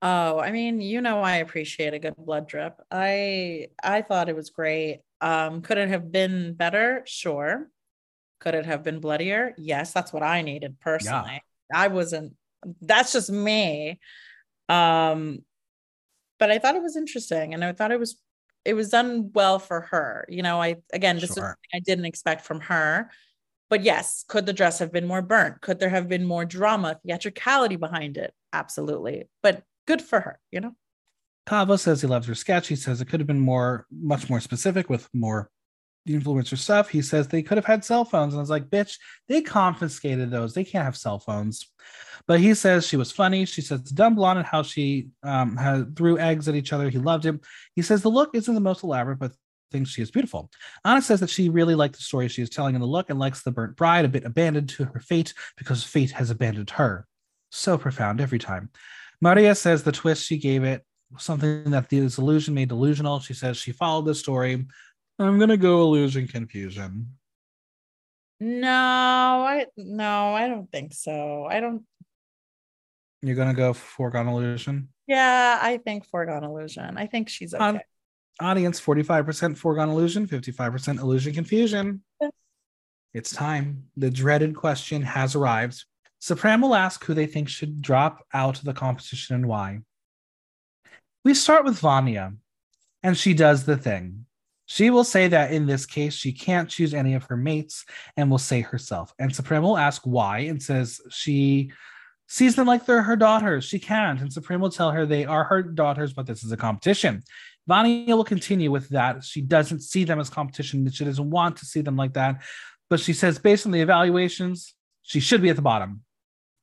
Oh, 0.01 0.39
I 0.39 0.51
mean, 0.51 0.81
you 0.81 1.01
know 1.01 1.21
I 1.21 1.37
appreciate 1.37 1.93
a 1.93 1.99
good 1.99 2.15
blood 2.17 2.47
drip. 2.47 2.81
I 2.89 3.67
I 3.83 4.01
thought 4.01 4.29
it 4.29 4.35
was 4.35 4.49
great. 4.49 5.01
Um, 5.21 5.61
could 5.61 5.77
it 5.77 5.89
have 5.89 6.11
been 6.11 6.53
better? 6.53 7.03
Sure. 7.05 7.69
Could 8.39 8.55
it 8.55 8.65
have 8.65 8.83
been 8.83 8.99
bloodier? 8.99 9.53
Yes, 9.57 9.93
that's 9.93 10.11
what 10.11 10.23
I 10.23 10.41
needed 10.41 10.79
personally. 10.79 11.43
Yeah. 11.71 11.79
I 11.81 11.87
wasn't 11.87 12.35
that's 12.81 13.13
just 13.13 13.29
me. 13.29 13.99
Um, 14.69 15.43
but 16.39 16.49
I 16.49 16.57
thought 16.57 16.75
it 16.75 16.81
was 16.81 16.95
interesting 16.95 17.53
and 17.53 17.63
I 17.63 17.73
thought 17.73 17.91
it 17.91 17.99
was 17.99 18.19
it 18.65 18.73
was 18.73 18.89
done 18.89 19.31
well 19.33 19.59
for 19.59 19.81
her. 19.81 20.25
You 20.29 20.41
know, 20.41 20.61
I 20.61 20.77
again, 20.93 21.19
this 21.19 21.33
sure. 21.33 21.57
I 21.73 21.79
didn't 21.79 22.05
expect 22.05 22.45
from 22.45 22.61
her. 22.61 23.09
But 23.69 23.83
yes, 23.83 24.25
could 24.27 24.45
the 24.45 24.53
dress 24.53 24.79
have 24.79 24.91
been 24.91 25.07
more 25.07 25.21
burnt? 25.21 25.61
Could 25.61 25.79
there 25.79 25.89
have 25.89 26.09
been 26.09 26.25
more 26.25 26.43
drama, 26.43 26.99
theatricality 27.05 27.77
behind 27.77 28.17
it? 28.17 28.33
Absolutely. 28.51 29.29
But 29.41 29.63
good 29.87 30.01
for 30.01 30.19
her, 30.19 30.39
you 30.51 30.59
know? 30.59 30.73
Calvo 31.47 31.75
says 31.75 32.01
he 32.01 32.07
loves 32.07 32.27
her 32.27 32.35
sketch. 32.35 32.67
He 32.67 32.75
says 32.75 33.01
it 33.01 33.05
could 33.05 33.19
have 33.19 33.27
been 33.27 33.39
more, 33.39 33.85
much 33.91 34.29
more 34.29 34.39
specific 34.39 34.89
with 34.89 35.09
more 35.13 35.49
influencer 36.07 36.57
stuff. 36.57 36.89
He 36.89 37.01
says 37.01 37.27
they 37.27 37.43
could 37.43 37.57
have 37.57 37.65
had 37.65 37.83
cell 37.83 38.05
phones. 38.05 38.33
And 38.33 38.39
I 38.39 38.41
was 38.41 38.49
like, 38.49 38.69
bitch, 38.69 38.97
they 39.27 39.41
confiscated 39.41 40.31
those. 40.31 40.53
They 40.53 40.63
can't 40.63 40.85
have 40.85 40.97
cell 40.97 41.19
phones. 41.19 41.67
But 42.27 42.39
he 42.39 42.53
says 42.53 42.87
she 42.87 42.97
was 42.97 43.11
funny. 43.11 43.45
She 43.45 43.61
says 43.61 43.81
dumb 43.81 44.15
blonde 44.15 44.39
and 44.39 44.47
how 44.47 44.63
she 44.63 45.09
um, 45.23 45.57
had, 45.57 45.95
threw 45.95 46.17
eggs 46.17 46.47
at 46.47 46.55
each 46.55 46.73
other. 46.73 46.89
He 46.89 46.99
loved 46.99 47.25
him. 47.25 47.41
He 47.75 47.81
says 47.81 48.01
the 48.01 48.09
look 48.09 48.31
isn't 48.33 48.53
the 48.53 48.61
most 48.61 48.83
elaborate, 48.83 49.19
but 49.19 49.33
thinks 49.71 49.89
she 49.89 50.01
is 50.01 50.11
beautiful. 50.11 50.49
Ana 50.83 51.01
says 51.01 51.21
that 51.21 51.29
she 51.29 51.49
really 51.49 51.75
liked 51.75 51.95
the 51.95 52.01
story 52.01 52.27
she 52.27 52.41
is 52.41 52.49
telling 52.49 52.75
in 52.75 52.81
the 52.81 52.87
look 52.87 53.09
and 53.09 53.17
likes 53.17 53.41
the 53.41 53.51
burnt 53.51 53.77
bride, 53.77 54.05
a 54.05 54.09
bit 54.09 54.25
abandoned 54.25 54.69
to 54.69 54.85
her 54.85 54.99
fate 54.99 55.33
because 55.57 55.83
fate 55.83 56.11
has 56.11 56.29
abandoned 56.29 56.71
her. 56.71 57.07
So 57.51 57.77
profound 57.77 58.21
every 58.21 58.39
time. 58.39 58.69
Maria 59.21 59.53
says 59.53 59.83
the 59.83 59.91
twist 59.91 60.25
she 60.25 60.37
gave 60.37 60.63
it 60.63 60.83
something 61.17 61.69
that 61.71 61.89
the 61.89 61.99
illusion 61.99 62.53
made 62.53 62.69
delusional. 62.69 63.19
She 63.19 63.33
says 63.33 63.57
she 63.57 63.71
followed 63.71 64.05
the 64.05 64.15
story. 64.15 64.65
I'm 65.19 65.39
gonna 65.39 65.57
go 65.57 65.81
illusion 65.81 66.27
confusion. 66.27 67.07
No, 68.39 68.69
I 68.69 69.67
no, 69.77 70.33
I 70.33 70.47
don't 70.47 70.71
think 70.71 70.93
so. 70.93 71.45
I 71.45 71.59
don't. 71.59 71.83
You're 73.21 73.35
gonna 73.35 73.53
go 73.53 73.73
foregone 73.73 74.27
illusion. 74.27 74.89
Yeah, 75.05 75.59
I 75.61 75.77
think 75.77 76.07
foregone 76.07 76.43
illusion. 76.43 76.97
I 76.97 77.05
think 77.05 77.29
she's 77.29 77.53
okay. 77.53 77.63
Um, 77.63 77.79
audience 78.39 78.81
45% 78.81 79.57
foregone 79.57 79.89
illusion, 79.89 80.27
55% 80.27 80.99
illusion 80.99 81.33
confusion. 81.33 82.01
It's 83.13 83.31
time. 83.31 83.83
The 83.97 84.09
dreaded 84.09 84.55
question 84.55 85.01
has 85.01 85.35
arrived. 85.35 85.83
Supremme 86.21 86.61
will 86.61 86.75
ask 86.75 87.03
who 87.03 87.15
they 87.15 87.25
think 87.25 87.49
should 87.49 87.81
drop 87.81 88.27
out 88.31 88.59
of 88.59 88.63
the 88.63 88.73
competition 88.73 89.35
and 89.35 89.47
why. 89.47 89.79
We 91.25 91.33
start 91.33 91.65
with 91.65 91.79
Vania, 91.79 92.33
and 93.01 93.17
she 93.17 93.33
does 93.33 93.65
the 93.65 93.75
thing. 93.75 94.27
She 94.67 94.91
will 94.91 95.03
say 95.03 95.27
that 95.29 95.51
in 95.51 95.65
this 95.65 95.87
case, 95.87 96.13
she 96.13 96.31
can't 96.31 96.69
choose 96.69 96.93
any 96.93 97.15
of 97.15 97.23
her 97.23 97.35
mates 97.35 97.85
and 98.15 98.29
will 98.29 98.37
say 98.37 98.61
herself. 98.61 99.13
And 99.17 99.35
Supremme 99.35 99.63
will 99.63 99.79
ask 99.79 100.03
why 100.03 100.41
and 100.41 100.61
says 100.61 101.01
she 101.09 101.71
sees 102.27 102.55
them 102.55 102.67
like 102.67 102.85
they're 102.85 103.01
her 103.01 103.15
daughters. 103.15 103.65
She 103.65 103.79
can't. 103.79 104.21
And 104.21 104.31
Supremme 104.31 104.61
will 104.61 104.69
tell 104.69 104.91
her 104.91 105.07
they 105.07 105.25
are 105.25 105.43
her 105.45 105.63
daughters, 105.63 106.13
but 106.13 106.27
this 106.27 106.43
is 106.43 106.51
a 106.51 106.57
competition. 106.57 107.23
Vania 107.67 108.15
will 108.15 108.23
continue 108.23 108.69
with 108.69 108.89
that. 108.89 109.23
She 109.23 109.41
doesn't 109.41 109.81
see 109.81 110.03
them 110.03 110.19
as 110.19 110.29
competition. 110.29 110.89
She 110.91 111.03
doesn't 111.03 111.29
want 111.29 111.57
to 111.57 111.65
see 111.65 111.81
them 111.81 111.97
like 111.97 112.13
that. 112.13 112.41
But 112.91 112.99
she 112.99 113.13
says, 113.13 113.39
based 113.39 113.65
on 113.65 113.71
the 113.71 113.81
evaluations, 113.81 114.75
she 115.01 115.19
should 115.19 115.41
be 115.41 115.49
at 115.49 115.55
the 115.55 115.61
bottom. 115.63 116.03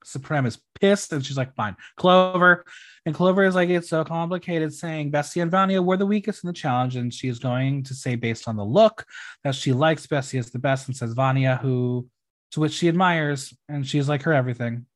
Supremme 0.09 0.47
is 0.47 0.59
pissed 0.81 1.13
and 1.13 1.25
she's 1.25 1.37
like, 1.37 1.55
fine. 1.55 1.77
Clover. 1.97 2.65
And 3.07 3.15
Clover 3.15 3.45
is 3.45 3.55
like, 3.55 3.69
it's 3.69 3.89
so 3.89 4.05
complicated 4.05 4.73
saying 4.73 5.11
Bestia 5.11 5.43
and 5.43 5.51
Vania 5.51 5.83
were 5.83 5.97
the 5.97 6.07
weakest 6.07 6.45
in 6.45 6.49
the 6.49 6.53
challenge. 6.53 6.97
And 6.97 7.13
she 7.13 7.29
is 7.29 7.39
going 7.39 7.85
to 7.85 7.95
say, 7.95 8.17
based 8.17 8.49
on 8.49 8.57
the 8.57 8.65
look, 8.65 9.05
that 9.45 9.55
she 9.55 9.73
likes 9.73 10.07
Bestia 10.07 10.41
as 10.41 10.51
the 10.51 10.59
best 10.59 10.89
and 10.89 10.97
says 10.97 11.13
Vania, 11.13 11.57
who 11.57 12.09
to 12.53 12.61
which 12.61 12.73
she 12.73 12.89
admires, 12.89 13.55
and 13.69 13.87
she's 13.87 14.09
like 14.09 14.23
her 14.23 14.33
everything. 14.33 14.87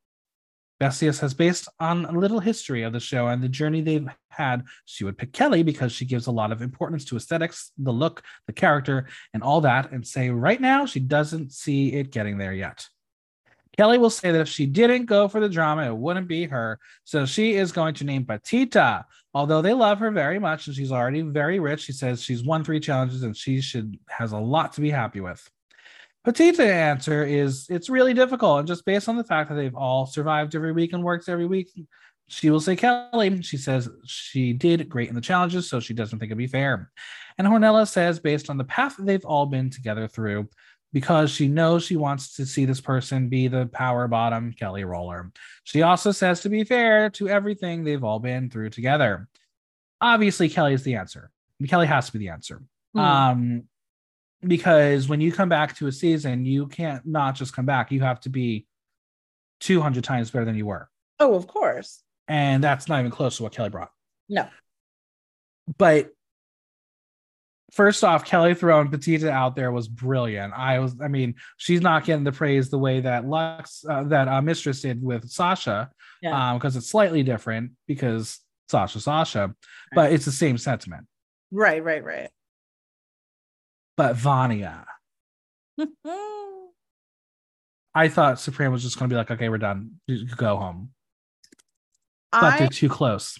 Bestia 0.79 1.13
says, 1.13 1.33
based 1.33 1.69
on 1.79 2.05
a 2.05 2.11
little 2.11 2.39
history 2.39 2.83
of 2.83 2.93
the 2.93 2.99
show 2.99 3.27
and 3.27 3.41
the 3.41 3.47
journey 3.47 3.81
they've 3.81 4.07
had, 4.29 4.63
she 4.85 5.03
would 5.03 5.17
pick 5.17 5.31
Kelly 5.31 5.63
because 5.63 5.91
she 5.91 6.03
gives 6.03 6.27
a 6.27 6.31
lot 6.31 6.51
of 6.51 6.61
importance 6.61 7.05
to 7.05 7.15
aesthetics, 7.15 7.71
the 7.77 7.93
look, 7.93 8.23
the 8.47 8.53
character, 8.53 9.07
and 9.33 9.43
all 9.43 9.61
that, 9.61 9.91
and 9.91 10.05
say 10.05 10.29
right 10.29 10.59
now 10.59 10.85
she 10.85 10.99
doesn't 10.99 11.53
see 11.53 11.93
it 11.93 12.11
getting 12.11 12.37
there 12.37 12.53
yet. 12.53 12.87
Kelly 13.77 13.97
will 13.97 14.09
say 14.09 14.31
that 14.31 14.41
if 14.41 14.47
she 14.47 14.65
didn't 14.65 15.05
go 15.05 15.27
for 15.27 15.39
the 15.39 15.49
drama, 15.49 15.87
it 15.87 15.97
wouldn't 15.97 16.27
be 16.27 16.45
her. 16.45 16.79
So 17.05 17.25
she 17.25 17.53
is 17.53 17.71
going 17.71 17.95
to 17.95 18.03
name 18.03 18.25
Pitita. 18.25 19.03
Although 19.33 19.63
they 19.63 19.73
love 19.73 19.99
her 19.99 20.11
very 20.11 20.37
much 20.37 20.67
and 20.67 20.75
she's 20.75 20.91
already 20.91 21.21
very 21.21 21.59
rich, 21.59 21.81
she 21.81 21.91
says 21.91 22.21
she's 22.21 22.43
won 22.43 22.63
three 22.63 22.79
challenges 22.79 23.23
and 23.23 23.35
she 23.35 23.61
should 23.61 23.97
has 24.09 24.31
a 24.31 24.37
lot 24.37 24.73
to 24.73 24.81
be 24.81 24.91
happy 24.91 25.21
with. 25.21 25.49
Pitita 26.25 26.59
answer 26.59 27.25
is 27.25 27.65
it's 27.69 27.89
really 27.89 28.13
difficult. 28.13 28.59
And 28.59 28.67
just 28.67 28.85
based 28.85 29.09
on 29.09 29.17
the 29.17 29.23
fact 29.23 29.49
that 29.49 29.55
they've 29.55 29.75
all 29.75 30.05
survived 30.05 30.55
every 30.55 30.71
week 30.71 30.93
and 30.93 31.03
worked 31.03 31.27
every 31.27 31.47
week, 31.47 31.69
she 32.27 32.49
will 32.49 32.61
say 32.61 32.75
Kelly. 32.75 33.41
She 33.41 33.57
says 33.57 33.89
she 34.05 34.53
did 34.53 34.87
great 34.87 35.09
in 35.09 35.15
the 35.15 35.21
challenges, 35.21 35.67
so 35.67 35.79
she 35.79 35.93
doesn't 35.93 36.19
think 36.19 36.29
it'd 36.29 36.37
be 36.37 36.47
fair. 36.47 36.91
And 37.37 37.47
Hornella 37.47 37.87
says, 37.87 38.19
based 38.19 38.49
on 38.49 38.57
the 38.57 38.63
path 38.63 38.97
that 38.97 39.05
they've 39.05 39.25
all 39.25 39.47
been 39.47 39.69
together 39.69 40.07
through, 40.07 40.47
because 40.93 41.31
she 41.31 41.47
knows 41.47 41.83
she 41.83 41.95
wants 41.95 42.35
to 42.35 42.45
see 42.45 42.65
this 42.65 42.79
person 42.79 43.27
be 43.27 43.47
the 43.47 43.65
power 43.65 44.07
bottom 44.07 44.53
Kelly 44.53 44.83
roller. 44.83 45.31
She 45.63 45.81
also 45.81 46.11
says 46.11 46.41
to 46.41 46.49
be 46.49 46.63
fair 46.63 47.09
to 47.11 47.27
everything 47.27 47.83
they've 47.83 48.03
all 48.03 48.19
been 48.19 48.49
through 48.49 48.69
together. 48.69 49.27
Obviously, 49.99 50.49
Kelly 50.49 50.73
is 50.73 50.83
the 50.83 50.95
answer. 50.95 51.31
Kelly 51.67 51.87
has 51.87 52.07
to 52.07 52.13
be 52.13 52.19
the 52.19 52.29
answer. 52.29 52.61
Hmm. 52.93 52.99
Um, 52.99 53.63
because 54.45 55.07
when 55.07 55.21
you 55.21 55.31
come 55.31 55.49
back 55.49 55.75
to 55.77 55.87
a 55.87 55.91
season, 55.91 56.45
you 56.45 56.67
can't 56.67 57.05
not 57.05 57.35
just 57.35 57.55
come 57.55 57.65
back. 57.65 57.91
You 57.91 58.01
have 58.01 58.19
to 58.21 58.29
be 58.29 58.67
200 59.61 60.03
times 60.03 60.29
better 60.29 60.45
than 60.45 60.55
you 60.55 60.65
were. 60.65 60.89
Oh, 61.19 61.33
of 61.35 61.47
course. 61.47 62.03
And 62.27 62.63
that's 62.63 62.87
not 62.87 62.99
even 62.99 63.11
close 63.11 63.37
to 63.37 63.43
what 63.43 63.53
Kelly 63.53 63.69
brought. 63.69 63.91
No. 64.27 64.47
But 65.77 66.11
first 67.73 68.03
off, 68.03 68.23
Kelly 68.23 68.53
throwing 68.53 68.89
Pitita 68.89 69.29
out 69.29 69.55
there 69.55 69.71
was 69.71 69.87
brilliant. 69.87 70.53
I 70.55 70.79
was, 70.79 70.95
I 71.01 71.07
mean, 71.07 71.35
she's 71.57 71.81
not 71.81 72.05
getting 72.05 72.23
the 72.23 72.31
praise 72.31 72.69
the 72.69 72.77
way 72.77 73.01
that 73.01 73.25
Lux, 73.25 73.83
uh, 73.89 74.03
that 74.05 74.27
uh, 74.27 74.41
Mistress 74.41 74.81
did 74.81 75.01
with 75.03 75.27
Sasha, 75.29 75.89
Yeah. 76.21 76.51
um, 76.51 76.57
because 76.57 76.75
it's 76.75 76.87
slightly 76.89 77.23
different 77.23 77.71
because 77.87 78.39
Sasha, 78.69 78.99
Sasha, 78.99 79.55
but 79.93 80.13
it's 80.13 80.25
the 80.25 80.31
same 80.31 80.57
sentiment. 80.57 81.07
Right, 81.51 81.83
right, 81.83 82.03
right. 82.03 82.29
But 83.97 84.15
Vania, 84.15 84.85
I 87.95 88.07
thought 88.07 88.39
Supremme 88.39 88.71
was 88.71 88.81
just 88.83 88.97
going 88.97 89.09
to 89.09 89.13
be 89.13 89.17
like, 89.17 89.29
okay, 89.31 89.49
we're 89.49 89.57
done, 89.59 89.99
go 90.37 90.57
home, 90.57 90.89
but 92.31 92.43
I 92.43 92.59
they're 92.59 92.67
too 92.67 92.89
close. 92.89 93.39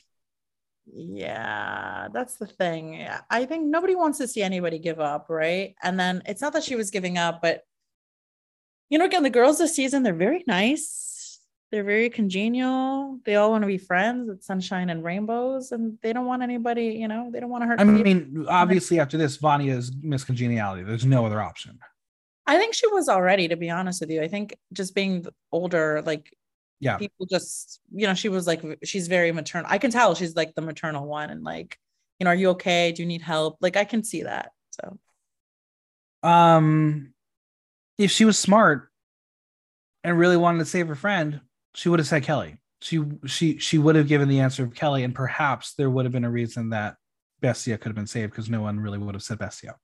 Yeah, 0.95 2.07
that's 2.13 2.35
the 2.35 2.45
thing. 2.45 3.07
I 3.29 3.45
think 3.45 3.65
nobody 3.65 3.95
wants 3.95 4.19
to 4.19 4.27
see 4.27 4.43
anybody 4.43 4.77
give 4.77 4.99
up, 4.99 5.25
right? 5.29 5.73
And 5.81 5.99
then 5.99 6.21
it's 6.27 6.41
not 6.41 6.53
that 6.53 6.63
she 6.63 6.75
was 6.75 6.91
giving 6.91 7.17
up, 7.17 7.41
but 7.41 7.63
you 8.89 8.99
know, 8.99 9.05
again, 9.05 9.23
the 9.23 9.31
girls 9.31 9.57
this 9.57 9.75
season, 9.75 10.03
they're 10.03 10.13
very 10.13 10.43
nice. 10.45 11.39
They're 11.71 11.83
very 11.83 12.11
congenial. 12.11 13.17
They 13.25 13.35
all 13.35 13.49
want 13.49 13.63
to 13.63 13.67
be 13.67 13.79
friends. 13.79 14.29
It's 14.29 14.45
sunshine 14.45 14.91
and 14.91 15.03
rainbows, 15.03 15.71
and 15.71 15.97
they 16.03 16.13
don't 16.13 16.27
want 16.27 16.43
anybody, 16.43 16.89
you 16.89 17.07
know, 17.07 17.31
they 17.33 17.39
don't 17.39 17.49
want 17.49 17.63
to 17.63 17.67
hurt. 17.67 17.79
I 17.79 17.83
people. 17.85 18.03
mean, 18.03 18.45
obviously, 18.47 18.99
after 18.99 19.17
this, 19.17 19.37
Vania 19.37 19.75
is 19.75 19.91
Miss 20.03 20.23
Congeniality. 20.23 20.83
There's 20.83 21.05
no 21.05 21.25
other 21.25 21.41
option. 21.41 21.79
I 22.45 22.59
think 22.59 22.75
she 22.75 22.85
was 22.85 23.09
already, 23.09 23.47
to 23.47 23.55
be 23.55 23.71
honest 23.71 24.01
with 24.01 24.11
you. 24.11 24.21
I 24.21 24.27
think 24.27 24.55
just 24.73 24.93
being 24.93 25.25
older, 25.51 26.03
like 26.05 26.37
Yeah. 26.83 26.97
people 26.97 27.25
just, 27.25 27.79
you 27.91 28.07
know, 28.07 28.13
she 28.13 28.29
was 28.29 28.45
like, 28.45 28.61
she's 28.83 29.07
very 29.07 29.31
maternal. 29.31 29.69
I 29.71 29.77
can 29.77 29.91
tell 29.91 30.15
she's 30.15 30.35
like 30.35 30.53
the 30.55 30.61
maternal 30.61 31.07
one, 31.07 31.29
and 31.29 31.43
like, 31.43 31.77
you 32.19 32.25
know, 32.25 32.31
are 32.31 32.35
you 32.35 32.49
okay? 32.51 32.91
Do 32.91 33.01
you 33.01 33.07
need 33.07 33.21
help? 33.21 33.57
Like, 33.61 33.77
I 33.77 33.85
can 33.85 34.03
see 34.03 34.23
that. 34.23 34.51
So. 34.71 34.97
Um, 36.27 37.13
if 37.97 38.11
she 38.11 38.25
was 38.25 38.37
smart 38.37 38.89
and 40.03 40.17
really 40.17 40.37
wanted 40.37 40.59
to 40.59 40.65
save 40.65 40.87
her 40.87 40.95
friend, 40.95 41.41
she 41.73 41.89
would 41.89 41.99
have 41.99 42.07
said 42.07 42.23
Kelly. 42.23 42.57
She 42.81 43.01
she 43.25 43.57
she 43.59 43.77
would 43.77 43.95
have 43.95 44.07
given 44.09 44.27
the 44.27 44.41
answer 44.41 44.63
of 44.63 44.75
Kelly, 44.75 45.03
and 45.03 45.15
perhaps 45.15 45.73
there 45.75 45.89
would 45.89 46.05
have 46.05 46.11
been 46.11 46.25
a 46.25 46.29
reason 46.29 46.69
that 46.71 46.97
Bestia 47.39 47.77
could 47.77 47.89
have 47.89 47.95
been 47.95 48.07
saved 48.07 48.31
because 48.31 48.49
no 48.49 48.61
one 48.61 48.79
really 48.79 48.97
would 48.97 49.15
have 49.15 49.23
said 49.23 49.39
Bestia. 49.39 49.75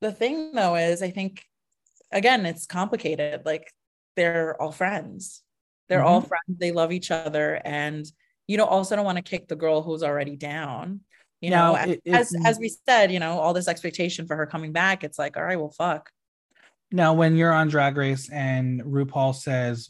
the 0.00 0.12
thing 0.12 0.52
though 0.52 0.76
is 0.76 1.02
i 1.02 1.10
think 1.10 1.44
again 2.12 2.44
it's 2.46 2.66
complicated 2.66 3.42
like 3.46 3.72
they're 4.16 4.60
all 4.60 4.72
friends 4.72 5.42
they're 5.88 6.02
all 6.04 6.20
Mm-hmm. 6.20 6.28
friends 6.28 6.58
they 6.58 6.72
love 6.72 6.92
each 6.92 7.10
other 7.10 7.60
and 7.64 8.04
you 8.46 8.56
know 8.56 8.64
also 8.66 8.96
don't 8.96 9.04
want 9.04 9.16
to 9.16 9.22
kick 9.22 9.48
the 9.48 9.56
girl 9.56 9.82
who's 9.82 10.02
already 10.02 10.36
down 10.36 11.00
you 11.40 11.50
Now, 11.50 11.72
know 11.72 11.92
it- 11.92 12.02
as 12.06 12.32
it- 12.32 12.42
as 12.46 12.58
we 12.58 12.68
said 12.88 13.10
you 13.12 13.18
know 13.20 13.38
all 13.38 13.52
this 13.54 13.68
expectation 13.68 14.26
for 14.26 14.36
her 14.36 14.46
coming 14.46 14.72
back 14.72 15.04
it's 15.04 15.18
like 15.18 15.36
all 15.36 15.44
right 15.44 15.58
well 15.58 15.70
fuck 15.70 16.10
Now, 16.92 17.14
when 17.14 17.36
you're 17.36 17.52
on 17.52 17.68
Drag 17.68 17.96
Race 17.96 18.30
and 18.30 18.80
RuPaul 18.82 19.34
says 19.34 19.88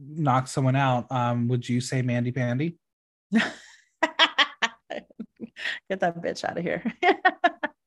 knock 0.00 0.46
someone 0.48 0.76
out, 0.76 1.10
um, 1.12 1.48
would 1.48 1.68
you 1.68 1.80
say 1.80 2.00
Mandy 2.02 2.30
Pandy? 2.32 2.78
get 5.90 6.00
that 6.00 6.16
bitch 6.22 6.44
out 6.44 6.56
of 6.56 6.64
here 6.64 6.82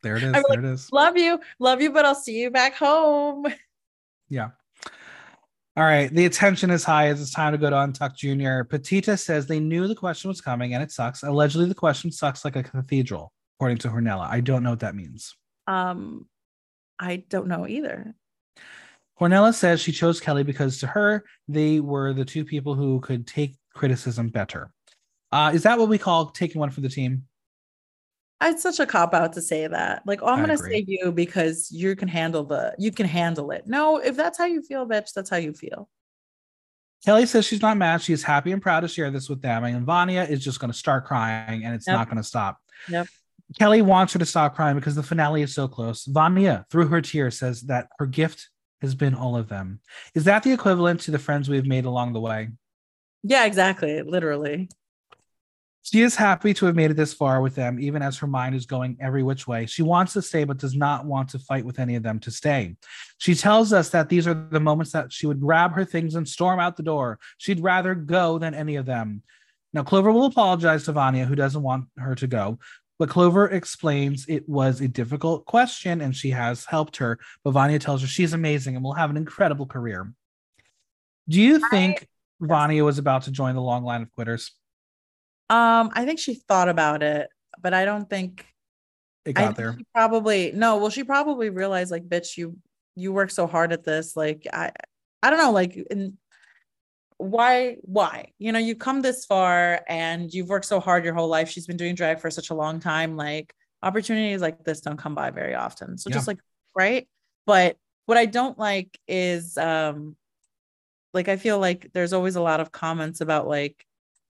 There 0.04 0.18
it 0.18 0.24
is. 0.30 0.32
There 0.34 0.60
it 0.60 0.66
is. 0.66 0.90
love 0.92 1.18
you 1.18 1.40
love 1.60 1.82
you 1.82 1.92
but 1.92 2.06
i'll 2.06 2.16
see 2.16 2.40
you 2.40 2.50
back 2.52 2.76
home 2.76 3.46
Yeah. 4.30 4.50
All 5.78 5.84
right. 5.86 6.14
The 6.14 6.26
attention 6.26 6.70
is 6.70 6.84
high 6.84 7.08
as 7.08 7.22
it's 7.22 7.32
time 7.34 7.54
to 7.54 7.58
go 7.58 7.70
to 7.70 7.76
Untuck 7.76 8.16
Jr. 8.16 8.64
Pitita 8.68 9.18
says 9.18 9.48
they 9.48 9.60
knew 9.60 9.88
the 9.88 9.96
question 9.96 10.28
was 10.28 10.42
coming 10.42 10.74
and 10.74 10.84
it 10.84 10.92
sucks. 10.92 11.24
Allegedly, 11.24 11.68
the 11.68 11.76
question 11.76 12.12
sucks 12.12 12.44
like 12.44 12.58
a 12.58 12.64
cathedral, 12.64 13.32
according 13.58 13.78
to 13.80 13.88
Hornella. 13.88 14.28
I 14.30 14.42
don't 14.42 14.64
know 14.64 14.72
what 14.72 14.82
that 14.82 14.96
means. 14.96 15.36
um 15.68 16.28
i 17.00 17.24
don't 17.30 17.48
know 17.48 17.68
either 17.68 18.14
Hornella 19.20 19.54
says 19.54 19.80
she 19.80 19.92
chose 19.92 20.20
Kelly 20.20 20.44
because 20.44 20.80
to 20.80 20.88
her, 20.88 21.24
they 21.48 21.80
were 21.80 22.12
the 22.12 22.26
two 22.26 22.44
people 22.44 22.74
who 22.74 23.00
could 23.02 23.28
take 23.28 23.56
criticism 23.76 24.30
better. 24.30 24.72
Uh, 25.32 25.52
is 25.54 25.62
that 25.64 25.78
what 25.78 25.90
we 25.90 26.00
call 26.00 26.32
taking 26.32 26.60
one 26.60 26.72
for 26.72 26.82
the 26.82 26.90
team? 26.90 27.26
It's 28.42 28.64
such 28.64 28.80
a 28.80 28.86
cop 28.86 29.14
out 29.14 29.34
to 29.34 29.42
say 29.42 29.68
that. 29.68 30.02
Like, 30.06 30.22
oh, 30.24 30.28
I'm 30.28 30.40
I 30.40 30.42
gonna 30.42 30.54
agree. 30.56 30.72
save 30.72 30.90
you 30.90 31.12
because 31.12 31.72
you 31.72 31.96
can 31.96 32.08
handle 32.08 32.44
the 32.44 32.74
you 32.80 32.92
can 32.92 33.06
handle 33.06 33.52
it. 33.52 33.68
No, 33.68 33.98
if 33.98 34.16
that's 34.18 34.38
how 34.38 34.46
you 34.46 34.62
feel, 34.62 34.88
bitch, 34.88 35.14
that's 35.14 35.30
how 35.30 35.38
you 35.38 35.54
feel. 35.54 35.88
Kelly 37.06 37.26
says 37.26 37.46
she's 37.46 37.62
not 37.62 37.78
mad. 37.78 38.02
She's 38.02 38.24
happy 38.24 38.52
and 38.52 38.62
proud 38.62 38.82
to 38.82 38.88
share 38.88 39.10
this 39.10 39.28
with 39.30 39.42
them. 39.42 39.64
And 39.64 39.86
Vania 39.86 40.24
is 40.24 40.44
just 40.44 40.60
going 40.60 40.72
to 40.72 40.78
start 40.78 41.06
crying 41.06 41.66
and 41.66 41.74
it's 41.74 41.88
Yep. 41.88 41.96
not 41.98 42.08
going 42.08 42.18
to 42.18 42.24
stop. 42.24 42.60
Yep. 42.90 43.08
Kelly 43.60 43.82
wants 43.82 44.14
her 44.14 44.20
to 44.20 44.26
stop 44.26 44.56
crying 44.56 44.76
because 44.76 44.94
the 44.96 45.02
finale 45.04 45.42
is 45.42 45.54
so 45.54 45.68
close. 45.68 46.06
Vania, 46.06 46.66
through 46.70 46.88
her 46.88 47.02
tears, 47.02 47.40
says 47.40 47.62
that 47.64 47.88
her 47.98 48.06
gift 48.06 48.50
has 48.82 48.94
been 48.96 49.16
all 49.16 49.36
of 49.36 49.50
them. 49.50 49.80
Is 50.14 50.26
that 50.26 50.44
the 50.44 50.54
equivalent 50.54 51.02
to 51.02 51.12
the 51.12 51.20
friends 51.20 51.50
we've 51.50 51.66
made 51.66 51.86
along 51.86 52.14
the 52.14 52.20
way? 52.20 52.50
Yeah, 53.24 53.46
exactly. 53.46 54.02
Literally. 54.04 54.70
She 55.84 56.02
is 56.02 56.16
happy 56.16 56.54
to 56.54 56.68
have 56.68 56.76
made 56.76 56.92
it 56.92 56.98
this 56.98 57.14
far 57.14 57.42
with 57.42 57.56
them, 57.56 57.80
even 57.80 58.02
as 58.04 58.18
her 58.20 58.28
mind 58.28 58.54
is 58.54 58.68
going 58.68 58.98
every 59.02 59.24
which 59.24 59.48
way. 59.48 59.66
She 59.66 59.82
wants 59.82 60.14
to 60.14 60.22
stay, 60.22 60.44
but 60.44 60.58
does 60.58 60.76
not 60.76 61.06
want 61.06 61.30
to 61.30 61.40
fight 61.40 61.66
with 61.66 61.80
any 61.80 61.96
of 61.96 62.04
them 62.04 62.20
to 62.20 62.32
stay. 62.32 62.76
She 63.18 63.34
tells 63.34 63.74
us 63.74 63.90
that 63.90 64.08
these 64.08 64.28
are 64.28 64.34
the 64.34 64.60
moments 64.60 64.92
that 64.92 65.12
she 65.12 65.26
would 65.26 65.42
grab 65.42 65.74
her 65.74 65.84
things 65.84 66.14
and 66.14 66.28
storm 66.28 66.60
out 66.60 66.78
the 66.78 66.84
door. 66.84 67.18
She'd 67.40 67.62
rather 67.62 67.96
go 67.96 68.38
than 68.38 68.54
any 68.54 68.76
of 68.76 68.86
them. 68.86 69.24
Now, 69.74 69.84
Clover 69.84 70.12
will 70.12 70.26
apologize 70.26 70.84
to 70.86 70.92
Vania, 70.92 71.26
who 71.26 71.36
doesn't 71.36 71.64
want 71.64 71.86
her 71.98 72.14
to 72.16 72.28
go. 72.28 72.60
But 73.00 73.10
Clover 73.10 73.48
explains 73.48 74.28
it 74.28 74.48
was 74.48 74.82
a 74.82 74.88
difficult 74.88 75.46
question 75.46 76.02
and 76.02 76.16
she 76.16 76.30
has 76.30 76.66
helped 76.66 76.98
her. 76.98 77.18
But 77.44 77.52
Vania 77.52 77.80
tells 77.80 78.02
her 78.02 78.08
she's 78.08 78.34
amazing 78.34 78.76
and 78.76 78.84
will 78.84 78.94
have 78.94 79.10
an 79.10 79.18
incredible 79.18 79.66
career. 79.66 80.14
Do 81.28 81.42
you 81.42 81.68
think 81.70 82.08
Vania 82.40 82.84
was 82.84 83.00
about 83.00 83.24
to 83.24 83.32
join 83.32 83.56
the 83.56 83.62
long 83.62 83.84
line 83.84 84.04
of 84.04 84.12
quitters? 84.12 84.52
Um, 85.52 85.92
I 85.94 86.06
think 86.06 86.20
she 86.20 86.36
thought 86.36 86.70
about 86.70 87.04
it, 87.04 87.28
but 87.62 87.74
I 87.74 87.84
don't 87.84 88.10
think 88.10 88.46
It 89.26 89.34
got 89.34 89.58
there. 89.58 89.76
she 89.78 89.86
probably 89.94 90.54
no, 90.54 90.78
well, 90.78 90.90
she 90.90 91.04
probably 91.04 91.50
realized 91.50 91.92
like, 91.92 92.08
bitch, 92.08 92.38
you 92.38 92.58
you 92.96 93.12
work 93.12 93.30
so 93.32 93.48
hard 93.48 93.74
at 93.74 93.84
this. 93.84 94.16
Like, 94.16 94.48
I 94.52 94.72
I 95.22 95.30
don't 95.30 95.40
know, 95.40 95.52
like 95.52 95.76
in 95.76 96.18
why 97.18 97.76
why 97.84 98.32
you 98.40 98.52
know 98.52 98.58
you 98.58 98.76
come 98.76 99.04
this 99.04 99.26
far 99.26 99.82
and 99.88 100.34
you've 100.34 100.50
worked 100.50 100.66
so 100.66 100.80
hard 100.80 101.06
your 101.06 101.14
whole 101.14 101.28
life 101.28 101.50
she's 101.50 101.68
been 101.68 101.78
doing 101.78 101.94
drag 101.94 102.20
for 102.20 102.32
such 102.32 102.50
a 102.50 102.56
long 102.56 102.80
time 102.80 103.16
like 103.16 103.54
opportunities 103.84 104.42
like 104.42 104.64
this 104.64 104.82
don't 104.82 104.98
come 104.98 105.14
by 105.14 105.30
very 105.30 105.54
often 105.54 106.00
so 106.00 106.10
just 106.10 106.28
like 106.28 106.40
right 106.76 107.08
but 107.46 107.78
what 108.08 108.18
i 108.18 108.26
don't 108.26 108.58
like 108.58 109.00
is 109.08 109.56
um 109.60 110.16
like 111.14 111.28
i 111.28 111.38
feel 111.38 111.60
like 111.60 111.92
there's 111.94 112.12
always 112.12 112.38
a 112.38 112.42
lot 112.42 112.60
of 112.60 112.72
comments 112.72 113.22
about 113.22 113.48
like 113.48 113.86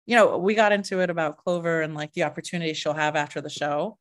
you 0.06 0.16
know 0.16 0.38
we 0.38 0.54
got 0.54 0.72
into 0.72 1.00
it 1.00 1.10
about 1.10 1.38
clover 1.38 1.82
and 1.82 1.94
like 1.94 2.12
the 2.12 2.24
opportunity 2.24 2.72
she'll 2.74 2.92
have 2.94 3.16
after 3.16 3.40
the 3.40 3.50
show. 3.50 3.98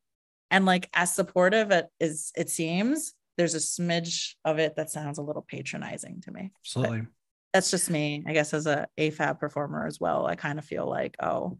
And 0.52 0.66
like 0.66 0.90
as 0.94 1.14
supportive 1.14 1.72
it 1.72 1.88
is 2.00 2.32
it 2.36 2.50
seems 2.50 3.14
there's 3.38 3.56
a 3.56 3.58
smidge 3.58 4.34
of 4.46 4.60
it 4.60 4.76
that 4.76 4.92
sounds 4.92 5.18
a 5.18 5.24
little 5.24 5.42
patronizing 5.42 6.22
to 6.22 6.32
me. 6.32 6.52
Absolutely. 6.62 7.08
that's 7.54 7.72
just 7.72 7.90
me 7.90 8.24
i 8.28 8.34
guess 8.34 8.54
as 8.54 8.68
a 8.68 8.88
afab 9.00 9.40
performer 9.40 9.88
as 9.88 10.00
well. 10.00 10.26
I 10.26 10.36
kind 10.36 10.60
of 10.60 10.66
feel 10.66 10.88
like 10.88 11.16
oh 11.22 11.58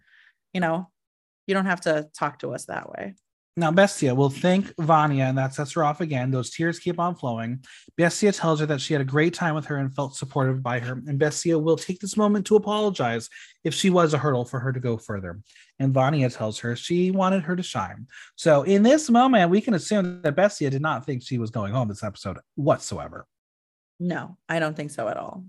you 0.54 0.62
know 0.62 0.90
you 1.48 1.54
don't 1.54 1.66
have 1.66 1.82
to 1.82 2.08
talk 2.18 2.40
to 2.40 2.54
us 2.54 2.66
that 2.66 2.90
way 2.90 3.16
Now, 3.56 3.72
Bestia 3.72 4.16
will 4.16 4.32
thank 4.32 4.74
Vania, 4.80 5.26
and 5.26 5.38
that 5.38 5.54
sets 5.54 5.74
her 5.74 5.84
off 5.84 6.02
again. 6.02 6.32
Those 6.32 6.50
tears 6.50 6.80
keep 6.80 7.00
on 7.00 7.14
flowing. 7.16 7.64
Bestia 7.98 8.32
tells 8.32 8.60
her 8.60 8.66
that 8.66 8.82
she 8.82 8.94
had 8.94 9.02
a 9.02 9.06
great 9.06 9.36
time 9.36 9.54
with 9.54 9.66
her 9.66 9.78
and 9.78 9.96
felt 9.96 10.16
supported 10.16 10.64
by 10.64 10.80
her. 10.80 10.94
And 11.06 11.20
Bestia 11.20 11.60
will 11.60 11.78
take 11.78 12.00
this 12.00 12.18
moment 12.18 12.48
to 12.48 12.56
apologize 12.56 13.30
if 13.64 13.76
she 13.76 13.92
was 13.92 14.16
a 14.16 14.18
hurdle 14.18 14.46
for 14.46 14.60
her 14.60 14.74
to 14.74 14.80
go 14.80 14.98
further. 14.98 15.40
And 15.78 15.94
Vania 15.94 16.32
tells 16.32 16.58
her 16.60 16.76
she 16.76 17.12
wanted 17.12 17.44
her 17.44 17.56
to 17.56 17.62
shine. 17.64 18.08
So, 18.36 18.64
in 18.64 18.82
this 18.82 19.10
moment, 19.10 19.52
we 19.52 19.62
can 19.62 19.76
assume 19.76 20.24
that 20.24 20.36
Bestia 20.36 20.72
did 20.72 20.82
not 20.82 21.06
think 21.06 21.22
she 21.22 21.38
was 21.38 21.52
going 21.52 21.74
home 21.74 21.88
this 21.90 22.04
episode 22.04 22.40
whatsoever. 22.56 23.28
no 24.00 24.38
i 24.50 24.60
don't 24.60 24.76
think 24.76 24.90
so 24.92 25.08
at 25.08 25.18
all 25.18 25.46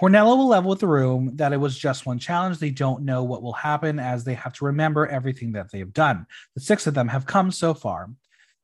Hornella 0.00 0.36
will 0.36 0.46
level 0.48 0.70
with 0.70 0.78
the 0.80 0.86
room 0.86 1.32
that 1.36 1.52
it 1.52 1.56
was 1.56 1.76
just 1.76 2.06
one 2.06 2.18
challenge. 2.18 2.58
They 2.58 2.70
don't 2.70 3.04
know 3.04 3.24
what 3.24 3.42
will 3.42 3.52
happen 3.52 3.98
as 3.98 4.22
they 4.24 4.34
have 4.34 4.52
to 4.54 4.66
remember 4.66 5.06
everything 5.06 5.52
that 5.52 5.72
they 5.72 5.80
have 5.80 5.92
done. 5.92 6.26
The 6.54 6.60
six 6.60 6.86
of 6.86 6.94
them 6.94 7.08
have 7.08 7.26
come 7.26 7.50
so 7.50 7.74
far. 7.74 8.08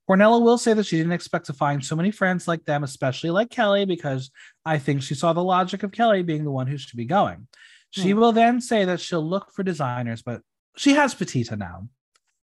Hornella 0.08 0.40
will 0.40 0.58
say 0.58 0.74
that 0.74 0.86
she 0.86 0.96
didn't 0.98 1.12
expect 1.12 1.46
to 1.46 1.52
find 1.52 1.84
so 1.84 1.96
many 1.96 2.10
friends 2.10 2.46
like 2.46 2.64
them, 2.66 2.84
especially 2.84 3.30
like 3.30 3.50
Kelly, 3.50 3.84
because 3.84 4.30
I 4.64 4.78
think 4.78 5.02
she 5.02 5.14
saw 5.14 5.32
the 5.32 5.42
logic 5.42 5.82
of 5.82 5.92
Kelly 5.92 6.22
being 6.22 6.44
the 6.44 6.50
one 6.50 6.66
who 6.66 6.76
should 6.78 6.96
be 6.96 7.06
going. 7.06 7.48
She 7.90 8.10
Hmm. 8.10 8.18
will 8.20 8.32
then 8.32 8.60
say 8.60 8.84
that 8.84 9.00
she'll 9.00 9.26
look 9.26 9.52
for 9.52 9.62
designers, 9.62 10.22
but 10.22 10.42
she 10.76 10.94
has 10.94 11.14
Pitita 11.14 11.56
now. 11.56 11.88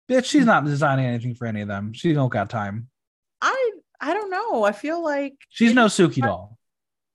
Bitch, 0.08 0.26
she's 0.26 0.44
not 0.46 0.64
designing 0.64 1.06
anything 1.06 1.34
for 1.34 1.46
any 1.46 1.60
of 1.60 1.68
them. 1.68 1.92
She 1.92 2.12
don't 2.14 2.28
got 2.32 2.48
time. 2.48 2.88
I 3.42 3.72
I 4.00 4.14
don't 4.14 4.30
know. 4.30 4.62
I 4.64 4.72
feel 4.72 5.02
like 5.02 5.34
She's 5.48 5.74
no 5.74 5.86
Suki 5.86 6.22
doll. 6.22 6.57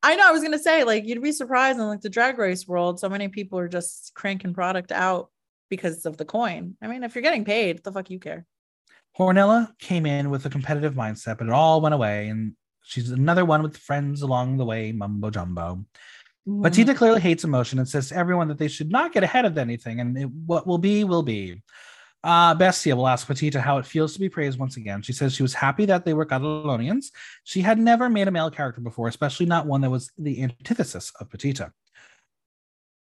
I 0.04 0.16
know. 0.16 0.28
I 0.28 0.32
was 0.32 0.44
gonna 0.44 0.60
say 0.60 0.84
like 0.84 1.06
you'd 1.06 1.24
be 1.24 1.32
surprised 1.32 1.80
in 1.80 1.88
like 1.88 2.02
the 2.02 2.10
drag 2.10 2.38
race 2.38 2.68
world. 2.68 3.00
So 3.00 3.10
many 3.10 3.30
people 3.30 3.58
are 3.58 3.70
just 3.70 4.14
cranking 4.14 4.54
product 4.54 4.92
out 4.92 5.30
because 5.70 6.06
of 6.06 6.18
the 6.18 6.26
coin. 6.26 6.76
I 6.82 6.88
mean, 6.88 7.04
if 7.04 7.16
you're 7.16 7.24
getting 7.24 7.46
paid, 7.46 7.84
the 7.84 7.92
fuck 7.92 8.10
you 8.10 8.20
care. 8.20 8.46
Hornella 9.18 9.78
came 9.80 10.06
in 10.06 10.30
with 10.30 10.46
a 10.46 10.50
competitive 10.50 10.96
mindset, 10.96 11.38
but 11.38 11.48
it 11.48 11.54
all 11.54 11.82
went 11.82 11.96
away, 11.96 12.28
and 12.28 12.54
she's 12.84 13.12
another 13.12 13.46
one 13.46 13.64
with 13.64 13.78
friends 13.78 14.24
along 14.24 14.58
the 14.58 14.66
way, 14.66 14.92
mumbo 14.92 15.30
jumbo. 15.30 15.86
Mm-hmm. 16.48 16.66
Pitita 16.66 16.96
clearly 16.96 17.22
hates 17.22 17.44
emotion 17.44 17.80
and 17.80 17.88
says 17.88 18.10
to 18.10 18.16
everyone 18.16 18.50
that 18.50 18.58
they 18.58 18.68
should 18.68 18.92
not 18.92 19.14
get 19.14 19.24
ahead 19.24 19.46
of 19.46 19.58
anything, 19.58 20.00
and 20.00 20.18
it, 20.18 20.30
what 20.30 20.68
will 20.68 20.80
be 20.80 21.04
will 21.04 21.24
be. 21.24 21.62
Uh, 22.24 22.56
Bestia 22.56 22.96
will 22.96 23.08
ask 23.08 23.28
Pitita 23.28 23.60
how 23.60 23.78
it 23.80 23.86
feels 23.86 24.14
to 24.14 24.20
be 24.20 24.30
praised 24.30 24.58
once 24.58 24.78
again. 24.78 25.02
She 25.02 25.12
says 25.12 25.34
she 25.34 25.44
was 25.44 25.54
happy 25.54 25.86
that 25.86 26.06
they 26.06 26.14
were 26.14 26.26
Catalonians. 26.26 27.08
She 27.44 27.62
had 27.62 27.78
never 27.78 28.10
made 28.10 28.30
a 28.30 28.32
male 28.32 28.50
character 28.50 28.80
before, 28.80 29.10
especially 29.10 29.46
not 29.46 29.66
one 29.66 29.82
that 29.82 29.90
was 29.90 30.10
the 30.18 30.42
antithesis 30.42 31.12
of 31.20 31.30
Pitita. 31.30 31.72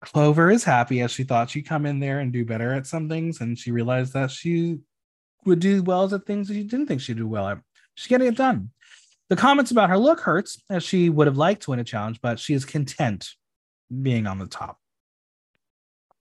Clover 0.02 0.50
is 0.50 0.64
happy 0.64 1.00
as 1.00 1.10
she 1.10 1.24
thought 1.24 1.48
she'd 1.48 1.66
come 1.66 1.86
in 1.86 1.98
there 1.98 2.20
and 2.20 2.30
do 2.32 2.44
better 2.44 2.74
at 2.74 2.86
some 2.86 3.08
things, 3.08 3.40
and 3.40 3.58
she 3.58 3.70
realized 3.70 4.12
that 4.12 4.30
she 4.30 4.80
would 5.46 5.60
do 5.60 5.82
well 5.82 6.12
at 6.14 6.26
things 6.26 6.48
that 6.48 6.54
she 6.54 6.64
didn't 6.64 6.86
think 6.86 7.00
she'd 7.00 7.16
do 7.16 7.26
well 7.26 7.48
at. 7.48 7.58
She's 7.94 8.08
getting 8.08 8.28
it 8.28 8.36
done. 8.36 8.70
The 9.30 9.36
comments 9.36 9.70
about 9.70 9.88
her 9.88 9.98
look 9.98 10.20
hurts, 10.20 10.62
as 10.68 10.84
she 10.84 11.08
would 11.08 11.26
have 11.26 11.38
liked 11.38 11.62
to 11.62 11.70
win 11.70 11.80
a 11.80 11.84
challenge, 11.84 12.20
but 12.20 12.38
she 12.38 12.52
is 12.52 12.66
content 12.66 13.30
being 14.02 14.26
on 14.26 14.38
the 14.38 14.46
top. 14.46 14.78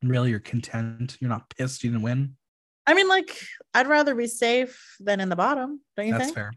Really, 0.01 0.29
you're 0.29 0.39
content. 0.39 1.17
You're 1.19 1.29
not 1.29 1.49
pissed 1.49 1.83
you 1.83 1.91
didn't 1.91 2.03
win. 2.03 2.37
I 2.87 2.93
mean, 2.93 3.07
like 3.07 3.37
I'd 3.73 3.87
rather 3.87 4.15
be 4.15 4.27
safe 4.27 4.95
than 4.99 5.19
in 5.19 5.29
the 5.29 5.35
bottom. 5.35 5.81
Don't 5.95 6.07
you 6.07 6.13
think? 6.13 6.19
That's 6.19 6.25
think? 6.25 6.35
fair. 6.35 6.51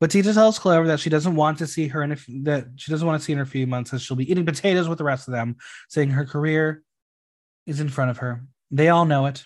Pitita 0.00 0.32
tells 0.34 0.58
Clover 0.58 0.86
that 0.86 1.00
she 1.00 1.10
doesn't 1.10 1.34
want 1.34 1.58
to 1.58 1.66
see 1.66 1.88
her 1.88 2.02
in 2.02 2.12
a 2.12 2.14
f- 2.14 2.26
that 2.42 2.66
she 2.76 2.90
doesn't 2.90 3.06
want 3.06 3.20
to 3.20 3.24
see 3.24 3.32
in 3.32 3.38
her 3.38 3.46
few 3.46 3.66
months 3.66 3.92
as 3.92 4.02
she'll 4.02 4.16
be 4.16 4.30
eating 4.30 4.46
potatoes 4.46 4.88
with 4.88 4.98
the 4.98 5.04
rest 5.04 5.26
of 5.26 5.32
them, 5.32 5.56
saying 5.88 6.10
her 6.10 6.24
career 6.24 6.82
is 7.66 7.80
in 7.80 7.88
front 7.88 8.10
of 8.10 8.18
her. 8.18 8.44
They 8.70 8.88
all 8.88 9.04
know 9.04 9.26
it. 9.26 9.44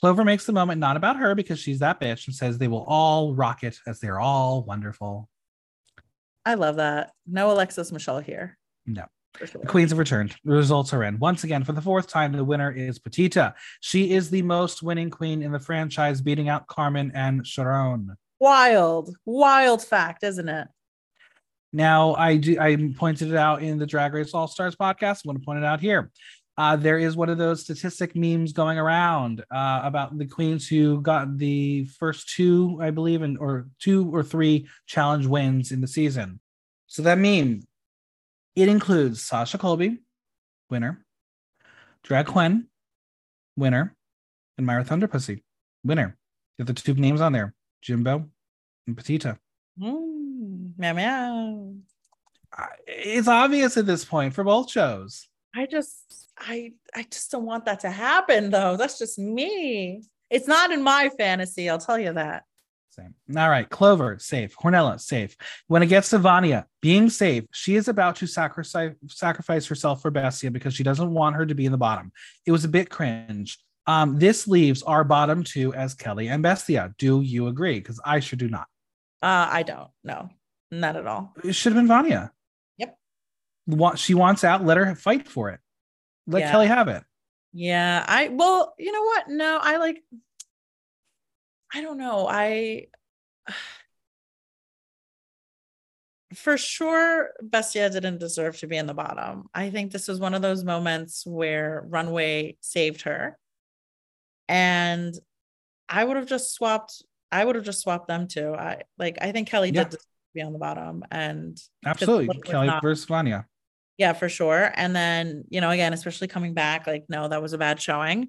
Clover 0.00 0.24
makes 0.24 0.46
the 0.46 0.52
moment 0.52 0.80
not 0.80 0.96
about 0.96 1.16
her 1.16 1.34
because 1.34 1.58
she's 1.58 1.80
that 1.80 2.00
bitch 2.00 2.26
and 2.26 2.34
says 2.34 2.58
they 2.58 2.68
will 2.68 2.84
all 2.84 3.34
rock 3.34 3.62
it 3.64 3.78
as 3.86 4.00
they're 4.00 4.20
all 4.20 4.62
wonderful. 4.62 5.28
I 6.44 6.54
love 6.54 6.76
that. 6.76 7.12
No 7.26 7.50
Alexis 7.50 7.92
Michelle 7.92 8.20
here. 8.20 8.56
No. 8.86 9.04
Sure. 9.36 9.60
The 9.60 9.66
queens 9.66 9.90
have 9.90 9.98
returned. 9.98 10.34
The 10.44 10.54
results 10.54 10.92
are 10.92 11.04
in. 11.04 11.18
Once 11.18 11.44
again, 11.44 11.62
for 11.62 11.72
the 11.72 11.80
fourth 11.80 12.08
time, 12.08 12.32
the 12.32 12.44
winner 12.44 12.72
is 12.72 12.98
Pitita. 12.98 13.54
She 13.80 14.12
is 14.12 14.30
the 14.30 14.42
most 14.42 14.82
winning 14.82 15.10
queen 15.10 15.42
in 15.42 15.52
the 15.52 15.60
franchise, 15.60 16.20
beating 16.20 16.48
out 16.48 16.66
Carmen 16.66 17.12
and 17.14 17.44
Sharonne. 17.44 18.16
Wild, 18.40 19.14
wild 19.24 19.84
fact, 19.84 20.24
isn't 20.24 20.48
it? 20.48 20.68
Now, 21.72 22.14
I 22.14 22.36
do, 22.36 22.58
I 22.58 22.92
pointed 22.96 23.30
it 23.30 23.36
out 23.36 23.62
in 23.62 23.78
the 23.78 23.86
Drag 23.86 24.14
Race 24.14 24.32
All 24.32 24.48
Stars 24.48 24.74
podcast. 24.74 25.18
I 25.18 25.22
want 25.26 25.40
to 25.40 25.44
point 25.44 25.58
it 25.58 25.64
out 25.64 25.80
here. 25.80 26.10
Uh, 26.56 26.74
there 26.74 26.98
is 26.98 27.14
one 27.14 27.28
of 27.28 27.38
those 27.38 27.62
statistic 27.62 28.16
memes 28.16 28.52
going 28.52 28.78
around 28.78 29.44
uh, 29.50 29.82
about 29.84 30.18
the 30.18 30.26
queens 30.26 30.66
who 30.66 31.00
got 31.00 31.38
the 31.38 31.84
first 31.84 32.34
two, 32.34 32.76
I 32.82 32.90
believe, 32.90 33.22
in 33.22 33.36
or 33.36 33.68
two 33.78 34.12
or 34.12 34.24
three 34.24 34.66
challenge 34.86 35.26
wins 35.26 35.70
in 35.70 35.80
the 35.80 35.86
season. 35.86 36.40
So 36.88 37.02
that 37.02 37.18
meme, 37.18 37.60
it 38.58 38.68
includes 38.68 39.22
Sasha 39.22 39.56
Colby, 39.56 39.98
winner, 40.68 41.04
Drag 42.02 42.26
Queen, 42.26 42.66
winner, 43.56 43.94
and 44.56 44.66
Myra 44.66 44.84
Thunderpussy, 44.84 45.42
winner. 45.84 46.16
Get 46.58 46.66
the 46.66 46.74
two 46.74 46.94
names 46.94 47.20
on 47.20 47.32
there, 47.32 47.54
Jimbo 47.82 48.28
and 48.88 48.96
Pitita. 48.96 49.38
Mm, 49.80 50.72
meow 50.76 50.92
meow. 50.92 51.74
It's 52.88 53.28
obvious 53.28 53.76
at 53.76 53.86
this 53.86 54.04
point 54.04 54.34
for 54.34 54.42
both 54.42 54.68
shows. 54.68 55.28
I 55.54 55.66
just, 55.66 56.32
I, 56.36 56.72
I 56.96 57.04
just 57.08 57.30
don't 57.30 57.46
want 57.46 57.64
that 57.66 57.80
to 57.80 57.90
happen, 57.90 58.50
though. 58.50 58.76
That's 58.76 58.98
just 58.98 59.20
me. 59.20 60.02
It's 60.30 60.48
not 60.48 60.72
in 60.72 60.82
my 60.82 61.10
fantasy. 61.16 61.70
I'll 61.70 61.78
tell 61.78 61.98
you 61.98 62.12
that. 62.14 62.42
Same. 62.98 63.14
All 63.36 63.48
right, 63.48 63.68
Clover, 63.68 64.18
safe. 64.18 64.56
Hornella, 64.56 65.00
safe. 65.00 65.36
When 65.68 65.82
it 65.82 65.86
gets 65.86 66.10
to 66.10 66.18
Vania, 66.18 66.66
being 66.82 67.08
safe, 67.10 67.44
she 67.52 67.76
is 67.76 67.86
about 67.86 68.16
to 68.16 68.26
sacrifice 68.26 68.92
sacrifice 69.06 69.66
herself 69.66 70.02
for 70.02 70.10
Bestia 70.10 70.50
because 70.50 70.74
she 70.74 70.82
doesn't 70.82 71.12
want 71.12 71.36
her 71.36 71.46
to 71.46 71.54
be 71.54 71.64
in 71.64 71.72
the 71.72 71.78
bottom. 71.78 72.10
It 72.46 72.52
was 72.52 72.64
a 72.64 72.68
bit 72.68 72.90
cringe. 72.90 73.58
Um, 73.86 74.18
this 74.18 74.48
leaves 74.48 74.82
our 74.82 75.04
bottom 75.04 75.44
two 75.44 75.72
as 75.74 75.94
Kelly 75.94 76.28
and 76.28 76.42
Bestia. 76.42 76.92
Do 76.98 77.20
you 77.20 77.46
agree? 77.46 77.78
Because 77.78 78.00
I 78.04 78.20
sure 78.20 78.36
do 78.36 78.48
not. 78.48 78.66
Uh, 79.22 79.48
I 79.50 79.62
don't. 79.62 79.90
No, 80.02 80.28
not 80.70 80.96
at 80.96 81.06
all. 81.06 81.34
It 81.44 81.54
should 81.54 81.72
have 81.72 81.80
been 81.80 81.88
Vania. 81.88 82.32
Yep. 82.78 82.98
Wa- 83.68 83.94
She 83.94 84.14
wants 84.14 84.42
out. 84.44 84.64
Let 84.64 84.76
her 84.76 84.94
fight 84.96 85.28
for 85.28 85.50
it. 85.50 85.60
Let 86.26 86.40
Yeah. 86.40 86.50
Kelly 86.50 86.66
have 86.66 86.88
it. 86.88 87.04
Yeah, 87.52 88.04
I 88.06 88.28
well, 88.28 88.74
you 88.78 88.92
know 88.92 89.02
what? 89.04 89.28
No, 89.28 89.58
I 89.62 89.76
like 89.78 90.02
I 91.74 91.80
don't 91.82 91.98
know. 91.98 92.26
I 92.28 92.86
for 96.34 96.58
sure 96.58 97.30
Bestia 97.42 97.88
didn't 97.90 98.18
deserve 98.18 98.58
to 98.58 98.66
be 98.66 98.76
in 98.76 98.86
the 98.86 98.94
bottom. 98.94 99.48
I 99.54 99.70
think 99.70 99.92
this 99.92 100.08
was 100.08 100.20
one 100.20 100.34
of 100.34 100.42
those 100.42 100.62
moments 100.62 101.24
where 101.26 101.84
Runway 101.88 102.56
saved 102.60 103.02
her. 103.02 103.38
And 104.48 105.14
I 105.88 106.04
would 106.04 106.16
have 106.16 106.26
just 106.26 106.52
swapped 106.54 107.02
I 107.30 107.44
would 107.44 107.56
have 107.56 107.64
just 107.64 107.80
swapped 107.80 108.08
them 108.08 108.26
too. 108.28 108.54
I 108.54 108.82
like 108.98 109.18
I 109.20 109.32
think 109.32 109.48
Kelly 109.48 109.70
Yeah. 109.70 109.84
did 109.84 109.90
deserve 109.90 110.00
to 110.02 110.34
be 110.34 110.42
on 110.42 110.52
the 110.52 110.58
bottom 110.58 111.02
and 111.10 111.58
Absolutely. 111.84 112.38
Kelly 112.42 112.66
not- 112.66 112.82
versus 112.82 113.04
Vania. 113.06 113.46
yeah, 113.96 114.12
for 114.12 114.28
sure. 114.28 114.70
And 114.74 114.94
then, 114.94 115.44
you 115.50 115.60
know, 115.60 115.70
again, 115.70 115.92
especially 115.92 116.28
coming 116.28 116.54
back, 116.54 116.86
like, 116.86 117.04
no, 117.08 117.26
that 117.28 117.42
was 117.42 117.52
a 117.52 117.58
bad 117.58 117.80
showing. 117.82 118.28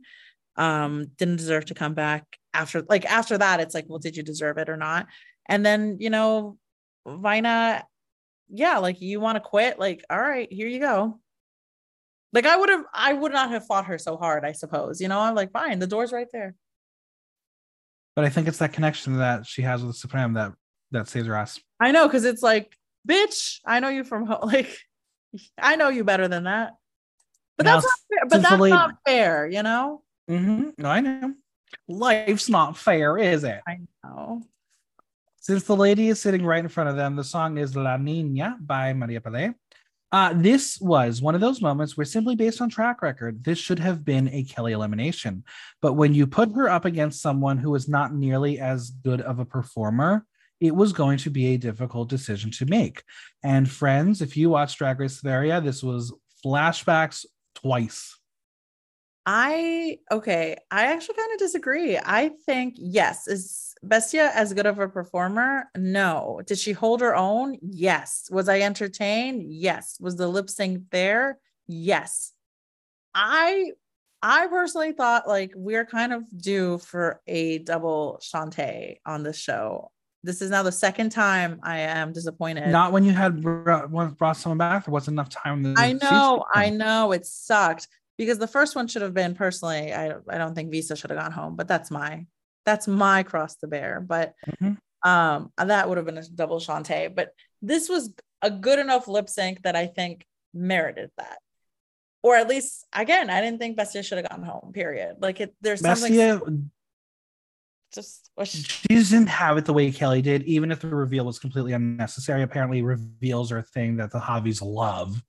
Um, 0.55 1.05
didn't 1.17 1.37
deserve 1.37 1.65
to 1.65 1.73
come 1.75 1.93
back 1.93 2.25
after, 2.53 2.83
like, 2.89 3.05
after 3.05 3.37
that, 3.37 3.59
it's 3.59 3.75
like, 3.75 3.85
well, 3.87 3.99
did 3.99 4.17
you 4.17 4.23
deserve 4.23 4.57
it 4.57 4.69
or 4.69 4.77
not? 4.77 5.07
And 5.47 5.65
then, 5.65 5.97
you 5.99 6.09
know, 6.09 6.57
Vina, 7.07 7.83
yeah, 8.49 8.77
like, 8.77 9.01
you 9.01 9.19
want 9.19 9.35
to 9.35 9.41
quit? 9.41 9.79
Like, 9.79 10.03
all 10.09 10.19
right, 10.19 10.51
here 10.51 10.67
you 10.67 10.79
go. 10.79 11.19
Like, 12.33 12.45
I 12.45 12.55
would 12.55 12.69
have, 12.69 12.83
I 12.93 13.13
would 13.13 13.31
not 13.31 13.49
have 13.51 13.65
fought 13.65 13.85
her 13.85 13.97
so 13.97 14.17
hard, 14.17 14.45
I 14.45 14.51
suppose. 14.51 15.01
You 15.01 15.07
know, 15.07 15.19
I'm 15.19 15.35
like, 15.35 15.51
fine, 15.51 15.79
the 15.79 15.87
door's 15.87 16.11
right 16.11 16.27
there. 16.31 16.55
But 18.15 18.25
I 18.25 18.29
think 18.29 18.47
it's 18.47 18.57
that 18.57 18.73
connection 18.73 19.17
that 19.17 19.45
she 19.45 19.61
has 19.61 19.83
with 19.83 19.95
Supremme 19.95 20.33
that 20.33 20.53
that 20.91 21.07
saves 21.07 21.27
her 21.27 21.35
ass. 21.35 21.59
I 21.79 21.91
know, 21.91 22.07
because 22.07 22.25
it's 22.25 22.41
like, 22.41 22.75
bitch, 23.07 23.59
I 23.65 23.79
know 23.79 23.89
you 23.89 24.03
from 24.03 24.25
home. 24.25 24.39
Like, 24.43 24.75
I 25.59 25.75
know 25.75 25.89
you 25.89 26.03
better 26.03 26.27
than 26.27 26.45
that. 26.45 26.71
But 27.55 27.65
Now, 27.65 27.75
that's 27.75 27.85
not 27.85 27.99
fair. 28.09 28.29
But 28.29 28.41
that's 28.41 28.69
not 28.69 28.95
fair, 29.05 29.47
you 29.47 29.61
know? 29.61 30.01
Mm-hmm. 30.29 30.69
No, 30.79 30.89
I 30.89 30.99
know. 31.01 31.33
Life's 31.87 32.49
not 32.49 32.77
fair, 32.77 33.17
is 33.17 33.43
it? 33.43 33.61
I 33.67 33.79
know. 34.03 34.41
Since 35.41 35.63
the 35.63 35.75
lady 35.75 36.09
is 36.09 36.19
sitting 36.19 36.45
right 36.45 36.63
in 36.63 36.69
front 36.69 36.89
of 36.89 36.95
them, 36.95 37.15
the 37.15 37.23
song 37.23 37.57
is 37.57 37.75
La 37.75 37.97
Nina 37.97 38.57
by 38.59 38.93
María 38.93 39.21
Peláe. 39.21 39.55
Uh, 40.11 40.33
this 40.35 40.81
was 40.81 41.21
one 41.21 41.35
of 41.35 41.41
those 41.41 41.61
moments 41.61 41.95
where, 41.95 42.05
simply 42.05 42.35
based 42.35 42.61
on 42.61 42.69
track 42.69 43.01
record, 43.01 43.43
this 43.43 43.59
should 43.59 43.79
have 43.79 44.03
been 44.03 44.27
a 44.29 44.43
Kelly 44.43 44.73
elimination. 44.73 45.43
But 45.81 45.93
when 45.93 46.13
you 46.13 46.25
put 46.25 46.53
her 46.55 46.67
up 46.67 46.85
against 46.85 47.21
someone 47.21 47.57
who 47.57 47.73
is 47.75 47.87
not 47.87 48.13
nearly 48.13 48.59
as 48.59 48.89
good 48.89 49.21
of 49.21 49.39
a 49.39 49.45
performer, 49.45 50.25
it 50.59 50.75
was 50.75 50.93
going 50.93 51.19
to 51.19 51.29
be 51.29 51.47
a 51.47 51.57
difficult 51.57 52.09
decision 52.09 52.51
to 52.51 52.65
make. 52.65 53.03
And 53.43 53.69
friends, 53.69 54.21
if 54.21 54.35
you 54.35 54.49
watch 54.49 54.77
Drag 54.77 54.99
Race 54.99 55.21
Savaria, 55.21 55.63
this 55.63 55.81
was 55.81 56.13
flashbacks 56.43 57.25
twice. 57.55 58.18
I 59.31 59.99
okay. 60.11 60.57
I 60.71 60.87
actually 60.87 61.13
kind 61.13 61.31
of 61.33 61.37
disagree. 61.37 61.99
I 62.03 62.31
think 62.47 62.73
yes, 62.77 63.27
is 63.27 63.75
Bestia 63.83 64.31
as 64.33 64.55
good 64.55 64.65
of 64.65 64.79
a 64.79 64.89
performer? 64.89 65.69
No. 65.77 66.41
Did 66.47 66.57
she 66.57 66.71
hold 66.71 67.01
her 67.01 67.15
own? 67.15 67.59
Yes. 67.61 68.27
Was 68.31 68.49
I 68.49 68.61
entertained? 68.61 69.43
Yes. 69.45 69.97
Was 70.01 70.15
the 70.15 70.27
lip 70.27 70.49
sync 70.49 70.89
there? 70.89 71.37
Yes. 71.67 72.33
I 73.13 73.73
I 74.23 74.47
personally 74.47 74.93
thought 74.93 75.27
like 75.27 75.51
we're 75.55 75.85
kind 75.85 76.11
of 76.11 76.23
due 76.35 76.79
for 76.79 77.21
a 77.27 77.59
double 77.59 78.19
Shantae 78.23 78.95
on 79.05 79.21
this 79.21 79.37
show. 79.37 79.91
This 80.23 80.41
is 80.41 80.49
now 80.49 80.63
the 80.63 80.71
second 80.71 81.11
time 81.11 81.59
I 81.61 81.81
am 81.81 82.13
disappointed. 82.13 82.69
Not 82.69 82.91
when 82.91 83.05
you 83.05 83.13
had 83.13 83.41
brought, 83.41 83.91
brought 84.17 84.37
someone 84.37 84.57
back, 84.57 84.85
there 84.85 84.91
wasn't 84.91 85.15
enough 85.15 85.29
time. 85.29 85.75
I 85.77 85.93
know, 85.93 86.45
I 86.53 86.71
know 86.71 87.11
it 87.11 87.27
sucked 87.27 87.87
because 88.19 88.37
the 88.37 88.47
first 88.47 88.75
one 88.75 88.87
should 88.87 89.01
have 89.01 89.13
been 89.13 89.33
personally. 89.33 89.93
I 89.93 90.13
I 90.27 90.37
don't 90.37 90.53
think 90.53 90.71
Visa 90.71 90.95
should 90.95 91.09
have 91.09 91.17
gone 91.17 91.31
home, 91.31 91.55
but 91.55 91.69
that's 91.69 91.89
my 91.89 92.25
that's 92.65 92.85
my 92.85 93.23
cross 93.23 93.55
to 93.57 93.67
bear. 93.67 94.01
But 94.05 94.33
Mhm. 94.61 94.77
Um, 95.01 95.53
that 95.55 95.87
would 95.87 95.95
have 95.97 96.05
been 96.05 96.17
a 96.17 96.27
double 96.27 96.59
Shantay, 96.59 97.15
but 97.15 97.29
this 97.61 97.87
was 97.87 98.13
a 98.41 98.51
good 98.51 98.79
enough 98.79 99.07
lip 99.07 99.29
sync 99.29 99.63
that 99.63 99.77
I 99.77 99.87
think 99.87 100.27
merited 100.53 101.09
that. 101.17 101.37
Or 102.21 102.35
at 102.35 102.49
least, 102.49 102.85
again, 102.91 103.29
I 103.29 103.39
didn't 103.39 103.59
think 103.59 103.77
Bestia 103.77 104.03
should 104.03 104.17
have 104.17 104.29
gone 104.29 104.43
home. 104.43 104.73
Period. 104.73 105.15
Like 105.19 105.39
it, 105.39 105.55
there's 105.61 105.79
something 105.79 106.13
Bestia, 106.13 106.41
just 107.93 108.29
was 108.35 108.49
she 108.49 108.87
didn't 108.89 109.27
have 109.27 109.57
it 109.57 109.63
the 109.63 109.73
way 109.73 109.89
Kelly 109.89 110.21
did, 110.21 110.43
even 110.43 110.69
if 110.69 110.81
the 110.81 110.89
reveal 110.89 111.23
was 111.23 111.39
completely 111.39 111.71
unnecessary. 111.71 112.43
Apparently, 112.43 112.81
reveals 112.81 113.53
are 113.53 113.59
a 113.59 113.63
thing 113.63 113.95
that 113.97 114.11
the 114.11 114.19
Javis 114.19 114.61
love. 114.61 115.23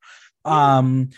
Um, 0.44 1.10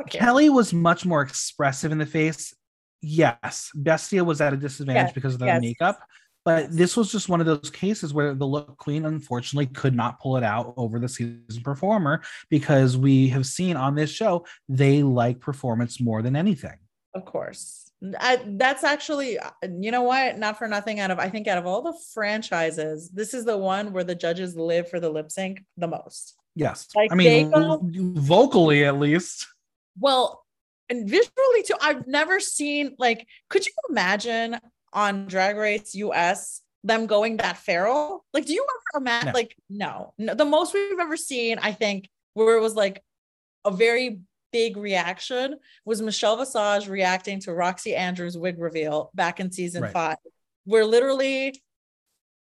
okay. 0.00 0.18
Kelly 0.18 0.50
was 0.50 0.72
much 0.72 1.04
more 1.04 1.22
expressive 1.22 1.92
in 1.92 1.98
the 1.98 2.06
face. 2.06 2.54
Yes, 3.02 3.70
Bestia 3.74 4.24
was 4.24 4.40
at 4.40 4.52
a 4.52 4.56
disadvantage 4.56 5.08
Yes, 5.08 5.12
because 5.14 5.34
of 5.34 5.40
the 5.40 5.46
yes. 5.46 5.60
makeup, 5.60 6.00
but 6.44 6.70
this 6.70 6.96
was 6.96 7.12
just 7.12 7.28
one 7.28 7.40
of 7.40 7.46
those 7.46 7.70
cases 7.70 8.14
where 8.14 8.34
the 8.34 8.46
look 8.46 8.76
queen 8.78 9.04
unfortunately 9.04 9.66
could 9.66 9.94
not 9.94 10.20
pull 10.20 10.36
it 10.36 10.42
out 10.42 10.74
over 10.76 10.98
the 10.98 11.08
season 11.08 11.62
performer 11.62 12.22
because 12.50 12.96
we 12.96 13.28
have 13.28 13.46
seen 13.46 13.76
on 13.76 13.94
this 13.94 14.10
show 14.10 14.46
they 14.68 15.02
like 15.02 15.40
performance 15.40 16.00
more 16.00 16.22
than 16.22 16.36
anything. 16.36 16.76
Of 17.14 17.24
course. 17.24 17.90
I, 18.20 18.40
that's 18.46 18.84
actually, 18.84 19.38
you 19.80 19.90
know 19.90 20.02
what? 20.02 20.38
Not 20.38 20.58
for 20.58 20.68
nothing. 20.68 21.00
Out 21.00 21.10
of 21.10 21.18
I 21.18 21.28
think 21.30 21.48
out 21.48 21.58
of 21.58 21.66
all 21.66 21.82
the 21.82 21.94
franchises, 22.12 23.10
this 23.10 23.34
is 23.34 23.44
the 23.44 23.56
one 23.56 23.92
where 23.92 24.04
the 24.04 24.14
judges 24.14 24.54
live 24.56 24.88
for 24.88 25.00
the 25.00 25.08
lip 25.10 25.30
sync 25.30 25.64
the 25.76 25.88
most. 25.88 26.34
Yes, 26.54 26.88
Like, 26.94 27.12
I 27.12 27.14
mean 27.14 27.50
go- 27.50 27.80
vocally 27.82 28.84
at 28.84 28.98
least. 28.98 29.46
Well, 29.98 30.44
and 30.88 31.08
visually 31.08 31.62
too. 31.64 31.74
I've 31.80 32.06
never 32.06 32.40
seen 32.40 32.94
like. 32.98 33.26
Could 33.50 33.66
you 33.66 33.72
imagine 33.88 34.58
on 34.92 35.26
Drag 35.26 35.56
Race 35.56 35.94
US 35.94 36.62
them 36.84 37.06
going 37.06 37.38
that 37.38 37.56
feral? 37.56 38.24
Like, 38.32 38.46
do 38.46 38.52
you 38.52 38.64
ever 38.64 39.02
imagine? 39.02 39.26
No. 39.28 39.32
Like, 39.32 39.56
no, 39.68 40.14
no. 40.18 40.34
The 40.34 40.44
most 40.44 40.72
we've 40.74 40.98
ever 41.00 41.16
seen, 41.16 41.58
I 41.60 41.72
think, 41.72 42.08
where 42.34 42.56
it 42.56 42.60
was 42.60 42.74
like 42.74 43.02
a 43.64 43.70
very 43.70 44.20
big 44.52 44.76
reaction 44.76 45.56
was 45.84 46.00
Michelle 46.00 46.36
Visage 46.36 46.88
reacting 46.88 47.40
to 47.40 47.50
Roxxxy 47.50 47.96
Andrews' 47.96 48.38
wig 48.38 48.58
reveal 48.58 49.10
back 49.14 49.40
in 49.40 49.50
season 49.50 49.82
Right. 49.82 49.92
five, 49.92 50.16
where 50.64 50.84
literally, 50.84 51.60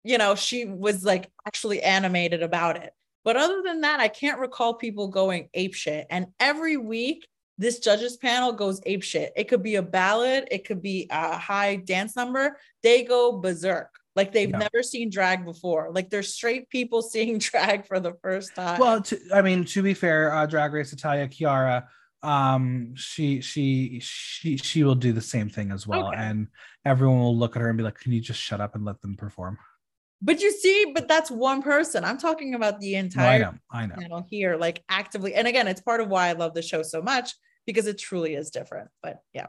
you 0.04 0.18
know, 0.18 0.36
she 0.36 0.66
was 0.66 1.06
like 1.06 1.32
actually 1.46 1.82
animated 1.82 2.44
about 2.44 2.78
it. 2.78 2.94
But 3.28 3.36
other 3.36 3.62
than 3.62 3.82
that, 3.82 4.00
I 4.00 4.08
can't 4.08 4.40
recall 4.40 4.76
people 4.76 5.10
going 5.10 5.50
ape 5.54 5.74
shit. 5.74 6.08
And 6.10 6.28
every 6.40 6.78
week, 6.78 7.28
this 7.58 7.80
judges 7.80 8.16
panel 8.16 8.54
goes 8.54 8.80
ape 8.86 9.04
shit. 9.04 9.34
It 9.36 9.50
could 9.50 9.62
be 9.62 9.76
a 9.76 9.82
ballad, 9.82 10.48
it 10.50 10.66
could 10.66 10.82
be 10.82 11.08
a 11.12 11.38
high 11.38 11.76
dance 11.76 12.16
number. 12.16 12.58
They 12.84 13.04
go 13.04 13.38
berserk. 13.38 13.90
Like 14.16 14.32
they've 14.32 14.50
Yeah. 14.50 14.60
never 14.60 14.82
seen 14.82 15.10
drag 15.10 15.44
before. 15.44 15.90
Like 15.92 16.10
they're 16.10 16.24
straight 16.24 16.70
people 16.70 17.02
seeing 17.14 17.38
drag 17.38 17.86
for 17.86 18.00
the 18.00 18.14
first 18.24 18.56
time. 18.56 18.80
Well, 18.80 19.02
to, 19.02 19.20
I 19.34 19.42
mean, 19.42 19.66
to 19.66 19.84
be 19.84 19.94
fair, 19.94 20.34
uh, 20.34 20.46
Drag 20.46 20.72
Race 20.72 20.94
Italia 20.94 21.28
Chiara, 21.28 21.90
um, 22.24 22.96
she 22.96 23.42
she 23.42 24.00
she 24.02 24.56
she 24.56 24.86
will 24.86 24.96
do 24.96 25.12
the 25.12 25.20
same 25.20 25.50
thing 25.50 25.72
as 25.74 25.86
well, 25.86 26.08
Okay. 26.08 26.18
and 26.18 26.48
everyone 26.86 27.20
will 27.20 27.38
look 27.38 27.58
at 27.58 27.62
her 27.62 27.68
and 27.68 27.78
be 27.78 27.84
like, 27.84 28.00
"Can 28.00 28.14
you 28.14 28.22
just 28.22 28.40
shut 28.40 28.62
up 28.62 28.74
and 28.74 28.86
let 28.86 29.02
them 29.02 29.18
perform?" 29.18 29.58
But 30.22 30.42
you 30.42 30.52
see, 30.52 30.92
but 30.96 31.08
that's 31.08 31.30
one 31.30 31.62
person. 31.62 32.04
I'm 32.04 32.18
talking 32.18 32.56
about 32.56 32.80
the 32.80 32.94
No, 32.94 32.98
I 32.98 33.02
entire 33.02 33.40
know, 33.40 33.54
I 33.72 33.86
know. 33.86 33.96
panel 33.96 34.26
here, 34.30 34.58
like 34.58 34.84
actively. 34.90 35.36
And 35.36 35.48
again, 35.48 35.68
it's 35.68 35.82
part 35.82 36.02
of 36.02 36.08
why 36.10 36.28
I 36.30 36.32
love 36.34 36.54
the 36.56 36.62
show 36.64 36.82
so 36.82 37.02
much 37.02 37.34
because 37.68 37.86
it 37.86 37.98
truly 38.00 38.34
is 38.34 38.50
different. 38.50 38.90
But 39.04 39.20
yeah, 39.34 39.48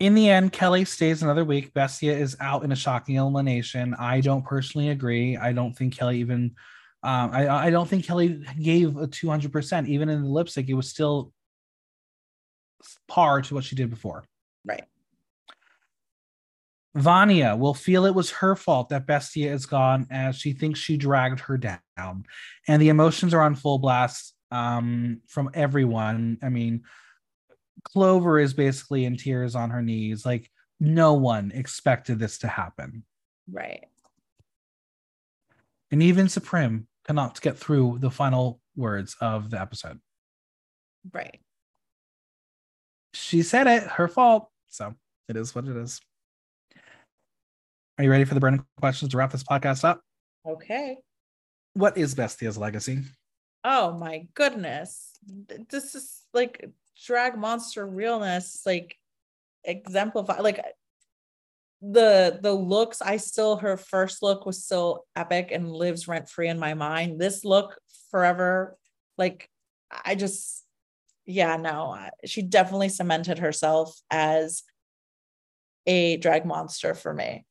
In 0.00 0.14
the 0.14 0.28
end, 0.28 0.52
Kelly 0.52 0.84
stays 0.84 1.22
another 1.22 1.44
week. 1.44 1.72
Bestia 1.74 2.16
is 2.16 2.36
out 2.40 2.64
in 2.64 2.72
a 2.72 2.76
shocking 2.76 3.14
elimination. 3.16 3.94
I 3.98 4.20
don't 4.20 4.44
personally 4.44 4.88
agree. 4.90 5.36
I 5.36 5.52
don't 5.52 5.74
think 5.76 5.96
Kelly 5.96 6.18
even. 6.20 6.56
Um, 7.02 7.30
I 7.32 7.48
I 7.66 7.70
don't 7.70 7.88
think 7.88 8.04
Kelly 8.04 8.44
gave 8.60 8.96
a 8.96 9.06
two 9.06 9.30
hundred 9.30 9.52
percent. 9.52 9.88
Even 9.88 10.08
in 10.08 10.22
the 10.22 10.28
lip 10.28 10.48
sync, 10.48 10.68
it 10.68 10.74
was 10.74 10.88
still 10.90 11.32
par 13.08 13.42
to 13.42 13.54
what 13.54 13.64
she 13.64 13.76
did 13.76 13.90
before. 13.90 14.24
right. 14.64 14.84
Vania 16.94 17.54
will 17.54 17.74
feel 17.74 18.04
it 18.04 18.14
was 18.14 18.30
her 18.30 18.56
fault 18.56 18.88
that 18.88 19.06
Bestia 19.06 19.52
is 19.52 19.66
gone 19.66 20.06
as 20.10 20.36
she 20.36 20.52
thinks 20.52 20.80
she 20.80 20.96
dragged 20.96 21.40
her 21.40 21.56
down. 21.56 22.24
And 22.66 22.82
the 22.82 22.88
emotions 22.88 23.32
are 23.32 23.42
on 23.42 23.54
full 23.54 23.78
blast 23.78 24.34
um, 24.50 25.20
from 25.28 25.50
everyone. 25.54 26.38
I 26.42 26.48
mean, 26.48 26.82
Clover 27.84 28.38
is 28.38 28.54
basically 28.54 29.04
in 29.04 29.16
tears 29.16 29.54
on 29.54 29.70
her 29.70 29.82
knees. 29.82 30.26
Like, 30.26 30.50
no 30.80 31.14
one 31.14 31.52
expected 31.54 32.18
this 32.18 32.38
to 32.38 32.48
happen. 32.48 33.04
Right. 33.50 33.86
And 35.92 36.02
even 36.02 36.28
Supremme 36.28 36.88
cannot 37.04 37.40
get 37.40 37.56
through 37.56 37.98
the 38.00 38.10
final 38.10 38.60
words 38.76 39.16
of 39.20 39.50
the 39.50 39.60
episode. 39.60 40.00
Right. 41.12 41.40
She 43.14 43.42
said 43.42 43.66
it, 43.66 43.82
her 43.84 44.08
fault. 44.08 44.48
So 44.68 44.94
it 45.28 45.36
is 45.36 45.54
what 45.54 45.66
it 45.66 45.76
is. 45.76 46.00
Are 48.00 48.02
you 48.02 48.10
ready 48.10 48.24
for 48.24 48.32
the 48.32 48.40
burning 48.40 48.64
questions 48.78 49.10
to 49.10 49.18
wrap 49.18 49.30
this 49.30 49.44
podcast 49.44 49.84
up? 49.84 50.00
Okay. 50.48 50.96
What 51.74 51.98
is 51.98 52.14
Bestia's 52.14 52.56
legacy? 52.56 53.02
Oh 53.62 53.92
my 53.92 54.26
goodness. 54.32 55.18
This 55.68 55.94
is 55.94 56.22
like 56.32 56.64
drag 57.04 57.36
monster 57.36 57.86
realness, 57.86 58.62
like 58.64 58.96
exemplify 59.64 60.38
like 60.38 60.64
the 61.82 62.38
the 62.40 62.54
looks 62.54 63.02
I 63.02 63.18
still 63.18 63.56
her 63.56 63.76
first 63.76 64.22
look 64.22 64.46
was 64.46 64.64
so 64.64 65.04
epic 65.14 65.50
and 65.52 65.70
lives 65.70 66.08
rent 66.08 66.26
free 66.26 66.48
in 66.48 66.58
my 66.58 66.72
mind. 66.72 67.20
This 67.20 67.44
look 67.44 67.78
forever 68.10 68.78
like 69.18 69.50
I 69.90 70.14
just 70.14 70.64
yeah, 71.26 71.58
no. 71.58 72.08
She 72.24 72.40
definitely 72.40 72.88
cemented 72.88 73.40
herself 73.40 73.94
as 74.10 74.62
a 75.86 76.16
drag 76.16 76.46
monster 76.46 76.94
for 76.94 77.12
me. 77.12 77.44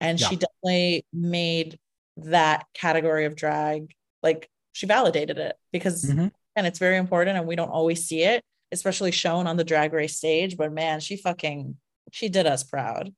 And 0.00 0.18
she 0.18 0.36
definitely 0.36 1.04
made 1.12 1.78
that 2.16 2.66
category 2.74 3.24
of 3.26 3.36
drag 3.36 3.94
like 4.22 4.50
she 4.72 4.86
validated 4.86 5.38
it 5.38 5.56
because 5.72 6.04
Mhm. 6.04 6.30
and 6.56 6.66
it's 6.66 6.78
very 6.78 6.96
important 6.96 7.38
and 7.38 7.46
we 7.46 7.56
don't 7.56 7.70
always 7.70 8.04
see 8.06 8.22
it 8.22 8.42
especially 8.72 9.10
shown 9.10 9.46
on 9.46 9.56
the 9.56 9.64
drag 9.64 9.92
race 9.92 10.16
stage 10.16 10.56
but 10.56 10.70
man 10.72 11.00
she 11.00 11.16
fucking 11.16 11.76
she 12.12 12.28
did 12.28 12.46
us 12.46 12.62
proud 12.62 13.14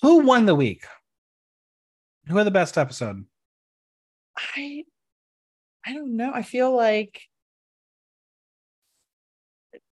Who 0.00 0.18
won 0.26 0.46
the 0.46 0.54
week? 0.56 0.84
Who 2.26 2.36
had 2.36 2.46
the 2.46 2.50
best 2.50 2.76
episode? 2.78 3.24
i 4.56 4.84
i 5.86 5.92
don't 5.92 6.16
know 6.16 6.32
i 6.34 6.42
feel 6.42 6.74
like 6.74 7.20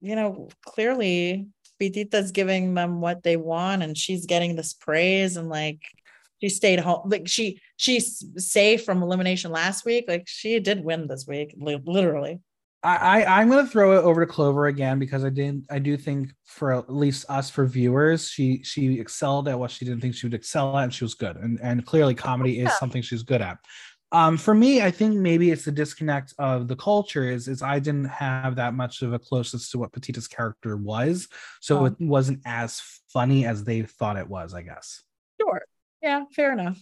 you 0.01 0.17
know 0.17 0.49
clearly 0.65 1.47
Pitita's 1.83 2.31
giving 2.31 2.75
them 2.75 3.01
what 3.01 3.25
they 3.25 3.37
want 3.37 3.83
and 3.83 3.99
she's 3.99 4.27
getting 4.27 4.55
this 4.55 4.73
praise 4.73 5.37
and 5.37 5.49
like 5.49 5.81
she 6.41 6.49
stayed 6.49 6.79
home 6.79 7.03
like 7.07 7.27
she 7.27 7.61
she's 7.77 8.25
safe 8.37 8.85
from 8.85 9.03
elimination 9.03 9.51
last 9.51 9.85
week 9.85 10.05
like 10.07 10.23
she 10.27 10.61
did 10.61 10.85
win 10.85 11.09
this 11.09 11.27
week 11.27 11.53
li- 11.57 11.83
literally 11.85 12.39
I, 12.85 13.23
I 13.25 13.41
I'm 13.41 13.49
gonna 13.49 13.67
throw 13.67 13.99
it 13.99 14.03
over 14.05 14.25
to 14.25 14.33
Clover 14.33 14.67
again 14.67 15.01
because 15.01 15.25
I 15.25 15.31
didn't 15.31 15.67
I 15.71 15.81
do 15.81 15.97
think 15.97 16.33
for 16.45 16.73
at 16.73 16.93
least 16.93 17.29
us 17.29 17.51
for 17.51 17.67
viewers 17.67 18.29
she 18.29 18.63
she 18.63 19.01
excelled 19.01 19.49
at 19.49 19.59
what 19.59 19.73
she 19.73 19.85
didn't 19.85 20.03
think 20.03 20.15
she 20.15 20.27
would 20.27 20.35
excel 20.35 20.79
at 20.79 20.85
and 20.85 20.95
she 20.95 21.03
was 21.03 21.15
good 21.15 21.37
and 21.37 21.59
and 21.63 21.85
clearly 21.85 22.15
comedy 22.15 22.61
is 22.61 22.73
something 22.79 23.03
she's 23.03 23.25
good 23.25 23.43
at. 23.43 23.59
Um, 24.13 24.37
for 24.37 24.55
me, 24.55 24.83
I 24.83 24.91
think 24.91 25.15
maybe 25.17 25.51
it's 25.51 25.65
the 25.65 25.73
disconnect 25.73 26.35
of 26.39 26.69
the 26.69 26.77
culture 26.77 27.25
is 27.25 27.49
is 27.49 27.63
I 27.63 27.79
didn't 27.79 28.05
have 28.11 28.57
that 28.57 28.75
much 28.75 29.01
of 29.03 29.13
a 29.15 29.19
closeness 29.19 29.71
to 29.71 29.79
what 29.79 29.91
Pitita's 29.93 30.29
character 30.29 30.77
was, 30.77 31.29
so 31.61 31.79
Oh. 31.81 31.85
it 31.87 31.95
wasn't 31.99 32.41
as 32.45 32.83
funny 33.13 33.47
as 33.47 33.65
they 33.65 33.83
thought 33.83 34.19
it 34.19 34.29
was. 34.29 34.53
I 34.55 34.63
guess 34.63 35.03
sure 35.41 35.63
yeah 36.03 36.25
fair 36.37 36.53
enough 36.53 36.79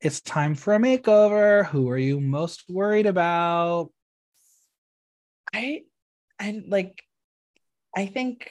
it's 0.00 0.20
time 0.20 0.54
for 0.54 0.74
a 0.74 0.78
makeover. 0.78 1.66
Who 1.66 1.88
are 1.90 1.98
you 1.98 2.20
most 2.20 2.64
worried 2.68 3.06
about? 3.06 3.90
I 5.54 5.82
I 6.38 6.62
like 6.66 7.02
I 7.96 8.06
think 8.06 8.50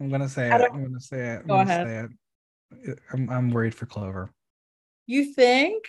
I'm 0.00 0.08
gonna 0.10 0.28
say 0.28 0.48
it. 0.48 0.52
I'm 0.72 0.82
gonna 0.84 1.00
say 1.00 1.34
it. 1.34 1.40
I'm 1.40 1.46
Go 1.46 1.54
gonna 1.56 1.70
ahead. 1.70 1.86
say 1.86 2.88
it. 2.90 2.98
I'm, 3.12 3.30
I'm 3.30 3.50
worried 3.50 3.74
for 3.74 3.86
Clover. 3.86 4.30
you 5.06 5.32
think 5.34 5.84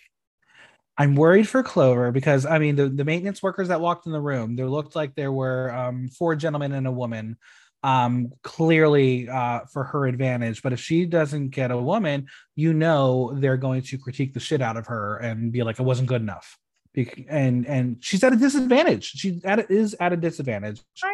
I'm 0.97 1.15
worried 1.15 1.47
for 1.49 1.61
Clover 1.63 2.11
because 2.11 2.45
I 2.45 2.57
mean 2.59 2.75
the, 2.75 2.87
the 2.89 3.03
maintenance 3.03 3.43
workers 3.43 3.67
that 3.67 3.81
walked 3.81 4.05
in 4.05 4.11
the 4.13 4.21
room, 4.21 4.55
there 4.55 4.69
looked 4.69 4.95
like 4.95 5.13
there 5.15 5.31
were 5.31 5.71
um, 5.71 6.07
four 6.07 6.35
gentlemen 6.35 6.71
and 6.71 6.87
a 6.87 6.91
woman, 6.91 7.37
um, 7.83 8.31
clearly 8.43 9.27
uh, 9.27 9.61
for 9.71 9.83
her 9.83 10.07
advantage. 10.07 10.61
But 10.63 10.71
if 10.73 10.79
she 10.79 11.05
doesn't 11.05 11.49
get 11.49 11.71
a 11.71 11.77
woman, 11.77 12.27
you 12.55 12.73
know 12.73 13.33
they're 13.37 13.57
going 13.57 13.81
to 13.83 13.97
critique 13.97 14.33
the 14.33 14.39
shit 14.39 14.61
out 14.61 14.77
of 14.77 14.87
her 14.87 15.17
and 15.17 15.51
be 15.51 15.63
like, 15.63 15.79
it 15.79 15.83
wasn't 15.83 16.07
good 16.07 16.21
enough. 16.21 16.57
Bec- 16.93 17.25
And 17.27 17.67
and 17.67 17.97
she's 17.99 18.23
at 18.23 18.31
a 18.31 18.37
disadvantage. 18.37 19.11
She 19.11 19.41
at 19.43 19.59
a, 19.59 19.71
is 19.71 19.95
at 19.99 20.13
a 20.13 20.17
disadvantage. 20.17 20.81
I 21.03 21.07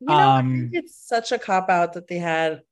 you 0.00 0.06
know 0.06 0.14
I 0.16 0.38
Um, 0.38 0.52
think 0.70 0.70
it's 0.84 0.96
such 0.96 1.30
a 1.30 1.38
cop 1.38 1.68
out 1.68 1.92
that 1.92 2.08
they 2.08 2.16
had 2.16 2.62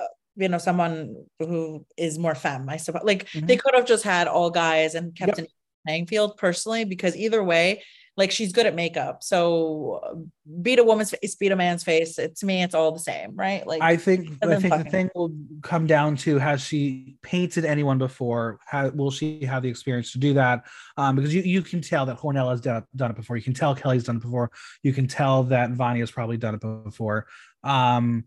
uh, 0.00 0.04
you 0.34 0.48
know 0.48 0.58
someone 0.58 1.14
who 1.38 1.86
is 1.96 2.18
more 2.18 2.34
femme 2.34 2.68
i 2.68 2.76
suppose 2.76 3.04
like 3.04 3.26
Mhm. 3.30 3.46
they 3.46 3.56
could 3.56 3.74
have 3.76 3.86
just 3.86 4.02
had 4.02 4.26
all 4.26 4.50
guys 4.50 4.96
and 4.96 5.14
kept 5.14 5.38
Yep. 5.38 5.38
an 5.38 5.46
playing 5.86 6.06
field 6.06 6.36
personally 6.36 6.84
because 6.84 7.16
either 7.16 7.42
way 7.42 7.82
like 8.16 8.30
she's 8.30 8.52
good 8.52 8.66
at 8.66 8.74
makeup 8.74 9.22
so 9.22 10.24
beat 10.62 10.78
a 10.78 10.84
woman's 10.84 11.10
face 11.10 11.34
beat 11.34 11.52
a 11.52 11.56
man's 11.56 11.84
face 11.84 12.18
it, 12.18 12.36
to 12.36 12.46
me 12.46 12.62
it's 12.62 12.74
all 12.74 12.92
the 12.92 12.98
same 12.98 13.34
right 13.36 13.66
like 13.66 13.82
I 13.82 13.96
think 13.96 14.32
I 14.42 14.56
think 14.56 14.84
the 14.84 14.90
thing 14.90 15.10
will 15.14 15.32
come 15.62 15.86
down 15.86 16.16
to 16.18 16.38
has 16.38 16.60
she 16.62 17.16
painted 17.22 17.64
anyone 17.64 17.98
before? 17.98 18.58
How, 18.64 18.88
will 18.90 19.10
she 19.10 19.44
have 19.44 19.62
the 19.62 19.68
experience 19.68 20.12
to 20.12 20.18
do 20.18 20.34
that? 20.34 20.64
Um, 20.96 21.16
because 21.16 21.34
you, 21.34 21.42
you 21.42 21.62
can 21.62 21.80
tell 21.80 22.06
that 22.06 22.18
Hornella's 22.18 22.60
done, 22.60 22.84
done 22.94 23.10
it 23.10 23.16
before. 23.16 23.36
You 23.36 23.42
can 23.42 23.54
tell 23.54 23.74
Kelly's 23.74 24.04
done 24.04 24.16
it 24.16 24.22
before. 24.22 24.50
You 24.82 24.92
can 24.92 25.06
tell 25.06 25.44
that 25.44 25.72
Vani 25.72 26.00
has 26.00 26.10
probably 26.10 26.36
done 26.36 26.54
it 26.54 26.60
before. 26.60 27.26
Um, 27.64 28.24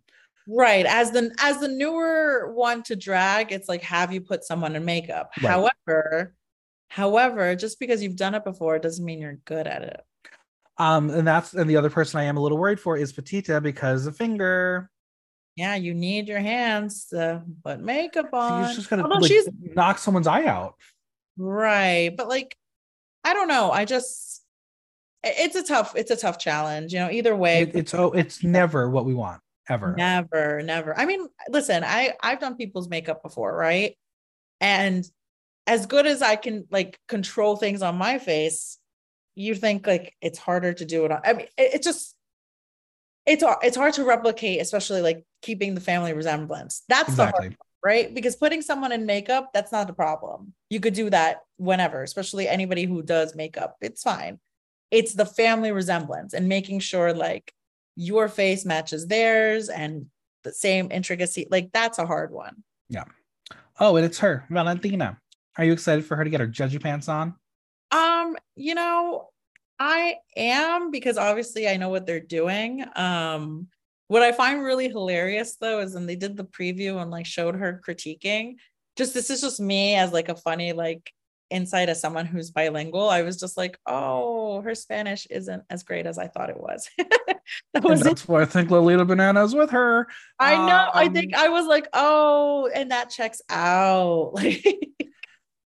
right 0.47 0.85
as 0.87 1.11
the 1.11 1.31
as 1.39 1.59
the 1.59 1.67
newer 1.67 2.51
one 2.53 2.81
to 2.81 2.95
drag 2.95 3.51
it's 3.51 3.69
like 3.69 3.83
have 3.83 4.11
you 4.11 4.19
put 4.19 4.43
someone 4.43 4.75
in 4.75 4.83
makeup 4.83 5.29
Right. 5.43 5.51
however 5.51 6.33
however 6.89 7.55
just 7.55 7.79
because 7.79 8.03
you've 8.03 8.15
done 8.17 8.35
it 8.35 8.43
before 8.43 8.77
doesn't 8.79 9.05
mean 9.05 9.19
you're 9.21 9.39
good 9.45 9.65
at 9.67 9.81
it 9.83 10.01
um, 10.77 11.09
and 11.09 11.27
that's 11.27 11.53
and 11.53 11.69
the 11.69 11.75
other 11.77 11.89
person 11.89 12.19
I 12.19 12.23
am 12.23 12.37
a 12.37 12.41
little 12.41 12.57
worried 12.57 12.79
for 12.79 12.95
is 12.97 13.11
Pitita 13.13 13.61
because 13.61 14.05
of 14.07 14.15
finger. 14.15 14.89
yeah 15.55 15.75
you 15.75 15.93
need 15.93 16.27
your 16.27 16.39
hands 16.39 17.07
to 17.07 17.43
put 17.63 17.79
makeup 17.79 18.33
on 18.33 18.67
She's 18.67 18.77
just 18.77 18.89
gonna 18.89 19.03
Although 19.03 19.15
like, 19.15 19.27
she's 19.29 19.49
knock 19.75 19.97
someone's 19.97 20.27
eye 20.27 20.45
out. 20.45 20.75
Right. 21.37 22.15
But 22.15 22.27
like, 22.27 22.55
I 23.23 23.33
don't 23.33 23.47
know. 23.47 23.71
I 23.71 23.85
just, 23.85 24.43
it's 25.23 25.55
a 25.55 25.63
tough, 25.63 25.95
it's 25.95 26.11
a 26.11 26.15
tough 26.15 26.37
challenge, 26.39 26.93
you 26.93 26.99
know, 26.99 27.09
either 27.11 27.35
way. 27.35 27.61
It- 27.63 27.75
it's 27.75 27.93
oh, 27.93 28.11
it's 28.11 28.43
never 28.43 28.89
what 28.89 29.05
we 29.05 29.13
want 29.13 29.41
ever. 29.69 29.93
never, 29.97 30.61
never. 30.61 30.97
I 30.97 31.05
mean, 31.05 31.27
listen, 31.49 31.83
I, 31.83 32.13
I've 32.21 32.39
done 32.39 32.55
people's 32.55 32.89
makeup 32.89 33.21
before, 33.21 33.55
right? 33.55 33.95
And 34.61 35.05
as 35.67 35.85
good 35.85 36.07
as 36.07 36.21
I 36.21 36.35
can 36.35 36.65
like 36.71 36.99
control 37.07 37.55
things 37.55 37.81
on 37.81 37.97
my 37.97 38.17
face, 38.19 38.77
you 39.35 39.55
think 39.55 39.87
like 39.87 40.15
it's 40.21 40.39
harder 40.39 40.73
to 40.73 40.85
do 40.85 41.05
it 41.05 41.11
on, 41.11 41.21
I 41.23 41.33
mean, 41.33 41.47
it, 41.57 41.75
it 41.75 41.83
just, 41.83 42.15
it's, 43.25 43.43
it's 43.63 43.77
hard 43.77 43.93
to 43.93 44.03
replicate, 44.03 44.61
especially 44.61 45.01
like 45.01 45.23
keeping 45.41 45.75
the 45.75 45.81
family 45.81 46.13
resemblance. 46.13 46.83
That's 46.89 47.15
the 47.15 47.25
hard 47.25 47.35
Exactly. 47.45 47.57
right? 47.83 48.13
Because 48.13 48.35
putting 48.35 48.61
someone 48.61 48.91
in 48.91 49.05
makeup, 49.05 49.51
that's 49.53 49.71
not 49.71 49.87
the 49.87 49.93
problem. 49.93 50.53
You 50.69 50.79
could 50.79 50.95
do 50.95 51.09
that 51.11 51.41
whenever, 51.57 52.01
especially 52.03 52.47
anybody 52.47 52.85
who 52.85 53.03
does 53.03 53.35
makeup. 53.35 53.77
It's 53.81 54.01
fine. 54.01 54.39
It's 54.91 55.13
the 55.13 55.25
family 55.25 55.71
resemblance 55.71 56.33
and 56.33 56.49
making 56.49 56.79
sure 56.79 57.13
like 57.13 57.53
your 57.95 58.27
face 58.27 58.65
matches 58.65 59.07
theirs 59.07 59.69
and 59.69 60.07
the 60.43 60.51
same 60.51 60.91
intricacy. 60.91 61.47
Like 61.51 61.71
that's 61.71 61.99
a 61.99 62.05
hard 62.05 62.31
one. 62.31 62.63
Yeah. 62.89 63.03
Oh, 63.79 63.95
and 63.95 64.05
it's 64.05 64.19
her, 64.19 64.45
Valentina. 64.49 65.19
Are 65.59 65.65
you 65.65 65.73
excited 65.73 66.05
for 66.05 66.15
her 66.15 66.23
to 66.23 66.29
get 66.29 66.39
her 66.39 66.47
judgy 66.47 66.81
pants 66.81 67.09
on? 67.09 67.35
Um, 67.91 68.37
you 68.55 68.75
know, 68.75 69.27
I 69.77 70.15
am 70.37 70.89
because 70.89 71.17
obviously 71.17 71.67
I 71.67 71.75
know 71.75 71.89
what 71.89 72.05
they're 72.05 72.21
doing. 72.21 72.85
Um, 72.95 73.67
what 74.07 74.23
I 74.23 74.31
find 74.31 74.63
really 74.63 74.87
hilarious 74.87 75.57
though 75.59 75.81
is 75.81 75.95
when 75.95 76.05
they 76.05 76.15
did 76.15 76.37
the 76.37 76.45
preview 76.45 77.01
and 77.01 77.11
like 77.11 77.25
showed 77.25 77.55
her 77.55 77.81
critiquing. 77.85 78.55
Just 78.95 79.13
this 79.13 79.29
is 79.29 79.41
just 79.41 79.59
me 79.59 79.95
as 79.95 80.13
like 80.13 80.29
a 80.29 80.35
funny 80.35 80.71
like 80.71 81.11
insight 81.49 81.89
as 81.89 81.99
someone 81.99 82.25
who's 82.25 82.51
bilingual. 82.51 83.09
I 83.09 83.23
was 83.23 83.37
just 83.37 83.57
like, 83.57 83.77
oh, 83.85 84.61
her 84.61 84.75
Spanish 84.75 85.27
isn't 85.29 85.63
as 85.69 85.83
great 85.83 86.05
as 86.05 86.17
I 86.17 86.27
thought 86.27 86.49
it 86.49 86.59
was. 86.59 86.89
that 87.73 87.83
was 87.83 87.99
it. 87.99 88.05
that's 88.05 88.29
why 88.29 88.43
I 88.43 88.45
think 88.45 88.71
Lolita 88.71 89.03
Banana's 89.03 89.53
with 89.53 89.71
her. 89.71 90.07
I 90.39 90.55
know. 90.55 90.89
I 90.93 91.09
think 91.09 91.35
Um, 91.35 91.43
I 91.43 91.49
was 91.49 91.65
like, 91.65 91.89
oh, 91.91 92.69
and 92.73 92.91
that 92.91 93.09
checks 93.09 93.41
out. 93.49 94.31
Like, 94.39 94.63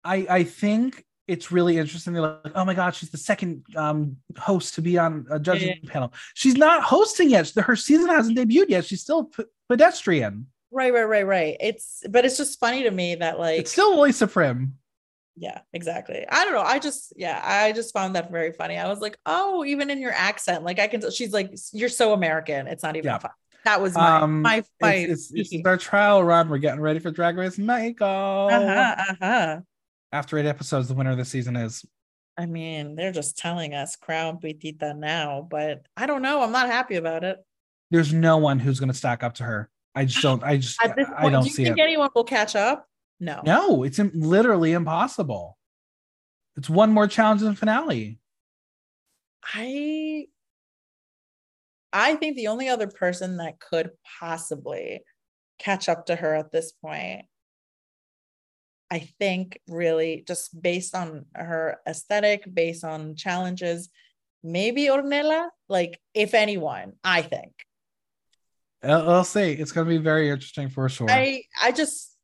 I 0.04 0.26
I 0.28 0.42
think 0.44 1.04
it's 1.28 1.52
really 1.52 1.78
interesting. 1.78 2.12
They're 2.12 2.22
like, 2.22 2.52
oh 2.54 2.64
my 2.64 2.74
god, 2.74 2.94
she's 2.94 3.10
the 3.10 3.18
second 3.18 3.64
um 3.76 4.16
host 4.38 4.74
to 4.74 4.82
be 4.82 4.98
on 4.98 5.26
a 5.30 5.38
judging 5.38 5.78
panel. 5.86 6.12
She's 6.34 6.56
not 6.56 6.82
hosting 6.82 7.30
yet. 7.30 7.50
Her 7.50 7.76
season 7.76 8.08
hasn't 8.08 8.36
debuted 8.38 8.68
yet. 8.70 8.84
She's 8.84 9.00
still 9.02 9.24
p- 9.24 9.44
pedestrian. 9.68 10.46
right, 10.72 10.92
right, 10.92 11.04
right, 11.04 11.26
right. 11.26 11.56
It's, 11.60 12.02
but 12.10 12.24
it's 12.24 12.36
just 12.36 12.58
funny 12.60 12.82
to 12.84 12.90
me 12.90 13.14
that 13.16 13.38
like 13.38 13.60
It's 13.60 13.72
still 13.72 14.00
Lisa 14.00 14.26
Prim. 14.26 14.74
yeah 15.36 15.60
exactly 15.72 16.26
i 16.28 16.44
don't 16.44 16.52
know 16.52 16.60
i 16.60 16.78
just 16.80 17.12
yeah 17.16 17.40
i 17.44 17.70
just 17.72 17.94
found 17.94 18.16
that 18.16 18.30
very 18.32 18.52
funny 18.52 18.76
i 18.76 18.88
was 18.88 18.98
like 19.00 19.16
oh 19.26 19.64
even 19.64 19.88
in 19.88 19.98
your 20.00 20.12
accent 20.12 20.64
like 20.64 20.78
i 20.80 20.88
can 20.88 21.00
tell 21.00 21.10
she's 21.10 21.32
like 21.32 21.54
you're 21.72 21.88
so 21.88 22.12
american 22.12 22.66
it's 22.66 22.82
not 22.82 22.96
even 22.96 23.06
Yeah. 23.10 23.18
fun 23.18 23.30
that 23.64 23.80
was 23.80 23.94
my 23.94 24.20
Um, 24.20 24.42
my, 24.42 24.64
my 24.80 24.94
It's, 24.94 25.30
it's, 25.32 25.52
it's 25.52 25.66
our 25.66 25.76
trial 25.76 26.24
run. 26.24 26.48
We're 26.48 26.58
getting 26.58 26.80
ready 26.80 26.98
for 26.98 27.10
Drag 27.10 27.36
Race 27.36 27.58
Mexico. 27.58 28.48
uh-huh, 28.48 29.04
uh-huh. 29.10 29.60
After 30.12 30.38
eight 30.38 30.46
episodes, 30.46 30.88
the 30.88 30.94
winner 30.94 31.12
of 31.12 31.18
the 31.18 31.24
season 31.24 31.56
is. 31.56 31.84
i 32.38 32.46
mean 32.46 32.94
they're 32.96 33.12
just 33.12 33.36
telling 33.38 33.74
us 33.74 33.96
crown 33.96 34.38
Pitita 34.42 34.96
now 34.96 35.46
but 35.50 35.84
i 35.96 36.06
don't 36.06 36.22
know 36.22 36.42
i'm 36.42 36.52
not 36.52 36.68
happy 36.68 36.96
about 36.96 37.22
it 37.24 37.38
There's 37.90 38.12
no 38.12 38.38
one 38.38 38.58
who's 38.58 38.80
going 38.80 38.88
to 38.90 38.96
stack 38.96 39.22
up 39.22 39.34
to 39.34 39.44
her. 39.44 39.68
I 39.94 40.04
just 40.04 40.22
don't. 40.22 40.42
I 40.44 40.56
just. 40.56 40.78
at 40.84 40.94
this 40.96 41.08
I 41.16 41.28
don't 41.28 41.42
do 41.42 41.48
you 41.48 41.54
see 41.54 41.64
think 41.64 41.78
it. 41.78 41.82
anyone 41.82 42.08
will 42.14 42.24
catch 42.24 42.54
up 42.56 42.86
no 43.18 43.40
No, 43.44 43.82
it's 43.82 43.98
im- 43.98 44.12
literally 44.14 44.72
impossible. 44.72 45.58
It's 46.56 46.70
one 46.70 46.92
more 46.92 47.06
challenge 47.08 47.40
than 47.42 47.54
finale. 47.56 48.18
i 49.54 50.26
i 51.92 52.14
think 52.16 52.36
the 52.36 52.46
only 52.48 52.68
other 52.68 52.86
person 52.86 53.38
that 53.38 53.58
could 53.58 53.90
possibly 54.20 55.02
catch 55.58 55.88
up 55.88 56.06
to 56.06 56.14
her 56.16 56.34
at 56.34 56.52
this 56.52 56.72
point 56.72 57.22
I 58.90 58.98
think 59.18 59.60
really 59.68 60.24
just 60.26 60.60
based 60.60 60.94
on 60.94 61.26
her 61.34 61.78
aesthetic, 61.86 62.52
based 62.52 62.84
on 62.84 63.14
challenges, 63.14 63.88
maybe 64.42 64.86
Hornella, 64.86 65.48
like 65.68 66.00
if 66.14 66.34
anyone, 66.34 66.94
I 67.04 67.22
think. 67.22 67.52
I'll, 68.82 69.10
I'll 69.10 69.24
see. 69.24 69.52
It's 69.52 69.72
going 69.72 69.86
to 69.86 69.90
be 69.90 69.98
very 69.98 70.30
interesting 70.30 70.68
for 70.70 70.88
sure. 70.88 71.10
I 71.10 71.42
I 71.62 71.72
just 71.72 72.16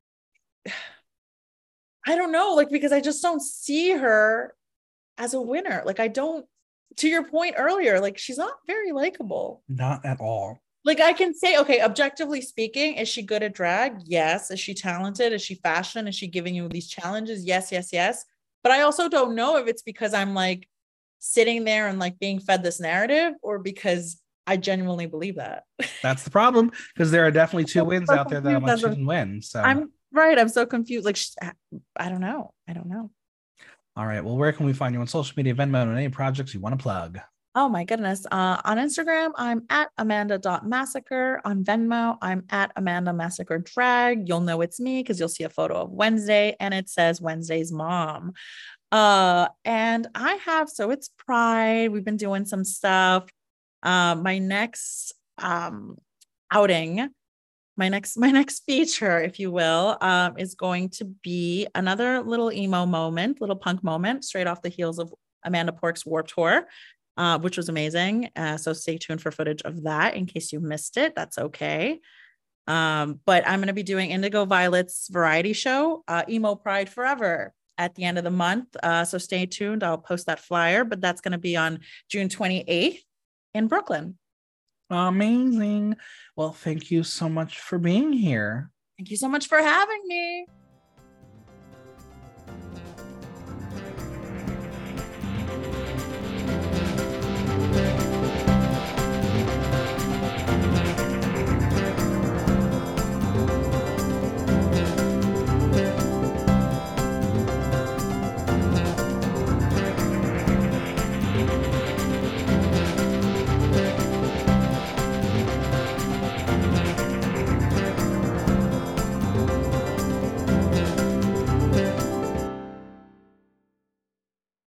I 2.07 2.15
don't 2.15 2.33
know, 2.33 2.55
like 2.55 2.71
because 2.71 2.93
I 2.93 3.01
just 3.01 3.23
don't 3.23 3.43
see 3.43 3.91
her 3.93 4.55
as 5.19 5.35
a 5.35 5.41
winner. 5.41 5.83
Like 5.85 6.01
I 6.01 6.09
don't 6.09 6.47
to 6.97 7.09
your 7.09 7.25
point 7.25 7.57
earlier, 7.59 8.01
like 8.01 8.19
she's 8.19 8.39
not 8.39 8.55
very 8.67 8.93
likable. 8.93 9.63
Not 9.69 10.05
at 10.05 10.21
all. 10.21 10.61
Like 10.87 11.01
I 11.01 11.13
can 11.13 11.35
say, 11.35 11.59
okay, 11.59 11.83
objectively 11.83 12.41
speaking, 12.41 12.95
is 12.95 13.09
she 13.09 13.23
good 13.23 13.43
at 13.43 13.55
drag? 13.55 14.03
Yes. 14.05 14.53
Is 14.53 14.61
she 14.61 14.73
talented? 14.73 15.33
Is 15.33 15.43
she 15.43 15.57
fashion? 15.57 16.07
Is 16.07 16.15
she 16.15 16.29
giving 16.29 16.55
you 16.55 16.69
these 16.69 16.87
challenges? 16.87 17.45
Yes, 17.45 17.73
yes, 17.73 17.93
yes. 17.93 18.25
But 18.63 18.71
I 18.71 18.83
also 18.83 19.09
don't 19.09 19.35
know 19.35 19.57
if 19.57 19.67
it's 19.67 19.83
because 19.83 20.15
I'm 20.15 20.33
like 20.33 20.69
sitting 21.19 21.65
there 21.65 21.89
and 21.89 21.99
like 21.99 22.21
being 22.21 22.39
fed 22.39 22.63
this 22.63 22.79
narrative 22.79 23.33
or 23.43 23.59
because 23.59 24.23
I 24.47 24.59
genuinely 24.59 25.07
believe 25.07 25.37
that. 25.37 25.65
That's 26.05 26.23
the 26.23 26.31
problem 26.31 26.71
because 26.95 27.11
there 27.11 27.27
are 27.27 27.33
definitely 27.33 27.65
two 27.65 27.81
so 27.81 27.85
wins 27.85 28.09
out 28.09 28.29
there 28.29 28.41
that 28.41 28.55
I'm 28.55 28.63
like, 28.63 28.79
she 28.79 28.85
didn't 28.85 29.07
win. 29.07 29.43
So, 29.43 29.61
I'm 29.61 29.91
right. 30.13 30.39
I'm 30.39 30.49
so 30.49 30.67
confused. 30.67 31.05
Like, 31.05 31.19
I 31.97 32.09
don't 32.09 32.21
know. 32.21 32.55
I 32.69 32.75
don't 32.75 32.87
know. 32.87 33.11
all 33.97 34.07
right. 34.07 34.25
Well, 34.25 34.37
where 34.37 34.53
can 34.53 34.67
we 34.67 34.73
find 34.73 34.95
you 34.95 35.01
on 35.01 35.09
social 35.09 35.35
media, 35.37 35.53
Venmo, 35.53 35.83
and 35.83 35.99
any 35.99 36.11
projects 36.11 36.55
you 36.55 36.61
want 36.61 36.79
to 36.79 36.83
plug? 36.83 37.19
Oh 37.59 37.71
my 37.71 37.85
goodness. 37.85 38.27
Uh, 38.31 38.61
on 38.67 38.77
Instagram, 38.77 39.31
I'm 39.35 39.63
at 39.71 39.89
Amanda.massacre. 39.97 41.41
On 41.43 41.65
Venmo, 41.65 42.19
I'm 42.21 42.45
at 42.51 42.71
Amanda 42.77 43.15
Massacre 43.15 43.57
Drag. 43.57 44.29
You'll 44.29 44.43
know 44.43 44.61
it's 44.61 44.79
me 44.79 45.03
because 45.03 45.19
you'll 45.19 45.31
see 45.31 45.45
a 45.45 45.49
photo 45.49 45.77
of 45.77 45.91
Wednesday 45.91 46.55
and 46.61 46.75
it 46.75 46.91
says 46.91 47.19
Wednesday's 47.19 47.73
mom. 47.73 48.35
Uh, 48.93 49.49
and 49.65 50.07
I 50.15 50.35
have, 50.45 50.69
so 50.69 50.91
it's 50.91 51.09
Pride. 51.17 51.93
We've 51.93 52.05
been 52.05 52.19
doing 52.19 52.45
some 52.45 52.63
stuff. 52.63 53.25
Uh, 53.83 54.17
my 54.17 54.37
next 54.37 55.15
um, 55.39 55.97
outing, 56.51 57.09
my 57.79 57.89
next 57.89 58.17
my 58.19 58.33
next 58.33 58.65
feature, 58.67 59.19
if 59.19 59.41
you 59.41 59.51
will, 59.51 59.97
um, 60.03 60.35
is 60.37 60.55
going 60.57 60.91
to 60.91 61.07
be 61.07 61.69
another 61.75 62.21
little 62.21 62.53
emo 62.53 62.85
moment, 62.85 63.41
little 63.41 63.57
punk 63.57 63.83
moment, 63.83 64.27
straight 64.27 64.47
off 64.47 64.61
the 64.61 64.69
heels 64.69 64.99
of 64.99 65.11
Amanda 65.43 65.73
Pork's 65.73 66.05
Warp 66.05 66.27
Tour 66.27 66.67
uh, 67.17 67.39
which 67.39 67.57
was 67.57 67.69
amazing. 67.69 68.31
Uh, 68.37 68.57
so 68.57 68.73
stay 68.73 68.99
tuned 68.99 69.23
for 69.23 69.31
footage 69.31 69.63
of 69.63 69.85
that 69.85 70.15
in 70.15 70.27
case 70.27 70.53
you 70.53 70.61
missed 70.61 70.97
it. 70.97 71.15
That's 71.15 71.39
okay. 71.39 72.01
Um, 72.67 73.21
but 73.25 73.47
I'm 73.47 73.61
going 73.61 73.69
to 73.69 73.73
be 73.73 73.83
doing 73.83 74.11
Indigo 74.11 74.45
Violet's 74.45 75.09
variety 75.09 75.53
show, 75.53 76.03
uh, 76.09 76.25
Emo 76.29 76.57
Pride 76.57 76.89
Forever, 76.89 77.53
at 77.79 77.95
the 77.95 78.05
end 78.05 78.19
of 78.19 78.25
the 78.25 78.31
month. 78.31 78.75
Uh, 78.83 79.05
so 79.05 79.19
stay 79.19 79.47
tuned. 79.47 79.85
I'll 79.85 79.99
post 79.99 80.27
that 80.27 80.41
flyer, 80.41 80.85
but 80.85 81.01
that's 81.01 81.21
going 81.21 81.33
to 81.33 81.39
be 81.39 81.57
on 81.57 81.81
June 82.11 82.29
28th 82.29 83.01
in 83.55 83.69
Brooklyn. 83.69 84.19
Amazing. 84.91 85.97
Well, 86.37 86.53
thank 86.53 86.91
you 86.91 87.03
so 87.03 87.29
much 87.29 87.59
for 87.59 87.79
being 87.79 88.13
here. 88.13 88.71
Thank 88.99 89.11
you 89.11 89.17
so 89.17 89.29
much 89.29 89.49
for 89.49 89.59
having 89.59 90.03
me. 90.07 90.47